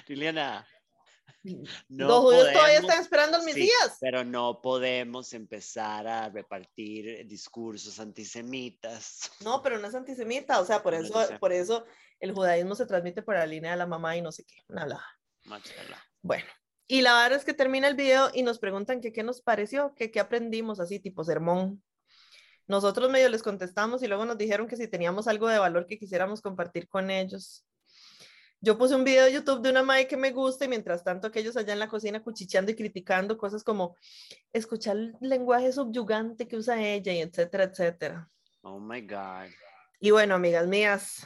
Liliana, 0.07 0.67
no 1.45 2.09
Los 2.09 2.21
judíos 2.21 2.53
todavía 2.53 2.79
están 2.79 3.01
esperando 3.01 3.43
mis 3.43 3.55
días. 3.55 3.97
Pero 4.01 4.25
no 4.25 4.61
podemos 4.61 5.33
empezar 5.33 6.07
a 6.07 6.29
repartir 6.29 7.27
discursos 7.27 7.99
antisemitas. 8.01 9.31
No, 9.45 9.63
pero 9.63 9.79
no 9.79 9.89
es 9.89 9.95
antisemita, 9.95 10.61
o 10.61 10.65
sea, 10.65 10.83
por 10.83 10.95
eso, 10.95 11.15
por 11.41 11.53
eso 11.53 11.85
el 12.21 12.33
judaísmo 12.33 12.75
se 12.75 12.87
transmite 12.87 13.23
por 13.23 13.37
la 13.37 13.47
línea 13.47 13.73
de 13.73 13.77
la 13.77 13.87
mamá 13.87 14.17
y 14.17 14.23
no 14.23 14.33
sé 14.33 14.45
qué, 14.45 14.57
nada. 14.69 15.05
Bueno, 16.23 16.47
y 16.87 17.03
la 17.03 17.15
verdad 17.23 17.39
es 17.39 17.45
que 17.45 17.55
termina 17.55 17.87
el 17.87 17.95
video 17.95 18.31
y 18.33 18.43
nos 18.43 18.59
preguntan 18.59 19.01
que 19.01 19.13
qué 19.13 19.23
nos 19.23 19.43
pareció, 19.43 19.95
que 19.95 20.11
qué 20.11 20.21
aprendimos, 20.21 20.81
así 20.81 20.99
tipo 20.99 21.23
sermón. 21.23 21.83
Nosotros 22.67 23.11
medio 23.11 23.29
les 23.29 23.43
contestamos 23.43 24.03
y 24.03 24.09
luego 24.09 24.25
nos 24.25 24.37
dijeron 24.37 24.69
que 24.69 24.77
si 24.77 24.89
teníamos 24.89 25.29
algo 25.29 25.49
de 25.49 25.59
valor 25.59 25.87
que 25.87 25.99
quisiéramos 25.99 26.43
compartir 26.43 26.89
con 26.89 27.11
ellos. 27.11 27.65
Yo 28.61 28.77
puse 28.77 28.97
un 28.97 29.05
video 29.05 29.25
de 29.25 29.33
YouTube 29.33 29.63
de 29.63 29.71
una 29.71 29.85
madre 29.85 30.09
que 30.09 30.17
me 30.17 30.33
gusta 30.33 30.65
y 30.65 30.69
mientras 30.69 31.05
tanto 31.05 31.29
aquellos 31.29 31.57
allá 31.57 31.73
en 31.73 31.79
la 31.79 31.89
cocina 31.89 32.23
cuchicheando 32.25 32.73
y 32.73 32.75
criticando 32.75 33.39
cosas 33.39 33.63
como 33.63 33.97
escuchar 34.53 34.97
el 34.97 35.17
lenguaje 35.21 35.71
subyugante 35.71 36.49
que 36.49 36.57
usa 36.57 36.83
ella 36.83 37.13
y 37.13 37.21
etcétera, 37.21 37.65
etcétera. 37.65 38.29
Oh 38.63 38.81
my 38.81 39.01
God. 39.03 39.51
Y 40.01 40.11
bueno, 40.11 40.35
amigas 40.35 40.67
mías, 40.67 41.25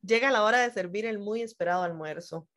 llega 0.00 0.30
la 0.30 0.44
hora 0.44 0.60
de 0.60 0.72
servir 0.72 1.04
el 1.04 1.18
muy 1.18 1.42
esperado 1.42 1.82
almuerzo. 1.82 2.48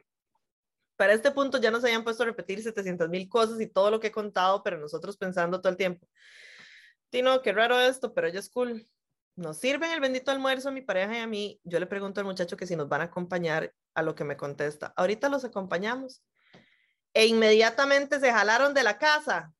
Para 0.96 1.12
este 1.12 1.32
punto 1.32 1.58
ya 1.58 1.70
nos 1.70 1.84
habían 1.84 2.06
puesto 2.06 2.24
a 2.24 2.28
repetir 2.28 2.64
700 2.64 3.10
mil 3.10 3.28
cosas 3.28 3.60
y 3.60 3.68
todo 3.68 3.92
lo 3.92 4.00
que 4.00 4.08
he 4.08 4.12
contado, 4.12 4.64
pero 4.64 4.78
nosotros 4.78 5.18
pensando 5.18 5.60
todo 5.60 5.72
el 5.72 5.78
tiempo. 5.78 6.08
Tino, 7.10 7.42
qué 7.42 7.52
raro 7.52 7.78
esto, 7.78 8.14
pero 8.14 8.28
ella 8.28 8.40
es 8.40 8.50
cool 8.50 8.88
nos 9.40 9.58
sirven 9.58 9.92
el 9.92 10.02
bendito 10.02 10.32
almuerzo 10.32 10.70
a 10.70 10.72
mi 10.72 10.82
pareja 10.82 11.18
y 11.18 11.22
a 11.22 11.28
mí, 11.28 11.60
yo 11.64 11.80
le 11.80 11.88
pregunto 11.88 12.20
al 12.20 12.26
muchacho 12.26 12.58
que 12.58 12.68
si 12.68 12.76
nos 12.76 12.90
van 12.90 13.02
a 13.02 13.06
acompañar 13.06 13.74
a 14.00 14.04
lo 14.04 14.16
que 14.16 14.24
me 14.24 14.38
contesta. 14.38 14.94
Ahorita 14.96 15.30
los 15.30 15.46
acompañamos. 15.46 16.24
E 17.14 17.26
inmediatamente 17.26 18.20
se 18.20 18.32
jalaron 18.32 18.74
de 18.74 18.84
la 18.84 18.98
casa. 18.98 19.54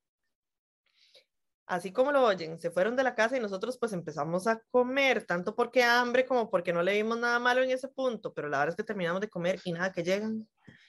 Así 1.66 1.92
como 1.92 2.10
lo 2.10 2.24
oyen, 2.24 2.58
se 2.58 2.72
fueron 2.72 2.96
de 2.96 3.04
la 3.04 3.14
casa 3.14 3.36
y 3.36 3.40
nosotros 3.40 3.78
pues 3.78 3.92
empezamos 3.92 4.48
a 4.48 4.60
comer, 4.72 5.24
tanto 5.24 5.54
porque 5.54 5.84
hambre 5.84 6.26
como 6.26 6.50
porque 6.50 6.72
no 6.72 6.82
le 6.82 6.94
vimos 6.94 7.16
nada 7.18 7.38
malo 7.38 7.62
en 7.62 7.70
ese 7.70 7.86
punto, 7.86 8.34
pero 8.34 8.48
la 8.48 8.58
verdad 8.58 8.72
es 8.72 8.76
que 8.76 8.82
terminamos 8.82 9.20
de 9.20 9.28
comer 9.28 9.60
y 9.64 9.70
nada 9.70 9.92
que 9.92 10.02
llegan, 10.02 10.48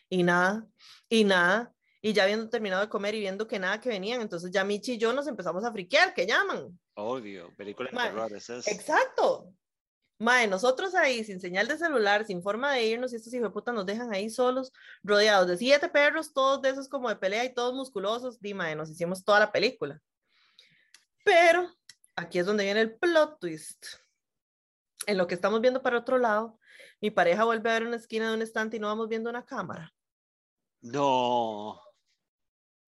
y 0.09 0.23
nada, 0.23 0.65
y 1.07 1.23
nada, 1.23 1.71
y 2.01 2.13
ya 2.13 2.23
habiendo 2.23 2.49
terminado 2.49 2.81
de 2.81 2.89
comer 2.89 3.13
y 3.13 3.19
viendo 3.19 3.47
que 3.47 3.59
nada 3.59 3.79
que 3.79 3.89
venían, 3.89 4.21
entonces 4.21 4.49
ya 4.49 4.63
Michi 4.63 4.93
y 4.93 4.97
yo 4.97 5.13
nos 5.13 5.27
empezamos 5.27 5.63
a 5.63 5.71
friquear, 5.71 6.15
que 6.15 6.25
llaman. 6.25 6.79
Obvio, 6.95 7.55
película 7.55 7.91
de 7.91 7.97
terror, 7.97 8.31
Exacto. 8.33 9.53
Mae, 10.22 10.48
nosotros 10.48 10.93
ahí, 10.93 11.23
sin 11.23 11.41
señal 11.41 11.68
de 11.68 11.80
celular, 11.80 12.26
sin 12.26 12.43
forma 12.43 12.72
de 12.72 12.85
irnos, 12.85 13.11
y 13.11 13.15
estos 13.15 13.34
hijos 13.34 13.49
de 13.49 13.53
puta 13.53 13.72
nos 13.72 13.88
dejan 13.88 14.14
ahí 14.14 14.30
solos, 14.30 14.72
rodeados 15.02 15.48
de 15.48 15.57
siete 15.57 15.89
perros, 15.89 16.31
todos 16.31 16.61
de 16.61 16.69
esos 16.69 16.88
como 16.88 17.10
de 17.10 17.15
pelea 17.15 17.43
y 17.43 17.56
todos 17.56 17.73
musculosos. 17.73 18.39
Dime, 18.39 18.76
nos 18.76 18.91
hicimos 18.91 19.23
toda 19.23 19.39
la 19.39 19.52
película. 19.52 19.99
Pero 21.26 21.68
aquí 22.15 22.38
es 22.38 22.45
donde 22.45 22.65
viene 22.65 22.81
el 22.81 22.95
plot 22.99 23.39
twist. 23.39 23.84
En 25.07 25.18
lo 25.18 25.26
que 25.26 25.34
estamos 25.34 25.60
viendo 25.60 25.81
para 25.81 25.98
otro 25.98 26.19
lado, 26.19 26.60
mi 27.02 27.10
pareja 27.10 27.43
vuelve 27.43 27.72
a 27.72 27.73
ver 27.73 27.88
una 27.88 27.95
esquina 27.95 28.30
de 28.30 28.35
un 28.35 28.43
estante 28.43 28.77
y 28.77 28.80
no 28.80 28.89
vamos 28.89 29.07
viendo 29.07 29.27
una 29.27 29.43
cámara. 29.43 29.91
No. 30.81 31.81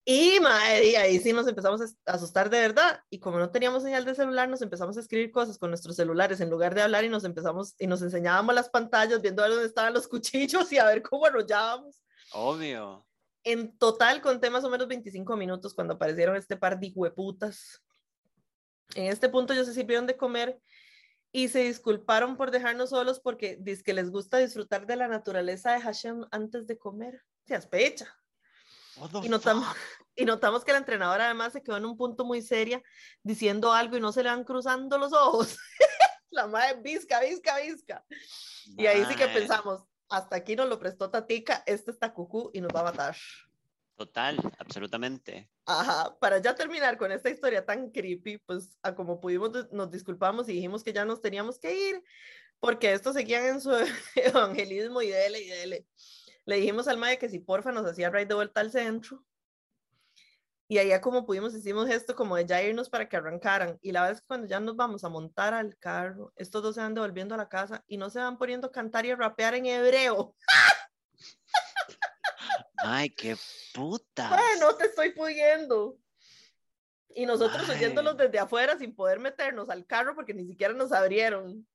Y 0.06 0.38
madre, 0.40 0.98
ahí 0.98 1.18
sí 1.18 1.32
nos 1.32 1.46
empezamos 1.46 1.80
a 1.80 2.12
asustar 2.12 2.50
de 2.50 2.60
verdad. 2.60 3.00
Y 3.08 3.18
como 3.20 3.38
no 3.38 3.50
teníamos 3.50 3.82
señal 3.82 4.04
de 4.04 4.14
celular, 4.14 4.48
nos 4.48 4.60
empezamos 4.60 4.96
a 4.98 5.00
escribir 5.00 5.30
cosas 5.30 5.56
con 5.56 5.70
nuestros 5.70 5.96
celulares 5.96 6.40
en 6.40 6.50
lugar 6.50 6.74
de 6.74 6.82
hablar 6.82 7.04
y 7.04 7.08
nos 7.08 7.24
empezamos 7.24 7.74
y 7.78 7.86
nos 7.86 8.02
enseñábamos 8.02 8.54
las 8.54 8.68
pantallas 8.68 9.22
viendo 9.22 9.42
a 9.42 9.48
dónde 9.48 9.64
estaban 9.64 9.94
los 9.94 10.06
cuchillos 10.08 10.70
y 10.72 10.78
a 10.78 10.84
ver 10.84 11.02
cómo 11.02 11.24
arrollábamos. 11.24 12.02
Obvio. 12.32 13.06
En 13.44 13.76
total 13.78 14.20
conté 14.20 14.50
más 14.50 14.64
o 14.64 14.70
menos 14.70 14.88
25 14.88 15.36
minutos 15.36 15.72
cuando 15.74 15.94
aparecieron 15.94 16.36
este 16.36 16.56
par 16.56 16.78
de 16.78 16.92
hueputas. 16.94 17.82
En 18.94 19.06
este 19.06 19.30
punto 19.30 19.54
ellos 19.54 19.66
se 19.66 19.74
sirvieron 19.74 20.06
de 20.06 20.16
comer 20.16 20.60
y 21.32 21.48
se 21.48 21.64
disculparon 21.64 22.36
por 22.36 22.50
dejarnos 22.50 22.90
solos 22.90 23.20
porque 23.20 23.56
dice 23.58 23.82
que 23.82 23.94
les 23.94 24.10
gusta 24.10 24.36
disfrutar 24.36 24.86
de 24.86 24.96
la 24.96 25.08
naturaleza 25.08 25.72
de 25.72 25.80
Hashem 25.80 26.26
antes 26.30 26.66
de 26.66 26.76
comer. 26.76 27.22
Se 27.46 27.54
aspecha. 27.54 28.14
Y 29.22 29.28
notamos, 29.28 29.66
y 30.16 30.24
notamos 30.24 30.64
que 30.64 30.72
la 30.72 30.78
entrenadora 30.78 31.26
además 31.26 31.52
se 31.52 31.62
quedó 31.62 31.76
en 31.76 31.86
un 31.86 31.96
punto 31.96 32.24
muy 32.24 32.42
seria 32.42 32.82
diciendo 33.22 33.72
algo 33.72 33.96
y 33.96 34.00
no 34.00 34.12
se 34.12 34.22
le 34.22 34.30
van 34.30 34.44
cruzando 34.44 34.98
los 34.98 35.12
ojos. 35.12 35.56
la 36.30 36.46
madre 36.46 36.80
visca, 36.80 37.20
visca, 37.20 37.58
visca. 37.60 38.04
Y 38.76 38.86
ahí 38.86 39.04
sí 39.06 39.14
que 39.14 39.28
pensamos, 39.28 39.84
hasta 40.08 40.36
aquí 40.36 40.56
nos 40.56 40.68
lo 40.68 40.78
prestó 40.78 41.10
Tatica, 41.10 41.62
este 41.66 41.90
está 41.90 42.12
cucú 42.12 42.50
y 42.52 42.60
nos 42.60 42.74
va 42.74 42.80
a 42.80 42.84
matar. 42.84 43.16
Total, 43.96 44.36
absolutamente. 44.58 45.48
Ajá, 45.66 46.16
para 46.18 46.38
ya 46.38 46.54
terminar 46.54 46.98
con 46.98 47.12
esta 47.12 47.30
historia 47.30 47.64
tan 47.64 47.90
creepy, 47.90 48.38
pues 48.38 48.76
a 48.82 48.94
como 48.94 49.20
pudimos 49.20 49.70
nos 49.70 49.90
disculpamos 49.90 50.48
y 50.48 50.54
dijimos 50.54 50.82
que 50.82 50.92
ya 50.92 51.04
nos 51.04 51.20
teníamos 51.20 51.60
que 51.60 51.90
ir, 51.90 52.02
porque 52.58 52.92
estos 52.92 53.14
seguían 53.14 53.46
en 53.46 53.60
su 53.60 53.70
evangelismo 54.16 55.00
y 55.00 55.08
dele 55.08 55.40
y 55.40 55.48
dele. 55.48 55.86
Le 56.46 56.56
dijimos 56.56 56.88
al 56.88 56.98
mae 56.98 57.18
que 57.18 57.28
si 57.28 57.38
porfa 57.38 57.72
nos 57.72 57.86
hacía 57.86 58.10
ride 58.10 58.26
de 58.26 58.34
vuelta 58.34 58.60
al 58.60 58.70
centro. 58.70 59.24
Y 60.66 60.78
allá 60.78 61.00
como 61.00 61.26
pudimos 61.26 61.54
hicimos 61.54 61.88
esto 61.90 62.14
como 62.14 62.36
de 62.36 62.46
ya 62.46 62.62
irnos 62.62 62.88
para 62.88 63.08
que 63.08 63.16
arrancaran. 63.16 63.78
Y 63.82 63.92
la 63.92 64.00
verdad 64.00 64.16
es 64.16 64.20
que 64.20 64.26
cuando 64.26 64.46
ya 64.46 64.60
nos 64.60 64.76
vamos 64.76 65.04
a 65.04 65.08
montar 65.08 65.52
al 65.54 65.76
carro, 65.78 66.32
estos 66.36 66.62
dos 66.62 66.74
se 66.74 66.80
van 66.80 66.94
devolviendo 66.94 67.34
a 67.34 67.38
la 67.38 67.48
casa 67.48 67.84
y 67.86 67.96
no 67.96 68.10
se 68.10 68.18
van 68.18 68.38
poniendo 68.38 68.68
a 68.68 68.72
cantar 68.72 69.04
y 69.06 69.10
a 69.10 69.16
rapear 69.16 69.54
en 69.54 69.66
hebreo. 69.66 70.34
Ay, 72.78 73.10
qué 73.10 73.36
puta. 73.74 74.38
no 74.60 74.74
te 74.76 74.86
estoy 74.86 75.12
pudiendo. 75.12 75.98
Y 77.14 77.26
nosotros 77.26 77.68
oyéndolos 77.68 78.16
desde 78.16 78.38
afuera 78.38 78.76
sin 78.78 78.94
poder 78.94 79.20
meternos 79.20 79.70
al 79.70 79.86
carro 79.86 80.14
porque 80.14 80.34
ni 80.34 80.46
siquiera 80.46 80.74
nos 80.74 80.92
abrieron. 80.92 81.66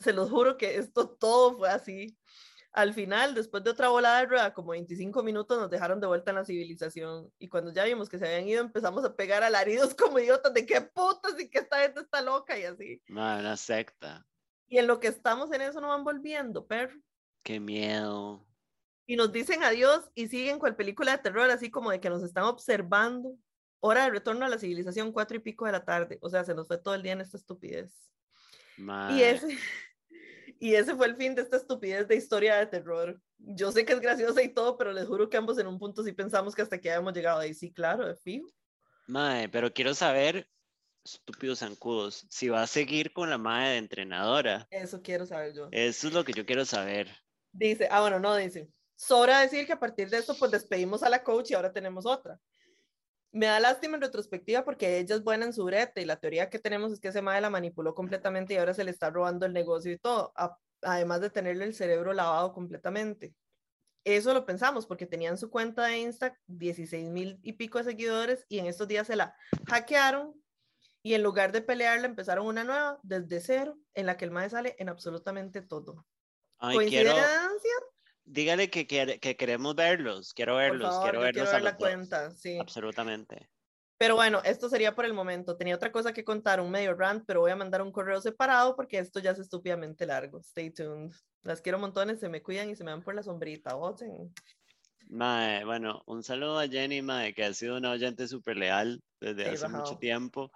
se 0.00 0.12
los 0.12 0.30
juro 0.30 0.56
que 0.56 0.76
esto 0.76 1.08
todo 1.08 1.56
fue 1.56 1.70
así 1.70 2.16
al 2.72 2.94
final, 2.94 3.34
después 3.34 3.62
de 3.62 3.70
otra 3.70 3.88
volada 3.88 4.20
de 4.20 4.26
rueda, 4.26 4.54
como 4.54 4.70
25 4.70 5.22
minutos, 5.22 5.58
nos 5.58 5.70
dejaron 5.70 6.00
de 6.00 6.06
vuelta 6.06 6.30
en 6.30 6.36
la 6.36 6.44
civilización. 6.44 7.30
Y 7.38 7.48
cuando 7.48 7.72
ya 7.72 7.84
vimos 7.84 8.08
que 8.08 8.18
se 8.18 8.26
habían 8.26 8.48
ido, 8.48 8.62
empezamos 8.62 9.04
a 9.04 9.14
pegar 9.14 9.42
alaridos 9.42 9.94
como 9.94 10.18
idiotas 10.18 10.54
de 10.54 10.64
qué 10.64 10.80
putas 10.80 11.38
y 11.38 11.50
que 11.50 11.58
esta 11.58 11.80
gente 11.80 12.00
está 12.00 12.22
loca 12.22 12.58
y 12.58 12.64
así. 12.64 13.02
No, 13.08 13.20
una 13.20 13.56
secta. 13.56 14.26
Y 14.68 14.78
en 14.78 14.86
lo 14.86 15.00
que 15.00 15.08
estamos 15.08 15.52
en 15.52 15.60
eso 15.60 15.80
no 15.82 15.88
van 15.88 16.02
volviendo, 16.02 16.66
perro. 16.66 16.98
Qué 17.42 17.60
miedo. 17.60 18.46
Y 19.06 19.16
nos 19.16 19.32
dicen 19.32 19.62
adiós 19.62 20.10
y 20.14 20.28
siguen 20.28 20.58
con 20.58 20.70
la 20.70 20.76
película 20.76 21.12
de 21.12 21.22
terror, 21.22 21.50
así 21.50 21.70
como 21.70 21.90
de 21.90 22.00
que 22.00 22.08
nos 22.08 22.22
están 22.22 22.44
observando. 22.44 23.36
Hora 23.80 24.04
de 24.04 24.10
retorno 24.10 24.46
a 24.46 24.48
la 24.48 24.58
civilización, 24.58 25.12
cuatro 25.12 25.36
y 25.36 25.40
pico 25.40 25.66
de 25.66 25.72
la 25.72 25.84
tarde. 25.84 26.18
O 26.22 26.30
sea, 26.30 26.44
se 26.44 26.54
nos 26.54 26.68
fue 26.68 26.78
todo 26.78 26.94
el 26.94 27.02
día 27.02 27.12
en 27.12 27.20
esta 27.20 27.36
estupidez. 27.36 28.12
Y 28.78 29.22
ese, 29.22 29.48
Y 30.62 30.76
ese 30.76 30.94
fue 30.94 31.08
el 31.08 31.16
fin 31.16 31.34
de 31.34 31.42
esta 31.42 31.56
estupidez 31.56 32.06
de 32.06 32.14
historia 32.14 32.54
de 32.54 32.66
terror. 32.66 33.20
Yo 33.36 33.72
sé 33.72 33.84
que 33.84 33.94
es 33.94 34.00
graciosa 34.00 34.44
y 34.44 34.54
todo, 34.54 34.78
pero 34.78 34.92
les 34.92 35.08
juro 35.08 35.28
que 35.28 35.36
ambos 35.36 35.58
en 35.58 35.66
un 35.66 35.76
punto 35.76 36.04
sí 36.04 36.12
pensamos 36.12 36.54
que 36.54 36.62
hasta 36.62 36.76
aquí 36.76 36.88
habíamos 36.88 37.14
llegado 37.14 37.40
ahí. 37.40 37.52
Sí, 37.52 37.72
claro, 37.72 38.06
de 38.06 38.14
fijo. 38.14 38.46
Mae, 39.08 39.48
pero 39.48 39.72
quiero 39.72 39.92
saber, 39.92 40.48
estúpidos 41.04 41.58
zancudos, 41.58 42.28
si 42.30 42.48
va 42.48 42.62
a 42.62 42.68
seguir 42.68 43.12
con 43.12 43.28
la 43.28 43.38
madre 43.38 43.70
de 43.70 43.78
entrenadora. 43.78 44.68
Eso 44.70 45.02
quiero 45.02 45.26
saber 45.26 45.52
yo. 45.52 45.66
Eso 45.72 46.06
es 46.06 46.14
lo 46.14 46.22
que 46.24 46.32
yo 46.32 46.46
quiero 46.46 46.64
saber. 46.64 47.08
Dice, 47.50 47.88
ah, 47.90 48.00
bueno, 48.00 48.20
no, 48.20 48.36
dice. 48.36 48.68
Sobra 48.94 49.40
decir 49.40 49.66
que 49.66 49.72
a 49.72 49.80
partir 49.80 50.10
de 50.10 50.18
esto, 50.18 50.36
pues 50.38 50.52
despedimos 50.52 51.02
a 51.02 51.10
la 51.10 51.24
coach 51.24 51.50
y 51.50 51.54
ahora 51.54 51.72
tenemos 51.72 52.06
otra. 52.06 52.38
Me 53.32 53.46
da 53.46 53.60
lástima 53.60 53.96
en 53.96 54.02
retrospectiva 54.02 54.62
porque 54.62 54.98
ella 54.98 55.14
es 55.14 55.24
buena 55.24 55.46
en 55.46 55.54
su 55.54 55.64
brete 55.64 56.02
y 56.02 56.04
la 56.04 56.20
teoría 56.20 56.50
que 56.50 56.58
tenemos 56.58 56.92
es 56.92 57.00
que 57.00 57.08
ese 57.08 57.22
madre 57.22 57.40
la 57.40 57.50
manipuló 57.50 57.94
completamente 57.94 58.52
y 58.52 58.58
ahora 58.58 58.74
se 58.74 58.84
le 58.84 58.90
está 58.90 59.08
robando 59.08 59.46
el 59.46 59.54
negocio 59.54 59.90
y 59.90 59.98
todo, 59.98 60.34
además 60.82 61.22
de 61.22 61.30
tenerle 61.30 61.64
el 61.64 61.74
cerebro 61.74 62.12
lavado 62.12 62.52
completamente. 62.52 63.34
Eso 64.04 64.34
lo 64.34 64.44
pensamos 64.44 64.86
porque 64.86 65.06
tenían 65.06 65.38
su 65.38 65.48
cuenta 65.48 65.86
de 65.86 65.98
Insta 65.98 66.38
16 66.46 67.08
mil 67.08 67.38
y 67.42 67.54
pico 67.54 67.78
de 67.78 67.84
seguidores 67.84 68.44
y 68.48 68.58
en 68.58 68.66
estos 68.66 68.86
días 68.86 69.06
se 69.06 69.16
la 69.16 69.34
hackearon 69.66 70.34
y 71.02 71.14
en 71.14 71.22
lugar 71.22 71.52
de 71.52 71.62
pelearla 71.62 72.06
empezaron 72.06 72.46
una 72.46 72.64
nueva 72.64 73.00
desde 73.02 73.40
cero 73.40 73.78
en 73.94 74.06
la 74.06 74.16
que 74.16 74.26
el 74.26 74.30
madre 74.30 74.50
sale 74.50 74.76
en 74.78 74.88
absolutamente 74.88 75.62
todo. 75.62 76.06
¿Coincidencia? 76.58 77.18
Dígale 78.24 78.70
que, 78.70 78.86
que, 78.86 79.36
queremos 79.36 79.74
verlos, 79.74 80.34
quiero 80.34 80.56
verlos, 80.56 80.98
quiero 81.02 81.20
verlos. 81.20 81.48
Quiero 81.48 81.52
ver 81.52 81.62
la 81.62 81.76
cuenta, 81.76 82.30
sí. 82.30 82.58
Absolutamente. 82.58 83.48
Pero 83.98 84.16
bueno, 84.16 84.40
esto 84.44 84.68
sería 84.68 84.96
por 84.96 85.04
el 85.04 85.12
momento. 85.12 85.56
Tenía 85.56 85.76
otra 85.76 85.92
cosa 85.92 86.12
que 86.12 86.24
contar, 86.24 86.60
un 86.60 86.72
medio 86.72 86.94
rant, 86.94 87.24
pero 87.24 87.40
voy 87.40 87.52
a 87.52 87.56
mandar 87.56 87.82
un 87.82 87.92
correo 87.92 88.20
separado 88.20 88.74
porque 88.74 88.98
esto 88.98 89.20
ya 89.20 89.30
es 89.30 89.38
estúpidamente 89.38 90.06
largo. 90.06 90.40
Stay 90.40 90.70
tuned. 90.70 91.12
Las 91.42 91.60
quiero 91.60 91.78
montones, 91.78 92.18
se 92.18 92.28
me 92.28 92.42
cuidan 92.42 92.70
y 92.70 92.74
se 92.74 92.82
me 92.82 92.90
van 92.90 93.02
por 93.02 93.14
la 93.14 93.22
sombrita. 93.22 93.74
Voten. 93.74 94.32
Mae, 95.08 95.64
bueno, 95.64 96.02
un 96.06 96.22
saludo 96.22 96.58
a 96.58 96.66
Jenny, 96.66 97.02
mae, 97.02 97.34
que 97.34 97.44
ha 97.44 97.52
sido 97.52 97.76
una 97.76 97.90
oyente 97.90 98.26
súper 98.26 98.56
leal 98.56 99.02
desde 99.20 99.50
hace 99.50 99.68
mucho 99.68 99.98
tiempo. 99.98 100.50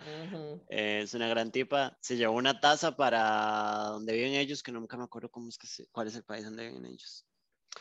Eh, 0.68 1.02
es 1.02 1.12
una 1.12 1.28
gran 1.28 1.52
tipa. 1.52 1.96
Se 2.00 2.16
llevó 2.16 2.36
una 2.36 2.58
taza 2.58 2.96
para 2.96 3.88
donde 3.90 4.14
viven 4.14 4.32
ellos, 4.32 4.62
que 4.62 4.72
nunca 4.72 4.96
me 4.96 5.04
acuerdo 5.04 5.28
cómo 5.28 5.48
es 5.48 5.58
que 5.58 5.68
cuál 5.92 6.08
es 6.08 6.16
el 6.16 6.24
país 6.24 6.44
donde 6.44 6.68
viven 6.68 6.86
ellos. 6.86 7.25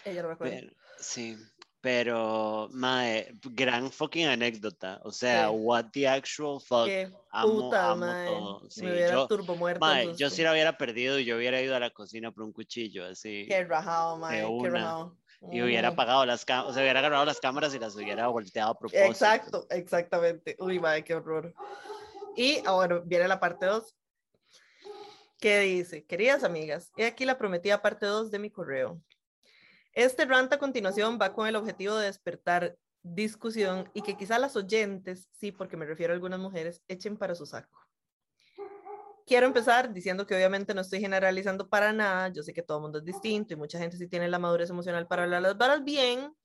Ella 0.06 0.22
lo 0.22 0.30
recuerda. 0.30 0.62
sí, 1.00 1.38
pero, 1.86 2.68
mae, 2.72 3.32
gran 3.52 3.92
fucking 3.92 4.26
anécdota. 4.26 5.00
O 5.04 5.12
sea, 5.12 5.52
what 5.52 5.86
the 5.94 6.08
actual 6.08 6.60
fuck. 6.60 6.86
Qué 6.86 7.12
puta, 7.44 7.92
amo 7.92 8.06
todo. 8.06 8.70
Sí, 8.72 8.82
me 8.84 8.94
hubiera 8.94 9.12
yo, 9.12 9.28
turbo 9.28 9.56
muerto. 9.56 9.86
Mae, 9.86 10.16
yo 10.16 10.32
si 10.32 10.42
la 10.42 10.52
hubiera 10.52 10.80
perdido 10.80 11.20
y 11.20 11.26
yo 11.26 11.38
hubiera 11.38 11.62
ido 11.62 11.76
a 11.76 11.80
la 11.80 11.92
cocina 11.92 12.32
por 12.32 12.44
un 12.44 12.54
cuchillo, 12.54 13.06
así. 13.06 13.46
Qué 13.48 13.64
rajado, 13.66 14.18
mae, 14.18 14.44
qué 14.64 14.70
rajado. 14.72 15.16
Y 15.52 15.62
hubiera 15.62 15.90
apagado 15.90 16.26
las 16.26 16.44
cámaras, 16.44 16.72
o 16.72 16.74
sea, 16.74 16.82
hubiera 16.82 17.02
agarrado 17.02 17.24
las 17.24 17.40
cámaras 17.40 17.76
y 17.76 17.78
las 17.78 17.96
hubiera 17.96 18.28
volteado 18.30 18.72
a 18.72 18.80
propósito. 18.80 19.06
Exacto, 19.06 19.68
exactamente. 19.70 20.56
Uy, 20.58 20.80
mae, 20.80 21.04
qué 21.04 21.14
horror. 21.14 21.54
Y 22.36 22.64
ahora 22.66 23.00
viene 23.06 23.28
la 23.28 23.40
parte 23.40 23.68
2. 23.68 23.96
¿Qué 25.40 25.60
dice? 25.60 26.04
Queridas 26.04 26.44
amigas, 26.44 26.92
he 26.98 27.06
aquí 27.06 27.26
la 27.26 27.38
prometida 27.38 27.84
parte 27.84 28.08
2 28.08 28.32
de 28.32 28.40
mi 28.40 28.50
correo. 28.50 29.00
Este 29.96 30.26
rant 30.26 30.52
a 30.52 30.60
continuación 30.60 31.18
va 31.22 31.34
con 31.34 31.48
el 31.48 31.56
objetivo 31.56 31.96
de 31.96 32.08
despertar 32.08 32.78
discusión 33.02 33.90
y 33.94 34.02
que 34.02 34.18
quizá 34.18 34.38
las 34.38 34.58
oyentes, 34.58 35.30
sí, 35.32 35.54
porque 35.54 35.78
me 35.78 35.86
refiero 35.86 36.12
a 36.12 36.16
algunas 36.16 36.40
mujeres, 36.40 36.84
echen 36.90 37.18
para 37.18 37.34
su 37.34 37.46
saco. 37.46 37.80
Quiero 39.26 39.48
empezar 39.48 39.94
diciendo 39.94 40.28
que 40.28 40.36
obviamente 40.36 40.74
no 40.74 40.82
estoy 40.82 41.00
generalizando 41.00 41.70
para 41.70 41.94
nada, 41.94 42.28
yo 42.28 42.44
sé 42.44 42.54
que 42.54 42.62
todo 42.62 42.80
el 42.80 42.82
mundo 42.82 43.00
es 43.00 43.06
distinto 43.06 43.54
y 43.54 43.58
mucha 43.58 43.80
gente 43.80 43.96
sí 43.96 44.08
tiene 44.10 44.28
la 44.28 44.38
madurez 44.38 44.70
emocional 44.70 45.08
para 45.08 45.24
hablar 45.24 45.42
las 45.42 45.58
varas 45.58 45.82
bien 45.82 46.36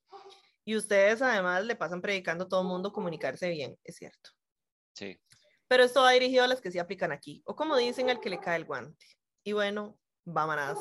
y 0.63 0.77
ustedes 0.77 1.21
además 1.21 1.65
le 1.65 1.75
pasan 1.75 2.01
predicando 2.01 2.45
a 2.45 2.47
todo 2.47 2.61
el 2.61 2.67
mundo 2.67 2.93
comunicarse 2.93 3.49
bien, 3.49 3.77
es 3.83 3.97
cierto. 3.97 4.29
Sí. 4.93 5.19
Pero 5.67 5.83
esto 5.83 6.01
va 6.01 6.11
dirigido 6.11 6.45
a 6.45 6.47
las 6.47 6.61
que 6.61 6.71
sí 6.71 6.79
aplican 6.79 7.11
aquí, 7.11 7.43
o 7.45 7.53
como 7.53 7.75
dicen, 7.75 8.09
al 8.09 8.21
que 8.21 8.29
le 8.29 8.39
cae 8.39 8.55
el 8.55 8.65
guante. 8.65 9.05
Y 9.43 9.51
bueno, 9.51 9.99
vámonos. 10.23 10.77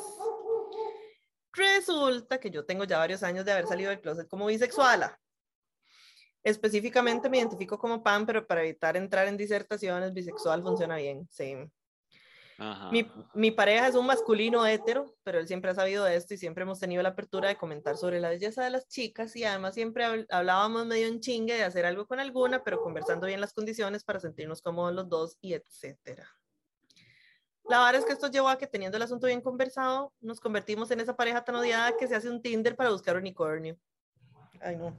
Resulta 1.52 2.39
que 2.39 2.51
yo 2.51 2.64
tengo 2.64 2.85
ya 2.85 2.98
varios 2.98 3.22
años 3.22 3.44
de 3.44 3.52
haber 3.52 3.66
salido 3.66 3.90
del 3.90 4.01
closet 4.01 4.28
como 4.28 4.47
bisexual. 4.47 5.16
Específicamente 6.43 7.28
me 7.28 7.39
identifico 7.39 7.78
como 7.78 8.02
pan, 8.02 8.24
pero 8.24 8.47
para 8.47 8.62
evitar 8.62 8.97
entrar 8.97 9.28
en 9.28 9.36
disertaciones, 9.36 10.14
bisexual 10.14 10.62
funciona 10.62 10.97
bien, 10.97 11.28
sí. 11.31 11.56
Mi, 12.93 13.10
mi, 13.32 13.51
pareja 13.51 13.89
es 13.89 13.94
un 13.94 14.05
masculino 14.05 14.66
hetero, 14.66 15.16
pero 15.22 15.39
él 15.39 15.48
siempre 15.48 15.70
ha 15.70 15.74
sabido 15.74 16.05
de 16.05 16.16
esto 16.16 16.35
y 16.35 16.36
siempre 16.36 16.62
hemos 16.62 16.78
tenido 16.78 17.02
la 17.02 17.10
apertura 17.10 17.48
de 17.48 17.56
comentar 17.56 17.97
sobre 17.97 18.20
la 18.20 18.28
belleza 18.28 18.62
de 18.62 18.68
las 18.68 18.86
chicas 18.86 19.35
y 19.35 19.44
además 19.44 19.72
siempre 19.72 20.27
hablábamos 20.28 20.85
medio 20.85 21.06
en 21.06 21.20
chingue 21.20 21.55
de 21.55 21.64
hacer 21.64 21.86
algo 21.86 22.06
con 22.06 22.20
alguna, 22.20 22.62
pero 22.62 22.82
conversando 22.82 23.27
bien 23.27 23.40
las 23.40 23.55
condiciones 23.55 24.05
para 24.05 24.20
sentirnos 24.20 24.60
cómodos 24.60 24.94
los 24.94 25.09
dos 25.09 25.39
y 25.40 25.55
etcétera. 25.55 26.28
La 27.71 27.85
verdad 27.85 28.01
es 28.01 28.05
que 28.05 28.13
esto 28.13 28.27
llevó 28.27 28.49
a 28.49 28.59
que 28.59 28.67
teniendo 28.67 28.97
el 28.97 29.05
asunto 29.05 29.29
bien 29.29 29.41
conversado, 29.41 30.13
nos 30.21 30.41
convertimos 30.41 30.91
en 30.91 30.99
esa 30.99 31.17
pareja 31.17 31.45
tan 31.45 31.55
odiada 31.55 31.97
que 31.97 32.09
se 32.09 32.17
hace 32.17 32.29
un 32.29 32.43
Tinder 32.43 32.75
para 32.75 32.91
buscar 32.91 33.17
unicornio. 33.17 33.79
Ay, 34.61 34.75
no. 34.75 34.99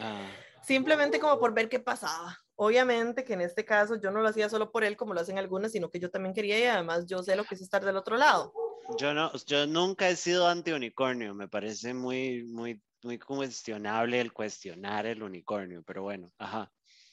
Ah. 0.00 0.28
Simplemente 0.64 1.20
como 1.20 1.38
por 1.38 1.54
ver 1.54 1.68
qué 1.68 1.78
pasaba. 1.78 2.36
Obviamente 2.56 3.22
que 3.22 3.34
en 3.34 3.42
este 3.42 3.64
caso 3.64 4.00
yo 4.00 4.10
no 4.10 4.20
lo 4.20 4.26
hacía 4.26 4.48
solo 4.48 4.72
por 4.72 4.82
él 4.82 4.96
como 4.96 5.14
lo 5.14 5.20
hacen 5.20 5.38
algunas, 5.38 5.70
sino 5.70 5.90
que 5.90 6.00
yo 6.00 6.10
también 6.10 6.34
quería 6.34 6.58
y 6.58 6.64
además 6.64 7.06
yo 7.06 7.22
sé 7.22 7.36
lo 7.36 7.44
que 7.44 7.54
es 7.54 7.60
estar 7.60 7.84
del 7.84 7.96
otro 7.96 8.16
lado. 8.16 8.52
Yo 8.98 9.14
no, 9.14 9.30
yo 9.46 9.68
nunca 9.68 10.08
he 10.08 10.16
sido 10.16 10.48
anti 10.48 10.72
unicornio, 10.72 11.36
me 11.36 11.46
parece 11.46 11.94
muy, 11.94 12.42
muy, 12.42 12.82
muy 13.04 13.20
cuestionable 13.20 14.20
el 14.20 14.32
cuestionar 14.32 15.06
el 15.06 15.22
unicornio, 15.22 15.84
pero 15.84 16.02
bueno, 16.02 16.32
ajá. 16.36 16.72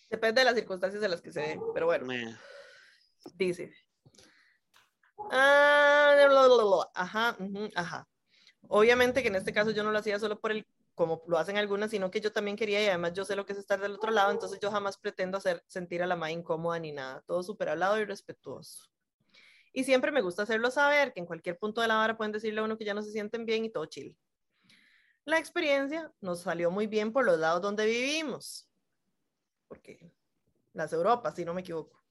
Depende 0.10 0.42
de 0.42 0.46
las 0.46 0.56
circunstancias 0.56 1.00
de 1.00 1.10
las 1.10 1.22
que 1.22 1.32
se 1.32 1.42
den, 1.42 1.62
pero 1.76 1.86
bueno. 1.86 2.08
Dice, 3.36 3.72
Ah, 5.32 6.92
ajá, 6.94 7.38
ajá. 7.76 8.08
Obviamente 8.68 9.22
que 9.22 9.28
en 9.28 9.36
este 9.36 9.54
caso 9.54 9.72
yo 9.72 9.84
no 9.84 9.92
lo 9.92 10.00
hacía 10.00 10.20
solo 10.20 10.40
por 10.40 10.52
el, 10.52 10.68
como 10.96 11.22
lo 11.28 11.38
hacen 11.38 11.58
algunas, 11.58 11.92
sino 11.92 12.10
que 12.10 12.22
yo 12.22 12.32
también 12.32 12.58
quería 12.58 12.84
y 12.84 12.88
además 12.88 13.14
yo 13.14 13.26
sé 13.26 13.36
lo 13.36 13.46
que 13.46 13.54
es 13.54 13.60
estar 13.60 13.80
del 13.80 13.94
otro 13.94 14.12
lado, 14.12 14.32
entonces 14.32 14.60
yo 14.60 14.72
jamás 14.72 14.98
pretendo 14.98 15.38
hacer 15.38 15.64
sentir 15.68 16.02
a 16.02 16.08
la 16.08 16.16
madre 16.16 16.34
incómoda 16.34 16.80
ni 16.80 16.92
nada, 16.92 17.22
todo 17.28 17.44
súper 17.44 17.70
hablado 17.70 18.00
y 18.00 18.06
respetuoso. 18.06 18.90
Y 19.74 19.84
siempre 19.84 20.12
me 20.12 20.22
gusta 20.22 20.44
hacerlo 20.44 20.72
saber, 20.72 21.14
que 21.14 21.20
en 21.20 21.26
cualquier 21.26 21.60
punto 21.60 21.82
de 21.82 21.90
la 21.90 21.96
vara 21.96 22.18
pueden 22.18 22.32
decirle 22.32 22.62
a 22.62 22.64
uno 22.64 22.78
que 22.78 22.86
ya 22.86 22.94
no 22.94 23.02
se 23.02 23.12
sienten 23.12 23.46
bien 23.46 23.66
y 23.66 23.70
todo 23.70 23.86
chill. 23.86 24.18
La 25.26 25.38
experiencia 25.38 26.12
nos 26.22 26.42
salió 26.42 26.72
muy 26.72 26.88
bien 26.88 27.12
por 27.12 27.26
los 27.26 27.38
lados 27.38 27.62
donde 27.62 27.86
vivimos, 27.86 28.70
porque 29.68 30.12
las 30.74 30.94
Europas, 30.94 31.36
si 31.36 31.44
no 31.44 31.54
me 31.54 31.62
equivoco. 31.62 32.05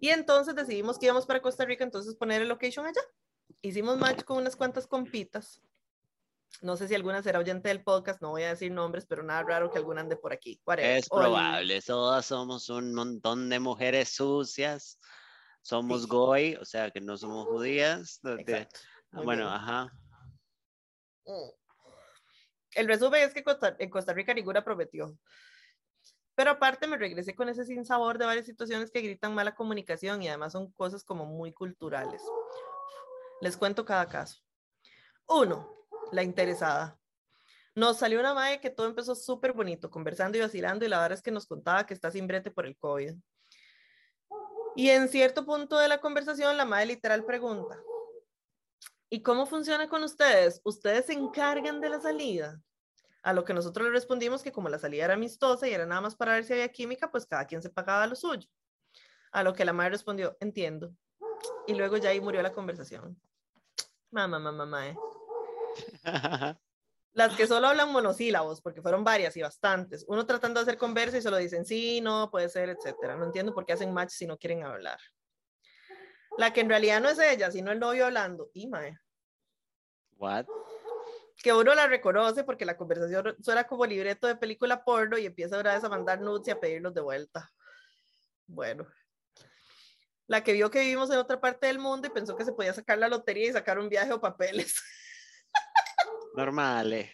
Y 0.00 0.10
entonces 0.10 0.54
decidimos 0.54 0.98
que 0.98 1.06
íbamos 1.06 1.26
para 1.26 1.40
Costa 1.40 1.64
Rica, 1.64 1.84
entonces 1.84 2.14
poner 2.14 2.42
el 2.42 2.48
location 2.48 2.86
allá. 2.86 3.00
Hicimos 3.62 3.98
match 3.98 4.24
con 4.24 4.38
unas 4.38 4.56
cuantas 4.56 4.86
compitas. 4.86 5.62
No 6.60 6.76
sé 6.76 6.86
si 6.86 6.94
alguna 6.94 7.22
será 7.22 7.40
oyente 7.40 7.68
del 7.68 7.82
podcast, 7.82 8.22
no 8.22 8.30
voy 8.30 8.44
a 8.44 8.50
decir 8.50 8.70
nombres, 8.70 9.06
pero 9.06 9.22
nada 9.22 9.42
raro 9.42 9.70
que 9.70 9.78
alguna 9.78 10.02
ande 10.02 10.16
por 10.16 10.32
aquí. 10.32 10.60
Es 10.78 11.08
probable, 11.08 11.82
todas 11.82 12.26
somos 12.26 12.68
un 12.68 12.94
montón 12.94 13.48
de 13.48 13.58
mujeres 13.58 14.10
sucias. 14.10 14.98
Somos 15.62 16.06
goy, 16.06 16.56
o 16.56 16.64
sea 16.64 16.90
que 16.90 17.00
no 17.00 17.16
somos 17.16 17.46
judías. 17.46 18.20
Bueno, 19.10 19.48
ajá. 19.48 19.90
Mm. 21.26 21.50
El 22.74 22.88
resumen 22.88 23.22
es 23.22 23.32
que 23.32 23.44
en 23.78 23.90
Costa 23.90 24.12
Rica 24.12 24.34
ninguna 24.34 24.62
prometió. 24.62 25.16
Pero 26.34 26.50
aparte 26.50 26.86
me 26.86 26.96
regresé 26.96 27.34
con 27.34 27.48
ese 27.48 27.64
sinsabor 27.64 28.18
de 28.18 28.26
varias 28.26 28.46
situaciones 28.46 28.90
que 28.90 29.00
gritan 29.00 29.34
mala 29.34 29.54
comunicación 29.54 30.22
y 30.22 30.28
además 30.28 30.52
son 30.52 30.72
cosas 30.72 31.04
como 31.04 31.26
muy 31.26 31.52
culturales. 31.52 32.22
Les 33.40 33.56
cuento 33.56 33.84
cada 33.84 34.06
caso. 34.06 34.40
Uno, 35.28 35.86
la 36.12 36.22
interesada. 36.22 36.98
Nos 37.76 37.98
salió 37.98 38.20
una 38.20 38.34
madre 38.34 38.60
que 38.60 38.70
todo 38.70 38.86
empezó 38.86 39.14
súper 39.14 39.52
bonito, 39.52 39.90
conversando 39.90 40.38
y 40.38 40.40
vacilando, 40.40 40.84
y 40.84 40.88
la 40.88 41.00
verdad 41.00 41.18
es 41.18 41.22
que 41.22 41.32
nos 41.32 41.46
contaba 41.46 41.86
que 41.86 41.94
está 41.94 42.10
sin 42.10 42.26
brete 42.26 42.50
por 42.50 42.66
el 42.66 42.76
COVID. 42.76 43.14
Y 44.76 44.90
en 44.90 45.08
cierto 45.08 45.44
punto 45.44 45.78
de 45.78 45.88
la 45.88 46.00
conversación, 46.00 46.56
la 46.56 46.64
madre 46.64 46.86
literal 46.86 47.24
pregunta, 47.24 47.80
¿y 49.10 49.22
cómo 49.22 49.46
funciona 49.46 49.88
con 49.88 50.02
ustedes? 50.04 50.60
¿Ustedes 50.64 51.06
se 51.06 51.14
encargan 51.14 51.80
de 51.80 51.88
la 51.88 52.00
salida? 52.00 52.60
A 53.24 53.32
lo 53.32 53.42
que 53.42 53.54
nosotros 53.54 53.86
le 53.86 53.92
respondimos 53.92 54.42
que 54.42 54.52
como 54.52 54.68
la 54.68 54.78
salida 54.78 55.06
era 55.06 55.14
amistosa 55.14 55.66
y 55.66 55.72
era 55.72 55.86
nada 55.86 56.02
más 56.02 56.14
para 56.14 56.34
ver 56.34 56.44
si 56.44 56.52
había 56.52 56.68
química, 56.70 57.10
pues 57.10 57.24
cada 57.24 57.46
quien 57.46 57.62
se 57.62 57.70
pagaba 57.70 58.06
lo 58.06 58.14
suyo. 58.14 58.46
A 59.32 59.42
lo 59.42 59.54
que 59.54 59.64
la 59.64 59.72
madre 59.72 59.92
respondió, 59.92 60.36
entiendo. 60.40 60.94
Y 61.66 61.74
luego 61.74 61.96
ya 61.96 62.10
ahí 62.10 62.20
murió 62.20 62.42
la 62.42 62.52
conversación. 62.52 63.18
Mamá, 64.10 64.38
mamá, 64.38 64.52
mamá. 64.52 64.88
Eh. 64.88 64.96
Las 67.14 67.34
que 67.34 67.46
solo 67.46 67.68
hablan 67.68 67.92
monosílabos, 67.92 68.60
porque 68.60 68.82
fueron 68.82 69.04
varias 69.04 69.34
y 69.38 69.42
bastantes. 69.42 70.04
Uno 70.06 70.26
tratando 70.26 70.60
de 70.60 70.64
hacer 70.64 70.76
conversa 70.76 71.16
y 71.16 71.22
solo 71.22 71.38
dicen 71.38 71.64
sí, 71.64 72.02
no, 72.02 72.30
puede 72.30 72.50
ser, 72.50 72.68
etcétera. 72.68 73.16
No 73.16 73.24
entiendo 73.24 73.54
por 73.54 73.64
qué 73.64 73.72
hacen 73.72 73.94
match 73.94 74.10
si 74.10 74.26
no 74.26 74.36
quieren 74.36 74.64
hablar. 74.64 74.98
La 76.36 76.52
que 76.52 76.60
en 76.60 76.68
realidad 76.68 77.00
no 77.00 77.08
es 77.08 77.18
ella, 77.18 77.50
sino 77.50 77.72
el 77.72 77.80
novio 77.80 78.04
hablando. 78.04 78.50
Y 78.52 78.66
mae. 78.66 78.98
What? 80.18 80.44
Que 81.42 81.52
uno 81.52 81.74
la 81.74 81.86
reconoce 81.86 82.44
porque 82.44 82.64
la 82.64 82.76
conversación 82.76 83.36
suena 83.42 83.64
como 83.64 83.86
libreto 83.86 84.26
de 84.26 84.36
película 84.36 84.84
porno 84.84 85.18
y 85.18 85.26
empieza 85.26 85.58
otra 85.58 85.74
vez 85.74 85.84
a 85.84 85.88
mandar 85.88 86.20
nudes 86.20 86.48
y 86.48 86.50
a 86.50 86.60
pedirlos 86.60 86.94
de 86.94 87.00
vuelta. 87.00 87.50
Bueno. 88.46 88.86
La 90.26 90.42
que 90.42 90.52
vio 90.52 90.70
que 90.70 90.80
vivimos 90.80 91.10
en 91.10 91.18
otra 91.18 91.40
parte 91.40 91.66
del 91.66 91.78
mundo 91.78 92.06
y 92.06 92.10
pensó 92.10 92.34
que 92.36 92.44
se 92.44 92.52
podía 92.52 92.72
sacar 92.72 92.98
la 92.98 93.08
lotería 93.08 93.48
y 93.48 93.52
sacar 93.52 93.78
un 93.78 93.88
viaje 93.88 94.12
o 94.12 94.20
papeles. 94.20 94.74
Normal. 96.34 97.10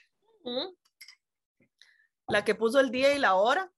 La 2.29 2.45
que 2.45 2.55
puso 2.55 2.79
el 2.79 2.91
día 2.91 3.13
y 3.15 3.19
la 3.19 3.35
hora 3.35 3.71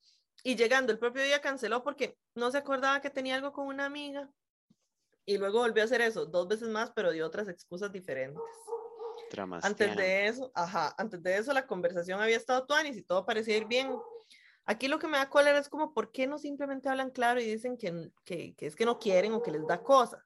y 0.45 0.57
llegando 0.57 0.93
el 0.93 0.99
propio 0.99 1.23
día 1.23 1.41
canceló 1.41 1.83
porque 1.83 2.19
no 2.35 2.51
se 2.51 2.59
acordaba 2.59 3.01
que 3.01 3.11
tenía 3.11 3.37
algo 3.37 3.53
con 3.53 3.67
una 3.67 3.87
amiga. 3.87 4.31
Y 5.25 5.39
luego 5.39 5.61
volvió 5.61 5.83
a 5.83 5.87
hacer 5.87 6.01
eso 6.01 6.27
dos 6.27 6.49
veces 6.49 6.69
más, 6.69 6.91
pero 6.95 7.13
dio 7.13 7.27
otras 7.27 7.49
excusas 7.49 7.93
diferentes. 7.93 8.43
Antes 9.63 9.97
de 9.97 10.27
eso, 10.27 10.51
ajá, 10.55 10.95
antes 10.99 11.23
de 11.23 11.37
eso 11.37 11.53
la 11.53 11.67
conversación 11.67 12.21
había 12.21 12.37
estado 12.37 12.67
tuanis 12.67 12.97
y 12.97 13.03
todo 13.03 13.25
parecía 13.25 13.57
ir 13.57 13.67
bien. 13.67 13.95
Aquí 14.65 14.89
lo 14.89 14.99
que 14.99 15.09
me 15.09 15.19
da 15.19 15.29
cólera 15.29 15.59
es 15.59 15.69
como, 15.69 15.93
¿por 15.93 16.13
qué 16.13 16.27
no 16.27 16.39
simplemente 16.39 16.89
hablan 16.89 17.11
claro 17.11 17.41
y 17.41 17.45
dicen 17.45 17.77
que, 17.77 18.11
que, 18.25 18.55
que 18.55 18.67
es 18.67 18.77
que 18.77 18.85
no 18.85 18.99
quieren 18.99 19.33
o 19.33 19.43
que 19.43 19.51
les 19.51 19.67
da 19.67 19.83
cosa? 19.83 20.25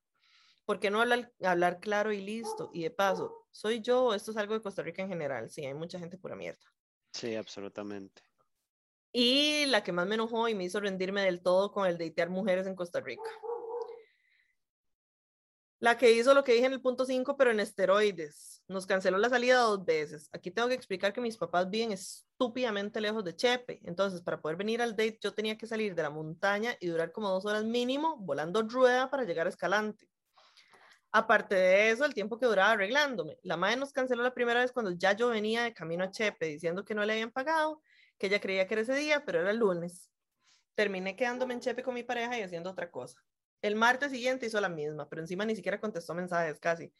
¿Por 0.67 0.81
qué 0.81 0.91
no 0.91 1.01
hablar, 1.01 1.33
hablar 1.43 1.79
claro 1.81 2.13
y 2.13 2.21
listo? 2.21 2.71
Y 2.75 2.83
de 2.83 2.91
paso, 2.91 3.47
¿soy 3.53 3.81
yo 3.81 4.07
o 4.07 4.15
esto 4.15 4.33
es 4.33 4.37
algo 4.37 4.55
de 4.55 4.63
Costa 4.63 4.83
Rica 4.83 5.01
en 5.01 5.09
general? 5.09 5.49
Sí, 5.49 5.65
hay 5.65 5.75
mucha 5.75 5.99
gente 5.99 6.19
pura 6.19 6.35
mierda. 6.35 6.61
Sí, 7.13 7.37
absolutamente. 7.37 8.23
Y 9.13 9.65
la 9.67 9.83
que 9.83 9.93
más 9.93 10.07
me 10.07 10.17
enojó 10.17 10.49
y 10.49 10.55
me 10.55 10.65
hizo 10.65 10.81
rendirme 10.81 11.23
del 11.23 11.41
todo 11.41 11.73
con 11.73 11.87
el 11.87 11.97
deitear 11.97 12.29
mujeres 12.29 12.67
en 12.67 12.75
Costa 12.75 13.01
Rica. 13.01 13.31
La 15.79 15.99
que 15.99 16.11
hizo 16.13 16.33
lo 16.33 16.43
que 16.43 16.53
dije 16.53 16.65
en 16.65 16.73
el 16.73 16.81
punto 16.81 17.05
5, 17.05 17.37
pero 17.37 17.51
en 17.51 17.61
esteroides. 17.61 18.63
Nos 18.67 18.87
canceló 18.87 19.19
la 19.19 19.29
salida 19.29 19.59
dos 19.59 19.85
veces. 19.85 20.31
Aquí 20.33 20.51
tengo 20.51 20.69
que 20.69 20.75
explicar 20.75 21.13
que 21.13 21.21
mis 21.21 21.37
papás 21.37 21.69
viven 21.69 21.93
estúpidamente 21.93 22.99
lejos 23.01 23.23
de 23.25 23.37
Chepe. 23.37 23.81
Entonces, 23.85 24.23
para 24.23 24.41
poder 24.41 24.57
venir 24.57 24.81
al 24.81 24.93
date, 24.93 25.19
yo 25.21 25.35
tenía 25.35 25.59
que 25.59 25.67
salir 25.67 25.95
de 25.95 26.03
la 26.03 26.09
montaña 26.09 26.75
y 26.81 26.87
durar 26.87 27.13
como 27.13 27.29
dos 27.29 27.45
horas 27.45 27.65
mínimo 27.65 28.17
volando 28.17 28.63
rueda 28.63 29.11
para 29.11 29.25
llegar 29.25 29.47
a 29.47 29.51
Escalante. 29.51 30.09
Aparte 31.13 31.55
de 31.55 31.91
eso, 31.91 32.07
el 32.07 32.15
tiempo 32.15 32.39
que 32.39 32.47
duraba 32.47 32.73
arreglándome. 32.73 33.39
La 33.43 33.59
madre 33.59 33.77
nos 33.77 33.93
canceló 33.93 34.23
la 34.23 34.35
primera 34.35 34.61
vez 34.61 34.73
cuando 34.73 34.93
ya 34.93 35.13
yo 35.13 35.29
venía 35.29 35.63
de 35.65 35.75
camino 35.75 36.05
a 36.05 36.11
Chepe 36.11 36.47
diciendo 36.47 36.85
que 36.85 36.95
no 36.95 37.05
le 37.05 37.13
habían 37.13 37.31
pagado, 37.31 37.83
que 38.19 38.29
ella 38.29 38.41
creía 38.41 38.67
que 38.67 38.75
era 38.75 38.83
ese 38.83 38.95
día, 38.95 39.25
pero 39.27 39.41
era 39.41 39.51
el 39.51 39.59
lunes. 39.59 40.11
Terminé 40.75 41.17
quedándome 41.17 41.55
en 41.55 41.61
Chepe 41.61 41.83
con 41.83 41.95
mi 41.95 42.03
pareja 42.03 42.39
y 42.39 42.43
haciendo 42.43 42.71
otra 42.71 42.91
cosa. 42.91 43.23
El 43.67 43.75
martes 43.75 44.13
siguiente 44.13 44.47
hizo 44.47 44.61
la 44.61 44.69
misma, 44.69 45.09
pero 45.09 45.23
encima 45.23 45.45
ni 45.45 45.57
siquiera 45.57 45.81
contestó 45.81 46.15
mensajes 46.15 46.61
casi. 46.61 46.93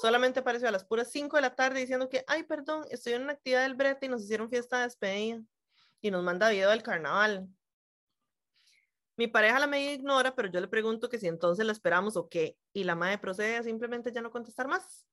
Solamente 0.00 0.40
apareció 0.40 0.66
a 0.66 0.70
las 0.70 0.82
puras 0.82 1.10
5 1.10 1.36
de 1.36 1.42
la 1.42 1.54
tarde 1.54 1.80
diciendo 1.80 2.08
que, 2.08 2.24
ay, 2.26 2.44
perdón, 2.44 2.86
estoy 2.88 3.12
en 3.12 3.24
una 3.24 3.34
actividad 3.34 3.60
del 3.60 3.74
brete 3.74 4.06
y 4.06 4.08
nos 4.08 4.22
hicieron 4.22 4.48
fiesta 4.48 4.78
de 4.78 4.84
despedida. 4.84 5.42
Y 6.00 6.10
nos 6.10 6.24
manda 6.24 6.48
video 6.48 6.70
del 6.70 6.82
carnaval. 6.82 7.46
Mi 9.18 9.26
pareja 9.26 9.58
la 9.58 9.66
media 9.66 9.92
ignora, 9.92 10.34
pero 10.34 10.48
yo 10.50 10.60
le 10.60 10.68
pregunto 10.68 11.10
que 11.10 11.18
si 11.18 11.26
entonces 11.26 11.66
la 11.66 11.72
esperamos 11.72 12.16
o 12.16 12.26
qué. 12.26 12.56
Y 12.72 12.84
la 12.84 12.94
madre 12.94 13.18
procede 13.18 13.56
a 13.58 13.62
simplemente 13.62 14.10
ya 14.10 14.22
no 14.22 14.30
contestar 14.30 14.66
más. 14.66 15.06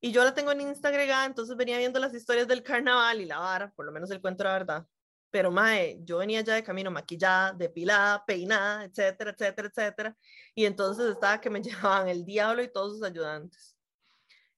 Y 0.00 0.10
yo 0.10 0.24
la 0.24 0.32
tengo 0.32 0.52
en 0.52 0.62
Instagram, 0.62 1.26
entonces 1.26 1.54
venía 1.54 1.76
viendo 1.76 2.00
las 2.00 2.14
historias 2.14 2.48
del 2.48 2.62
carnaval 2.62 3.20
y 3.20 3.26
la 3.26 3.40
vara, 3.40 3.72
por 3.72 3.84
lo 3.84 3.92
menos 3.92 4.10
el 4.10 4.22
cuento 4.22 4.42
era 4.42 4.54
verdad. 4.54 4.86
Pero, 5.34 5.50
mae, 5.50 5.98
yo 6.04 6.18
venía 6.18 6.42
ya 6.42 6.54
de 6.54 6.62
camino 6.62 6.92
maquillada, 6.92 7.52
depilada, 7.52 8.24
peinada, 8.24 8.84
etcétera, 8.84 9.32
etcétera, 9.32 9.66
etcétera. 9.66 10.16
Y 10.54 10.64
entonces 10.64 11.10
estaba 11.10 11.40
que 11.40 11.50
me 11.50 11.60
llevaban 11.62 12.06
el 12.08 12.24
diablo 12.24 12.62
y 12.62 12.70
todos 12.70 12.92
sus 12.92 13.02
ayudantes. 13.02 13.76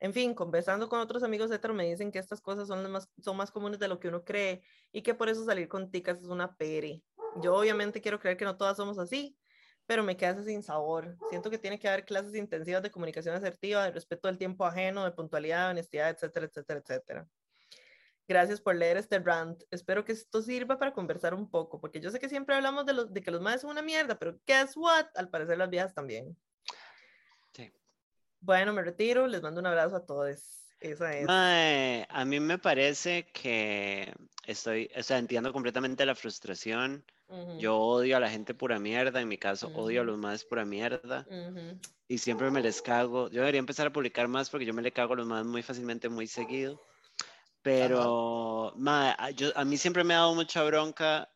En 0.00 0.12
fin, 0.12 0.34
conversando 0.34 0.90
con 0.90 1.00
otros 1.00 1.22
amigos 1.22 1.50
hetero 1.50 1.72
me 1.72 1.88
dicen 1.88 2.12
que 2.12 2.18
estas 2.18 2.42
cosas 2.42 2.68
son, 2.68 2.90
más, 2.92 3.08
son 3.22 3.38
más 3.38 3.50
comunes 3.50 3.78
de 3.78 3.88
lo 3.88 3.98
que 3.98 4.08
uno 4.08 4.22
cree 4.22 4.62
y 4.92 5.00
que 5.00 5.14
por 5.14 5.30
eso 5.30 5.46
salir 5.46 5.66
con 5.66 5.90
ticas 5.90 6.18
es 6.18 6.26
una 6.26 6.54
pere. 6.56 7.02
Yo 7.40 7.54
obviamente 7.54 8.02
quiero 8.02 8.20
creer 8.20 8.36
que 8.36 8.44
no 8.44 8.58
todas 8.58 8.76
somos 8.76 8.98
así, 8.98 9.34
pero 9.86 10.02
me 10.02 10.18
queda 10.18 10.44
sin 10.44 10.62
sabor. 10.62 11.16
Siento 11.30 11.48
que 11.48 11.56
tiene 11.56 11.78
que 11.78 11.88
haber 11.88 12.04
clases 12.04 12.34
intensivas 12.34 12.82
de 12.82 12.90
comunicación 12.90 13.34
asertiva, 13.34 13.84
de 13.84 13.92
respeto 13.92 14.28
del 14.28 14.36
tiempo 14.36 14.66
ajeno, 14.66 15.06
de 15.06 15.12
puntualidad, 15.12 15.68
de 15.68 15.70
honestidad, 15.70 16.10
etcétera, 16.10 16.44
etcétera, 16.44 16.80
etcétera. 16.80 17.28
Gracias 18.28 18.60
por 18.60 18.74
leer 18.74 18.96
este 18.96 19.18
rant. 19.20 19.62
Espero 19.70 20.04
que 20.04 20.12
esto 20.12 20.42
sirva 20.42 20.78
para 20.78 20.92
conversar 20.92 21.34
un 21.34 21.48
poco, 21.48 21.80
porque 21.80 22.00
yo 22.00 22.10
sé 22.10 22.18
que 22.18 22.28
siempre 22.28 22.56
hablamos 22.56 22.84
de, 22.86 22.92
los, 22.92 23.12
de 23.12 23.22
que 23.22 23.30
los 23.30 23.40
madres 23.40 23.60
son 23.60 23.70
una 23.70 23.82
mierda, 23.82 24.18
pero 24.18 24.38
guess 24.46 24.76
what? 24.76 25.06
Al 25.14 25.28
parecer 25.28 25.58
las 25.58 25.70
viejas 25.70 25.94
también. 25.94 26.36
Sí. 27.52 27.72
Bueno, 28.40 28.72
me 28.72 28.82
retiro. 28.82 29.26
Les 29.26 29.42
mando 29.42 29.60
un 29.60 29.66
abrazo 29.66 29.96
a 29.96 30.04
todos. 30.04 30.66
Esa 30.80 31.16
es. 31.16 32.06
a 32.08 32.24
mí 32.24 32.40
me 32.40 32.58
parece 32.58 33.26
que 33.32 34.12
estoy, 34.44 34.90
o 34.96 35.02
sea, 35.02 35.18
entiendo 35.18 35.52
completamente 35.52 36.04
la 36.04 36.14
frustración. 36.14 37.04
Yo 37.58 37.76
odio 37.76 38.16
a 38.16 38.20
la 38.20 38.30
gente 38.30 38.54
pura 38.54 38.78
mierda, 38.78 39.20
en 39.20 39.26
mi 39.26 39.36
caso 39.36 39.66
odio 39.74 40.02
a 40.02 40.04
los 40.04 40.16
más 40.16 40.44
pura 40.44 40.64
mierda 40.64 41.26
y 42.06 42.18
siempre 42.18 42.50
me 42.52 42.62
les 42.62 42.80
cago. 42.80 43.28
Yo 43.30 43.40
debería 43.40 43.58
empezar 43.58 43.88
a 43.88 43.92
publicar 43.92 44.28
más 44.28 44.48
porque 44.48 44.64
yo 44.64 44.72
me 44.72 44.82
le 44.82 44.92
cago 44.92 45.14
a 45.14 45.16
los 45.16 45.26
más 45.26 45.44
muy 45.44 45.62
fácilmente, 45.62 46.08
muy 46.08 46.28
seguido. 46.28 46.80
Pero 47.66 48.72
a, 48.86 49.30
yo, 49.30 49.50
a 49.56 49.64
mí 49.64 49.76
siempre 49.76 50.04
me 50.04 50.14
ha 50.14 50.18
dado 50.18 50.36
mucha 50.36 50.62
bronca 50.62 51.28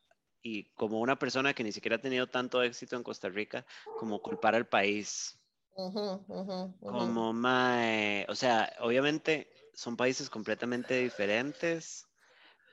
y 0.42 0.62
como 0.76 1.00
una 1.00 1.18
persona 1.18 1.54
que 1.54 1.64
ni 1.64 1.72
siquiera 1.72 1.96
ha 1.96 2.00
tenido 2.00 2.28
tanto 2.28 2.62
éxito 2.62 2.94
en 2.94 3.02
Costa 3.02 3.28
Rica, 3.28 3.66
como 3.98 4.22
culpar 4.22 4.54
al 4.54 4.68
país. 4.68 5.36
Como, 5.74 7.32
mae, 7.32 8.26
o 8.28 8.36
sea, 8.36 8.72
obviamente 8.78 9.50
son 9.74 9.96
países 9.96 10.30
completamente 10.30 10.94
diferentes, 11.02 12.06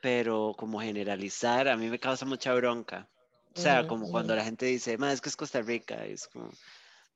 pero 0.03 0.53
como 0.55 0.79
generalizar, 0.79 1.67
a 1.67 1.77
mí 1.77 1.87
me 1.89 1.97
causa 1.97 2.25
mucha 2.25 2.53
bronca. 2.53 3.09
O 3.55 3.59
sea, 3.59 3.87
como 3.87 4.11
cuando 4.11 4.35
la 4.35 4.43
gente 4.43 4.67
dice, 4.67 4.99
mae, 4.99 5.13
es 5.13 5.21
que 5.21 5.29
es 5.29 5.35
Costa 5.35 5.63
Rica, 5.63 6.05
es 6.05 6.27
como, 6.27 6.51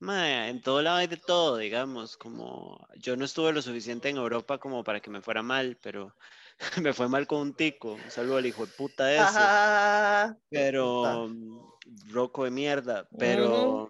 mae, 0.02 0.50
en 0.50 0.62
todo 0.62 0.82
lado 0.82 0.98
hay 0.98 1.08
de 1.08 1.18
todo, 1.18 1.58
digamos, 1.58 2.18
como 2.18 2.88
yo 2.98 3.16
no 3.16 3.26
estuve 3.26 3.54
lo 3.54 3.62
suficiente 3.62 4.10
en 4.10 4.18
Europa 4.18 4.58
como 4.58 4.84
para 4.84 5.00
que 5.00 5.10
me 5.10 5.22
fuera 5.22 5.44
mal, 5.44 5.78
pero 5.82 6.16
me 6.82 6.94
fue 6.94 7.08
mal 7.08 7.28
con 7.28 7.40
un 7.40 7.54
tico, 7.54 7.94
un 7.94 8.12
saludo 8.12 8.38
al 8.38 8.46
hijo 8.46 8.66
de 8.66 8.72
puta 8.74 9.14
ese, 9.14 10.36
pero, 10.50 11.30
roco 12.10 12.44
de 12.44 12.52
mierda, 12.52 13.08
pero 13.18 13.90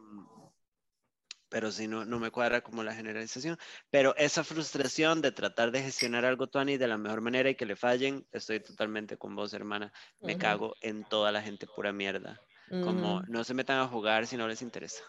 pero 1.51 1.69
si 1.69 1.85
no, 1.85 2.05
no 2.05 2.17
me 2.17 2.31
cuadra 2.31 2.61
como 2.61 2.81
la 2.81 2.95
generalización. 2.95 3.57
Pero 3.89 4.15
esa 4.15 4.41
frustración 4.41 5.21
de 5.21 5.33
tratar 5.33 5.71
de 5.71 5.83
gestionar 5.83 6.23
algo, 6.23 6.47
Tony, 6.47 6.77
de 6.77 6.87
la 6.87 6.97
mejor 6.97 7.19
manera 7.19 7.49
y 7.49 7.55
que 7.55 7.65
le 7.65 7.75
fallen, 7.75 8.25
estoy 8.31 8.61
totalmente 8.61 9.17
con 9.17 9.35
vos, 9.35 9.53
hermana. 9.53 9.91
Me 10.21 10.37
cago 10.37 10.75
en 10.79 11.03
toda 11.03 11.29
la 11.33 11.41
gente 11.41 11.67
pura 11.67 11.91
mierda. 11.91 12.39
Como 12.69 13.21
no 13.27 13.43
se 13.43 13.53
metan 13.53 13.79
a 13.79 13.87
jugar 13.89 14.27
si 14.27 14.37
no 14.37 14.47
les 14.47 14.61
interesa. 14.61 15.03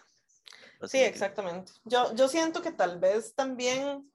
Sí, 0.87 0.99
exactamente. 0.99 1.71
Yo, 1.85 2.13
yo 2.15 2.27
siento 2.27 2.61
que 2.61 2.71
tal 2.71 2.99
vez 2.99 3.33
también 3.35 4.11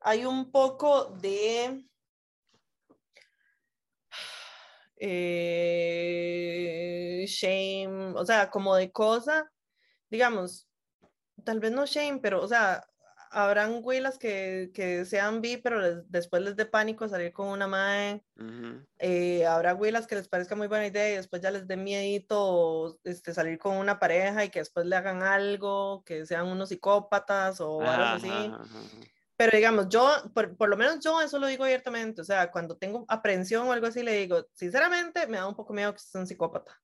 hay 0.00 0.24
un 0.24 0.50
poco 0.50 1.06
de... 1.06 1.84
Eh, 5.06 6.04
shame, 7.26 8.14
o 8.14 8.24
sea, 8.24 8.48
como 8.48 8.74
de 8.76 8.90
cosa, 8.92 9.50
digamos, 10.08 10.66
tal 11.44 11.60
vez 11.60 11.72
no 11.72 11.84
shame, 11.84 12.20
pero, 12.22 12.40
o 12.42 12.48
sea, 12.48 12.86
habrán 13.34 13.80
huilas 13.82 14.16
que, 14.16 14.70
que 14.72 15.04
sean 15.04 15.40
bi, 15.40 15.56
pero 15.56 16.02
después 16.04 16.40
les 16.42 16.56
dé 16.56 16.66
pánico 16.66 17.08
salir 17.08 17.32
con 17.32 17.48
una 17.48 17.66
madre. 17.66 18.24
Eh, 18.98 19.44
habrá 19.44 19.74
huilas 19.74 20.06
que 20.06 20.14
les 20.14 20.28
parezca 20.28 20.54
muy 20.54 20.68
buena 20.68 20.86
idea 20.86 21.10
y 21.10 21.16
después 21.16 21.42
ya 21.42 21.50
les 21.50 21.66
dé 21.66 21.76
miedito 21.76 22.98
este, 23.02 23.34
salir 23.34 23.58
con 23.58 23.76
una 23.76 23.98
pareja 23.98 24.44
y 24.44 24.50
que 24.50 24.60
después 24.60 24.86
le 24.86 24.96
hagan 24.96 25.22
algo, 25.22 26.04
que 26.06 26.24
sean 26.26 26.46
unos 26.46 26.68
psicópatas 26.68 27.60
o 27.60 27.80
algo 27.82 28.04
así. 28.04 28.52
Pero 29.36 29.56
digamos, 29.56 29.88
yo, 29.88 30.08
por, 30.32 30.56
por, 30.56 30.68
lo 30.68 30.76
menos 30.76 31.00
yo 31.00 31.20
eso 31.20 31.40
lo 31.40 31.48
digo 31.48 31.64
abiertamente, 31.64 32.20
o 32.20 32.24
sea, 32.24 32.52
cuando 32.52 32.76
tengo 32.76 33.04
aprensión 33.08 33.66
o 33.66 33.72
algo 33.72 33.88
así, 33.88 34.04
le 34.04 34.12
digo, 34.12 34.46
sinceramente, 34.52 35.26
me 35.26 35.38
da 35.38 35.48
un 35.48 35.56
poco 35.56 35.74
miedo 35.74 35.92
que 35.92 35.98
sea 35.98 36.20
un 36.20 36.28
psicópata. 36.28 36.80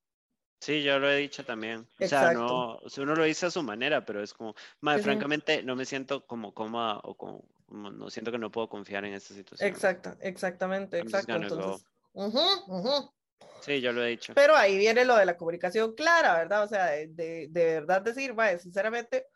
Sí, 0.61 0.82
yo 0.82 0.99
lo 0.99 1.11
he 1.11 1.16
dicho 1.16 1.43
también. 1.45 1.89
O 1.99 2.07
sea, 2.07 2.32
no, 2.32 2.78
uno 2.99 3.15
lo 3.15 3.24
dice 3.24 3.47
a 3.47 3.51
su 3.51 3.62
manera, 3.62 4.05
pero 4.05 4.23
es 4.23 4.35
como, 4.35 4.55
más 4.81 5.01
francamente, 5.01 5.62
no 5.62 5.74
me 5.74 5.87
siento 5.87 6.27
como 6.27 6.53
cómoda 6.53 7.01
o 7.03 7.16
como, 7.16 7.45
no 7.70 8.11
siento 8.11 8.31
que 8.31 8.39
no 8.39 8.51
puedo 8.51 8.69
confiar 8.69 9.07
en 9.07 9.15
esta 9.15 9.32
situación. 9.32 9.69
Exacto, 9.69 10.15
exactamente, 10.20 10.99
exacto. 10.99 11.35
Entonces, 11.35 11.87
Sí, 13.62 13.81
yo 13.81 13.93
lo 13.93 14.05
he 14.05 14.09
dicho. 14.09 14.35
Pero 14.35 14.55
ahí 14.55 14.77
viene 14.77 15.05
lo 15.05 15.16
de 15.16 15.27
la 15.27 15.37
comunicación 15.37 15.95
clara, 15.95 16.35
¿verdad? 16.35 16.65
O 16.65 16.69
sea, 16.69 16.87
de, 16.87 17.49
de, 17.51 17.81
verdad 17.81 18.03
decir, 18.03 18.32
vaya, 18.32 18.59
sinceramente, 18.59 19.27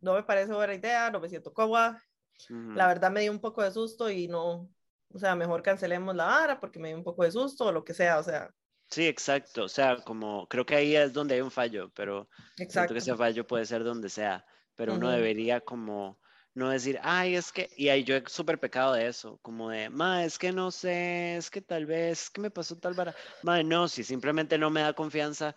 no 0.00 0.14
me 0.14 0.22
parece 0.22 0.52
buena 0.52 0.74
idea, 0.74 1.10
no 1.10 1.20
me 1.20 1.28
siento 1.28 1.52
cómoda. 1.52 2.02
La 2.48 2.86
verdad 2.86 3.10
me 3.10 3.22
dio 3.22 3.32
un 3.32 3.40
poco 3.40 3.62
de 3.62 3.70
susto 3.70 4.10
y 4.10 4.28
no, 4.28 4.68
o 5.12 5.18
sea, 5.18 5.34
mejor 5.34 5.62
cancelemos 5.62 6.14
la 6.14 6.26
vara 6.26 6.60
porque 6.60 6.78
me 6.78 6.88
dio 6.88 6.98
un 6.98 7.04
poco 7.04 7.24
de 7.24 7.32
susto 7.32 7.64
o 7.64 7.72
lo 7.72 7.82
que 7.82 7.94
sea, 7.94 8.18
o 8.18 8.22
sea, 8.22 8.50
Sí, 8.90 9.06
exacto. 9.06 9.64
O 9.64 9.68
sea, 9.68 9.96
como 9.96 10.46
creo 10.48 10.64
que 10.64 10.76
ahí 10.76 10.96
es 10.96 11.12
donde 11.12 11.34
hay 11.34 11.40
un 11.40 11.50
fallo, 11.50 11.90
pero 11.94 12.28
exacto. 12.58 12.94
que 12.94 12.98
ese 12.98 13.14
fallo 13.16 13.46
puede 13.46 13.66
ser 13.66 13.84
donde 13.84 14.08
sea. 14.08 14.44
pero 14.76 14.94
uno 14.94 15.10
debería 15.10 15.60
como 15.60 16.18
no 16.56 16.70
decir, 16.70 16.98
ay, 17.02 17.36
es 17.36 17.52
que, 17.52 17.68
y 17.76 17.90
ahí 17.90 18.02
yo 18.02 18.16
he 18.16 18.22
súper 18.28 18.58
pecado 18.58 18.94
de 18.94 19.06
eso, 19.06 19.38
como 19.42 19.68
de, 19.68 19.90
ma, 19.90 20.24
es 20.24 20.38
que 20.38 20.52
no 20.52 20.70
sé, 20.70 21.36
es 21.36 21.50
que 21.50 21.60
tal 21.60 21.84
vez, 21.84 22.30
que 22.30 22.40
me 22.40 22.50
pasó 22.50 22.76
tal 22.78 22.94
vara, 22.94 23.14
ma, 23.42 23.62
no, 23.62 23.88
si 23.88 24.02
simplemente 24.02 24.56
no 24.56 24.70
me 24.70 24.80
da 24.80 24.94
confianza 24.94 25.54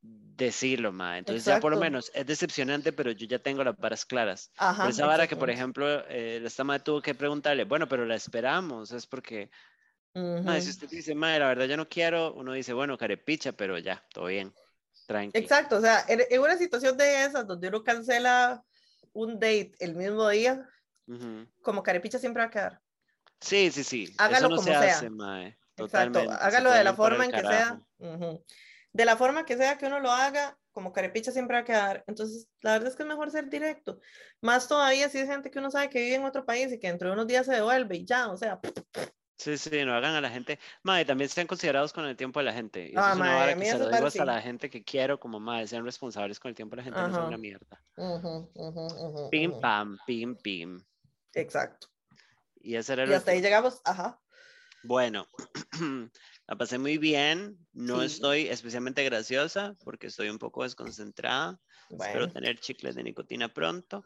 decirlo, 0.00 0.92
ma, 0.92 1.18
entonces 1.18 1.44
ya 1.44 1.60
por 1.60 1.72
lo 1.72 1.78
menos 1.78 2.10
es 2.14 2.24
decepcionante, 2.24 2.90
pero 2.92 3.10
yo 3.10 3.26
ya 3.26 3.38
tengo 3.38 3.62
las 3.62 3.76
varas 3.76 4.06
claras. 4.06 4.50
Ajá, 4.56 4.88
esa 4.88 5.06
vara 5.06 5.26
que, 5.26 5.36
por 5.36 5.50
ejemplo, 5.50 5.86
eh, 6.08 6.40
esta 6.42 6.64
madre 6.64 6.84
tuvo 6.84 7.02
que 7.02 7.14
preguntarle, 7.14 7.64
bueno, 7.64 7.86
pero 7.86 8.06
la 8.06 8.14
esperamos, 8.14 8.92
es 8.92 9.06
porque, 9.06 9.50
si 10.14 10.70
usted 10.70 10.88
dice, 10.88 11.14
ma, 11.14 11.38
la 11.38 11.48
verdad 11.48 11.66
yo 11.66 11.76
no 11.76 11.88
quiero, 11.88 12.32
uno 12.34 12.52
dice, 12.52 12.72
bueno, 12.72 12.96
carepicha, 12.96 13.52
pero 13.52 13.78
ya, 13.78 14.04
todo 14.12 14.26
bien, 14.26 14.54
tranquilo. 15.06 15.42
Exacto, 15.42 15.76
o 15.78 15.80
sea, 15.80 16.04
en 16.08 16.40
una 16.40 16.56
situación 16.56 16.96
de 16.96 17.24
esas 17.24 17.46
donde 17.46 17.68
uno 17.68 17.82
cancela 17.82 18.62
un 19.12 19.34
date 19.34 19.72
el 19.80 19.94
mismo 19.94 20.28
día, 20.28 20.68
como 21.62 21.82
carepicha 21.82 22.18
siempre 22.18 22.42
va 22.42 22.48
a 22.48 22.50
quedar. 22.50 22.80
Sí, 23.40 23.70
sí, 23.70 23.84
sí. 23.84 24.14
Hágalo 24.18 24.50
como 24.50 24.62
sea. 24.62 25.00
Exacto, 25.76 26.20
hágalo 26.30 26.70
de 26.70 26.84
la 26.84 26.94
forma 26.94 27.24
en 27.24 27.32
que 27.32 27.40
sea. 27.40 27.80
De 28.92 29.04
la 29.04 29.16
forma 29.16 29.44
que 29.44 29.56
sea 29.56 29.76
que 29.76 29.86
uno 29.86 29.98
lo 29.98 30.12
haga, 30.12 30.56
como 30.70 30.92
carepicha 30.92 31.32
siempre 31.32 31.56
va 31.56 31.62
a 31.62 31.64
quedar. 31.64 32.04
Entonces, 32.06 32.46
la 32.60 32.74
verdad 32.74 32.90
es 32.90 32.96
que 32.96 33.02
es 33.02 33.08
mejor 33.08 33.28
ser 33.32 33.48
directo. 33.50 33.98
Más 34.40 34.68
todavía 34.68 35.08
si 35.08 35.18
es 35.18 35.28
gente 35.28 35.50
que 35.50 35.58
uno 35.58 35.72
sabe 35.72 35.90
que 35.90 36.00
vive 36.00 36.14
en 36.14 36.24
otro 36.24 36.46
país 36.46 36.72
y 36.72 36.78
que 36.78 36.86
dentro 36.86 37.08
de 37.08 37.14
unos 37.14 37.26
días 37.26 37.44
se 37.44 37.54
devuelve 37.54 37.96
y 37.96 38.04
ya, 38.04 38.28
o 38.28 38.36
sea. 38.36 38.60
Sí, 39.36 39.58
sí, 39.58 39.84
no 39.84 39.94
hagan 39.94 40.14
a 40.14 40.20
la 40.20 40.30
gente. 40.30 40.58
Madre, 40.82 41.04
también 41.04 41.28
sean 41.28 41.46
considerados 41.46 41.92
con 41.92 42.04
el 42.06 42.16
tiempo 42.16 42.40
de 42.40 42.44
la 42.44 42.52
gente. 42.52 42.90
Eso 42.90 43.00
ah, 43.00 43.10
es 43.12 43.16
una 43.16 43.54
que 43.54 43.64
se 43.64 43.78
lo 43.78 43.90
digo 43.90 44.06
hasta 44.06 44.24
la 44.24 44.40
gente 44.40 44.70
que 44.70 44.84
quiero, 44.84 45.18
como 45.18 45.40
madre, 45.40 45.66
sean 45.66 45.84
responsables 45.84 46.38
con 46.38 46.50
el 46.50 46.54
tiempo 46.54 46.76
de 46.76 46.82
la 46.82 46.84
gente, 46.84 47.00
no 47.00 47.12
son 47.12 47.26
una 47.26 47.36
mierda. 47.36 47.82
pim, 49.30 49.60
pam, 49.60 49.98
pim, 50.06 50.36
pim. 50.36 50.84
Exacto. 51.34 51.88
Y, 52.60 52.76
ese 52.76 52.92
era 52.92 53.06
y 53.06 53.12
hasta 53.12 53.32
ahí 53.32 53.42
llegamos, 53.42 53.80
ajá. 53.84 54.20
Bueno, 54.84 55.26
la 56.46 56.56
pasé 56.56 56.78
muy 56.78 56.98
bien. 56.98 57.58
No 57.72 58.02
estoy 58.02 58.48
especialmente 58.48 59.02
graciosa 59.04 59.76
porque 59.84 60.08
estoy 60.08 60.28
un 60.28 60.38
poco 60.38 60.62
desconcentrada. 60.62 61.58
Espero 61.90 62.28
tener 62.28 62.58
chicles 62.58 62.94
de 62.94 63.02
nicotina 63.02 63.48
pronto. 63.52 64.04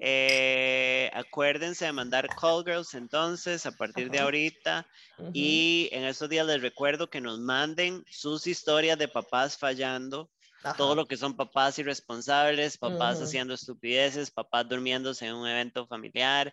Eh, 0.00 1.10
acuérdense 1.12 1.84
de 1.84 1.92
mandar 1.92 2.28
call 2.28 2.64
girls 2.64 2.94
entonces 2.94 3.66
a 3.66 3.72
partir 3.72 4.10
de 4.10 4.18
ahorita. 4.20 4.86
Y 5.32 5.88
en 5.92 6.04
estos 6.04 6.28
días 6.28 6.46
les 6.46 6.62
recuerdo 6.62 7.10
que 7.10 7.20
nos 7.20 7.38
manden 7.38 8.04
sus 8.10 8.46
historias 8.46 8.98
de 8.98 9.08
papás 9.08 9.56
fallando. 9.56 10.30
Todo 10.76 10.94
lo 10.94 11.06
que 11.06 11.16
son 11.16 11.36
papás 11.36 11.78
irresponsables, 11.78 12.78
papás 12.78 13.20
haciendo 13.20 13.54
estupideces, 13.54 14.30
papás 14.30 14.68
durmiéndose 14.68 15.26
en 15.26 15.34
un 15.34 15.48
evento 15.48 15.86
familiar. 15.86 16.52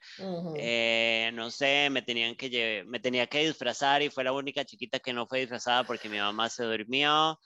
Eh, 0.56 1.31
no 1.34 1.52
sé, 1.52 1.90
me, 1.91 2.02
tenían 2.02 2.36
que 2.36 2.84
me 2.88 2.99
tenía 2.99 3.27
que 3.27 3.45
disfrazar 3.45 4.02
y 4.02 4.10
fue 4.10 4.23
la 4.23 4.31
única 4.31 4.65
chiquita 4.65 4.99
que 4.99 5.14
no 5.14 5.27
fue 5.27 5.41
disfrazada 5.41 5.84
porque 5.84 6.10
mi 6.10 6.18
mamá 6.18 6.49
se 6.49 6.64
durmió. 6.64 7.40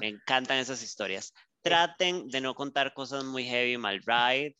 Me 0.00 0.08
encantan 0.08 0.58
esas 0.58 0.82
historias 0.82 1.32
traten 1.62 2.28
de 2.28 2.40
no 2.40 2.54
contar 2.54 2.94
cosas 2.94 3.24
muy 3.24 3.44
heavy, 3.44 3.76
mal 3.76 4.00
ride, 4.04 4.56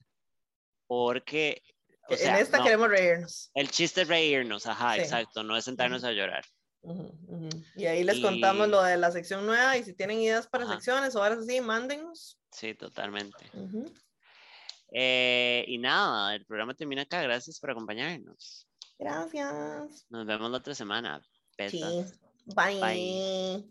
porque... 0.86 1.62
en 2.09 2.36
esta 2.36 2.62
queremos 2.62 2.89
reírnos. 2.89 3.51
El 3.55 3.70
chiste 3.70 4.02
es 4.02 4.09
reírnos, 4.09 4.66
ajá, 4.66 4.97
exacto, 4.97 5.43
no 5.43 5.56
es 5.56 5.64
sentarnos 5.64 6.05
a 6.05 6.12
llorar. 6.12 6.44
Y 7.76 7.86
ahí 7.86 8.05
les 8.05 8.20
contamos 8.20 8.68
lo 8.68 8.82
de 8.82 8.96
la 8.96 9.10
sección 9.10 9.44
nueva 9.44 9.76
y 9.76 9.84
si 9.84 9.94
tienen 9.94 10.20
ideas 10.20 10.46
para 10.46 10.66
secciones 10.66 11.14
o 11.16 11.22
ahora 11.22 11.40
sí, 11.42 11.60
mándennos. 11.60 12.38
Sí, 12.52 12.74
totalmente. 12.74 13.50
Eh, 14.92 15.64
y 15.68 15.78
nada, 15.78 16.34
el 16.34 16.46
programa 16.46 16.74
termina 16.74 17.02
acá. 17.02 17.22
Gracias 17.22 17.60
por 17.60 17.70
acompañarnos. 17.70 18.66
Gracias. 18.98 20.06
Nos 20.09 20.26
vemos 20.26 20.50
la 20.50 20.59
otra 20.59 20.74
semana. 20.74 21.22
Sí. 21.68 21.82
Bye. 22.55 22.80
Bye. 22.80 23.64